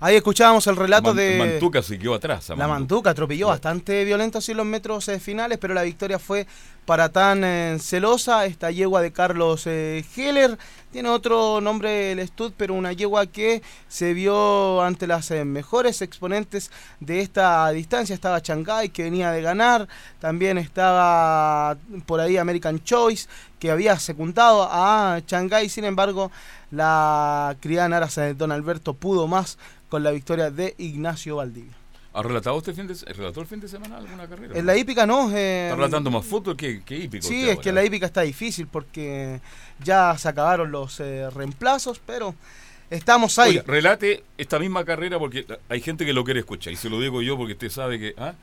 Ahí 0.00 0.16
escuchábamos 0.16 0.66
el 0.66 0.76
relato 0.76 1.08
Man- 1.08 1.16
de... 1.16 1.38
Mantuca 1.38 1.82
se 1.82 1.98
quedó 1.98 2.14
atrás. 2.14 2.48
La 2.50 2.68
Mantuca. 2.68 3.10
Atropelló 3.10 3.48
bastante 3.48 4.04
violento 4.04 4.38
así 4.38 4.50
en 4.52 4.58
los 4.58 4.66
metros 4.66 5.08
eh, 5.08 5.20
finales, 5.20 5.58
pero 5.58 5.72
la 5.74 5.82
victoria 5.82 6.18
fue 6.18 6.46
para 6.84 7.08
tan 7.08 7.42
eh, 7.44 7.78
celosa. 7.80 8.44
Esta 8.44 8.70
yegua 8.70 9.00
de 9.00 9.12
Carlos 9.12 9.62
eh, 9.66 10.04
Heller 10.16 10.58
tiene 10.92 11.08
otro 11.08 11.60
nombre 11.60 12.12
el 12.12 12.26
Stud, 12.28 12.52
pero 12.56 12.74
una 12.74 12.92
yegua 12.92 13.26
que 13.26 13.62
se 13.88 14.12
vio 14.14 14.82
ante 14.82 15.06
las 15.06 15.30
mejores 15.30 16.02
exponentes 16.02 16.70
de 17.00 17.20
esta 17.20 17.68
distancia. 17.70 18.14
Estaba 18.14 18.40
Shanghai 18.40 18.90
que 18.90 19.04
venía 19.04 19.30
de 19.30 19.42
ganar, 19.42 19.88
también 20.20 20.58
estaba 20.58 21.76
por 22.06 22.20
ahí 22.20 22.36
American 22.36 22.82
Choice 22.82 23.28
que 23.58 23.70
había 23.70 23.98
secundado 23.98 24.68
a 24.70 25.20
Shanghai. 25.26 25.68
Sin 25.68 25.84
embargo, 25.84 26.30
la 26.70 27.56
criada 27.60 27.88
Naras 27.88 28.16
de 28.16 28.34
Don 28.34 28.52
Alberto 28.52 28.94
pudo 28.94 29.26
más 29.26 29.58
con 29.94 30.02
la 30.02 30.10
victoria 30.10 30.50
de 30.50 30.74
Ignacio 30.78 31.36
Valdivia. 31.36 31.70
¿Ha 32.14 32.20
relatado 32.20 32.58
este 32.58 32.72
fin 32.72 32.88
de, 32.88 32.96
relató 33.12 33.40
el 33.40 33.46
fin 33.46 33.60
de 33.60 33.68
semana 33.68 33.98
alguna 33.98 34.26
carrera? 34.26 34.58
En 34.58 34.66
la 34.66 34.76
hípica 34.76 35.06
no. 35.06 35.30
eh, 35.30 35.66
Está 35.66 35.76
relatando 35.76 36.10
más 36.10 36.26
fútbol 36.26 36.56
que, 36.56 36.82
que 36.82 36.96
hípico. 36.96 37.24
Sí, 37.24 37.42
usted 37.42 37.52
es 37.52 37.58
que 37.60 37.68
ahora. 37.68 37.80
la 37.82 37.86
hípica 37.86 38.06
está 38.06 38.22
difícil 38.22 38.66
porque 38.66 39.40
ya 39.84 40.18
se 40.18 40.28
acabaron 40.28 40.72
los 40.72 40.98
eh, 40.98 41.30
reemplazos, 41.30 42.00
pero 42.04 42.34
estamos 42.90 43.38
ahí. 43.38 43.60
Relate 43.60 44.24
esta 44.36 44.58
misma 44.58 44.84
carrera 44.84 45.16
porque 45.20 45.46
hay 45.68 45.80
gente 45.80 46.04
que 46.04 46.12
lo 46.12 46.24
quiere 46.24 46.40
escuchar 46.40 46.72
y 46.72 46.76
se 46.76 46.90
lo 46.90 46.98
digo 47.00 47.22
yo 47.22 47.36
porque 47.36 47.52
usted 47.52 47.70
sabe 47.70 48.00
que 48.00 48.14
¿ah? 48.18 48.34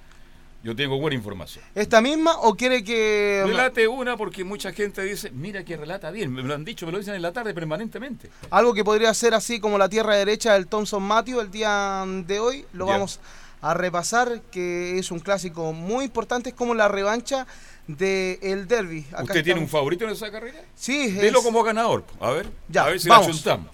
Yo 0.63 0.75
tengo 0.75 0.99
buena 0.99 1.15
información. 1.15 1.65
¿Esta 1.73 2.01
misma 2.01 2.37
o 2.41 2.53
quiere 2.55 2.83
que... 2.83 3.43
Relate 3.47 3.87
una 3.87 4.15
porque 4.15 4.43
mucha 4.43 4.71
gente 4.71 5.03
dice, 5.03 5.31
mira 5.31 5.63
que 5.65 5.75
relata 5.75 6.11
bien. 6.11 6.31
Me 6.31 6.43
lo 6.43 6.53
han 6.53 6.63
dicho, 6.63 6.85
me 6.85 6.91
lo 6.91 6.99
dicen 6.99 7.15
en 7.15 7.21
la 7.23 7.31
tarde 7.33 7.53
permanentemente. 7.55 8.29
Algo 8.51 8.73
que 8.75 8.83
podría 8.83 9.11
ser 9.15 9.33
así 9.33 9.59
como 9.59 9.79
la 9.79 9.89
tierra 9.89 10.15
derecha 10.15 10.53
del 10.53 10.67
Thompson 10.67 11.01
Matthew 11.01 11.39
el 11.41 11.49
día 11.51 12.03
de 12.27 12.39
hoy, 12.39 12.65
lo 12.73 12.85
Ya. 12.85 12.93
vamos 12.93 13.19
a 13.63 13.73
repasar, 13.73 14.41
que 14.51 14.99
es 14.99 15.09
un 15.11 15.19
clásico 15.19 15.73
muy 15.73 16.05
importante, 16.05 16.49
es 16.49 16.55
como 16.55 16.75
la 16.75 16.87
revancha 16.87 17.47
del 17.87 18.37
el 18.41 18.67
derby. 18.67 19.05
Acá 19.13 19.23
¿Usted 19.23 19.43
tiene 19.43 19.59
un 19.59 19.67
favorito 19.67 20.05
en 20.05 20.11
esa 20.11 20.31
carrera? 20.31 20.59
Sí, 20.75 21.07
Dilo 21.11 21.39
es- 21.39 21.45
como 21.45 21.63
ganador. 21.63 22.03
A 22.19 22.29
ver, 22.31 22.47
Ya, 22.69 22.83
a 22.85 22.89
ver 22.89 22.99
si 22.99 23.09
vamos. 23.09 23.27
la 23.27 23.33
chuntamos. 23.33 23.67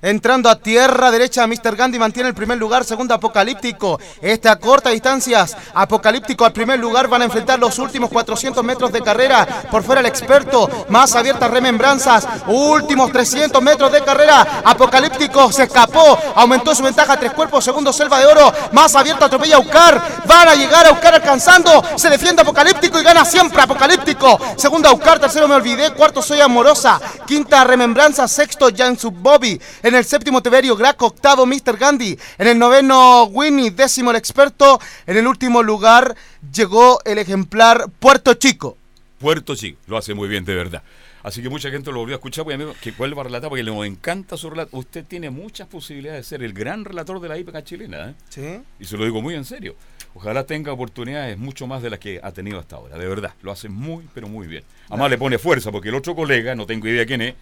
Entrando 0.00 0.48
a 0.48 0.54
tierra 0.54 1.10
derecha, 1.10 1.46
Mr. 1.46 1.74
Gandhi 1.74 1.98
mantiene 1.98 2.28
el 2.28 2.34
primer 2.34 2.56
lugar, 2.56 2.84
segundo 2.84 3.14
Apocalíptico. 3.14 3.98
Este 4.22 4.48
a 4.48 4.56
corta 4.56 4.90
distancias, 4.90 5.56
Apocalíptico 5.74 6.44
al 6.44 6.52
primer 6.52 6.78
lugar, 6.78 7.08
van 7.08 7.22
a 7.22 7.24
enfrentar 7.24 7.58
los 7.58 7.78
últimos 7.80 8.08
400 8.10 8.62
metros 8.62 8.92
de 8.92 9.02
carrera. 9.02 9.44
Por 9.70 9.82
fuera 9.82 10.00
el 10.00 10.06
experto, 10.06 10.86
más 10.88 11.16
abiertas 11.16 11.50
remembranzas, 11.50 12.28
últimos 12.46 13.10
300 13.10 13.60
metros 13.60 13.90
de 13.90 14.04
carrera. 14.04 14.62
Apocalíptico 14.64 15.50
se 15.50 15.64
escapó, 15.64 16.16
aumentó 16.36 16.74
su 16.76 16.84
ventaja 16.84 17.16
tres 17.16 17.32
cuerpos, 17.32 17.64
segundo 17.64 17.92
Selva 17.92 18.20
de 18.20 18.26
Oro, 18.26 18.52
más 18.72 18.94
abierto 18.94 19.24
atropella 19.24 19.56
a 19.56 19.60
Ucar. 19.60 20.22
Van 20.26 20.48
a 20.48 20.54
llegar 20.54 20.86
a 20.86 20.92
Ucar 20.92 21.14
alcanzando, 21.14 21.82
se 21.96 22.08
defiende 22.08 22.42
Apocalíptico 22.42 23.00
y 23.00 23.02
gana 23.02 23.24
siempre 23.24 23.62
Apocalíptico. 23.62 24.38
Segundo 24.56 24.92
Ucar, 24.92 25.18
tercero 25.18 25.48
me 25.48 25.56
olvidé, 25.56 25.92
cuarto 25.92 26.22
Soy 26.22 26.40
Amorosa, 26.40 27.00
quinta 27.26 27.64
Remembranza, 27.64 28.28
sexto 28.28 28.68
Jansu 28.74 29.10
Bobby. 29.10 29.60
En 29.88 29.94
el 29.94 30.04
séptimo 30.04 30.42
Tiberio 30.42 30.76
Graco, 30.76 31.06
octavo 31.06 31.46
Mr. 31.46 31.78
Gandhi. 31.78 32.18
En 32.36 32.46
el 32.46 32.58
noveno 32.58 33.24
Winnie, 33.24 33.70
décimo 33.70 34.10
el 34.10 34.18
experto. 34.18 34.78
En 35.06 35.16
el 35.16 35.26
último 35.26 35.62
lugar 35.62 36.14
llegó 36.52 37.00
el 37.06 37.16
ejemplar 37.16 37.86
Puerto 37.98 38.34
Chico. 38.34 38.76
Puerto 39.18 39.56
Chico, 39.56 39.78
lo 39.86 39.96
hace 39.96 40.12
muy 40.12 40.28
bien, 40.28 40.44
de 40.44 40.54
verdad. 40.54 40.82
Así 41.22 41.42
que 41.42 41.48
mucha 41.48 41.70
gente 41.70 41.90
lo 41.90 42.00
volvió 42.00 42.16
a 42.16 42.18
escuchar, 42.18 42.44
porque 42.44 42.56
amigo, 42.56 42.74
que 42.82 42.90
vuelva 42.90 43.22
a 43.22 43.24
relatar, 43.24 43.48
porque 43.48 43.62
le 43.62 43.72
encanta 43.86 44.36
su 44.36 44.50
relato. 44.50 44.76
Usted 44.76 45.06
tiene 45.06 45.30
muchas 45.30 45.66
posibilidades 45.68 46.26
de 46.26 46.28
ser 46.28 46.42
el 46.42 46.52
gran 46.52 46.84
relator 46.84 47.18
de 47.18 47.28
la 47.30 47.38
hípica 47.38 47.64
chilena, 47.64 48.10
¿eh? 48.10 48.14
Sí. 48.28 48.60
Y 48.78 48.84
se 48.84 48.98
lo 48.98 49.06
digo 49.06 49.22
muy 49.22 49.36
en 49.36 49.46
serio. 49.46 49.74
Ojalá 50.12 50.44
tenga 50.44 50.70
oportunidades 50.70 51.38
mucho 51.38 51.66
más 51.66 51.80
de 51.80 51.88
las 51.88 51.98
que 51.98 52.20
ha 52.22 52.30
tenido 52.32 52.58
hasta 52.58 52.76
ahora, 52.76 52.98
de 52.98 53.08
verdad. 53.08 53.32
Lo 53.40 53.52
hace 53.52 53.70
muy, 53.70 54.06
pero 54.12 54.28
muy 54.28 54.48
bien. 54.48 54.64
Además 54.90 55.08
le 55.08 55.16
pone 55.16 55.38
fuerza, 55.38 55.72
porque 55.72 55.88
el 55.88 55.94
otro 55.94 56.14
colega, 56.14 56.54
no 56.54 56.66
tengo 56.66 56.86
idea 56.88 57.06
quién 57.06 57.22
es, 57.22 57.34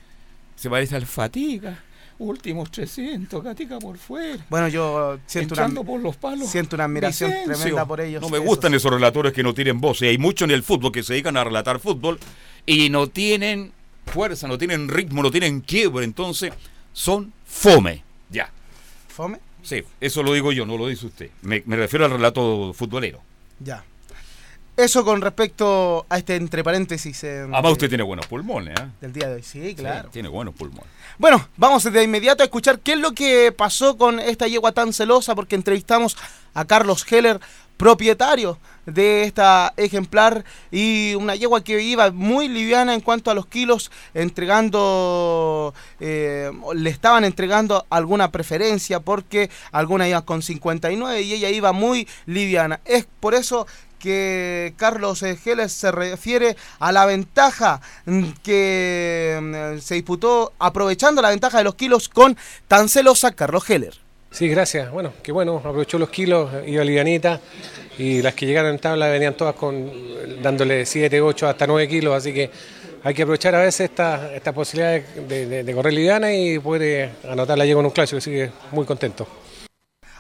se 0.55 0.71
parece 0.71 0.95
al 0.95 1.07
Fatiga. 1.07 1.83
Últimos 2.19 2.71
300, 2.71 3.43
Gatica 3.45 3.79
por 3.79 3.99
fuera. 3.99 4.45
Bueno, 4.49 4.69
yo 4.69 5.19
siento 5.27 5.55
una, 5.55 5.83
por 5.83 6.01
los 6.01 6.17
palos. 6.17 6.49
siento 6.49 6.77
una 6.77 6.85
admiración 6.85 7.31
Vicencio. 7.31 7.55
tremenda 7.55 7.87
por 7.87 8.01
ellos. 8.01 8.23
No 8.23 8.31
me 8.31 8.39
gustan 8.39 8.73
esos 8.73 8.91
relatores 8.91 9.33
que 9.33 9.43
no 9.43 9.53
tienen 9.53 9.81
voz. 9.81 10.01
Y 10.03 10.07
hay 10.07 10.19
muchos 10.19 10.49
en 10.49 10.55
el 10.55 10.63
fútbol 10.63 10.93
que 10.93 11.03
se 11.03 11.13
dedican 11.13 11.37
a 11.37 11.45
relatar 11.45 11.79
fútbol 11.79 12.19
y 12.65 12.89
no 12.89 13.09
tienen 13.09 13.73
fuerza, 14.07 14.49
no 14.49 14.57
tienen 14.57 14.89
ritmo, 14.89 15.23
no 15.23 15.31
tienen 15.31 15.61
quiebre. 15.61 16.05
Entonces, 16.05 16.53
son 16.93 17.33
fome. 17.45 18.03
Ya. 18.31 18.51
¿Fome? 19.09 19.39
Sí, 19.63 19.83
eso 20.01 20.23
lo 20.23 20.33
digo 20.33 20.53
yo, 20.53 20.65
no 20.65 20.79
lo 20.79 20.87
dice 20.87 21.07
usted. 21.07 21.31
Me, 21.43 21.63
me 21.67 21.77
refiero 21.77 22.05
al 22.07 22.13
relato 22.13 22.73
futbolero. 22.73 23.21
Ya. 23.61 23.85
Eso 24.77 25.07
con 25.07 25.23
respecto 25.23 26.05
a 26.11 26.19
este 26.19 26.37
entre 26.37 26.63
paréntesis 26.63 27.25
eh, 27.25 27.41
Además, 27.41 27.73
usted 27.73 27.89
tiene 27.89 28.05
buenos 28.05 28.27
pulmones, 28.27 28.79
¿eh? 28.79 28.87
del 29.01 29.13
día 29.13 29.29
de 29.29 29.37
hoy. 29.37 29.43
Sí, 29.43 29.75
claro. 29.75 30.09
Sí, 30.09 30.15
tiene 30.15 30.29
buenos 30.29 30.55
pulmones. 30.55 30.91
Bueno, 31.17 31.49
vamos 31.57 31.91
de 31.91 32.03
inmediato 32.03 32.43
a 32.43 32.45
escuchar 32.47 32.81
qué 32.81 32.93
es 32.93 32.99
lo 32.99 33.13
que 33.13 33.53
pasó 33.53 33.97
con 33.97 34.21
esta 34.21 34.47
yegua 34.47 34.73
tan 34.73 34.93
celosa, 34.93 35.35
porque 35.35 35.57
entrevistamos 35.57 36.15
a 36.53 36.67
Carlos 36.67 37.11
Heller, 37.11 37.41
propietario 37.79 38.59
de 38.85 39.25
esta 39.25 39.73
ejemplar, 39.79 40.45
y 40.71 41.15
una 41.15 41.35
yegua 41.35 41.65
que 41.65 41.83
iba 41.83 42.11
muy 42.11 42.49
liviana 42.49 42.93
en 42.93 43.01
cuanto 43.01 43.31
a 43.31 43.35
los 43.35 43.47
kilos, 43.47 43.91
entregando, 44.13 45.73
eh, 46.01 46.51
le 46.75 46.91
estaban 46.91 47.25
entregando 47.25 47.87
alguna 47.89 48.31
preferencia, 48.31 49.01
porque 49.01 49.49
alguna 49.73 50.07
iba 50.07 50.21
con 50.23 50.43
59 50.43 51.23
y 51.23 51.33
ella 51.33 51.49
iba 51.49 51.73
muy 51.73 52.07
liviana. 52.27 52.81
Es 52.85 53.07
por 53.21 53.35
eso 53.35 53.67
que 53.99 54.75
Carlos 54.77 55.23
Heller 55.23 55.69
se 55.69 55.91
refiere 55.91 56.57
a 56.79 56.93
la 56.93 57.07
ventaja 57.07 57.81
mm, 58.05 58.25
que 58.43 59.39
mm, 59.41 59.81
se 59.81 59.95
disputó 59.95 60.53
aprovechando 60.59 61.23
la 61.23 61.31
ventaja 61.31 61.59
de 61.59 61.65
los 61.65 61.75
kilos 61.75 62.09
con 62.09 62.37
tan 62.69 62.89
celosa 62.89 63.33
Carlos 63.33 63.69
Heller. 63.69 63.95
Sí, 64.31 64.49
gracias. 64.49 64.91
Bueno, 64.91 65.13
qué 65.23 65.33
bueno, 65.33 65.57
aprovechó 65.57 65.99
los 65.99 66.11
kilos, 66.11 66.51
iba 66.67 66.85
livianita 66.85 67.41
y 67.99 68.21
las 68.21 68.35
que 68.35 68.47
llegaron 68.47 68.73
en 68.73 68.79
tabla 68.79 69.09
venían 69.09 69.35
todas 69.35 69.55
con 69.55 69.91
dándole 70.43 70.85
7, 70.85 71.21
8, 71.21 71.49
hasta 71.49 71.67
9 71.67 71.89
kilos, 71.89 72.15
así 72.15 72.35
que 72.35 72.51
hay 73.03 73.15
que 73.15 73.23
aprovechar 73.23 73.55
a 73.55 73.61
veces 73.61 73.89
esta, 73.89 74.35
esta 74.35 74.53
posibilidad 74.53 75.01
de, 75.01 75.73
correr 75.75 75.95
liviana 75.95 76.35
y 76.35 76.59
poder 76.59 76.83
eh, 76.83 77.31
anotar 77.31 77.57
la 77.57 77.65
llegó 77.65 77.81
en 77.81 77.87
un 77.87 77.93
clásico, 77.93 78.19
así 78.19 78.31
que 78.31 78.51
muy 78.73 78.85
contento. 78.85 79.27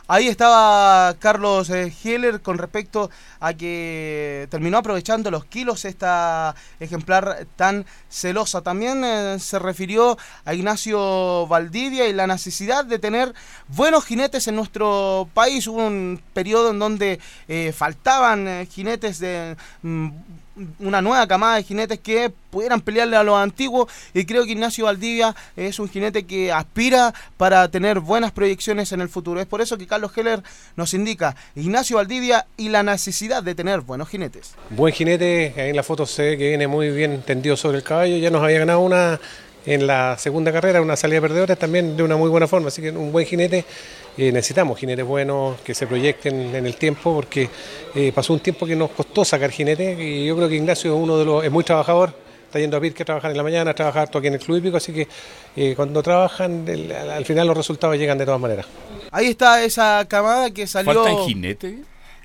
Ahí 0.09 0.29
estaba 0.29 1.17
Carlos 1.19 1.69
eh, 1.69 1.93
Heller 2.05 2.41
con 2.41 2.59
respecto 2.59 3.11
a 3.41 3.55
que 3.55 4.47
terminó 4.51 4.79
aprovechando 4.79 5.33
los 5.33 5.45
kilos 5.47 5.85
esta 5.85 6.55
ejemplar 6.79 7.49
tan 7.57 7.85
celosa. 8.09 8.63
También 8.63 9.03
eh, 9.05 9.39
se 9.41 9.59
refirió 9.59 10.17
a 10.45 10.55
Ignacio 10.55 11.49
Valdivia 11.49 12.07
y 12.07 12.13
la 12.13 12.29
necesidad 12.29 12.85
de 12.85 13.01
tener 13.01 13.35
buenos 13.67 14.05
jinetes 14.05 14.47
en 14.47 14.55
nuestro 14.55 15.29
país. 15.35 15.67
Hubo 15.67 15.85
un 15.85 16.23
periodo 16.33 16.71
en 16.71 16.79
donde 16.79 17.19
eh, 17.49 17.73
faltaban 17.77 18.65
jinetes 18.69 19.19
de... 19.19 19.57
mm, 19.83 20.11
una 20.79 21.03
nueva 21.03 21.27
camada 21.27 21.57
de 21.57 21.63
jinetes 21.63 21.99
que 22.01 22.33
pudieran 22.51 22.81
pelearle 22.81 23.17
a 23.17 23.23
los 23.23 23.37
antiguos 23.37 23.93
y 24.15 24.25
creo 24.25 24.45
que 24.45 24.53
Ignacio 24.53 24.87
Valdivia 24.87 25.35
es 25.57 25.79
un 25.79 25.89
jinete 25.89 26.25
que 26.25 26.53
aspira 26.53 27.13
para 27.37 27.69
tener 27.69 28.01
buenas 28.01 28.33
proyecciones 28.33 28.93
en 28.93 29.01
el 29.01 29.09
futuro. 29.09 29.41
Es 29.41 29.47
por 29.47 29.61
eso 29.61 29.77
que 29.77 29.87
Carlos 29.87 30.17
Heller 30.17 30.43
nos 30.77 30.95
indica 30.95 31.37
Ignacio 31.55 31.97
Valdivia 31.97 32.47
y 32.57 32.71
la 32.71 32.83
necesidad 32.83 33.43
de 33.43 33.55
tener 33.55 33.81
buenos 33.81 34.09
jinetes. 34.09 34.55
Buen 34.71 34.95
jinete, 34.95 35.55
ahí 35.57 35.71
en 35.71 35.77
la 35.77 35.83
foto 35.83 36.07
se 36.07 36.23
ve 36.23 36.39
que 36.39 36.49
viene 36.49 36.67
muy 36.67 36.91
bien 36.91 37.23
tendido 37.23 37.57
sobre 37.57 37.79
el 37.79 37.85
caballo, 37.85 38.17
ya 38.17 38.31
nos 38.31 38.43
había 38.43 38.61
ganado 38.61 38.81
una 38.81 39.21
en 39.67 39.87
la 39.87 40.17
segunda 40.19 40.53
carrera, 40.53 40.81
una 40.81 40.97
salida 40.97 41.17
de 41.17 41.23
perdedores 41.23 41.59
también 41.59 41.97
de 41.97 42.03
una 42.03 42.17
muy 42.17 42.31
buena 42.31 42.47
forma, 42.47 42.69
así 42.69 42.81
que 42.81 42.91
un 42.91 43.11
buen 43.13 43.27
jinete, 43.27 43.65
eh, 44.17 44.33
necesitamos 44.33 44.79
jinetes 44.79 45.05
buenos 45.05 45.61
que 45.61 45.75
se 45.75 45.87
proyecten 45.87 46.55
en 46.55 46.65
el 46.67 46.77
tiempo 46.77 47.13
porque 47.15 47.51
eh, 47.95 48.13
pasó 48.15 48.33
un 48.33 48.41
tiempo 48.41 48.65
que 48.67 48.77
nos 48.77 48.91
costó 48.93 49.25
sacar 49.25 49.51
jinetes 49.51 49.99
y 49.99 50.27
yo 50.27 50.37
creo 50.37 50.49
que 50.49 50.55
Ignacio 50.57 50.95
es 50.95 51.01
uno 51.03 51.19
de 51.19 51.25
los, 51.25 51.45
es 51.45 51.51
muy 51.51 51.65
trabajador, 51.65 52.15
está 52.45 52.61
yendo 52.61 52.77
a 52.77 52.81
Pirque 52.81 53.03
a 53.03 53.07
trabajar 53.07 53.31
en 53.33 53.37
la 53.37 53.43
mañana, 53.43 53.73
a 53.73 53.75
trabajar 53.75 54.03
harto 54.03 54.19
aquí 54.19 54.29
en 54.29 54.35
el 54.35 54.41
club 54.41 54.59
hípico, 54.59 54.77
así 54.77 54.93
que 54.93 55.09
eh, 55.57 55.75
cuando 55.75 56.03
trabajan 56.03 56.65
el- 56.69 56.93
al 56.93 57.11
al 57.11 57.25
final 57.25 57.47
los 57.49 57.57
resultados 57.57 57.97
llegan 57.97 58.17
de 58.19 58.25
todas 58.25 58.41
maneras. 58.41 58.67
Ahí 59.11 59.27
está 59.29 59.63
esa 59.65 60.05
camada 60.09 60.51
que 60.53 60.67
salió... 60.67 60.95
¿Faltan 60.95 61.25
jinetes? 61.27 61.75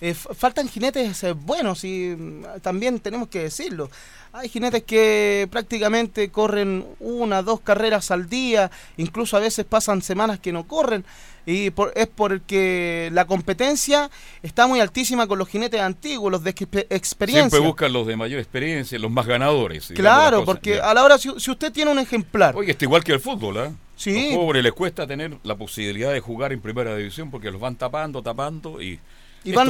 Eh, 0.04 0.14
faltan 0.16 0.68
jinetes 0.68 1.24
eh, 1.24 1.34
buenos 1.34 1.84
y 1.84 2.16
mm, 2.18 2.44
también 2.62 3.00
tenemos 3.00 3.28
que 3.28 3.40
decirlo. 3.44 3.90
Hay 4.34 4.48
jinetes 4.48 4.84
que 4.84 5.48
prácticamente 5.52 6.30
corren 6.30 6.86
una, 7.00 7.42
dos 7.42 7.60
carreras 7.60 8.12
al 8.12 8.30
día, 8.30 8.72
incluso 8.98 9.36
a 9.36 9.42
veces 9.42 9.66
pasan 9.66 10.02
semanas 10.02 10.40
que 10.40 10.54
no 10.54 10.66
corren. 10.68 11.04
Y 11.46 11.72
por- 11.72 11.92
es 11.96 12.08
porque 12.08 13.10
la 13.14 13.26
competencia 13.26 14.10
está 14.44 14.68
muy 14.68 14.80
altísima 14.80 15.28
con 15.28 15.38
los 15.40 15.50
jinetes 15.50 15.82
antiguos, 15.82 16.32
los 16.32 16.44
de 16.44 16.56
expe- 16.56 16.86
experiencia. 16.90 17.50
Siempre 17.50 17.68
buscan 17.68 17.92
los 17.92 18.06
de 18.08 18.16
mayor 18.16 18.40
experiencia, 18.40 18.98
los 19.00 19.12
más 19.12 19.26
ganadores. 19.26 19.92
Claro, 19.96 20.46
porque 20.46 20.76
Ya. 20.76 20.90
a 20.90 20.94
la 20.94 21.04
hora, 21.04 21.18
si, 21.18 21.30
si 21.38 21.52
usted 21.52 21.72
tiene 21.74 21.92
un 21.92 22.00
ejemplar, 22.00 22.56
Oye, 22.56 22.72
está 22.72 22.86
igual 22.86 23.04
que 23.04 23.12
el 23.14 23.20
fútbol, 23.20 23.58
¿ah? 23.58 23.72
Sí. 23.98 24.30
Los 24.30 24.38
pobres 24.38 24.64
les 24.64 24.72
cuesta 24.72 25.06
tener 25.06 25.38
la 25.44 25.56
posibilidad 25.56 26.12
de 26.14 26.20
jugar 26.22 26.54
en 26.54 26.62
primera 26.62 26.96
división 26.96 27.30
porque 27.32 27.52
los 27.52 27.60
van 27.60 27.76
tapando, 27.76 28.22
tapando 28.22 28.82
y. 28.82 29.00
Y 29.44 29.54
van, 29.54 29.68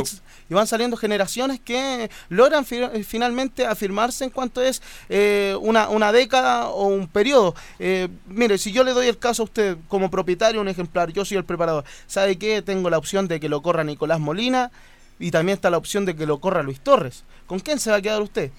y 0.49 0.53
van 0.53 0.67
saliendo 0.67 0.97
generaciones 0.97 1.59
que 1.59 2.09
logran 2.27 2.65
fi- 2.65 2.83
eh, 2.83 3.03
finalmente 3.05 3.65
afirmarse 3.65 4.25
en 4.25 4.29
cuanto 4.29 4.61
es 4.61 4.81
eh, 5.07 5.55
una, 5.61 5.87
una 5.87 6.11
década 6.11 6.67
o 6.67 6.87
un 6.87 7.07
periodo. 7.07 7.55
Eh, 7.79 8.09
mire, 8.27 8.57
si 8.57 8.73
yo 8.73 8.83
le 8.83 8.91
doy 8.91 9.07
el 9.07 9.17
caso 9.17 9.43
a 9.43 9.45
usted 9.45 9.77
como 9.87 10.11
propietario, 10.11 10.59
un 10.59 10.67
ejemplar, 10.67 11.11
yo 11.13 11.23
soy 11.23 11.37
el 11.37 11.45
preparador, 11.45 11.85
¿sabe 12.05 12.37
qué? 12.37 12.61
Tengo 12.61 12.89
la 12.89 12.97
opción 12.97 13.29
de 13.29 13.39
que 13.39 13.47
lo 13.47 13.61
corra 13.61 13.83
Nicolás 13.85 14.19
Molina 14.19 14.71
y 15.19 15.31
también 15.31 15.55
está 15.55 15.69
la 15.69 15.77
opción 15.77 16.03
de 16.03 16.15
que 16.17 16.25
lo 16.25 16.39
corra 16.41 16.63
Luis 16.63 16.81
Torres. 16.81 17.23
¿Con 17.47 17.59
quién 17.59 17.79
se 17.79 17.91
va 17.91 17.97
a 17.97 18.01
quedar 18.01 18.21
usted? 18.21 18.51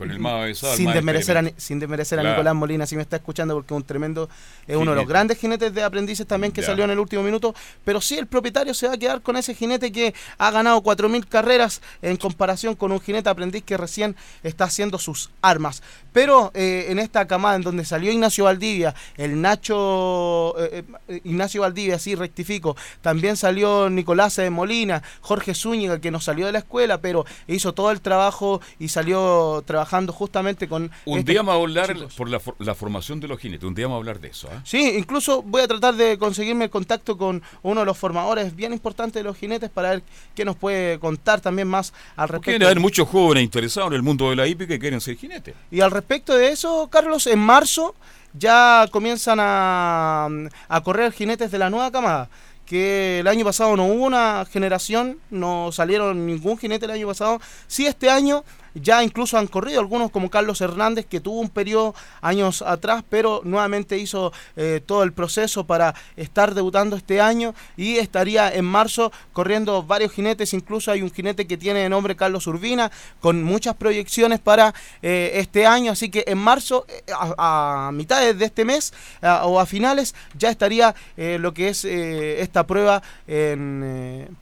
Con 0.00 0.10
el 0.10 0.26
avanzado, 0.26 0.72
el 0.72 0.78
sin 0.78 0.90
desmerecer, 0.94 1.36
a, 1.36 1.44
sin 1.58 1.78
desmerecer 1.78 2.18
a. 2.18 2.22
Nicolás 2.22 2.54
Molina, 2.54 2.86
si 2.86 2.96
me 2.96 3.02
está 3.02 3.16
escuchando, 3.16 3.52
porque 3.52 3.74
es 3.74 3.76
un 3.76 3.84
tremendo, 3.84 4.30
es 4.66 4.74
uno 4.74 4.92
de 4.92 4.96
los 4.96 5.06
grandes 5.06 5.36
jinetes 5.36 5.74
de 5.74 5.82
aprendices 5.82 6.26
también 6.26 6.54
que 6.54 6.62
Ya. 6.62 6.68
salió 6.68 6.84
en 6.84 6.90
el 6.90 6.98
último 6.98 7.22
minuto. 7.22 7.54
Pero 7.84 8.00
sí, 8.00 8.16
el 8.16 8.26
propietario 8.26 8.72
se 8.72 8.88
va 8.88 8.94
a 8.94 8.96
quedar 8.96 9.20
con 9.20 9.36
ese 9.36 9.54
jinete 9.54 9.92
que 9.92 10.14
ha 10.38 10.50
ganado 10.50 10.82
4.000 10.82 11.28
carreras 11.28 11.82
en 12.00 12.16
comparación 12.16 12.76
con 12.76 12.92
un 12.92 13.00
jinete 13.00 13.28
aprendiz 13.28 13.62
que 13.62 13.76
recién 13.76 14.16
está 14.42 14.64
haciendo 14.64 14.98
sus 14.98 15.28
armas. 15.42 15.82
Pero 16.14 16.50
eh, 16.54 16.86
en 16.88 16.98
esta 16.98 17.26
camada 17.26 17.56
en 17.56 17.62
donde 17.62 17.84
salió 17.84 18.10
Ignacio 18.10 18.44
Valdivia, 18.44 18.94
el 19.18 19.38
Nacho, 19.42 20.54
eh, 20.58 20.82
eh, 21.08 21.20
Ignacio 21.24 21.60
Valdivia, 21.60 21.98
sí, 21.98 22.14
rectifico, 22.14 22.74
también 23.02 23.36
salió 23.36 23.90
Nicolás 23.90 24.38
eh, 24.38 24.48
Molina, 24.48 25.02
Jorge 25.20 25.54
Zúñiga, 25.54 26.00
que 26.00 26.10
no 26.10 26.20
salió 26.20 26.46
de 26.46 26.52
la 26.52 26.60
escuela, 26.60 27.02
pero 27.02 27.26
hizo 27.46 27.74
todo 27.74 27.90
el 27.90 28.00
trabajo 28.00 28.62
y 28.78 28.88
salió 28.88 29.62
trabajando 29.66 29.89
justamente 30.12 30.68
con... 30.68 30.84
Un 31.04 31.18
estos 31.18 31.24
día 31.24 31.40
vamos 31.42 31.54
a 31.54 31.58
hablar 31.58 31.94
chicos. 31.94 32.14
por 32.14 32.28
la, 32.28 32.40
la 32.58 32.74
formación 32.74 33.20
de 33.20 33.28
los 33.28 33.38
jinetes. 33.38 33.64
Un 33.66 33.74
día 33.74 33.86
vamos 33.86 33.96
a 33.96 34.00
hablar 34.00 34.20
de 34.20 34.28
eso. 34.28 34.48
¿ah? 34.52 34.60
Sí, 34.64 34.94
incluso 34.96 35.42
voy 35.42 35.62
a 35.62 35.68
tratar 35.68 35.94
de 35.96 36.18
conseguirme 36.18 36.64
el 36.64 36.70
contacto 36.70 37.16
con 37.18 37.42
uno 37.62 37.80
de 37.80 37.86
los 37.86 37.98
formadores 37.98 38.54
bien 38.54 38.72
importantes 38.72 39.14
de 39.14 39.24
los 39.24 39.36
jinetes 39.36 39.70
para 39.70 39.90
ver 39.90 40.02
qué 40.34 40.44
nos 40.44 40.56
puede 40.56 40.98
contar 40.98 41.40
también 41.40 41.68
más 41.68 41.92
al 42.16 42.28
respecto. 42.28 42.66
hay 42.66 42.74
muchos 42.76 43.08
jóvenes 43.08 43.44
interesados 43.44 43.90
en 43.90 43.96
el 43.96 44.02
mundo 44.02 44.30
de 44.30 44.36
la 44.36 44.46
hípica 44.46 44.74
que 44.74 44.78
quieren 44.78 45.00
ser 45.00 45.16
jinetes. 45.16 45.54
Y 45.70 45.80
al 45.80 45.90
respecto 45.90 46.34
de 46.34 46.50
eso, 46.50 46.88
Carlos, 46.90 47.26
en 47.26 47.38
marzo 47.38 47.94
ya 48.32 48.86
comienzan 48.90 49.38
a, 49.40 50.28
a 50.68 50.80
correr 50.82 51.12
jinetes 51.12 51.50
de 51.50 51.58
la 51.58 51.70
nueva 51.70 51.90
camada. 51.90 52.28
Que 52.66 53.18
el 53.18 53.26
año 53.26 53.44
pasado 53.44 53.76
no 53.76 53.86
hubo 53.86 54.04
una 54.04 54.46
generación, 54.48 55.18
no 55.30 55.72
salieron 55.72 56.24
ningún 56.24 56.56
jinete 56.56 56.84
el 56.84 56.92
año 56.92 57.08
pasado. 57.08 57.40
Sí, 57.66 57.84
este 57.86 58.08
año 58.08 58.44
ya 58.74 59.02
incluso 59.02 59.38
han 59.38 59.46
corrido 59.46 59.80
algunos 59.80 60.10
como 60.10 60.30
Carlos 60.30 60.60
Hernández, 60.60 61.06
que 61.06 61.20
tuvo 61.20 61.40
un 61.40 61.48
periodo 61.48 61.94
años 62.20 62.62
atrás, 62.62 63.04
pero 63.08 63.40
nuevamente 63.44 63.98
hizo 63.98 64.32
eh, 64.56 64.80
todo 64.84 65.02
el 65.02 65.12
proceso 65.12 65.64
para 65.64 65.94
estar 66.16 66.54
debutando 66.54 66.96
este 66.96 67.20
año 67.20 67.54
y 67.76 67.96
estaría 67.96 68.52
en 68.52 68.64
marzo 68.64 69.12
corriendo 69.32 69.82
varios 69.82 70.12
jinetes. 70.12 70.54
Incluso 70.54 70.90
hay 70.90 71.02
un 71.02 71.10
jinete 71.10 71.46
que 71.46 71.56
tiene 71.56 71.80
de 71.80 71.88
nombre 71.88 72.16
Carlos 72.16 72.46
Urbina, 72.46 72.90
con 73.20 73.42
muchas 73.42 73.74
proyecciones 73.76 74.40
para 74.40 74.74
eh, 75.02 75.32
este 75.34 75.66
año. 75.66 75.92
Así 75.92 76.10
que 76.10 76.24
en 76.26 76.38
marzo, 76.38 76.86
eh, 76.88 77.02
a, 77.16 77.90
mitades 77.92 78.38
de 78.38 78.44
este 78.44 78.64
mes 78.64 78.92
o 79.22 79.60
a 79.60 79.66
finales, 79.66 80.14
ya 80.36 80.50
estaría 80.50 80.94
lo 81.16 81.52
que 81.52 81.68
es 81.68 81.84
esta 81.84 82.66
prueba 82.66 83.02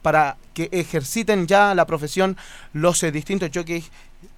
para 0.01 0.37
que 0.67 0.77
ejerciten 0.77 1.47
ya 1.47 1.73
la 1.73 1.85
profesión 1.85 2.35
los 2.73 3.01
eh, 3.03 3.11
distintos 3.13 3.49
jockeys 3.53 3.89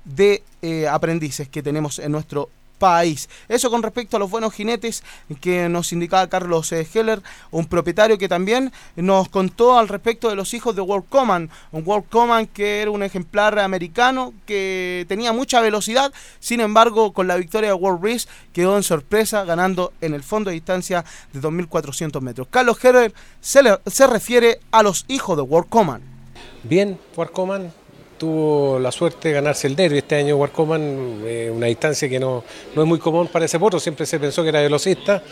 de 0.05 0.43
eh, 0.61 0.87
aprendices 0.87 1.49
que 1.49 1.63
tenemos 1.63 1.97
en 1.97 2.11
nuestro 2.11 2.49
país. 2.77 3.29
Eso 3.47 3.69
con 3.69 3.83
respecto 3.83 4.17
a 4.17 4.19
los 4.19 4.31
buenos 4.31 4.53
jinetes 4.53 5.03
que 5.39 5.69
nos 5.69 5.93
indicaba 5.93 6.27
Carlos 6.27 6.71
eh, 6.71 6.87
Heller, 6.91 7.21
un 7.51 7.65
propietario 7.67 8.17
que 8.17 8.27
también 8.27 8.71
nos 8.95 9.29
contó 9.29 9.77
al 9.77 9.87
respecto 9.87 10.29
de 10.29 10.35
los 10.35 10.53
hijos 10.55 10.75
de 10.75 10.81
World 10.81 11.05
Command, 11.07 11.49
un 11.71 11.83
World 11.85 12.09
Command 12.09 12.49
que 12.51 12.81
era 12.81 12.89
un 12.89 13.03
ejemplar 13.03 13.59
americano 13.59 14.33
que 14.47 15.05
tenía 15.07 15.31
mucha 15.31 15.61
velocidad, 15.61 16.11
sin 16.39 16.59
embargo 16.59 17.13
con 17.13 17.27
la 17.27 17.35
victoria 17.35 17.69
de 17.69 17.75
World 17.75 18.03
Race 18.03 18.27
quedó 18.51 18.75
en 18.77 18.83
sorpresa 18.83 19.43
ganando 19.45 19.93
en 20.01 20.15
el 20.15 20.23
fondo 20.23 20.49
de 20.49 20.55
distancia 20.55 21.05
de 21.33 21.39
2.400 21.39 22.19
metros. 22.21 22.47
Carlos 22.49 22.83
Heller 22.83 23.13
se, 23.41 23.61
le- 23.61 23.79
se 23.85 24.07
refiere 24.07 24.59
a 24.71 24.81
los 24.81 25.05
hijos 25.07 25.37
de 25.37 25.43
World 25.43 25.69
Command. 25.69 26.10
Bien, 26.63 26.95
Warcoman 27.17 27.71
tuvo 28.19 28.77
la 28.77 28.91
suerte 28.91 29.29
de 29.29 29.33
ganarse 29.33 29.65
el 29.65 29.75
derby 29.75 29.97
este 29.97 30.15
año. 30.15 30.37
Warcoman, 30.37 31.21
eh, 31.25 31.51
una 31.51 31.65
distancia 31.65 32.07
que 32.07 32.19
no, 32.19 32.43
no 32.75 32.83
es 32.83 32.87
muy 32.87 32.99
común 32.99 33.27
para 33.29 33.45
ese 33.45 33.57
potro, 33.57 33.79
siempre 33.79 34.05
se 34.05 34.19
pensó 34.19 34.43
que 34.43 34.49
era 34.49 34.61
velocista. 34.61 35.23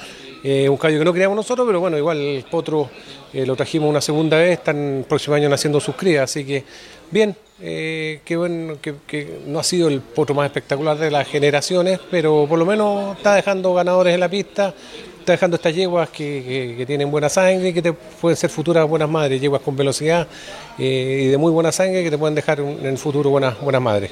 eh, 0.43 0.67
un 0.69 0.77
caballo 0.77 0.99
que 0.99 1.05
no 1.05 1.13
queríamos 1.13 1.35
nosotros, 1.35 1.67
pero 1.67 1.79
bueno, 1.79 1.97
igual 1.97 2.17
el 2.17 2.43
potro 2.49 2.89
eh, 3.33 3.45
lo 3.45 3.55
trajimos 3.55 3.89
una 3.89 4.01
segunda 4.01 4.37
vez, 4.37 4.53
están 4.57 4.99
el 4.99 5.03
próximo 5.03 5.35
año 5.35 5.49
naciendo 5.49 5.79
sus 5.79 5.95
crías, 5.95 6.23
así 6.23 6.45
que 6.45 6.63
bien, 7.11 7.35
eh, 7.61 8.21
qué 8.23 8.37
bueno, 8.37 8.77
que 8.81 9.41
no 9.45 9.59
ha 9.59 9.63
sido 9.63 9.89
el 9.89 9.99
potro 9.99 10.33
más 10.33 10.45
espectacular 10.45 10.97
de 10.97 11.11
las 11.11 11.27
generaciones, 11.27 11.99
pero 12.09 12.45
por 12.47 12.57
lo 12.57 12.65
menos 12.65 13.17
está 13.17 13.35
dejando 13.35 13.73
ganadores 13.73 14.13
en 14.13 14.21
la 14.21 14.29
pista, 14.29 14.73
está 15.19 15.33
dejando 15.33 15.55
estas 15.55 15.75
yeguas 15.75 16.09
que, 16.09 16.83
tienen 16.87 17.11
buena 17.11 17.29
sangre 17.29 17.69
y 17.69 17.73
que 17.73 17.81
te 17.81 17.93
pueden 17.93 18.35
ser 18.37 18.49
futuras 18.49 18.87
buenas 18.87 19.09
madres, 19.09 19.39
yeguas 19.39 19.61
con 19.61 19.75
velocidad 19.75 20.27
eh, 20.77 21.23
y 21.23 21.27
de 21.27 21.37
muy 21.37 21.51
buena 21.51 21.71
sangre 21.71 22.03
que 22.03 22.11
te 22.11 22.17
pueden 22.17 22.35
dejar 22.35 22.59
en 22.59 22.85
el 22.85 22.97
futuro 22.97 23.29
buenas, 23.29 23.59
buenas 23.61 23.81
madres. 23.81 24.11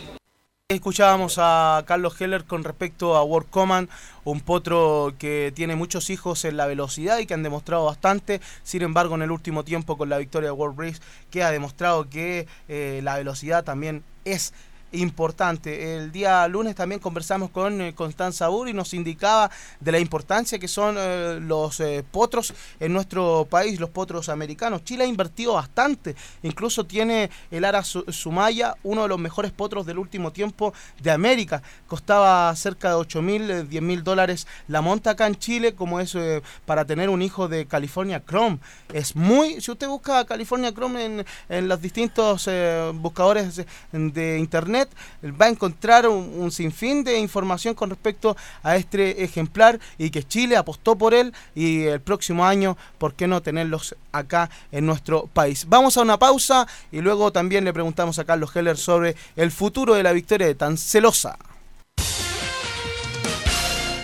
Escuchábamos 0.69 1.38
a 1.39 1.81
Carlos 1.88 2.19
Heller 2.19 2.43
con 2.43 2.65
respecto 2.65 3.15
a 3.15 3.23
World 3.23 3.49
Command, 3.49 3.89
un 4.25 4.41
potro 4.41 5.13
que 5.17 5.53
tiene 5.55 5.77
muchos 5.77 6.09
hijos 6.09 6.43
en 6.43 6.57
la 6.57 6.65
velocidad 6.65 7.19
y 7.19 7.25
que 7.25 7.34
han 7.34 7.41
demostrado 7.41 7.85
bastante. 7.85 8.41
Sin 8.63 8.81
embargo, 8.81 9.15
en 9.15 9.21
el 9.21 9.31
último 9.31 9.63
tiempo 9.63 9.97
con 9.97 10.09
la 10.09 10.17
victoria 10.17 10.49
de 10.49 10.51
World 10.51 10.77
Race, 10.77 10.99
que 11.31 11.41
ha 11.41 11.51
demostrado 11.51 12.09
que 12.09 12.47
eh, 12.67 12.99
la 13.01 13.15
velocidad 13.15 13.63
también 13.63 14.03
es 14.25 14.53
importante. 14.91 15.95
El 15.97 16.11
día 16.11 16.47
lunes 16.47 16.76
también 16.76 16.99
conversamos 17.01 17.49
con 17.49 17.81
eh, 17.81 17.93
Constanza 17.93 18.49
Ur 18.49 18.69
y 18.69 18.73
nos 18.73 18.93
indicaba 18.93 19.49
de 19.80 19.91
la 19.91 19.99
importancia 19.99 20.59
que 20.59 20.68
son 20.68 20.95
eh, 20.97 21.39
los 21.41 21.80
eh, 21.80 22.03
potros 22.09 22.53
en 22.80 22.93
nuestro 22.93 23.47
país, 23.49 23.80
los 23.80 23.89
potros 23.89 24.30
americanos. 24.30 24.84
Chile 24.84 25.03
ha 25.03 25.07
invertido 25.07 25.53
bastante, 25.53 26.15
incluso 26.43 26.85
tiene 26.85 27.30
el 27.51 27.65
Ara 27.65 27.84
Su- 27.84 28.05
Sumaya, 28.11 28.76
uno 28.84 29.03
de 29.03 29.07
los 29.09 29.19
mejores 29.19 29.51
potros 29.51 29.85
del 29.85 29.97
último 29.97 30.31
tiempo 30.31 30.73
de 31.01 31.11
América. 31.11 31.61
Costaba 31.88 32.55
cerca 32.55 32.89
de 32.89 32.95
8 32.95 33.22
mil, 33.22 33.68
10 33.69 33.81
mil 33.84 34.03
dólares 34.03 34.47
la 34.68 34.81
monta 34.81 35.11
acá 35.11 35.27
en 35.27 35.35
Chile, 35.35 35.76
como 35.76 35.99
es 35.99 36.18
para 36.65 36.85
tener 36.85 37.09
un 37.09 37.22
hijo 37.22 37.47
de 37.47 37.65
California 37.65 38.23
Chrome. 38.26 38.59
Es 38.93 39.15
muy, 39.15 39.59
si 39.61 39.72
usted 39.72 39.88
busca 39.88 40.26
California 40.26 40.73
Chrome 40.73 41.05
en, 41.05 41.26
en 41.49 41.68
los 41.68 41.81
distintos 41.81 42.49
buscadores 42.95 43.61
de 43.91 44.39
internet, 44.39 44.76
va 44.85 45.45
a 45.45 45.49
encontrar 45.49 46.07
un, 46.07 46.51
sinfín 46.51 47.03
de 47.03 47.19
información 47.19 47.73
con 47.73 47.89
respecto 47.89 48.35
a 48.63 48.75
este 48.75 49.23
ejemplar 49.23 49.79
y 49.97 50.09
que 50.09 50.23
Chile 50.23 50.57
apostó 50.57 50.97
por 50.97 51.13
él 51.13 51.33
y 51.55 51.83
el 51.83 52.01
próximo 52.01 52.45
año, 52.45 52.77
¿por 52.97 53.13
qué 53.13 53.27
no 53.27 53.41
tenerlos 53.41 53.95
acá 54.11 54.49
en 54.71 54.85
nuestro 54.85 55.27
país? 55.27 55.65
Vamos 55.67 55.97
a 55.97 56.01
una 56.01 56.17
pausa 56.17 56.67
y 56.91 57.01
luego 57.01 57.31
también 57.31 57.65
le 57.65 57.73
preguntamos 57.73 58.19
a 58.19 58.25
Carlos 58.25 58.55
Heller 58.55 58.77
sobre 58.77 59.15
el 59.35 59.51
futuro 59.51 59.93
de 59.95 60.03
la 60.03 60.13
victoria 60.13 60.47
de 60.47 60.55
tan 60.55 60.77
celosa. 60.77 61.37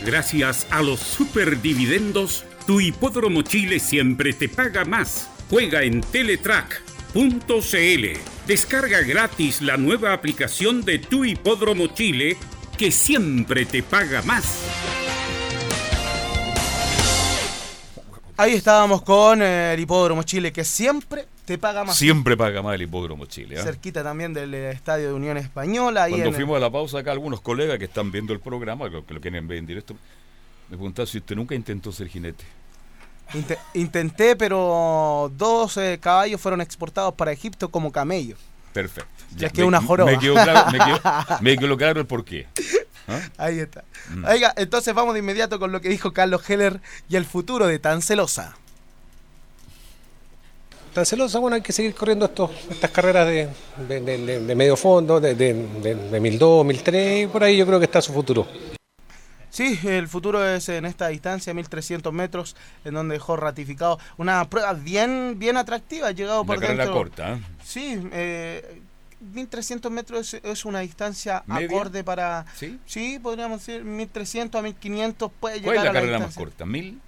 Gracias 0.05 0.67
a 0.69 0.81
los 0.81 0.99
superdividendos, 0.99 2.43
tu 2.67 2.81
hipódromo 2.81 3.41
Chile 3.41 3.79
siempre 3.79 4.33
te 4.33 4.49
paga 4.49 4.83
más. 4.83 5.29
Juega 5.49 5.83
en 5.83 6.01
Teletrack.cl. 7.14 8.19
Descarga 8.48 9.02
gratis 9.02 9.61
la 9.61 9.77
nueva 9.77 10.14
aplicación 10.14 10.84
de 10.84 10.99
tu 10.99 11.23
hipódromo 11.23 11.88
Chile 11.88 12.35
que 12.77 12.91
siempre 12.91 13.65
te 13.65 13.84
paga 13.84 14.22
más. 14.23 14.64
Ahí 18.35 18.53
estábamos 18.53 19.03
con 19.03 19.41
eh, 19.44 19.73
el 19.76 19.80
hipódromo 19.80 20.23
Chile 20.23 20.52
que 20.52 20.64
siempre 20.64 21.26
te 21.45 21.60
paga 21.60 21.84
más. 21.84 21.95
Siempre 21.95 22.35
paga 22.35 22.64
más 22.64 22.73
el 22.76 22.81
hipódromo 22.81 23.26
Chile. 23.27 23.57
¿ah? 23.60 23.64
Cerquita 23.64 24.03
también 24.03 24.34
del 24.34 24.53
eh, 24.56 24.72
estadio 24.72 25.10
de 25.10 25.14
Unión 25.14 25.38
Española. 25.38 26.06
ahí 26.06 26.14
Cuando 26.14 26.30
en- 26.30 26.35
fuimos 26.35 26.57
a 26.57 26.60
la 26.60 26.72
pausa 26.72 26.99
acá, 26.99 27.11
algunos 27.11 27.41
colegas 27.41 27.77
que 27.77 27.85
están 27.85 28.11
viendo 28.11 28.34
el 28.34 28.40
programa, 28.40 28.90
que 28.90 29.03
que 29.03 29.14
lo 29.14 29.22
quieren 29.22 29.48
ver 29.48 29.60
en 29.60 29.68
directo, 29.68 29.94
me 30.69 30.77
preguntaron 30.77 31.07
si 31.07 31.19
usted 31.19 31.35
nunca 31.35 31.53
intentó 31.53 31.91
ser 31.91 32.07
jinete. 32.07 32.44
Inte- 33.33 33.57
intenté, 33.73 34.35
pero 34.35 35.31
dos 35.37 35.77
eh, 35.77 35.97
caballos 36.01 36.39
fueron 36.39 36.61
exportados 36.61 37.13
para 37.15 37.31
Egipto 37.31 37.69
como 37.69 37.91
camellos. 37.91 38.37
Perfecto. 38.73 39.09
Ya 39.35 39.49
que 39.49 39.63
una 39.63 39.81
me- 39.81 39.87
joroba. 39.87 40.11
Me 40.11 40.19
quedó 40.19 40.33
claro, 40.35 40.71
me 40.71 40.77
quedó, 40.79 40.99
me 41.41 41.57
quedó 41.57 41.77
claro 41.77 41.99
el 42.01 42.07
porqué. 42.07 42.47
¿Ah? 43.07 43.19
Ahí 43.37 43.59
está. 43.59 43.83
Mm. 44.09 44.25
Oiga, 44.25 44.53
entonces 44.55 44.93
vamos 44.93 45.13
de 45.13 45.19
inmediato 45.19 45.59
con 45.59 45.71
lo 45.71 45.81
que 45.81 45.89
dijo 45.89 46.13
Carlos 46.13 46.47
Heller 46.49 46.79
y 47.09 47.15
el 47.15 47.25
futuro 47.25 47.67
de 47.67 47.79
Tan 47.79 48.01
Celosa. 48.01 48.55
Tan 50.93 51.05
celosa, 51.07 51.39
bueno, 51.39 51.55
hay 51.55 51.63
que 51.63 51.73
seguir 51.73 51.95
corriendo 51.95 52.25
estos, 52.25 52.51
estas 52.69 52.91
carreras 52.91 53.25
de, 53.27 53.49
de- 53.87 53.99
de- 53.99 54.17
de- 54.19 54.39
de 54.41 54.55
medio 54.55 54.77
fondo, 54.77 55.19
de, 55.19 55.33
de, 55.33 55.53
de, 55.81 55.95
de 55.95 56.19
1002, 56.19 56.63
1003, 56.65 57.23
y 57.23 57.27
por 57.27 57.43
ahí 57.43 57.57
yo 57.57 57.65
creo 57.65 57.79
que 57.79 57.85
está 57.85 57.99
su 57.99 58.13
futuro. 58.13 58.47
Sí, 59.53 59.80
el 59.84 60.07
futuro 60.07 60.43
es 60.43 60.67
en 60.69 60.84
esta 60.85 61.09
distancia, 61.09 61.53
1300 61.53 62.11
metros, 62.11 62.55
en 62.85 62.95
donde 62.95 63.13
dejó 63.13 63.35
ratificado 63.35 63.99
una 64.17 64.49
prueba 64.49 64.73
bien, 64.73 65.35
bien 65.38 65.57
atractiva. 65.57 66.09
Llegado 66.09 66.41
Una 66.41 66.47
por 66.47 66.59
carrera 66.59 66.85
dentro. 66.85 66.93
corta. 66.99 67.34
¿ah? 67.34 67.39
Sí, 67.63 68.01
eh, 68.13 68.81
1300 69.31 69.91
metros 69.91 70.34
es, 70.34 70.43
es 70.43 70.65
una 70.65 70.80
distancia 70.80 71.43
¿Media? 71.45 71.67
acorde 71.67 72.03
para. 72.03 72.47
¿Sí? 72.55 73.19
podríamos 73.21 73.59
decir 73.63 73.84
1300 73.84 74.57
a 74.57 74.63
1500 74.63 75.31
puede 75.39 75.61
¿Cuál 75.61 75.75
llegar 75.77 75.77
es 75.77 75.84
la 75.84 75.89
a 75.89 75.93
la 75.93 75.99
carrera 75.99 76.19
más 76.19 76.35
corta? 76.35 76.65
¿Mil? 76.65 76.99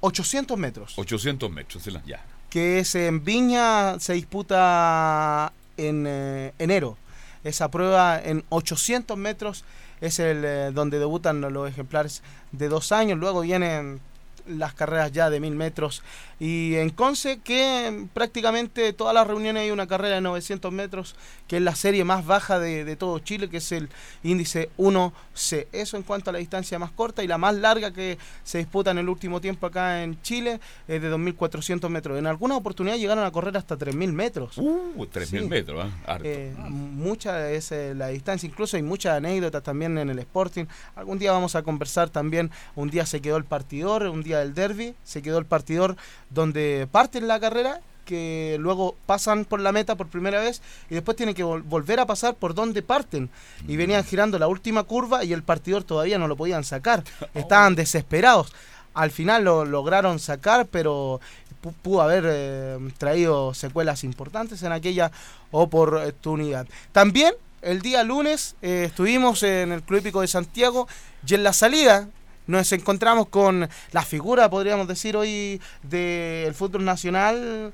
800 0.00 0.56
metros. 0.58 0.94
800 0.98 1.50
metros. 1.50 1.84
Ya. 2.06 2.24
que 2.48 2.78
es 2.78 2.94
en 2.94 3.22
Viña, 3.24 4.00
se 4.00 4.14
disputa 4.14 5.52
en 5.76 6.06
eh, 6.08 6.54
enero. 6.58 6.96
esa 7.44 7.70
prueba 7.70 8.18
en 8.22 8.42
800 8.48 9.18
metros 9.18 9.64
es 10.00 10.18
el 10.18 10.44
eh, 10.44 10.70
donde 10.72 10.98
debutan 10.98 11.40
los 11.40 11.68
ejemplares 11.68 12.22
de 12.52 12.68
dos 12.68 12.92
años. 12.92 13.18
Luego 13.18 13.40
vienen 13.42 14.00
las 14.48 14.74
carreras 14.74 15.12
ya 15.12 15.30
de 15.30 15.40
mil 15.40 15.54
metros. 15.54 16.02
Y 16.40 16.76
en 16.76 16.90
Conce, 16.90 17.40
que 17.40 18.06
prácticamente 18.14 18.92
todas 18.92 19.12
las 19.14 19.26
reuniones 19.26 19.62
hay 19.64 19.70
una 19.72 19.86
carrera 19.88 20.16
de 20.16 20.20
900 20.20 20.70
metros, 20.72 21.16
que 21.48 21.56
es 21.56 21.62
la 21.62 21.74
serie 21.74 22.04
más 22.04 22.24
baja 22.26 22.58
de, 22.60 22.84
de 22.84 22.96
todo 22.96 23.18
Chile, 23.18 23.48
que 23.48 23.56
es 23.56 23.72
el 23.72 23.88
índice 24.22 24.70
1C. 24.78 25.66
Eso 25.72 25.96
en 25.96 26.02
cuanto 26.04 26.30
a 26.30 26.32
la 26.32 26.38
distancia 26.38 26.78
más 26.78 26.90
corta 26.92 27.24
y 27.24 27.26
la 27.26 27.38
más 27.38 27.54
larga 27.56 27.92
que 27.92 28.18
se 28.44 28.58
disputa 28.58 28.90
en 28.92 28.98
el 28.98 29.08
último 29.08 29.40
tiempo 29.40 29.66
acá 29.66 30.02
en 30.02 30.20
Chile 30.22 30.60
es 30.86 31.02
de 31.02 31.10
2.400 31.12 31.88
metros. 31.88 32.18
En 32.18 32.26
alguna 32.26 32.56
oportunidad 32.56 32.96
llegaron 32.96 33.24
a 33.24 33.30
correr 33.30 33.56
hasta 33.56 33.76
3.000 33.76 34.12
metros. 34.12 34.58
Uh, 34.58 35.04
3.000 35.06 35.24
Sí. 35.26 35.40
metros, 35.48 35.86
¿eh? 35.86 35.90
Harto. 36.06 36.24
Eh, 36.24 36.52
mucha 36.58 37.50
es 37.50 37.72
eh, 37.72 37.94
la 37.94 38.08
distancia, 38.08 38.46
incluso 38.48 38.76
hay 38.76 38.82
muchas 38.82 39.16
anécdotas 39.16 39.62
también 39.62 39.98
en 39.98 40.08
el 40.10 40.18
Sporting. 40.20 40.64
Algún 40.96 41.18
día 41.18 41.32
vamos 41.32 41.54
a 41.54 41.62
conversar 41.62 42.10
también, 42.10 42.50
un 42.76 42.90
día 42.90 43.04
se 43.06 43.20
quedó 43.20 43.36
el 43.36 43.44
partidor, 43.44 44.04
un 44.04 44.22
día 44.22 44.37
del 44.38 44.54
derby, 44.54 44.94
se 45.04 45.22
quedó 45.22 45.38
el 45.38 45.44
partidor 45.46 45.96
donde 46.30 46.88
parten 46.90 47.28
la 47.28 47.38
carrera, 47.40 47.80
que 48.04 48.56
luego 48.58 48.96
pasan 49.04 49.44
por 49.44 49.60
la 49.60 49.70
meta 49.70 49.94
por 49.94 50.06
primera 50.08 50.40
vez 50.40 50.62
y 50.88 50.94
después 50.94 51.14
tienen 51.14 51.34
que 51.34 51.44
vol- 51.44 51.62
volver 51.62 52.00
a 52.00 52.06
pasar 52.06 52.34
por 52.34 52.54
donde 52.54 52.80
parten. 52.82 53.28
Y 53.66 53.76
venían 53.76 54.02
girando 54.02 54.38
la 54.38 54.48
última 54.48 54.84
curva 54.84 55.24
y 55.24 55.34
el 55.34 55.42
partidor 55.42 55.84
todavía 55.84 56.18
no 56.18 56.26
lo 56.26 56.34
podían 56.36 56.64
sacar. 56.64 57.04
Estaban 57.34 57.74
desesperados. 57.74 58.52
Al 58.94 59.10
final 59.10 59.44
lo 59.44 59.66
lograron 59.66 60.18
sacar, 60.18 60.66
pero 60.66 61.20
pu- 61.62 61.74
pudo 61.82 62.00
haber 62.00 62.24
eh, 62.26 62.78
traído 62.96 63.52
secuelas 63.52 64.02
importantes 64.04 64.62
en 64.62 64.72
aquella 64.72 65.12
oportunidad. 65.50 66.66
También 66.92 67.34
el 67.60 67.82
día 67.82 68.02
lunes 68.04 68.56
eh, 68.62 68.84
estuvimos 68.86 69.42
en 69.42 69.72
el 69.72 69.82
Club 69.82 70.00
Hípico 70.00 70.20
de 70.22 70.28
Santiago 70.28 70.88
y 71.26 71.34
en 71.34 71.42
la 71.42 71.52
salida 71.52 72.08
nos 72.48 72.72
encontramos 72.72 73.28
con 73.28 73.68
la 73.92 74.02
figura, 74.02 74.50
podríamos 74.50 74.88
decir 74.88 75.16
hoy, 75.16 75.60
del 75.82 76.52
fútbol 76.54 76.84
nacional. 76.84 77.72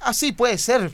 Así 0.00 0.30
puede 0.30 0.58
ser. 0.58 0.92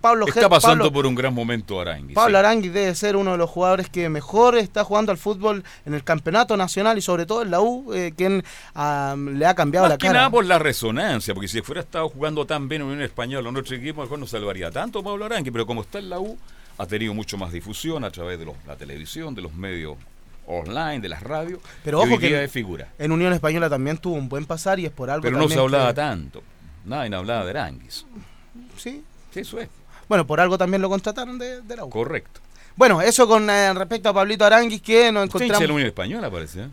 Pablo 0.00 0.24
Está 0.26 0.40
Ger- 0.40 0.48
pasando 0.48 0.84
Pablo- 0.84 0.92
por 0.94 1.04
un 1.06 1.14
gran 1.14 1.34
momento 1.34 1.78
Arangui. 1.78 2.14
Pablo 2.14 2.38
sí. 2.38 2.38
Arangui 2.38 2.68
debe 2.70 2.94
ser 2.94 3.14
uno 3.16 3.32
de 3.32 3.36
los 3.36 3.50
jugadores 3.50 3.90
que 3.90 4.08
mejor 4.08 4.56
está 4.56 4.82
jugando 4.84 5.12
al 5.12 5.18
fútbol 5.18 5.62
en 5.84 5.92
el 5.92 6.02
campeonato 6.02 6.56
nacional 6.56 6.96
y 6.96 7.02
sobre 7.02 7.26
todo 7.26 7.42
en 7.42 7.50
la 7.50 7.60
U, 7.60 7.92
eh, 7.92 8.14
quien 8.16 8.42
ah, 8.74 9.14
le 9.18 9.44
ha 9.44 9.54
cambiado 9.54 9.84
Más 9.84 9.90
la 9.90 9.98
que 9.98 10.06
cara. 10.06 10.20
nada 10.20 10.30
por 10.30 10.46
la 10.46 10.58
resonancia, 10.58 11.34
porque 11.34 11.48
si 11.48 11.60
fuera 11.60 11.82
estado 11.82 12.08
jugando 12.08 12.46
tan 12.46 12.66
bien 12.70 12.80
en 12.80 12.88
Unión 12.88 13.02
Española 13.02 13.46
o 13.48 13.50
en 13.50 13.58
otro 13.58 13.76
equipo, 13.76 14.00
mejor 14.00 14.18
no 14.18 14.26
salvaría 14.26 14.70
tanto 14.70 15.02
Pablo 15.02 15.26
Arangui, 15.26 15.50
pero 15.50 15.66
como 15.66 15.82
está 15.82 15.98
en 15.98 16.08
la 16.08 16.18
U, 16.18 16.38
ha 16.78 16.86
tenido 16.86 17.12
mucho 17.12 17.36
más 17.36 17.52
difusión 17.52 18.02
a 18.04 18.10
través 18.10 18.38
de 18.38 18.46
los- 18.46 18.56
la 18.66 18.76
televisión, 18.76 19.34
de 19.34 19.42
los 19.42 19.52
medios 19.52 19.98
online, 20.48 21.00
de 21.00 21.08
las 21.08 21.22
radios. 21.22 21.60
Pero 21.84 22.00
ojo 22.00 22.18
que 22.18 22.42
es 22.44 22.50
figura. 22.50 22.88
En 22.98 23.12
Unión 23.12 23.32
Española 23.32 23.68
también 23.70 23.98
tuvo 23.98 24.16
un 24.16 24.28
buen 24.28 24.46
pasar 24.46 24.80
y 24.80 24.86
es 24.86 24.90
por 24.92 25.10
algo 25.10 25.22
Pero 25.22 25.38
no 25.38 25.48
se 25.48 25.58
hablaba 25.58 25.88
que- 25.88 25.94
tanto. 25.94 26.42
Nadie 26.84 27.14
hablaba 27.14 27.44
de 27.44 27.50
Aranguis. 27.50 28.04
Sí. 28.76 29.04
Sí, 29.32 29.40
eso 29.40 29.60
es. 29.60 29.68
Bueno, 30.08 30.26
por 30.26 30.40
algo 30.40 30.56
también 30.56 30.80
lo 30.80 30.88
contrataron 30.88 31.38
de, 31.38 31.60
de 31.60 31.76
la 31.76 31.84
U. 31.84 31.90
Correcto. 31.90 32.40
Bueno, 32.76 33.02
eso 33.02 33.26
con 33.28 33.50
eh, 33.50 33.74
respecto 33.74 34.08
a 34.08 34.14
Pablito 34.14 34.44
Aranguis 34.44 34.80
que 34.80 35.12
nos 35.12 35.24
Usted 35.26 35.40
hincha 35.40 35.44
encontramos... 35.56 35.60
de 35.60 35.66
la 35.68 35.74
Unión 35.74 35.86
Española, 35.88 36.30
parece. 36.30 36.60
¿eh? 36.62 36.68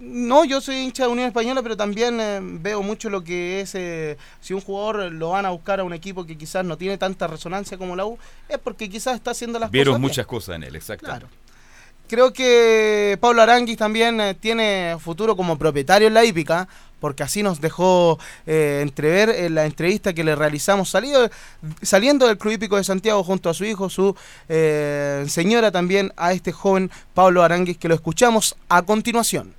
No, 0.00 0.44
yo 0.44 0.60
soy 0.60 0.76
hincha 0.76 1.06
de 1.06 1.08
Unión 1.10 1.26
Española, 1.26 1.60
pero 1.60 1.76
también 1.76 2.20
eh, 2.20 2.38
veo 2.40 2.82
mucho 2.82 3.10
lo 3.10 3.24
que 3.24 3.62
es, 3.62 3.74
eh, 3.74 4.16
si 4.40 4.54
un 4.54 4.60
jugador 4.60 5.10
lo 5.10 5.30
van 5.30 5.44
a 5.44 5.50
buscar 5.50 5.80
a 5.80 5.84
un 5.84 5.92
equipo 5.92 6.24
que 6.24 6.38
quizás 6.38 6.64
no 6.64 6.76
tiene 6.76 6.98
tanta 6.98 7.26
resonancia 7.26 7.76
como 7.76 7.96
la 7.96 8.04
U, 8.06 8.16
es 8.48 8.58
porque 8.58 8.88
quizás 8.88 9.16
está 9.16 9.32
haciendo 9.32 9.58
las 9.58 9.72
Vieron 9.72 9.94
cosas 9.94 10.00
bien. 10.00 10.08
muchas 10.08 10.26
cosas 10.26 10.54
en 10.56 10.62
él, 10.62 10.76
exactamente. 10.76 11.26
Creo 12.08 12.32
que 12.32 13.18
Pablo 13.20 13.42
Aranguis 13.42 13.76
también 13.76 14.20
eh, 14.20 14.34
tiene 14.34 14.96
futuro 14.98 15.36
como 15.36 15.58
propietario 15.58 16.08
en 16.08 16.14
la 16.14 16.24
hípica, 16.24 16.66
porque 17.00 17.22
así 17.22 17.42
nos 17.42 17.60
dejó 17.60 18.18
eh, 18.46 18.80
entrever 18.82 19.30
en 19.30 19.54
la 19.54 19.66
entrevista 19.66 20.12
que 20.12 20.24
le 20.24 20.34
realizamos 20.34 20.90
salido, 20.90 21.30
saliendo 21.82 22.26
del 22.26 22.38
Club 22.38 22.54
Hípico 22.54 22.76
de 22.76 22.84
Santiago 22.84 23.22
junto 23.22 23.50
a 23.50 23.54
su 23.54 23.64
hijo, 23.64 23.88
su 23.88 24.16
eh, 24.48 25.24
señora 25.28 25.70
también, 25.70 26.12
a 26.16 26.32
este 26.32 26.50
joven 26.50 26.90
Pablo 27.14 27.42
Aranguis, 27.42 27.78
que 27.78 27.88
lo 27.88 27.94
escuchamos 27.94 28.56
a 28.68 28.82
continuación. 28.82 29.54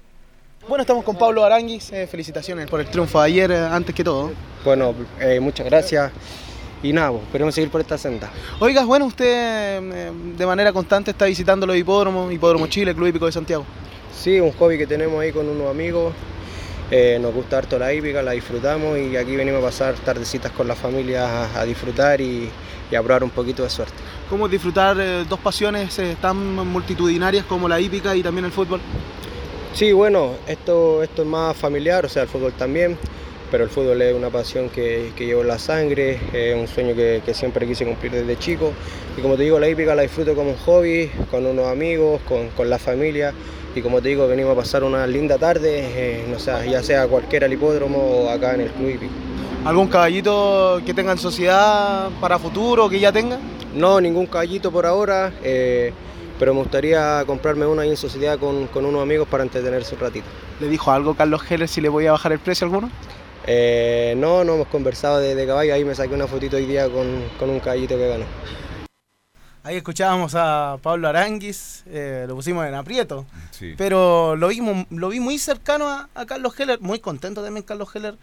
Bueno, 0.70 0.84
estamos 0.84 1.04
con 1.04 1.18
Pablo 1.18 1.44
Aranguis, 1.44 1.92
eh, 1.92 2.06
felicitaciones 2.06 2.70
por 2.70 2.80
el 2.80 2.88
triunfo 2.88 3.20
de 3.20 3.26
ayer, 3.26 3.52
eh, 3.52 3.58
antes 3.58 3.96
que 3.96 4.04
todo. 4.04 4.32
Bueno, 4.64 4.94
eh, 5.20 5.40
muchas 5.40 5.66
gracias. 5.66 6.12
Y 6.82 6.94
nada, 6.94 7.12
pues, 7.12 7.24
esperemos 7.24 7.56
seguir 7.56 7.70
por 7.70 7.82
esta 7.82 7.98
senda. 7.98 8.32
Oiga, 8.60 8.86
bueno, 8.86 9.06
usted 9.06 9.26
eh, 9.28 10.12
de 10.38 10.46
manera 10.46 10.72
constante 10.72 11.12
está 11.12 11.26
visitando 11.26 11.66
los 11.66 11.76
hipódromos, 11.76 12.32
Hipódromo 12.32 12.68
Chile, 12.68 12.96
Club 12.96 13.08
Hípico 13.08 13.26
de 13.26 13.32
Santiago. 13.32 13.66
Sí, 14.18 14.40
un 14.40 14.52
hobby 14.54 14.78
que 14.78 14.88
tenemos 14.88 15.20
ahí 15.22 15.32
con 15.32 15.48
unos 15.48 15.70
amigos. 15.70 16.14
Eh, 16.92 17.20
nos 17.22 17.34
gusta 17.34 17.60
harto 17.60 17.78
la 17.78 17.94
hípica, 17.94 18.24
la 18.24 18.32
disfrutamos 18.32 18.98
y 18.98 19.16
aquí 19.16 19.36
venimos 19.36 19.62
a 19.62 19.66
pasar 19.66 19.94
tardecitas 19.94 20.52
con 20.52 20.68
la 20.68 20.76
familia 20.76 21.44
a, 21.44 21.62
a 21.62 21.66
disfrutar 21.66 22.20
y, 22.20 22.50
y 22.90 22.96
a 22.96 23.04
probar 23.04 23.24
un 23.24 23.30
poquito 23.30 23.62
de 23.62 23.70
suerte. 23.70 23.94
¿Cómo 24.28 24.48
disfrutar 24.48 24.98
eh, 25.00 25.24
dos 25.30 25.40
pasiones 25.40 26.00
eh, 26.00 26.18
tan 26.20 26.38
multitudinarias 26.68 27.46
como 27.46 27.70
la 27.70 27.80
hípica 27.80 28.16
y 28.16 28.24
también 28.24 28.46
el 28.46 28.52
fútbol? 28.52 28.80
Sí, 29.74 29.92
bueno, 29.92 30.32
esto, 30.48 31.04
esto 31.04 31.22
es 31.22 31.28
más 31.28 31.56
familiar, 31.56 32.06
o 32.06 32.10
sea, 32.10 32.24
el 32.24 32.28
fútbol 32.28 32.54
también, 32.54 32.98
pero 33.52 33.64
el 33.64 33.70
fútbol 33.70 34.02
es 34.02 34.16
una 34.16 34.30
pasión 34.30 34.70
que, 34.70 35.12
que 35.16 35.26
llevo 35.26 35.42
en 35.42 35.48
la 35.48 35.60
sangre, 35.60 36.20
es 36.34 36.56
un 36.56 36.68
sueño 36.68 36.96
que, 36.96 37.22
que 37.26 37.34
siempre 37.34 37.66
quise 37.66 37.86
cumplir 37.86 38.12
desde 38.12 38.38
chico. 38.38 38.72
Y 39.18 39.22
como 39.22 39.36
te 39.36 39.44
digo, 39.44 39.60
la 39.60 39.68
hípica 39.68 39.96
la 39.96 40.04
disfruto 40.04 40.36
como 40.36 40.52
un 40.52 40.58
hobby, 40.58 41.10
con 41.32 41.46
unos 41.46 41.68
amigos, 41.68 42.22
con, 42.28 42.50
con 42.50 42.70
la 42.70 42.78
familia. 42.78 43.34
Y 43.76 43.82
como 43.82 44.02
te 44.02 44.10
digo, 44.10 44.28
venimos 44.28 44.54
a 44.54 44.56
pasar 44.56 44.84
una 44.84 45.06
linda 45.06 45.38
tarde, 45.38 45.84
eh, 45.96 46.26
no 46.30 46.40
sé, 46.40 46.52
ya 46.70 46.82
sea 46.82 47.08
cualquiera 47.08 47.46
al 47.46 47.54
hipódromo 47.54 47.98
o 47.98 48.30
acá 48.30 48.56
en 48.56 48.62
el 48.62 48.70
club 48.70 48.90
hípico. 48.90 49.14
¿Algún 49.66 49.88
caballito 49.88 50.82
que 50.86 50.94
tenga 50.94 51.12
en 51.12 51.18
sociedad 51.18 52.10
para 52.22 52.40
futuro, 52.40 52.90
que 52.90 53.00
ya 53.00 53.12
tenga? 53.12 53.40
No, 53.76 54.02
ningún 54.02 54.26
caballito 54.26 54.72
por 54.72 54.86
ahora, 54.86 55.32
eh, 55.44 55.92
pero 56.40 56.54
me 56.54 56.62
gustaría 56.62 57.24
comprarme 57.28 57.66
uno 57.66 57.82
ahí 57.82 57.90
en 57.90 57.98
sociedad 57.98 58.40
con, 58.40 58.68
con 58.68 58.86
unos 58.86 59.04
amigos 59.04 59.28
para 59.28 59.44
entretenerse 59.44 59.96
un 59.96 60.02
ratito. 60.02 60.26
¿Le 60.60 60.68
dijo 60.68 60.92
algo 60.92 61.14
Carlos 61.14 61.42
Heller 61.50 61.68
si 61.68 61.82
le 61.82 61.90
voy 61.90 62.08
a 62.08 62.14
bajar 62.14 62.32
el 62.32 62.40
precio 62.40 62.66
alguno? 62.66 62.90
Eh, 63.48 64.14
no, 64.18 64.44
no 64.44 64.56
hemos 64.56 64.68
conversado 64.68 65.20
de, 65.20 65.34
de 65.36 65.48
caballo, 65.48 65.74
ahí 65.74 65.84
me 65.86 65.96
saqué 65.96 66.14
una 66.14 66.28
fotito 66.28 66.58
hoy 66.58 66.66
día 66.66 66.90
con, 66.90 67.24
con 67.40 67.50
un 67.50 67.60
caballito 67.60 67.98
que 67.98 68.08
ganó. 68.08 68.26
Ahí 69.64 69.76
escuchábamos 69.76 70.34
a 70.36 70.78
Pablo 70.82 71.08
Aranguis, 71.10 71.84
eh, 71.88 72.26
lo 72.28 72.36
pusimos 72.36 72.66
en 72.66 72.74
aprieto, 72.76 73.26
Sí. 73.52 73.76
pero 73.78 74.36
lo 74.36 74.48
vimos, 74.48 74.86
lo 74.90 75.10
vi 75.10 75.20
muy 75.20 75.38
cercano 75.38 75.88
a, 75.88 76.10
a 76.16 76.26
Carlos 76.26 76.58
Heller, 76.60 76.80
muy 76.80 77.00
contento 77.00 77.44
también 77.44 77.64
Carlos 77.66 77.94
Heller 77.94 78.16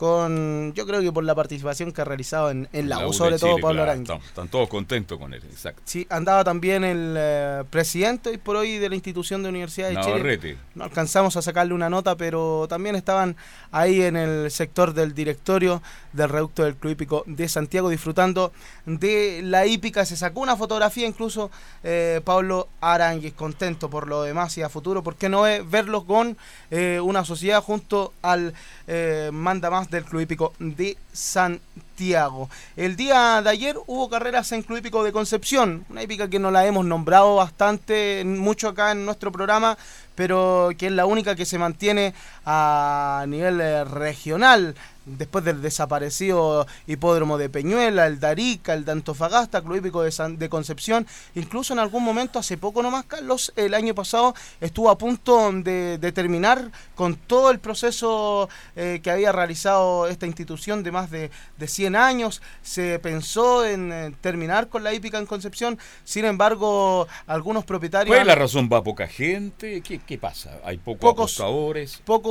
con, 0.00 0.72
yo 0.72 0.86
creo 0.86 1.02
que 1.02 1.12
por 1.12 1.24
la 1.24 1.34
participación 1.34 1.92
que 1.92 2.00
ha 2.00 2.06
realizado 2.06 2.50
en, 2.50 2.70
en 2.72 2.88
la, 2.88 3.06
U, 3.06 3.12
sobre 3.12 3.38
todo 3.38 3.58
Pablo 3.58 3.82
Aranguis. 3.82 4.08
Están, 4.08 4.26
están 4.26 4.48
todos 4.48 4.66
contentos 4.66 5.18
con 5.18 5.34
él, 5.34 5.42
exacto. 5.44 5.82
Sí, 5.84 6.06
andaba 6.08 6.42
también 6.42 6.84
el 6.84 7.16
eh, 7.18 7.64
presidente 7.68 8.30
hoy 8.30 8.38
por 8.38 8.56
hoy 8.56 8.78
de 8.78 8.88
la 8.88 8.94
institución 8.94 9.42
de 9.42 9.50
Universidad 9.50 9.90
de. 9.90 10.38
Chile. 10.38 10.56
No 10.74 10.84
alcanzamos 10.84 11.36
a 11.36 11.42
sacarle 11.42 11.74
una 11.74 11.90
nota, 11.90 12.16
pero 12.16 12.64
también 12.66 12.96
estaban 12.96 13.36
ahí 13.72 14.00
en 14.00 14.16
el 14.16 14.50
sector 14.50 14.94
del 14.94 15.12
directorio 15.12 15.82
del 16.14 16.30
reducto 16.30 16.64
del 16.64 16.76
Club 16.76 16.92
Hípico 16.92 17.22
de 17.26 17.46
Santiago 17.46 17.90
disfrutando 17.90 18.54
de 18.86 19.42
la 19.44 19.66
hípica. 19.66 20.06
Se 20.06 20.16
sacó 20.16 20.40
una 20.40 20.56
fotografía 20.56 21.06
incluso 21.06 21.50
eh, 21.84 22.22
Pablo 22.24 22.68
Aranguis, 22.80 23.34
contento 23.34 23.90
por 23.90 24.08
lo 24.08 24.22
demás 24.22 24.56
y 24.56 24.62
a 24.62 24.70
futuro. 24.70 25.02
¿Por 25.02 25.16
qué 25.16 25.28
no 25.28 25.42
verlos 25.42 26.04
con 26.04 26.38
eh, 26.70 27.00
una 27.00 27.22
sociedad 27.26 27.62
junto 27.62 28.14
al 28.22 28.54
eh, 28.86 29.30
manda 29.32 29.68
más 29.68 29.89
del 29.90 30.04
Club 30.04 30.22
Hípico 30.22 30.52
de 30.58 30.96
Santiago? 31.12 32.48
El 32.76 32.96
día 32.96 33.42
de 33.42 33.50
ayer 33.50 33.76
hubo 33.86 34.08
carreras 34.08 34.52
en 34.52 34.62
Club 34.62 34.78
Hípico 34.78 35.04
de 35.04 35.12
Concepción, 35.12 35.84
una 35.90 36.02
hípica 36.02 36.28
que 36.28 36.38
no 36.38 36.50
la 36.50 36.66
hemos 36.66 36.84
nombrado 36.84 37.36
bastante, 37.36 38.22
mucho 38.24 38.68
acá 38.68 38.92
en 38.92 39.04
nuestro 39.04 39.32
programa, 39.32 39.76
pero 40.14 40.70
que 40.78 40.86
es 40.86 40.92
la 40.92 41.06
única 41.06 41.34
que 41.34 41.46
se 41.46 41.58
mantiene 41.58 42.14
a 42.44 43.24
nivel 43.28 43.60
eh, 43.60 43.84
regional. 43.84 44.74
Después 45.18 45.44
del 45.44 45.62
desaparecido 45.62 46.66
hipódromo 46.86 47.38
de 47.38 47.48
Peñuela, 47.48 48.06
el 48.06 48.20
de 48.20 48.26
Arica, 48.26 48.74
el 48.74 48.84
de 48.84 48.92
Antofagasta, 48.92 49.60
Club 49.62 49.76
Hípico 49.76 50.02
de, 50.02 50.10
San- 50.12 50.38
de 50.38 50.48
Concepción, 50.48 51.06
incluso 51.34 51.72
en 51.72 51.78
algún 51.78 52.02
momento, 52.04 52.38
hace 52.38 52.56
poco 52.56 52.82
nomás, 52.82 53.04
Carlos, 53.06 53.52
el 53.56 53.74
año 53.74 53.94
pasado 53.94 54.34
estuvo 54.60 54.90
a 54.90 54.98
punto 54.98 55.50
de, 55.52 55.98
de 55.98 56.12
terminar 56.12 56.70
con 56.94 57.16
todo 57.16 57.50
el 57.50 57.58
proceso 57.58 58.48
eh, 58.76 59.00
que 59.02 59.10
había 59.10 59.32
realizado 59.32 60.06
esta 60.08 60.26
institución 60.26 60.82
de 60.82 60.92
más 60.92 61.10
de, 61.10 61.30
de 61.58 61.68
100 61.68 61.96
años. 61.96 62.42
Se 62.62 62.98
pensó 62.98 63.64
en 63.64 63.92
eh, 63.92 64.12
terminar 64.20 64.68
con 64.68 64.84
la 64.84 64.92
hípica 64.94 65.18
en 65.18 65.26
Concepción, 65.26 65.78
sin 66.04 66.24
embargo, 66.24 67.06
algunos 67.26 67.64
propietarios... 67.64 68.10
¿Cuál 68.14 68.20
es 68.22 68.26
la 68.26 68.34
razón? 68.34 68.68
¿Va 68.72 68.82
poca 68.82 69.06
gente? 69.06 69.80
¿Qué, 69.82 69.98
qué 69.98 70.18
pasa? 70.18 70.58
¿Hay 70.64 70.78
pocos 70.78 71.00
Pocos- 71.00 71.12
apostadores? 71.40 72.00
poco 72.04 72.30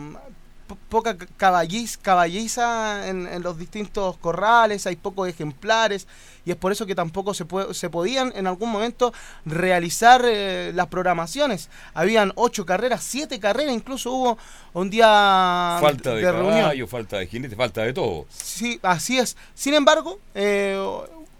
po- 0.00 0.20
poca 0.76 1.16
ca- 1.16 1.26
caballiz- 1.38 1.98
caballiza 2.00 3.08
en, 3.08 3.26
en 3.26 3.42
los 3.42 3.58
distintos 3.58 4.16
corrales, 4.18 4.86
hay 4.86 4.96
pocos 4.96 5.28
ejemplares 5.28 6.06
y 6.44 6.50
es 6.50 6.56
por 6.56 6.72
eso 6.72 6.86
que 6.86 6.94
tampoco 6.94 7.34
se, 7.34 7.44
se 7.72 7.90
podían 7.90 8.32
en 8.34 8.46
algún 8.46 8.70
momento 8.70 9.12
realizar 9.44 10.22
eh, 10.24 10.72
las 10.74 10.86
programaciones. 10.86 11.68
Habían 11.94 12.32
ocho 12.36 12.64
carreras, 12.64 13.02
siete 13.02 13.38
carreras, 13.40 13.74
incluso 13.74 14.12
hubo 14.12 14.38
un 14.72 14.88
día 14.90 15.78
Falta 15.80 16.14
de, 16.14 16.30
reunión. 16.32 16.60
caballo, 16.60 16.86
falta 16.86 17.18
de 17.18 17.26
jinete, 17.26 17.56
falta 17.56 17.82
de 17.82 17.92
todo. 17.92 18.26
Sí, 18.30 18.78
así 18.82 19.18
es. 19.18 19.36
Sin 19.54 19.74
embargo, 19.74 20.18
eh, 20.34 20.76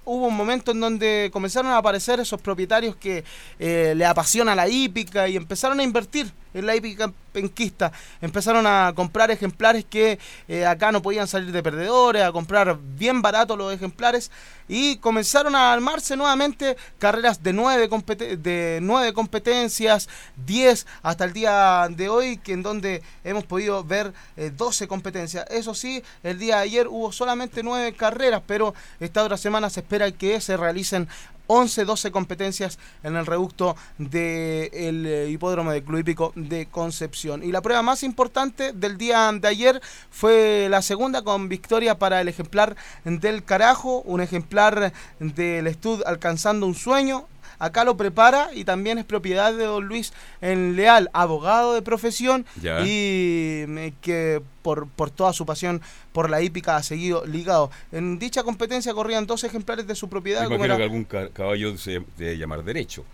hubo 0.05 0.27
un 0.27 0.37
momento 0.37 0.73
en 0.73 0.81
donde 0.81 1.31
comenzaron 1.33 1.71
a 1.73 1.79
aparecer 1.79 2.19
esos 2.21 2.41
propietarios 2.41 2.97
que 2.97 3.25
eh, 3.59 3.93
le 3.97 4.05
apasiona 4.07 4.55
la 4.55 4.69
hípica 4.69 5.29
y 5.29 5.37
empezaron 5.37 5.81
a 5.81 5.83
invertir 5.83 6.33
en 6.55 6.67
la 6.67 6.75
hípica 6.77 7.13
penquista. 7.33 7.93
Empezaron 8.21 8.67
a 8.67 8.93
comprar 8.95 9.31
ejemplares 9.31 9.85
que 9.85 10.19
eh, 10.49 10.67
acá 10.67 10.91
no 10.93 11.03
podían 11.03 11.29
salir 11.29 11.53
de 11.53 11.63
perdedores, 11.63 12.23
a 12.23 12.33
comprar 12.33 12.77
bien 12.97 13.23
baratos 13.23 13.57
los 13.57 13.73
ejemplares 13.73 14.31
y 14.67 14.97
comenzaron 14.97 15.55
a 15.55 15.73
armarse 15.73 16.17
nuevamente 16.17 16.77
carreras 16.99 17.43
de 17.43 17.53
nueve, 17.53 17.89
compete- 17.89 18.37
de 18.37 18.81
nueve 18.83 19.13
competencias, 19.13 20.09
10 20.47 20.87
hasta 21.03 21.25
el 21.25 21.33
día 21.33 21.89
de 21.91 22.09
hoy, 22.09 22.39
que 22.39 22.53
en 22.53 22.63
donde 22.63 23.03
hemos 23.25 23.45
podido 23.45 23.85
ver 23.85 24.13
eh, 24.37 24.51
12 24.55 24.89
competencias. 24.89 25.47
Eso 25.51 25.75
sí, 25.75 26.03
el 26.23 26.39
día 26.39 26.57
de 26.57 26.63
ayer 26.63 26.89
hubo 26.89 27.13
solamente 27.13 27.63
nueve 27.63 27.93
carreras, 27.95 28.43
pero 28.47 28.75
esta 29.01 29.23
otra 29.23 29.37
semana 29.37 29.71
se 29.71 29.81
espera 29.81 30.11
que 30.11 30.41
se 30.41 30.57
realicen 30.57 31.09
11, 31.49 31.85
12 31.85 32.13
competencias 32.13 32.79
en 33.03 33.17
el 33.17 33.27
reducto 33.27 33.75
del 33.99 35.29
hipódromo 35.29 35.73
de 35.73 35.83
Club 35.83 35.99
Hípico 35.99 36.33
de 36.37 36.67
Concepción. 36.67 37.43
Y 37.43 37.51
la 37.51 37.61
prueba 37.61 37.83
más 37.83 38.05
importante 38.05 38.73
del 38.73 38.97
día 38.97 39.33
de 39.33 39.49
ayer 39.49 39.83
fue 40.11 40.69
la 40.71 40.83
segunda 40.83 41.23
con 41.23 41.49
victoria 41.49 41.99
para 41.99 42.21
el 42.21 42.29
ejemplar 42.29 42.77
del 43.05 43.43
Carajo, 43.45 44.03
un 44.03 44.21
ejemplar 44.21 44.93
del 45.19 45.67
Estud 45.67 46.03
alcanzando 46.07 46.67
un 46.67 46.75
sueño. 46.75 47.27
Acá 47.59 47.85
lo 47.85 47.97
prepara 47.97 48.51
y 48.55 48.65
también 48.65 48.99
es 48.99 49.05
propiedad 49.05 49.53
de 49.53 49.65
don 49.65 49.85
Luis 49.87 50.13
en 50.41 50.77
Leal, 50.77 51.11
abogado 51.13 51.75
de 51.75 51.83
profesión 51.83 52.47
Ya. 52.63 52.81
y 52.85 53.93
que 54.01 54.41
por, 54.63 54.87
por 54.89 55.11
toda 55.11 55.33
su 55.33 55.45
pasión 55.45 55.81
por 56.13 56.31
la 56.31 56.41
hípica 56.41 56.77
ha 56.77 56.83
seguido 56.83 57.27
ligado. 57.27 57.71
En 57.93 58.19
dicha 58.19 58.43
competencia 58.45 58.95
corrían 58.95 59.27
dos 59.27 59.43
ejemplares 59.45 59.87
de 59.87 59.95
su 59.95 60.09
propiedad. 60.09 60.45
como 60.45 60.57
Imagino 60.57 60.77
que 60.77 60.83
algún 60.85 61.05
ca- 61.05 61.29
caballo 61.31 61.77
se 61.79 62.03
debe 62.17 62.37
llamar 62.39 62.63
derecho. 62.63 63.05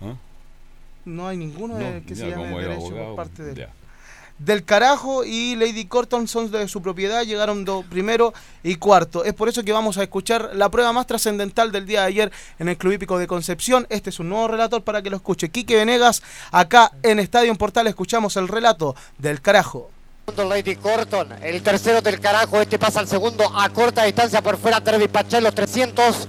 ¿ah? 0.00 0.14
No 1.04 1.26
hay 1.26 1.36
ninguno 1.36 1.74
No, 1.78 2.02
que 2.06 2.14
ya, 2.14 2.24
se 2.24 2.30
llame 2.30 2.48
derecho 2.50 2.72
abogado, 2.86 3.06
por 3.06 3.16
parte 3.16 3.42
de 3.42 3.50
él. 3.52 3.56
ya. 3.56 3.68
Del 4.38 4.64
Carajo 4.64 5.24
y 5.24 5.56
Lady 5.56 5.86
Corton 5.86 6.28
son 6.28 6.50
de 6.52 6.68
su 6.68 6.80
propiedad, 6.80 7.24
llegaron 7.24 7.64
do- 7.64 7.82
primero 7.90 8.32
y 8.62 8.76
cuarto. 8.76 9.24
Es 9.24 9.34
por 9.34 9.48
eso 9.48 9.64
que 9.64 9.72
vamos 9.72 9.98
a 9.98 10.04
escuchar 10.04 10.50
la 10.54 10.70
prueba 10.70 10.92
más 10.92 11.08
trascendental 11.08 11.72
del 11.72 11.86
día 11.86 12.02
de 12.02 12.06
ayer 12.06 12.32
en 12.60 12.68
el 12.68 12.76
Club 12.76 12.92
Hípico 12.92 13.18
de 13.18 13.26
Concepción. 13.26 13.86
Este 13.90 14.10
es 14.10 14.20
un 14.20 14.28
nuevo 14.28 14.46
relator 14.46 14.84
para 14.84 15.02
que 15.02 15.10
lo 15.10 15.16
escuche. 15.16 15.48
Quique 15.48 15.74
Venegas, 15.74 16.22
acá 16.52 16.92
en 17.02 17.18
Estadio 17.18 17.52
Portal 17.56 17.88
escuchamos 17.88 18.36
el 18.36 18.46
relato 18.46 18.94
del 19.18 19.40
Carajo. 19.40 19.90
Lady 20.36 20.76
Corton, 20.76 21.32
el 21.42 21.62
tercero 21.62 22.00
del 22.02 22.20
carajo, 22.20 22.60
este 22.60 22.78
pasa 22.78 23.00
al 23.00 23.08
segundo 23.08 23.50
a 23.58 23.68
corta 23.70 24.04
distancia 24.04 24.42
por 24.42 24.58
fuera, 24.58 24.78
Derby 24.78 25.08
Pachel, 25.08 25.42
los 25.42 25.54
300. 25.54 26.28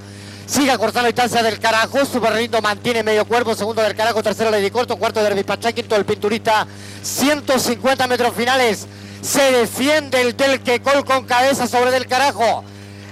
Sigue 0.49 0.71
acortando 0.71 1.03
la 1.03 1.07
distancia 1.13 1.43
del 1.43 1.59
carajo, 1.59 2.03
super 2.05 2.33
lindo, 2.35 2.59
mantiene 2.59 3.03
medio 3.03 3.23
cuerpo, 3.25 3.53
segundo 3.53 3.83
del 3.83 3.93
carajo, 3.95 4.23
tercero 4.23 4.49
Lady 4.49 4.71
Corton, 4.71 4.97
cuarto 4.97 5.21
Derby 5.21 5.43
Pachel, 5.43 5.75
quinto 5.75 5.95
el 5.95 6.05
pinturista, 6.05 6.65
150 7.03 8.07
metros 8.07 8.33
finales. 8.33 8.87
Se 9.21 9.51
defiende 9.51 10.19
el 10.21 10.35
del 10.35 10.61
Quecol 10.61 11.05
con 11.05 11.25
cabeza 11.25 11.67
sobre 11.67 11.91
del 11.91 12.07
carajo. 12.07 12.63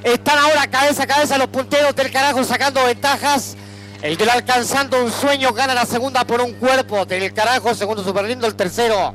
Están 0.03 0.39
ahora 0.39 0.68
cabeza 0.68 1.03
a 1.03 1.07
cabeza 1.07 1.38
los 1.38 1.47
punteros 1.49 1.95
del 1.95 2.11
carajo 2.11 2.43
sacando 2.43 2.84
ventajas. 2.84 3.55
El 4.01 4.18
del 4.18 4.30
alcanzando 4.30 5.03
un 5.03 5.11
sueño 5.11 5.53
gana 5.53 5.76
la 5.76 5.85
segunda 5.85 6.26
por 6.26 6.41
un 6.41 6.53
cuerpo 6.53 7.05
del 7.05 7.34
carajo, 7.34 7.76
segundo 7.76 8.03
super 8.03 8.26
lindo, 8.26 8.47
el 8.47 8.55
tercero. 8.55 9.14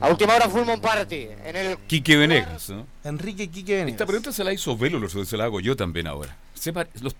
A 0.00 0.08
última 0.08 0.34
hora 0.36 0.48
Fullmont 0.48 0.80
Party. 0.82 1.28
En 1.44 1.56
el 1.56 1.76
Quique 1.86 2.16
Venegas, 2.16 2.70
¿no? 2.70 2.86
Enrique 3.04 3.50
Quique 3.50 3.74
Venegas. 3.74 3.92
Esta 3.92 4.06
pregunta 4.06 4.32
se 4.32 4.42
la 4.42 4.52
hizo 4.54 4.74
Velo, 4.74 4.98
lo- 4.98 5.08
se 5.26 5.36
la 5.36 5.44
hago 5.44 5.60
yo 5.60 5.76
también 5.76 6.06
ahora. 6.06 6.34
Sepa- 6.60 6.86
los 7.00 7.14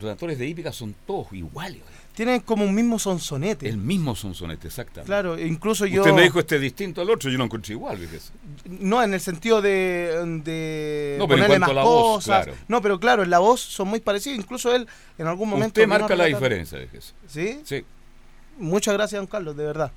redactores 0.00 0.38
de 0.38 0.46
hípica 0.46 0.72
son 0.72 0.94
todos 1.06 1.32
iguales. 1.32 1.82
oye. 1.82 2.04
Tienen 2.14 2.40
como 2.40 2.64
un 2.64 2.72
mismo 2.74 2.98
sonsonete. 3.00 3.68
El 3.68 3.76
mismo 3.76 4.14
sonsonete, 4.14 4.68
exactamente. 4.68 5.06
Claro, 5.06 5.36
incluso 5.38 5.84
yo... 5.84 6.02
Usted 6.02 6.14
me 6.14 6.22
dijo 6.22 6.38
este 6.38 6.60
distinto 6.60 7.00
al 7.00 7.10
otro, 7.10 7.28
yo 7.28 7.36
lo 7.38 7.44
encontré 7.44 7.74
igual, 7.74 7.98
fíjese. 7.98 8.30
No, 8.66 9.02
en 9.02 9.14
el 9.14 9.20
sentido 9.20 9.60
de, 9.60 10.40
de 10.44 11.16
No, 11.18 11.26
pero 11.26 11.42
en 11.42 11.46
ponerle 11.46 11.46
cuanto 11.48 11.60
más 11.60 11.70
a 11.70 11.74
la 11.74 11.82
voz, 11.82 12.14
cosas. 12.24 12.44
claro. 12.44 12.58
No, 12.68 12.80
pero 12.82 13.00
claro, 13.00 13.22
en 13.24 13.30
la 13.30 13.40
voz 13.40 13.60
son 13.60 13.88
muy 13.88 13.98
parecidos. 13.98 14.38
Incluso 14.38 14.72
él 14.74 14.86
en 15.18 15.26
algún 15.26 15.48
momento... 15.48 15.80
Usted 15.80 15.88
marca 15.88 16.14
la 16.14 16.26
diferencia, 16.26 16.78
fíjese. 16.78 17.12
¿Sí? 17.26 17.60
Sí. 17.64 17.84
Muchas 18.58 18.94
gracias, 18.94 19.18
don 19.18 19.26
Carlos, 19.26 19.56
de 19.56 19.64
verdad. 19.64 19.90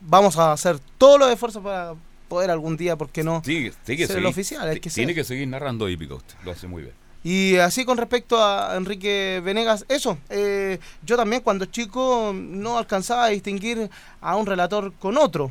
Vamos 0.00 0.36
a 0.38 0.52
hacer 0.52 0.78
todos 0.98 1.18
los 1.18 1.28
esfuerzos 1.32 1.64
para 1.64 1.94
poder 2.28 2.50
algún 2.52 2.76
día, 2.76 2.94
¿por 2.96 3.08
qué 3.10 3.24
no? 3.24 3.42
Sigue, 3.44 3.72
sigue, 3.84 4.06
ser 4.06 4.16
el 4.18 4.22
seguir- 4.22 4.26
oficial, 4.30 4.68
hay 4.68 4.78
que 4.78 4.90
Tiene 4.90 5.12
ser. 5.14 5.22
que 5.22 5.24
seguir 5.24 5.48
narrando 5.48 5.88
hípica 5.88 6.14
usted, 6.14 6.34
lo 6.44 6.52
hace 6.52 6.68
muy 6.68 6.82
bien. 6.82 6.94
Y 7.26 7.56
así 7.56 7.84
con 7.84 7.98
respecto 7.98 8.40
a 8.40 8.76
Enrique 8.76 9.42
Venegas, 9.44 9.84
eso, 9.88 10.16
eh, 10.30 10.78
yo 11.02 11.16
también 11.16 11.42
cuando 11.42 11.64
chico 11.64 12.32
no 12.32 12.78
alcanzaba 12.78 13.24
a 13.24 13.28
distinguir 13.30 13.90
a 14.20 14.36
un 14.36 14.46
relator 14.46 14.92
con 15.00 15.18
otro. 15.18 15.50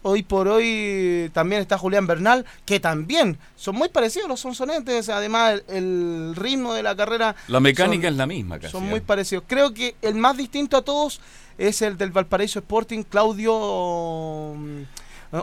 Hoy 0.00 0.22
por 0.22 0.48
hoy 0.48 1.30
también 1.34 1.60
está 1.60 1.76
Julián 1.76 2.06
Bernal, 2.06 2.46
que 2.64 2.80
también 2.80 3.36
son 3.56 3.74
muy 3.76 3.90
parecidos 3.90 4.26
los 4.26 4.40
sonsonetes, 4.40 5.10
además 5.10 5.60
el, 5.68 5.76
el 5.76 6.34
ritmo 6.34 6.72
de 6.72 6.82
la 6.82 6.96
carrera. 6.96 7.36
La 7.46 7.60
mecánica 7.60 8.06
son- 8.08 8.14
es 8.14 8.16
la 8.16 8.26
misma 8.26 8.58
casi. 8.58 8.72
Son 8.72 8.84
¿eh? 8.84 8.88
muy 8.88 9.00
parecidos. 9.00 9.44
Creo 9.46 9.74
que 9.74 9.94
el 10.00 10.14
más 10.14 10.38
distinto 10.38 10.78
a 10.78 10.82
todos 10.82 11.20
es 11.58 11.82
el 11.82 11.98
del 11.98 12.10
Valparaíso 12.10 12.60
Sporting, 12.60 13.02
Claudio 13.02 14.54
mm, 14.56 14.82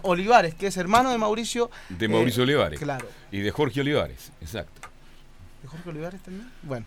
Olivares, 0.01 0.55
que 0.55 0.65
es 0.65 0.77
hermano 0.77 1.11
de 1.11 1.19
Mauricio. 1.19 1.69
De 1.89 2.07
eh, 2.07 2.09
Mauricio 2.09 2.41
Olivares. 2.41 2.79
Claro. 2.79 3.05
Y 3.31 3.41
de 3.41 3.51
Jorge 3.51 3.81
Olivares, 3.81 4.31
exacto. 4.41 4.88
¿De 5.61 5.67
Jorge 5.67 5.89
Olivares 5.89 6.21
también? 6.21 6.49
Bueno, 6.63 6.85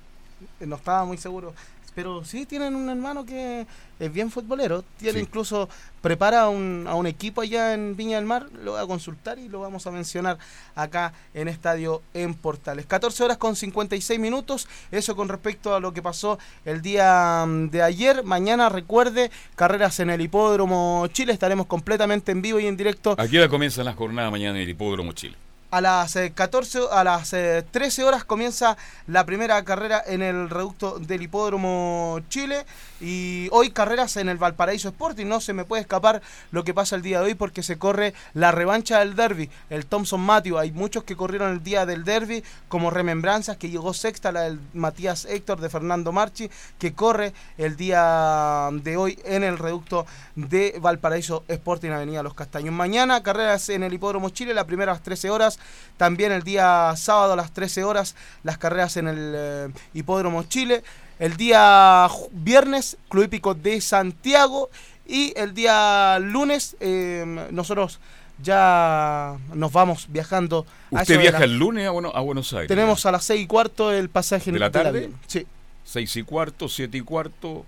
eh, 0.60 0.66
no 0.66 0.76
estaba 0.76 1.04
muy 1.04 1.16
seguro. 1.18 1.54
Pero 1.94 2.24
sí 2.24 2.46
tienen 2.46 2.74
un 2.74 2.88
hermano 2.88 3.26
que 3.26 3.66
es 4.00 4.10
bien 4.10 4.30
futbolero. 4.30 4.82
Tiene 4.96 5.18
Sí. 5.18 5.24
incluso, 5.26 5.68
prepara 6.00 6.48
un- 6.48 6.86
a 6.88 6.94
un 6.94 7.06
equipo 7.06 7.42
allá 7.42 7.74
en 7.74 7.94
Viña 7.98 8.16
del 8.16 8.24
Mar. 8.24 8.46
Lo 8.64 8.72
voy 8.72 8.80
a 8.80 8.86
consultar 8.86 9.38
y 9.38 9.46
lo 9.50 9.60
vamos 9.60 9.86
a 9.86 9.90
mencionar 9.90 10.38
acá 10.74 11.12
en 11.34 11.48
Estadio 11.48 12.00
en 12.14 12.32
Portales. 12.32 12.86
14 12.86 13.22
horas 13.24 13.36
con 13.36 13.56
56 13.56 14.18
minutos. 14.18 14.68
Eso 14.90 15.14
con 15.14 15.28
respecto 15.28 15.74
a 15.74 15.80
lo 15.80 15.92
que 15.92 16.00
pasó 16.00 16.38
el 16.64 16.80
día 16.80 17.44
mm, 17.46 17.68
de 17.68 17.82
ayer. 17.82 18.24
Mañana, 18.24 18.70
recuerde, 18.70 19.30
carreras 19.54 20.00
en 20.00 20.08
el 20.08 20.22
Hipódromo 20.22 21.06
Chile. 21.12 21.34
Estaremos 21.34 21.66
completamente 21.66 22.32
en 22.32 22.40
vivo 22.40 22.58
y 22.58 22.68
en 22.68 22.76
directo 22.78 23.16
Aquí 23.18 23.36
ya 23.36 23.50
comienzan 23.50 23.84
las 23.84 23.96
jornadas 23.96 24.32
mañana 24.32 24.56
en 24.56 24.62
el 24.62 24.68
Hipódromo 24.70 25.12
Chile. 25.12 25.36
A 25.72 25.80
las 25.80 26.16
eh, 26.16 26.32
14, 26.34 26.80
a 26.92 27.02
las 27.02 27.32
eh, 27.32 27.64
13 27.70 28.04
horas 28.04 28.24
comienza 28.24 28.76
la 29.06 29.24
primera 29.24 29.64
carrera 29.64 30.02
en 30.06 30.20
el 30.20 30.50
reducto 30.50 30.98
del 30.98 31.22
Hipódromo 31.22 32.20
Chile 32.28 32.66
y 33.00 33.48
hoy 33.52 33.70
carreras 33.70 34.18
en 34.18 34.28
el 34.28 34.36
Valparaíso 34.36 34.90
Sporting. 34.90 35.24
No 35.24 35.40
se 35.40 35.54
me 35.54 35.64
puede 35.64 35.80
escapar 35.80 36.20
lo 36.50 36.62
que 36.62 36.74
pasa 36.74 36.94
el 36.94 37.00
día 37.00 37.20
de 37.20 37.26
hoy 37.26 37.34
porque 37.34 37.62
se 37.62 37.78
corre 37.78 38.12
la 38.34 38.52
revancha 38.52 38.98
del 38.98 39.16
derby, 39.16 39.48
el 39.70 39.86
Thompson 39.86 40.20
Matthew. 40.20 40.58
Hay 40.58 40.72
muchos 40.72 41.04
que 41.04 41.16
corrieron 41.16 41.50
el 41.50 41.64
día 41.64 41.86
del 41.86 42.04
derby 42.04 42.44
como 42.68 42.90
remembranzas 42.90 43.56
que 43.56 43.70
llegó 43.70 43.94
sexta 43.94 44.30
la 44.30 44.42
del 44.42 44.60
Matías 44.74 45.24
Héctor 45.24 45.58
de 45.58 45.70
Fernando 45.70 46.12
Marchi 46.12 46.50
que 46.78 46.92
corre 46.92 47.32
el 47.56 47.76
día 47.76 48.68
de 48.72 48.98
hoy 48.98 49.18
en 49.24 49.42
el 49.42 49.56
reducto 49.56 50.04
de 50.36 50.76
Valparaíso 50.82 51.44
Sporting 51.48 51.92
Avenida 51.92 52.22
Los 52.22 52.34
Castaños. 52.34 52.74
Mañana 52.74 53.22
carreras 53.22 53.70
en 53.70 53.84
el 53.84 53.94
Hipódromo 53.94 54.28
Chile, 54.28 54.52
la 54.52 54.66
primera 54.66 54.92
a 54.92 54.96
las 54.96 55.02
13 55.02 55.30
horas. 55.30 55.58
También 55.96 56.32
el 56.32 56.42
día 56.42 56.92
sábado 56.96 57.34
a 57.34 57.36
las 57.36 57.52
13 57.52 57.84
horas 57.84 58.16
las 58.42 58.58
carreras 58.58 58.96
en 58.96 59.08
el 59.08 59.32
eh, 59.36 59.68
Hipódromo 59.94 60.42
Chile. 60.44 60.82
El 61.18 61.36
día 61.36 62.08
viernes 62.32 62.96
Club 63.08 63.24
Hípico 63.24 63.54
de 63.54 63.80
Santiago. 63.80 64.70
Y 65.06 65.32
el 65.36 65.52
día 65.54 66.18
lunes 66.20 66.76
eh, 66.80 67.24
nosotros 67.50 68.00
ya 68.42 69.36
nos 69.54 69.72
vamos 69.72 70.06
viajando. 70.08 70.66
a 70.92 71.02
¿Usted 71.02 71.14
de 71.16 71.20
viaja 71.22 71.38
la- 71.40 71.44
el 71.44 71.58
lunes 71.58 71.86
a, 71.86 71.90
Bueno- 71.90 72.12
a 72.14 72.20
Buenos 72.20 72.52
Aires? 72.52 72.68
Tenemos 72.68 73.04
a 73.06 73.12
las 73.12 73.24
6 73.24 73.42
y 73.42 73.46
cuarto 73.46 73.92
el 73.92 74.08
pasaje 74.08 74.50
en 74.50 74.54
¿De 74.54 74.60
la 74.60 74.70
del 74.70 74.82
tarde? 74.82 75.10
Sí. 75.26 75.46
Seis 75.84 76.16
y 76.16 76.22
cuarto, 76.22 76.68
siete 76.68 76.98
y 76.98 77.00
cuarto. 77.02 77.64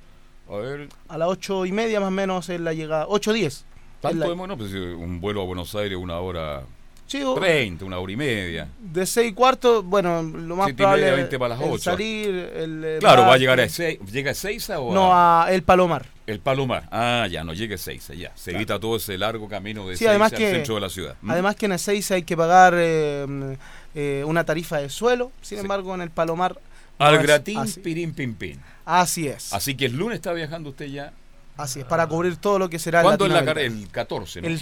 A 0.50 0.56
ver. 0.56 0.88
A 1.08 1.18
las 1.18 1.28
8 1.28 1.66
y 1.66 1.72
media 1.72 2.00
más 2.00 2.08
o 2.08 2.12
menos 2.12 2.48
es 2.48 2.60
la 2.60 2.72
llegada. 2.72 3.06
8 3.08 3.32
10. 3.32 3.52
Es 3.54 3.64
Tanto 4.00 4.18
la- 4.18 4.26
de 4.28 4.34
bueno, 4.34 4.56
pues 4.56 4.72
eh, 4.72 4.78
un 4.94 5.20
vuelo 5.20 5.42
a 5.42 5.44
Buenos 5.44 5.74
Aires, 5.74 5.98
una 6.00 6.18
hora. 6.18 6.62
Sí, 7.06 7.22
o- 7.22 7.34
30, 7.34 7.84
una 7.84 7.98
hora 7.98 8.12
y 8.12 8.16
media. 8.16 8.68
De 8.80 9.04
6 9.04 9.30
y 9.30 9.34
cuarto, 9.34 9.82
bueno, 9.82 10.22
lo 10.22 10.56
más 10.56 10.66
Siete 10.66 10.82
y 10.82 10.86
media, 10.86 10.96
probable 10.96 11.16
20 11.16 11.38
para 11.38 11.56
las 11.56 11.60
el 11.68 11.80
salir, 11.80 12.28
el, 12.28 12.96
Claro, 12.98 13.22
va 13.22 13.34
a 13.34 13.36
llegar 13.36 13.60
a 13.60 13.68
seis, 13.68 13.98
¿Llega 14.10 14.30
a 14.30 14.34
Seiza 14.34 14.80
o 14.80 14.92
No, 14.94 15.10
a 15.12 15.46
El 15.50 15.62
Palomar. 15.62 16.06
El 16.26 16.40
Palomar. 16.40 16.88
Ah, 16.90 17.26
ya, 17.30 17.44
no 17.44 17.52
llegue 17.52 17.74
a 17.74 17.78
Seiza, 17.78 18.14
ya. 18.14 18.32
Se 18.34 18.52
evita 18.52 18.80
todo 18.80 18.96
ese 18.96 19.18
largo 19.18 19.48
camino 19.48 19.86
de 19.86 19.94
Sí, 19.96 19.98
Seiza 19.98 20.10
además 20.12 20.32
al 20.32 20.38
que, 20.38 20.50
centro 20.50 20.74
de 20.76 20.80
la 20.80 20.88
ciudad. 20.88 21.16
¿Mm? 21.20 21.30
además 21.30 21.56
que 21.56 21.66
en 21.66 21.72
Ezeiza 21.72 22.14
hay 22.14 22.22
que 22.22 22.36
pagar 22.36 22.74
eh, 22.76 23.56
eh, 23.94 24.24
una 24.26 24.44
tarifa 24.44 24.78
de 24.78 24.88
suelo, 24.88 25.30
sin 25.42 25.58
embargo 25.58 25.94
en 25.94 26.00
el 26.00 26.10
Palomar... 26.10 26.58
Al 26.96 27.18
gratín, 27.18 27.58
así. 27.58 27.80
pirín, 27.80 28.14
pin, 28.14 28.34
pin. 28.34 28.60
Así 28.84 29.26
es. 29.26 29.52
Así 29.52 29.74
que 29.76 29.86
el 29.86 29.96
lunes 29.96 30.16
está 30.16 30.32
viajando 30.32 30.70
usted 30.70 30.86
ya. 30.86 31.12
Así 31.56 31.80
es, 31.80 31.84
para 31.86 32.06
cubrir 32.06 32.36
todo 32.36 32.58
lo 32.58 32.70
que 32.70 32.78
será 32.78 33.00
el 33.00 33.04
¿Cuándo 33.04 33.26
es 33.26 33.32
la 33.32 33.44
carrera? 33.44 33.66
El 33.66 33.88
14, 33.90 34.40
¿no? 34.42 34.46
El- 34.48 34.60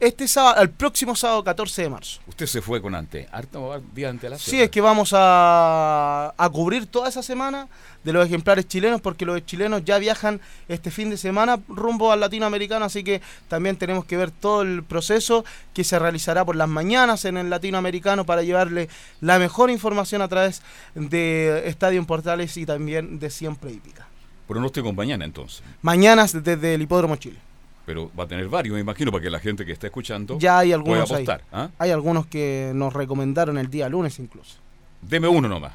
este 0.00 0.28
sábado, 0.28 0.62
el 0.62 0.70
próximo 0.70 1.16
sábado 1.16 1.42
14 1.44 1.82
de 1.82 1.88
marzo. 1.90 2.20
Usted 2.26 2.46
se 2.46 2.62
fue 2.62 2.80
con 2.80 2.94
ante, 2.94 3.28
harto 3.32 3.82
día 3.94 4.06
de 4.06 4.10
antelación. 4.10 4.50
Sí, 4.50 4.60
es 4.60 4.70
que 4.70 4.80
vamos 4.80 5.12
a, 5.14 6.34
a 6.36 6.50
cubrir 6.50 6.86
toda 6.86 7.08
esa 7.08 7.22
semana 7.22 7.68
de 8.04 8.12
los 8.12 8.24
ejemplares 8.24 8.66
chilenos, 8.66 9.00
porque 9.00 9.26
los 9.26 9.44
chilenos 9.44 9.84
ya 9.84 9.98
viajan 9.98 10.40
este 10.68 10.90
fin 10.90 11.10
de 11.10 11.16
semana 11.16 11.58
rumbo 11.68 12.12
al 12.12 12.20
latinoamericano, 12.20 12.84
así 12.84 13.02
que 13.02 13.20
también 13.48 13.76
tenemos 13.76 14.04
que 14.04 14.16
ver 14.16 14.30
todo 14.30 14.62
el 14.62 14.82
proceso 14.82 15.44
que 15.74 15.84
se 15.84 15.98
realizará 15.98 16.44
por 16.44 16.56
las 16.56 16.68
mañanas 16.68 17.24
en 17.24 17.36
el 17.36 17.50
latinoamericano 17.50 18.24
para 18.24 18.42
llevarle 18.42 18.88
la 19.20 19.38
mejor 19.38 19.70
información 19.70 20.22
a 20.22 20.28
través 20.28 20.62
de 20.94 21.64
Estadio 21.66 21.98
en 21.98 22.06
Portales 22.06 22.56
y 22.56 22.64
también 22.64 23.18
de 23.18 23.30
Siempre 23.30 23.72
Hípica. 23.72 24.06
Pronóstico 24.46 24.92
mañana 24.92 25.24
entonces. 25.24 25.62
Mañanas 25.82 26.32
desde 26.42 26.74
el 26.74 26.82
Hipódromo 26.82 27.16
Chile. 27.16 27.47
Pero 27.88 28.10
va 28.14 28.24
a 28.24 28.28
tener 28.28 28.46
varios, 28.48 28.74
me 28.74 28.80
imagino, 28.82 29.10
para 29.10 29.22
que 29.22 29.30
la 29.30 29.40
gente 29.40 29.64
que 29.64 29.72
está 29.72 29.86
escuchando 29.86 30.38
Ya 30.38 30.58
hay 30.58 30.68
pueda 30.68 30.76
algunos 30.76 31.10
ahí. 31.10 31.24
apostar. 31.24 31.42
¿ah? 31.50 31.70
Hay 31.78 31.90
algunos 31.90 32.26
que 32.26 32.70
nos 32.74 32.92
recomendaron 32.92 33.56
el 33.56 33.70
día 33.70 33.88
lunes 33.88 34.18
incluso. 34.18 34.56
Deme 35.00 35.26
uno 35.26 35.48
nomás. 35.48 35.72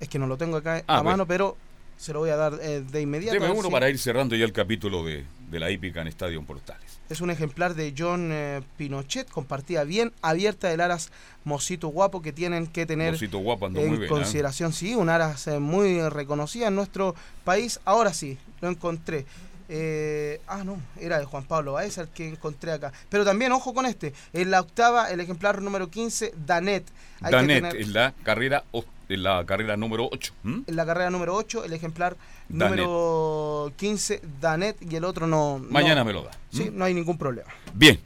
Es 0.00 0.08
que 0.08 0.18
no 0.18 0.26
lo 0.26 0.36
tengo 0.36 0.56
acá 0.56 0.82
Ah, 0.88 0.96
a 0.96 1.02
bueno. 1.02 1.10
mano, 1.10 1.26
pero 1.26 1.56
se 1.96 2.12
lo 2.12 2.18
voy 2.18 2.30
a 2.30 2.36
dar 2.36 2.58
eh, 2.60 2.80
de 2.82 3.00
inmediato. 3.00 3.34
Deme 3.38 3.52
uno 3.52 3.68
si- 3.68 3.70
para 3.70 3.88
ir 3.88 4.00
cerrando 4.00 4.34
ya 4.34 4.44
el 4.44 4.52
capítulo 4.52 5.04
de, 5.04 5.24
de 5.48 5.60
la 5.60 5.70
hípica 5.70 6.00
en 6.00 6.08
Estadio 6.08 6.42
Portales. 6.42 6.98
Es 7.08 7.20
un 7.20 7.30
ejemplar 7.30 7.74
de 7.74 7.94
John 7.96 8.30
eh, 8.32 8.60
Pinochet 8.76 9.30
con 9.30 9.44
partida 9.44 9.84
bien 9.84 10.12
abierta 10.22 10.68
del 10.70 10.80
Aras 10.80 11.12
Mosito 11.44 11.86
Guapo 11.86 12.20
que 12.20 12.32
tienen 12.32 12.66
que 12.66 12.84
tener 12.84 13.16
Guapo 13.30 13.66
en 13.68 13.74
muy 13.74 13.84
bien, 13.90 14.02
¿eh? 14.02 14.06
consideración. 14.08 14.72
Sí, 14.72 14.96
un 14.96 15.08
Aras 15.08 15.46
eh, 15.46 15.60
muy 15.60 16.00
reconocida 16.08 16.66
en 16.66 16.74
nuestro 16.74 17.14
país. 17.44 17.78
Ahora 17.84 18.12
sí, 18.12 18.38
lo 18.60 18.68
encontré. 18.70 19.24
Eh, 19.68 20.40
ah, 20.46 20.62
no, 20.64 20.78
era 21.00 21.18
de 21.18 21.24
Juan 21.24 21.44
Pablo 21.44 21.72
Baez 21.72 21.98
el 21.98 22.08
que 22.08 22.28
encontré 22.28 22.72
acá. 22.72 22.92
Pero 23.08 23.24
también, 23.24 23.52
ojo 23.52 23.72
con 23.74 23.86
este, 23.86 24.12
en 24.32 24.50
la 24.50 24.60
octava, 24.60 25.10
el 25.10 25.20
ejemplar 25.20 25.62
número 25.62 25.88
15, 25.90 26.34
Danet. 26.46 26.84
Hay 27.20 27.30
que 27.30 27.36
Danet 27.36 27.62
tener- 27.62 27.76
es 27.76 27.88
la 27.88 28.12
carrera 28.22 28.64
es 29.08 29.18
la 29.18 29.44
carrera 29.44 29.76
número 29.76 30.08
8. 30.10 30.32
en 30.44 30.64
la 30.76 30.86
carrera 30.86 31.10
número 31.10 31.34
8, 31.34 31.64
el 31.64 31.72
ejemplar 31.74 32.16
Danet. 32.48 32.78
número 32.78 33.72
15, 33.76 34.20
Danet, 34.40 34.76
y 34.82 34.96
el 34.96 35.04
otro 35.04 35.26
no. 35.26 35.58
no- 35.58 35.70
Mañana 35.70 36.04
me 36.04 36.12
lo 36.12 36.22
da. 36.24 36.30
Sí, 36.50 36.70
no 36.72 36.84
hay 36.84 36.94
ningún 36.94 37.16
problema. 37.18 37.48
Bien, 37.74 37.98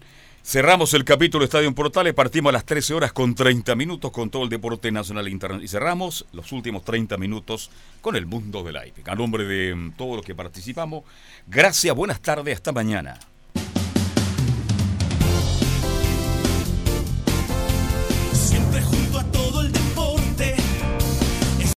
cerramos 0.43 0.95
el 0.95 1.05
capítulo 1.05 1.45
Estadio 1.45 1.73
Portales, 1.75 2.15
partimos 2.15 2.51
a 2.51 2.53
las 2.53 2.65
13 2.65 2.95
horas 2.95 3.13
con 3.13 3.35
30 3.35 3.75
minutos 3.75 4.11
con 4.11 4.31
todo 4.31 4.45
el 4.45 4.49
deporte 4.49 4.91
nacional 4.91 5.27
e 5.27 5.31
internacional 5.31 5.65
y 5.65 5.69
cerramos 5.69 6.27
los 6.33 6.53
últimos 6.53 6.85
30 6.85 7.17
minutos 7.17 7.71
con 8.01 8.17
el 8.17 8.27
mundo 8.27 8.63
de 8.63 8.73
la 8.73 8.87
hípica. 8.87 9.13
A 9.13 9.15
nombre 9.15 9.45
de 9.45 9.75
mm, 9.75 9.93
todos 9.93 10.17
los 10.17 10.25
que 10.25 10.35
participamos, 10.35 11.05
gracias, 11.47 11.95
buenas 11.95 12.21
tardes, 12.21 12.55
hasta 12.55 12.73
mañana. 12.73 13.19